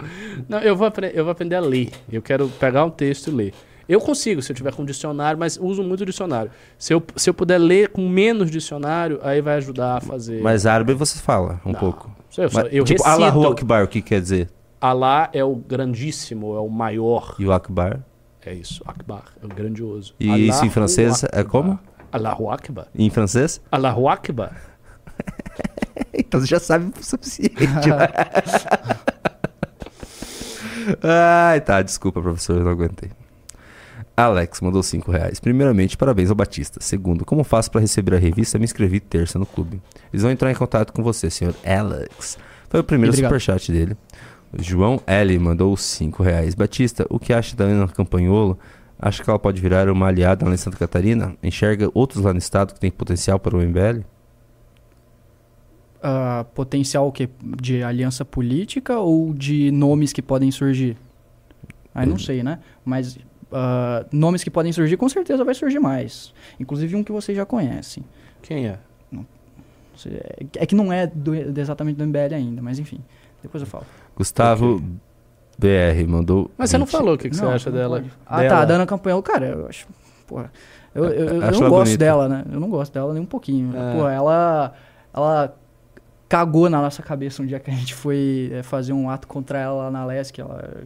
Não, 0.49 0.60
eu 0.60 0.76
vou, 0.76 0.91
eu 1.14 1.23
vou 1.23 1.31
aprender 1.31 1.56
a 1.56 1.61
ler. 1.61 1.91
Eu 2.11 2.22
quero 2.22 2.49
pegar 2.49 2.84
um 2.84 2.90
texto 2.90 3.27
e 3.30 3.31
ler. 3.31 3.53
Eu 3.88 3.99
consigo, 3.99 4.41
se 4.41 4.52
eu 4.52 4.56
tiver 4.56 4.73
com 4.73 4.85
dicionário, 4.85 5.38
mas 5.38 5.57
uso 5.57 5.84
muito 5.84 6.06
dicionário. 6.06 6.52
Se 6.77 6.94
eu, 6.94 7.03
se 7.15 7.30
eu 7.30 7.34
puder 7.34 7.57
ler 7.57 7.90
com 7.90 8.07
menos 8.07 8.49
dicionário, 8.49 9.19
aí 9.22 9.41
vai 9.41 9.56
ajudar 9.56 9.98
a 9.98 10.02
fazer. 10.02 10.41
Mas 10.41 10.65
árabe 10.65 10.94
você 10.94 11.19
fala 11.19 11.60
um 11.65 11.72
Não. 11.72 11.80
pouco. 11.80 12.10
Eu, 12.38 12.49
mas, 12.52 12.68
eu 12.72 12.84
tipo, 12.84 13.03
recito. 13.03 13.23
Allahu 13.23 13.48
Akbar, 13.48 13.84
o 13.84 13.88
que 13.88 14.02
quer 14.02 14.22
dizer? 14.22 14.49
Allah 14.80 15.30
é 15.34 15.44
o 15.44 15.56
grandíssimo, 15.56 16.56
é 16.56 16.60
o 16.60 16.69
maior. 16.69 17.35
E 17.40 17.45
o 17.45 17.52
Akbar? 17.52 17.99
É 18.45 18.53
isso, 18.53 18.84
Akbar, 18.85 19.23
é 19.41 19.45
o 19.45 19.49
grandioso. 19.49 20.14
E 20.19 20.27
Allahu 20.30 20.44
isso 20.44 20.65
em 20.65 20.69
francês 20.69 21.23
é 21.31 21.44
como? 21.44 21.80
Allahu 22.11 22.52
Akbar. 22.52 22.88
Em 22.94 23.10
francês? 23.10 23.61
Allahu 23.72 24.10
Akbar. 24.10 24.56
então 26.14 26.40
você 26.40 26.48
já 26.48 26.60
sabe 26.60 26.91
o 26.99 27.03
suficiente. 27.03 27.56
Ai, 31.01 31.61
tá, 31.61 31.81
desculpa, 31.81 32.22
professor, 32.22 32.57
eu 32.57 32.64
não 32.64 32.72
aguentei. 32.72 33.11
Alex 34.15 34.61
mandou 34.61 34.84
5 34.84 35.11
reais. 35.11 35.39
Primeiramente, 35.39 35.97
parabéns 35.97 36.30
ao 36.30 36.35
Batista. 36.35 36.80
Segundo, 36.81 37.26
como 37.26 37.43
faço 37.43 37.72
para 37.72 37.81
receber 37.81 38.15
a 38.15 38.19
revista? 38.19 38.60
Me 38.60 38.64
inscrevi 38.64 38.99
terça 38.99 39.39
no 39.39 39.45
clube. 39.45 39.81
Eles 40.11 40.22
vão 40.22 40.31
entrar 40.31 40.51
em 40.51 40.55
contato 40.55 40.93
com 40.93 41.01
você, 41.01 41.30
senhor 41.30 41.55
Alex. 41.65 42.38
Foi 42.69 42.80
o 42.80 42.84
primeiro 42.84 43.15
superchat 43.15 43.72
dele. 43.72 43.97
O 44.51 44.61
João 44.61 45.01
L 45.07 45.39
mandou 45.39 45.76
5 45.76 46.22
reais. 46.22 46.53
Batista, 46.53 47.07
o 47.10 47.19
que 47.19 47.34
acha 47.34 47.55
da 47.55 47.64
Ana 47.64 47.88
Campanholo? 47.88 48.57
Acha 48.99 49.23
que 49.23 49.30
ela 49.30 49.39
pode 49.39 49.60
virar 49.60 49.89
uma 49.89 50.07
aliada 50.07 50.45
lá 50.45 50.53
em 50.53 50.57
Santa 50.57 50.77
Catarina? 50.77 51.35
Enxerga 51.41 51.89
outros 51.93 52.23
lá 52.23 52.31
no 52.31 52.39
estado 52.39 52.73
que 52.73 52.80
tem 52.80 52.91
potencial 52.91 53.39
para 53.39 53.57
o 53.57 53.61
MBL? 53.61 54.05
Uh, 56.03 56.43
potencial 56.53 57.11
que 57.11 57.30
de 57.61 57.81
aliança 57.81 58.25
política 58.25 58.99
ou 58.99 59.34
de 59.34 59.71
nomes 59.71 60.11
que 60.11 60.21
podem 60.21 60.51
surgir? 60.51 60.97
Aí 61.95 62.05
não 62.05 62.17
sei, 62.17 62.43
né? 62.43 62.59
Mas 62.84 63.15
uh, 63.15 64.05
nomes 64.11 64.43
que 64.43 64.49
podem 64.49 64.73
surgir, 64.73 64.97
com 64.97 65.07
certeza 65.07 65.43
vai 65.43 65.53
surgir 65.53 65.80
mais. 65.80 66.34
Inclusive 66.59 66.95
um 66.95 67.03
que 67.03 67.11
vocês 67.11 67.38
já 67.38 67.45
conhecem. 67.45 68.03
Quem 68.41 68.67
é? 68.67 68.80
Não, 69.11 69.25
é, 70.07 70.45
é 70.57 70.65
que 70.65 70.75
não 70.75 70.91
é 70.91 71.07
do, 71.07 71.34
exatamente 71.35 71.97
do 71.97 72.05
MBL 72.05 72.34
ainda, 72.35 72.61
mas 72.61 72.80
enfim. 72.80 72.99
Depois 73.41 73.61
eu 73.61 73.67
falo. 73.67 73.85
Gustavo. 74.15 74.81
BR 75.55 76.07
mandou. 76.07 76.49
Mas 76.57 76.71
você 76.71 76.80
não 76.80 76.88
falou 76.88 77.13
o 77.13 77.17
que, 77.17 77.30
que 77.30 77.38
não, 77.38 77.49
você 77.49 77.55
acha 77.55 77.71
dela? 77.71 77.97
Pode. 77.99 78.11
Ah, 78.25 78.41
dela. 78.41 78.49
tá. 78.49 78.65
Dana 78.65 78.85
Campanhol, 78.88 79.21
cara, 79.21 79.45
eu 79.49 79.67
acho. 79.67 79.88
Porra, 80.25 80.51
eu, 80.95 81.05
eu, 81.05 81.11
eu, 81.11 81.41
eu 81.41 81.51
não 81.51 81.69
gosto 81.69 81.69
bonita. 81.69 81.97
dela, 81.97 82.27
né? 82.27 82.43
Eu 82.51 82.59
não 82.59 82.69
gosto 82.69 82.91
dela 82.91 83.13
nem 83.13 83.21
um 83.21 83.27
pouquinho. 83.27 83.75
É. 83.75 83.93
Pô, 83.93 84.09
ela. 84.09 84.73
Ela 85.13 85.53
cagou 86.34 86.68
na 86.68 86.81
nossa 86.81 87.03
cabeça 87.03 87.43
um 87.43 87.45
dia 87.45 87.60
que 87.60 87.69
a 87.69 87.73
gente 87.76 87.93
foi 87.93 88.49
é, 88.51 88.64
fazer 88.64 88.91
um 88.91 89.07
ato 89.07 89.27
contra 89.27 89.60
ela 89.60 89.84
lá 89.84 89.91
na 89.91 90.03
Lesc. 90.03 90.41
Ela, 90.41 90.84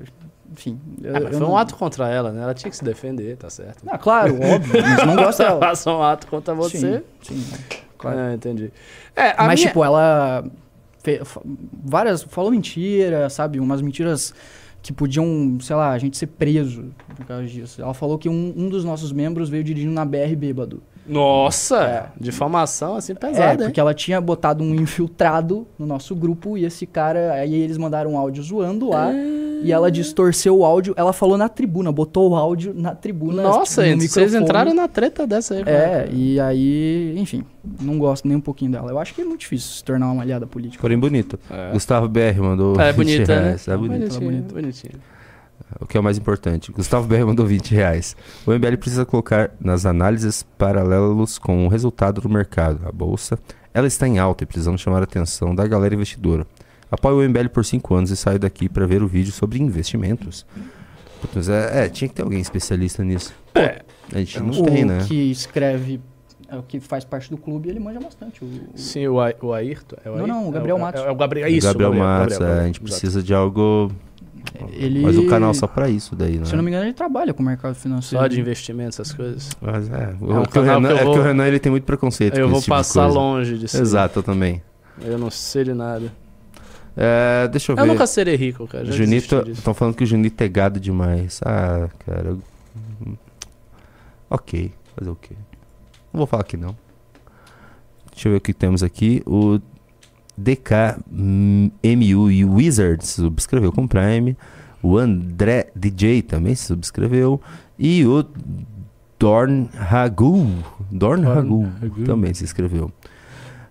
enfim. 0.51 0.77
Eu, 1.01 1.15
ah, 1.15 1.21
foi 1.21 1.39
não... 1.39 1.51
um 1.51 1.57
ato 1.57 1.73
contra 1.77 2.09
ela, 2.09 2.33
né? 2.33 2.43
Ela 2.43 2.53
tinha 2.53 2.69
que 2.69 2.75
se 2.75 2.83
defender, 2.83 3.37
tá 3.37 3.49
certo. 3.49 3.81
Ah, 3.87 3.97
claro, 3.97 4.35
óbvio, 4.35 4.81
mas 4.81 5.07
não 5.07 5.15
gosto 5.15 5.37
dela. 5.37 5.57
Faça 5.65 5.89
um 5.89 6.03
ato 6.03 6.27
contra 6.27 6.53
você. 6.53 7.01
Sim, 7.21 7.39
sim 7.39 7.57
claro. 7.97 8.19
É, 8.19 8.33
entendi. 8.33 8.73
É, 9.15 9.37
mas, 9.37 9.57
minha... 9.57 9.67
tipo, 9.69 9.85
ela. 9.85 10.43
várias. 11.81 12.23
Falou 12.23 12.51
mentira, 12.51 13.29
sabe? 13.29 13.57
Umas 13.57 13.81
mentiras 13.81 14.33
que 14.81 14.91
podiam, 14.91 15.57
sei 15.61 15.77
lá, 15.77 15.91
a 15.91 15.97
gente 15.97 16.17
ser 16.17 16.27
preso 16.27 16.91
por 17.15 17.25
causa 17.25 17.45
disso. 17.45 17.81
Ela 17.81 17.93
falou 17.93 18.17
que 18.17 18.27
um, 18.27 18.53
um 18.53 18.67
dos 18.67 18.83
nossos 18.83 19.13
membros 19.13 19.47
veio 19.47 19.63
dirigindo 19.63 19.93
na 19.93 20.03
BR 20.03 20.35
bêbado. 20.35 20.83
Nossa! 21.07 21.77
É. 21.83 22.05
Difamação 22.19 22.95
assim 22.95 23.15
pesada. 23.15 23.63
É, 23.63 23.67
porque 23.67 23.79
hein? 23.79 23.83
ela 23.83 23.93
tinha 23.93 24.19
botado 24.19 24.63
um 24.63 24.75
infiltrado 24.75 25.67
no 25.77 25.85
nosso 25.85 26.15
grupo 26.15 26.57
e 26.57 26.65
esse 26.65 26.85
cara. 26.85 27.33
Aí 27.33 27.53
eles 27.55 27.77
mandaram 27.77 28.13
um 28.13 28.17
áudio 28.17 28.43
zoando 28.43 28.89
lá. 28.89 29.13
É. 29.13 29.47
E 29.63 29.71
ela 29.71 29.89
distorceu 29.89 30.57
o 30.57 30.65
áudio. 30.65 30.93
Ela 30.95 31.11
falou 31.11 31.37
na 31.37 31.49
tribuna, 31.49 31.91
botou 31.91 32.31
o 32.31 32.35
áudio 32.35 32.73
na 32.75 32.93
tribuna. 32.93 33.41
Nossa, 33.41 33.83
tipo, 33.83 34.01
vocês 34.01 34.35
entraram 34.35 34.73
na 34.73 34.87
treta 34.87 35.25
dessa 35.25 35.55
aí. 35.55 35.63
É, 35.65 36.07
e 36.11 36.39
aí, 36.39 37.15
enfim, 37.17 37.43
não 37.81 37.97
gosto 37.97 38.27
nem 38.27 38.37
um 38.37 38.41
pouquinho 38.41 38.71
dela. 38.71 38.91
Eu 38.91 38.99
acho 38.99 39.13
que 39.15 39.21
é 39.21 39.25
muito 39.25 39.41
difícil 39.41 39.71
se 39.77 39.83
tornar 39.83 40.11
uma 40.11 40.21
aliada 40.21 40.45
política. 40.45 40.79
Porém, 40.79 40.97
bonito. 40.97 41.39
É. 41.49 41.71
Gustavo 41.71 42.07
BR 42.07 42.39
mandou. 42.39 42.79
É, 42.79 42.93
bonita, 42.93 43.41
né? 43.41 43.55
É 43.67 43.77
bonito. 43.77 44.19
Bonitinho, 44.19 44.43
bonitinho. 44.53 45.16
O 45.79 45.85
que 45.85 45.97
é 45.97 45.99
o 45.99 46.03
mais 46.03 46.17
importante. 46.17 46.71
Gustavo 46.71 47.07
BR 47.07 47.25
mandou 47.25 47.45
20 47.45 47.71
reais. 47.71 48.15
O 48.45 48.51
MBL 48.51 48.77
precisa 48.77 49.05
colocar 49.05 49.51
nas 49.59 49.85
análises 49.85 50.43
paralelos 50.57 51.37
com 51.37 51.65
o 51.65 51.69
resultado 51.69 52.21
do 52.21 52.29
mercado. 52.29 52.87
A 52.87 52.91
bolsa, 52.91 53.37
ela 53.73 53.87
está 53.87 54.07
em 54.07 54.17
alta 54.17 54.43
e 54.43 54.47
precisamos 54.47 54.81
chamar 54.81 55.01
a 55.01 55.03
atenção 55.03 55.53
da 55.53 55.67
galera 55.67 55.93
investidora. 55.93 56.47
Apoio 56.89 57.17
o 57.17 57.29
MBL 57.29 57.49
por 57.49 57.65
5 57.65 57.95
anos 57.95 58.11
e 58.11 58.15
saio 58.15 58.39
daqui 58.39 58.69
para 58.69 58.85
ver 58.85 59.03
o 59.03 59.07
vídeo 59.07 59.31
sobre 59.31 59.59
investimentos. 59.59 60.45
Putz, 61.21 61.49
é, 61.49 61.85
é, 61.85 61.89
tinha 61.89 62.07
que 62.07 62.15
ter 62.15 62.21
alguém 62.21 62.39
especialista 62.39 63.03
nisso. 63.03 63.33
É. 63.53 63.81
A 64.13 64.19
gente 64.19 64.41
não 64.41 64.51
o 64.51 64.65
tem, 64.65 64.85
né? 64.85 65.03
que 65.05 65.31
escreve, 65.31 65.99
é, 66.47 66.55
o 66.55 66.63
que 66.63 66.79
faz 66.79 67.03
parte 67.03 67.29
do 67.29 67.37
clube, 67.37 67.69
ele 67.69 67.79
manja 67.79 67.99
bastante. 67.99 68.43
O, 68.43 68.49
Sim, 68.75 69.07
o, 69.07 69.15
o 69.15 69.53
Ayrton. 69.53 69.97
É 70.05 70.09
o 70.09 70.17
não, 70.17 70.27
não, 70.27 70.47
o 70.47 70.51
Gabriel 70.51 70.77
é, 70.77 70.79
Matos. 70.79 71.01
É, 71.01 71.11
o 71.11 71.15
Gabriel, 71.15 71.47
isso, 71.49 71.67
Gabriel, 71.67 71.89
Gabriel 71.91 72.07
Matos, 72.07 72.37
Gabriel, 72.37 72.57
é, 72.57 72.61
a 72.61 72.65
gente 72.67 72.79
precisa 72.79 73.21
de 73.21 73.33
algo... 73.33 73.91
Ele... 74.71 75.01
Mas 75.01 75.17
o 75.17 75.27
canal 75.27 75.53
só 75.53 75.67
pra 75.67 75.89
isso 75.89 76.15
daí, 76.15 76.37
né? 76.37 76.45
Se 76.45 76.53
eu 76.53 76.57
não 76.57 76.63
me 76.63 76.71
engano, 76.71 76.85
ele 76.85 76.93
trabalha 76.93 77.33
com 77.33 77.43
o 77.43 77.45
mercado 77.45 77.75
financeiro. 77.75 78.23
Só 78.23 78.27
de 78.27 78.39
investimentos, 78.39 78.99
essas 78.99 79.13
coisas. 79.13 79.51
Mas 79.61 79.89
é, 79.89 80.15
o, 80.19 80.31
é, 80.31 80.39
o 80.39 80.43
que 80.43 80.59
o 80.59 80.61
Renan, 80.61 80.93
que 80.95 80.99
é 80.99 81.03
vou... 81.03 81.13
que 81.13 81.19
o 81.19 81.23
Renan 81.23 81.47
ele 81.47 81.59
tem 81.59 81.71
muito 81.71 81.83
preconceito 81.83 82.37
Eu 82.37 82.49
vou 82.49 82.59
tipo 82.59 82.69
passar 82.69 83.07
longe 83.07 83.57
disso. 83.57 83.79
Exato, 83.79 84.19
eu 84.19 84.23
também. 84.23 84.61
Eu 85.01 85.17
não 85.17 85.29
sei 85.29 85.63
de 85.63 85.73
nada. 85.73 86.11
É, 86.95 87.47
deixa 87.47 87.71
eu 87.71 87.75
ver. 87.75 87.83
Eu 87.83 87.85
nunca 87.85 88.07
serei 88.07 88.35
rico, 88.35 88.67
cara. 88.67 88.85
Junito, 88.85 89.43
estão 89.51 89.73
falando 89.73 89.95
que 89.95 90.03
o 90.03 90.07
Junito 90.07 90.43
é 90.43 90.47
gado 90.47 90.79
demais. 90.79 91.39
Ah, 91.45 91.89
cara. 92.05 92.35
Ok, 94.29 94.73
fazer 94.95 95.09
o 95.09 95.15
quê? 95.15 95.35
Não 96.11 96.17
vou 96.17 96.27
falar 96.27 96.43
que 96.43 96.57
não. 96.57 96.75
Deixa 98.11 98.27
eu 98.27 98.31
ver 98.31 98.37
o 98.39 98.41
que 98.41 98.53
temos 98.53 98.81
aqui. 98.81 99.21
O 99.27 99.59
DKMU 100.37 102.31
e 102.31 102.45
Wizards 102.45 103.09
subscreveu 103.09 103.71
com 103.71 103.87
Prime. 103.87 104.37
O 104.81 104.97
André 104.97 105.71
DJ 105.75 106.21
também 106.21 106.53
se 106.53 106.65
subscreveu. 106.65 107.41
E 107.77 108.05
o 108.05 108.23
Dorn 109.19 109.69
Hagu, 109.75 110.47
Dorn 110.91 111.25
Hagu 111.25 111.67
também 112.05 112.33
se 112.33 112.43
inscreveu. 112.43 112.91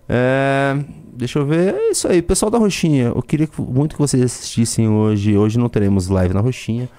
É, 0.09 0.77
deixa 1.13 1.39
eu 1.39 1.45
ver. 1.45 1.73
É 1.73 1.91
isso 1.91 2.07
aí, 2.07 2.21
pessoal 2.21 2.51
da 2.51 2.57
Roxinha. 2.57 3.05
Eu 3.15 3.21
queria 3.21 3.47
muito 3.57 3.95
que 3.95 4.01
vocês 4.01 4.21
assistissem 4.21 4.89
hoje. 4.89 5.37
Hoje 5.37 5.57
não 5.57 5.69
teremos 5.69 6.07
live 6.09 6.33
na 6.33 6.41
Roxinha. 6.41 6.89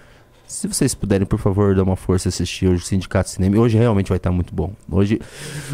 Se 0.47 0.67
vocês 0.67 0.95
puderem, 0.95 1.27
por 1.27 1.39
favor, 1.39 1.75
dar 1.75 1.83
uma 1.83 1.97
força 1.97 2.31
assistir 2.31 2.69
hoje 2.69 2.83
o 2.83 2.87
Sindicato 2.87 3.29
Cinema. 3.29 3.59
Hoje 3.59 3.77
realmente 3.77 4.09
vai 4.09 4.17
estar 4.17 4.33
muito 4.33 4.55
bom. 4.55 4.73
Hoje. 4.91 5.21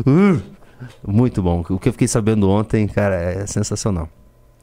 Uh, 0.01 0.43
muito 1.07 1.43
bom. 1.43 1.65
O 1.69 1.79
que 1.79 1.89
eu 1.89 1.93
fiquei 1.93 2.09
sabendo 2.09 2.49
ontem, 2.49 2.87
cara, 2.87 3.17
é 3.17 3.47
sensacional. 3.47 4.09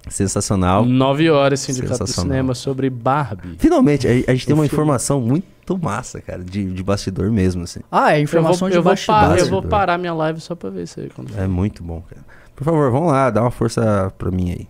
Sensacional. 0.10 0.84
Nove 0.84 1.30
horas 1.30 1.60
Sindicato 1.60 2.06
de 2.06 2.12
Cinema 2.12 2.56
sobre 2.56 2.90
Barbie. 2.90 3.56
Finalmente, 3.60 4.08
a, 4.08 4.12
a 4.12 4.34
gente 4.34 4.48
tem 4.48 4.56
uma 4.56 4.66
informação 4.66 5.22
muito 5.22 5.78
massa, 5.78 6.20
cara, 6.20 6.44
de, 6.44 6.72
de 6.72 6.84
bastidor 6.84 7.32
mesmo, 7.32 7.64
assim. 7.64 7.82
Ah, 7.92 8.14
é 8.14 8.20
informação 8.20 8.68
eu 8.68 8.72
vou, 8.72 8.72
de 8.72 8.78
eu 8.78 8.84
bastidor. 8.84 9.28
Vou 9.28 9.38
eu 9.38 9.50
vou 9.50 9.64
parar 9.64 9.98
minha 9.98 10.14
live 10.14 10.42
só 10.42 10.56
pra 10.56 10.70
ver 10.70 10.84
isso 10.84 11.00
aí. 11.00 11.10
Quando... 11.10 11.38
É 11.38 11.48
muito 11.48 11.84
bom, 11.84 12.02
cara. 12.02 12.26
Por 12.56 12.64
favor, 12.64 12.92
vamos 12.92 13.12
lá, 13.12 13.30
dá 13.30 13.42
uma 13.42 13.52
força 13.52 14.12
pra 14.18 14.32
mim 14.32 14.52
aí. 14.52 14.68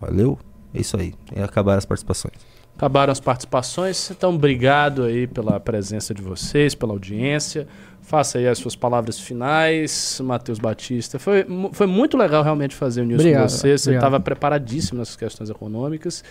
Valeu? 0.00 0.38
É 0.74 0.80
isso 0.80 0.96
aí. 0.98 1.14
E 1.34 1.40
acabar 1.40 1.78
as 1.78 1.86
participações. 1.86 2.34
Acabaram 2.76 3.12
as 3.12 3.20
participações. 3.20 4.10
Então, 4.10 4.34
obrigado 4.34 5.04
aí 5.04 5.26
pela 5.26 5.60
presença 5.60 6.12
de 6.12 6.20
vocês, 6.20 6.74
pela 6.74 6.92
audiência. 6.92 7.68
Faça 8.04 8.36
aí 8.36 8.46
as 8.46 8.58
suas 8.58 8.76
palavras 8.76 9.18
finais, 9.18 10.20
Matheus 10.22 10.58
Batista. 10.58 11.18
Foi, 11.18 11.46
foi 11.72 11.86
muito 11.86 12.18
legal 12.18 12.42
realmente 12.42 12.74
fazer 12.74 13.00
o 13.00 13.04
news 13.06 13.20
obrigado, 13.20 13.42
com 13.44 13.48
você. 13.48 13.78
Você 13.78 13.94
estava 13.94 14.20
preparadíssimo 14.20 14.98
nessas 14.98 15.16
questões 15.16 15.48
econômicas. 15.48 16.22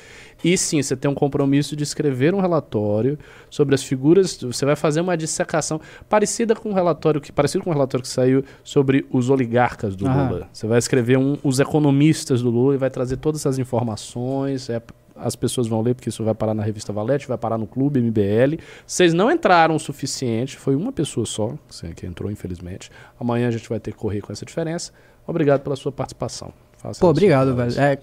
E 0.43 0.55
sim, 0.55 0.83
você 0.83 0.95
tem 0.95 1.09
um 1.09 1.15
compromisso 1.15 1.75
de 1.75 1.81
escrever 1.81 2.35
um 2.35 2.41
relatório 2.41 3.17
sobre 3.49 3.73
as 3.73 3.81
figuras. 3.81 4.37
Você 4.37 4.65
vai 4.65 4.75
fazer 4.75 5.01
uma 5.01 5.17
dissecação 5.17 5.81
parecida 6.07 6.53
com 6.53 6.69
um 6.69 6.73
relatório 6.73 7.19
que 7.19 7.31
parecido 7.31 7.63
com 7.63 7.71
um 7.71 7.73
relatório 7.73 8.03
que 8.03 8.09
saiu 8.09 8.43
sobre 8.63 9.07
os 9.09 9.31
oligarcas 9.31 9.95
do 9.95 10.05
Lula. 10.05 10.47
Você 10.53 10.67
vai 10.67 10.77
escrever 10.77 11.17
um, 11.17 11.37
os 11.41 11.59
economistas 11.59 12.43
do 12.43 12.51
Lula 12.51 12.75
e 12.75 12.77
vai 12.77 12.91
trazer 12.91 13.17
todas 13.17 13.41
essas 13.41 13.57
informações. 13.57 14.69
É, 14.69 14.79
as 15.23 15.35
pessoas 15.35 15.67
vão 15.67 15.81
ler, 15.81 15.95
porque 15.95 16.09
isso 16.09 16.23
vai 16.23 16.35
parar 16.35 16.53
na 16.53 16.63
revista 16.63 16.91
Valete, 16.91 17.27
vai 17.27 17.37
parar 17.37 17.57
no 17.57 17.65
Clube 17.65 18.01
MBL. 18.01 18.61
Vocês 18.85 19.13
não 19.13 19.31
entraram 19.31 19.75
o 19.75 19.79
suficiente, 19.79 20.57
foi 20.57 20.75
uma 20.75 20.91
pessoa 20.91 21.25
só 21.25 21.53
que 21.95 22.05
entrou, 22.05 22.29
infelizmente. 22.29 22.91
Amanhã 23.19 23.47
a 23.47 23.51
gente 23.51 23.67
vai 23.69 23.79
ter 23.79 23.91
que 23.91 23.97
correr 23.97 24.21
com 24.21 24.31
essa 24.31 24.45
diferença. 24.45 24.91
Obrigado 25.25 25.61
pela 25.61 25.75
sua 25.75 25.91
participação. 25.91 26.51
Faça 26.77 26.99
Pô, 26.99 27.09
obrigado, 27.09 27.55
velho. 27.55 27.79
É, 27.79 27.97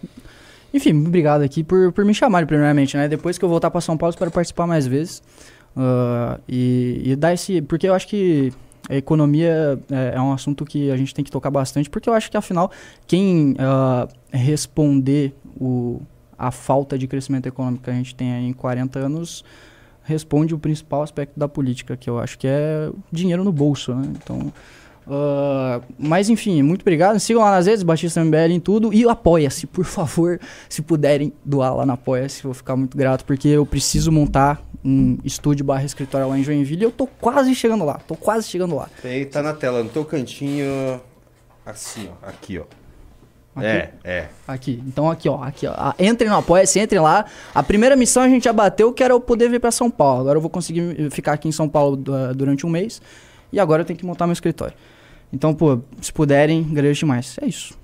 enfim, 0.73 0.93
obrigado 1.07 1.43
aqui 1.43 1.63
por, 1.63 1.93
por 1.93 2.05
me 2.05 2.15
chamarem, 2.15 2.47
primeiramente, 2.47 2.97
né? 2.97 3.09
Depois 3.09 3.37
que 3.37 3.45
eu 3.45 3.49
voltar 3.49 3.71
para 3.71 3.81
São 3.81 3.97
Paulo, 3.97 4.11
espero 4.11 4.31
participar 4.31 4.67
mais 4.67 4.87
vezes. 4.87 5.23
Uh, 5.77 6.41
e, 6.49 7.03
e 7.05 7.17
dar 7.17 7.33
esse. 7.33 7.61
Porque 7.63 7.89
eu 7.89 7.95
acho 7.95 8.09
que 8.09 8.53
a 8.89 8.97
economia 8.97 9.79
é, 9.91 10.17
é, 10.17 10.21
um 10.21 10.33
assunto 10.33 10.65
que 10.65 10.91
a 10.91 10.97
gente 10.97 11.15
tem 11.15 11.25
que 11.25 11.31
tocar 11.31 11.51
bastante, 11.51 11.89
porque 11.89 12.09
eu 12.09 12.15
acho 12.15 12.31
que, 12.31 12.37
afinal, 12.37 12.71
quem 13.07 13.53
uh, 13.53 14.09
responder 14.33 15.33
o, 15.61 16.01
a 16.41 16.51
falta 16.51 16.97
de 16.97 17.07
crescimento 17.07 17.47
econômico 17.47 17.85
que 17.85 17.91
a 17.91 17.93
gente 17.93 18.15
tem 18.15 18.49
em 18.49 18.53
40 18.53 18.99
anos 18.99 19.45
responde 20.03 20.55
o 20.55 20.59
principal 20.59 21.03
aspecto 21.03 21.39
da 21.39 21.47
política, 21.47 21.97
que 21.97 22.09
eu 22.09 22.19
acho 22.19 22.39
que 22.39 22.47
é 22.49 22.91
dinheiro 23.13 23.45
no 23.45 23.53
bolso, 23.53 23.95
né? 23.95 24.11
Então, 24.17 24.53
Uh, 25.07 25.83
mas 25.99 26.29
enfim, 26.29 26.63
muito 26.63 26.83
obrigado. 26.83 27.19
Sigam 27.19 27.43
lá 27.43 27.51
nas 27.51 27.67
redes, 27.67 27.83
Batista 27.83 28.25
MBL 28.25 28.53
em 28.53 28.61
tudo. 28.61 28.95
E 28.95 29.09
apoia-se, 29.09 29.67
por 29.67 29.85
favor, 29.85 30.39
se 30.69 30.83
puderem 30.83 31.33
doar 31.45 31.75
lá 31.75 31.85
na 31.85 31.95
Apoia-se, 31.95 32.45
vou 32.45 32.55
ficar 32.55 32.77
muito 32.77 32.97
grato, 32.97 33.25
porque 33.25 33.49
eu 33.49 33.67
preciso 33.67 34.13
montar 34.13 34.63
um 34.85 35.19
estúdio 35.25 35.65
barra 35.65 35.83
escritório 35.83 36.29
lá 36.29 36.39
em 36.39 36.45
Joinville 36.45 36.83
e 36.83 36.85
eu 36.85 36.93
tô 36.93 37.09
quase 37.09 37.53
chegando 37.57 37.85
lá. 37.85 37.99
Tô 38.07 38.15
quase 38.15 38.47
chegando 38.47 38.77
lá. 38.77 38.89
Tá 39.33 39.43
na 39.43 39.53
tela, 39.53 39.83
no 39.83 39.89
teu 39.89 40.05
cantinho. 40.05 41.01
Assim, 41.67 42.09
ó. 42.09 42.29
Aqui, 42.29 42.61
ó. 42.61 42.65
Aqui? 43.55 43.67
É, 43.67 43.91
é. 44.05 44.29
Aqui. 44.47 44.83
Então 44.87 45.11
aqui, 45.11 45.29
ó. 45.29 45.43
Aqui, 45.43 45.67
ó. 45.67 45.93
Entrem 45.99 46.31
no 46.31 46.37
Apoia-se, 46.37 46.79
entrem 46.79 47.01
lá. 47.01 47.25
A 47.55 47.63
primeira 47.63 47.97
missão 47.97 48.23
a 48.23 48.29
gente 48.29 48.45
já 48.45 48.53
bateu, 48.53 48.93
que 48.93 49.03
era 49.03 49.13
eu 49.13 49.21
poder 49.21 49.49
vir 49.51 49.61
para 49.61 49.71
São 49.71 49.91
Paulo. 49.91 50.21
Agora 50.21 50.39
eu 50.39 50.41
vou 50.41 50.51
conseguir 50.51 51.11
ficar 51.11 51.33
aqui 51.33 51.49
em 51.49 51.53
São 51.53 51.69
Paulo 51.69 51.97
durante 52.35 52.65
um 52.65 52.71
mês. 52.71 53.03
E 53.53 53.59
agora 53.59 53.83
eu 53.83 53.87
tenho 53.87 53.99
que 53.99 54.07
montar 54.07 54.27
meu 54.27 54.33
escritório. 54.33 54.75
Então, 55.33 55.55
pô, 55.55 55.81
se 56.01 56.13
puderem, 56.13 56.67
agradeço 56.71 57.01
demais. 57.01 57.37
É 57.41 57.47
isso. 57.47 57.79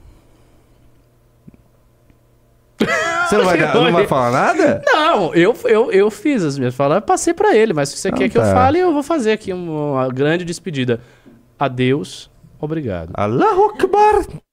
Você 2.78 3.36
não 3.36 3.44
vai, 3.44 3.74
não 3.74 3.92
vai 3.92 4.06
falar 4.06 4.30
nada? 4.30 4.82
Não, 4.86 5.34
eu, 5.34 5.56
eu, 5.64 5.90
eu 5.90 6.10
fiz 6.10 6.44
as 6.44 6.58
minhas 6.58 6.74
falas, 6.74 7.02
passei 7.04 7.34
para 7.34 7.56
ele, 7.56 7.72
mas 7.72 7.88
se 7.88 7.96
você 7.96 8.12
quer 8.12 8.24
tá. 8.24 8.28
que 8.28 8.38
eu 8.38 8.42
fale, 8.42 8.78
eu 8.78 8.92
vou 8.92 9.02
fazer 9.02 9.32
aqui 9.32 9.52
uma 9.52 10.08
grande 10.08 10.44
despedida. 10.44 11.00
Adeus, 11.58 12.30
obrigado. 12.60 13.10
Allahu 13.14 13.72
Akbar! 13.74 14.45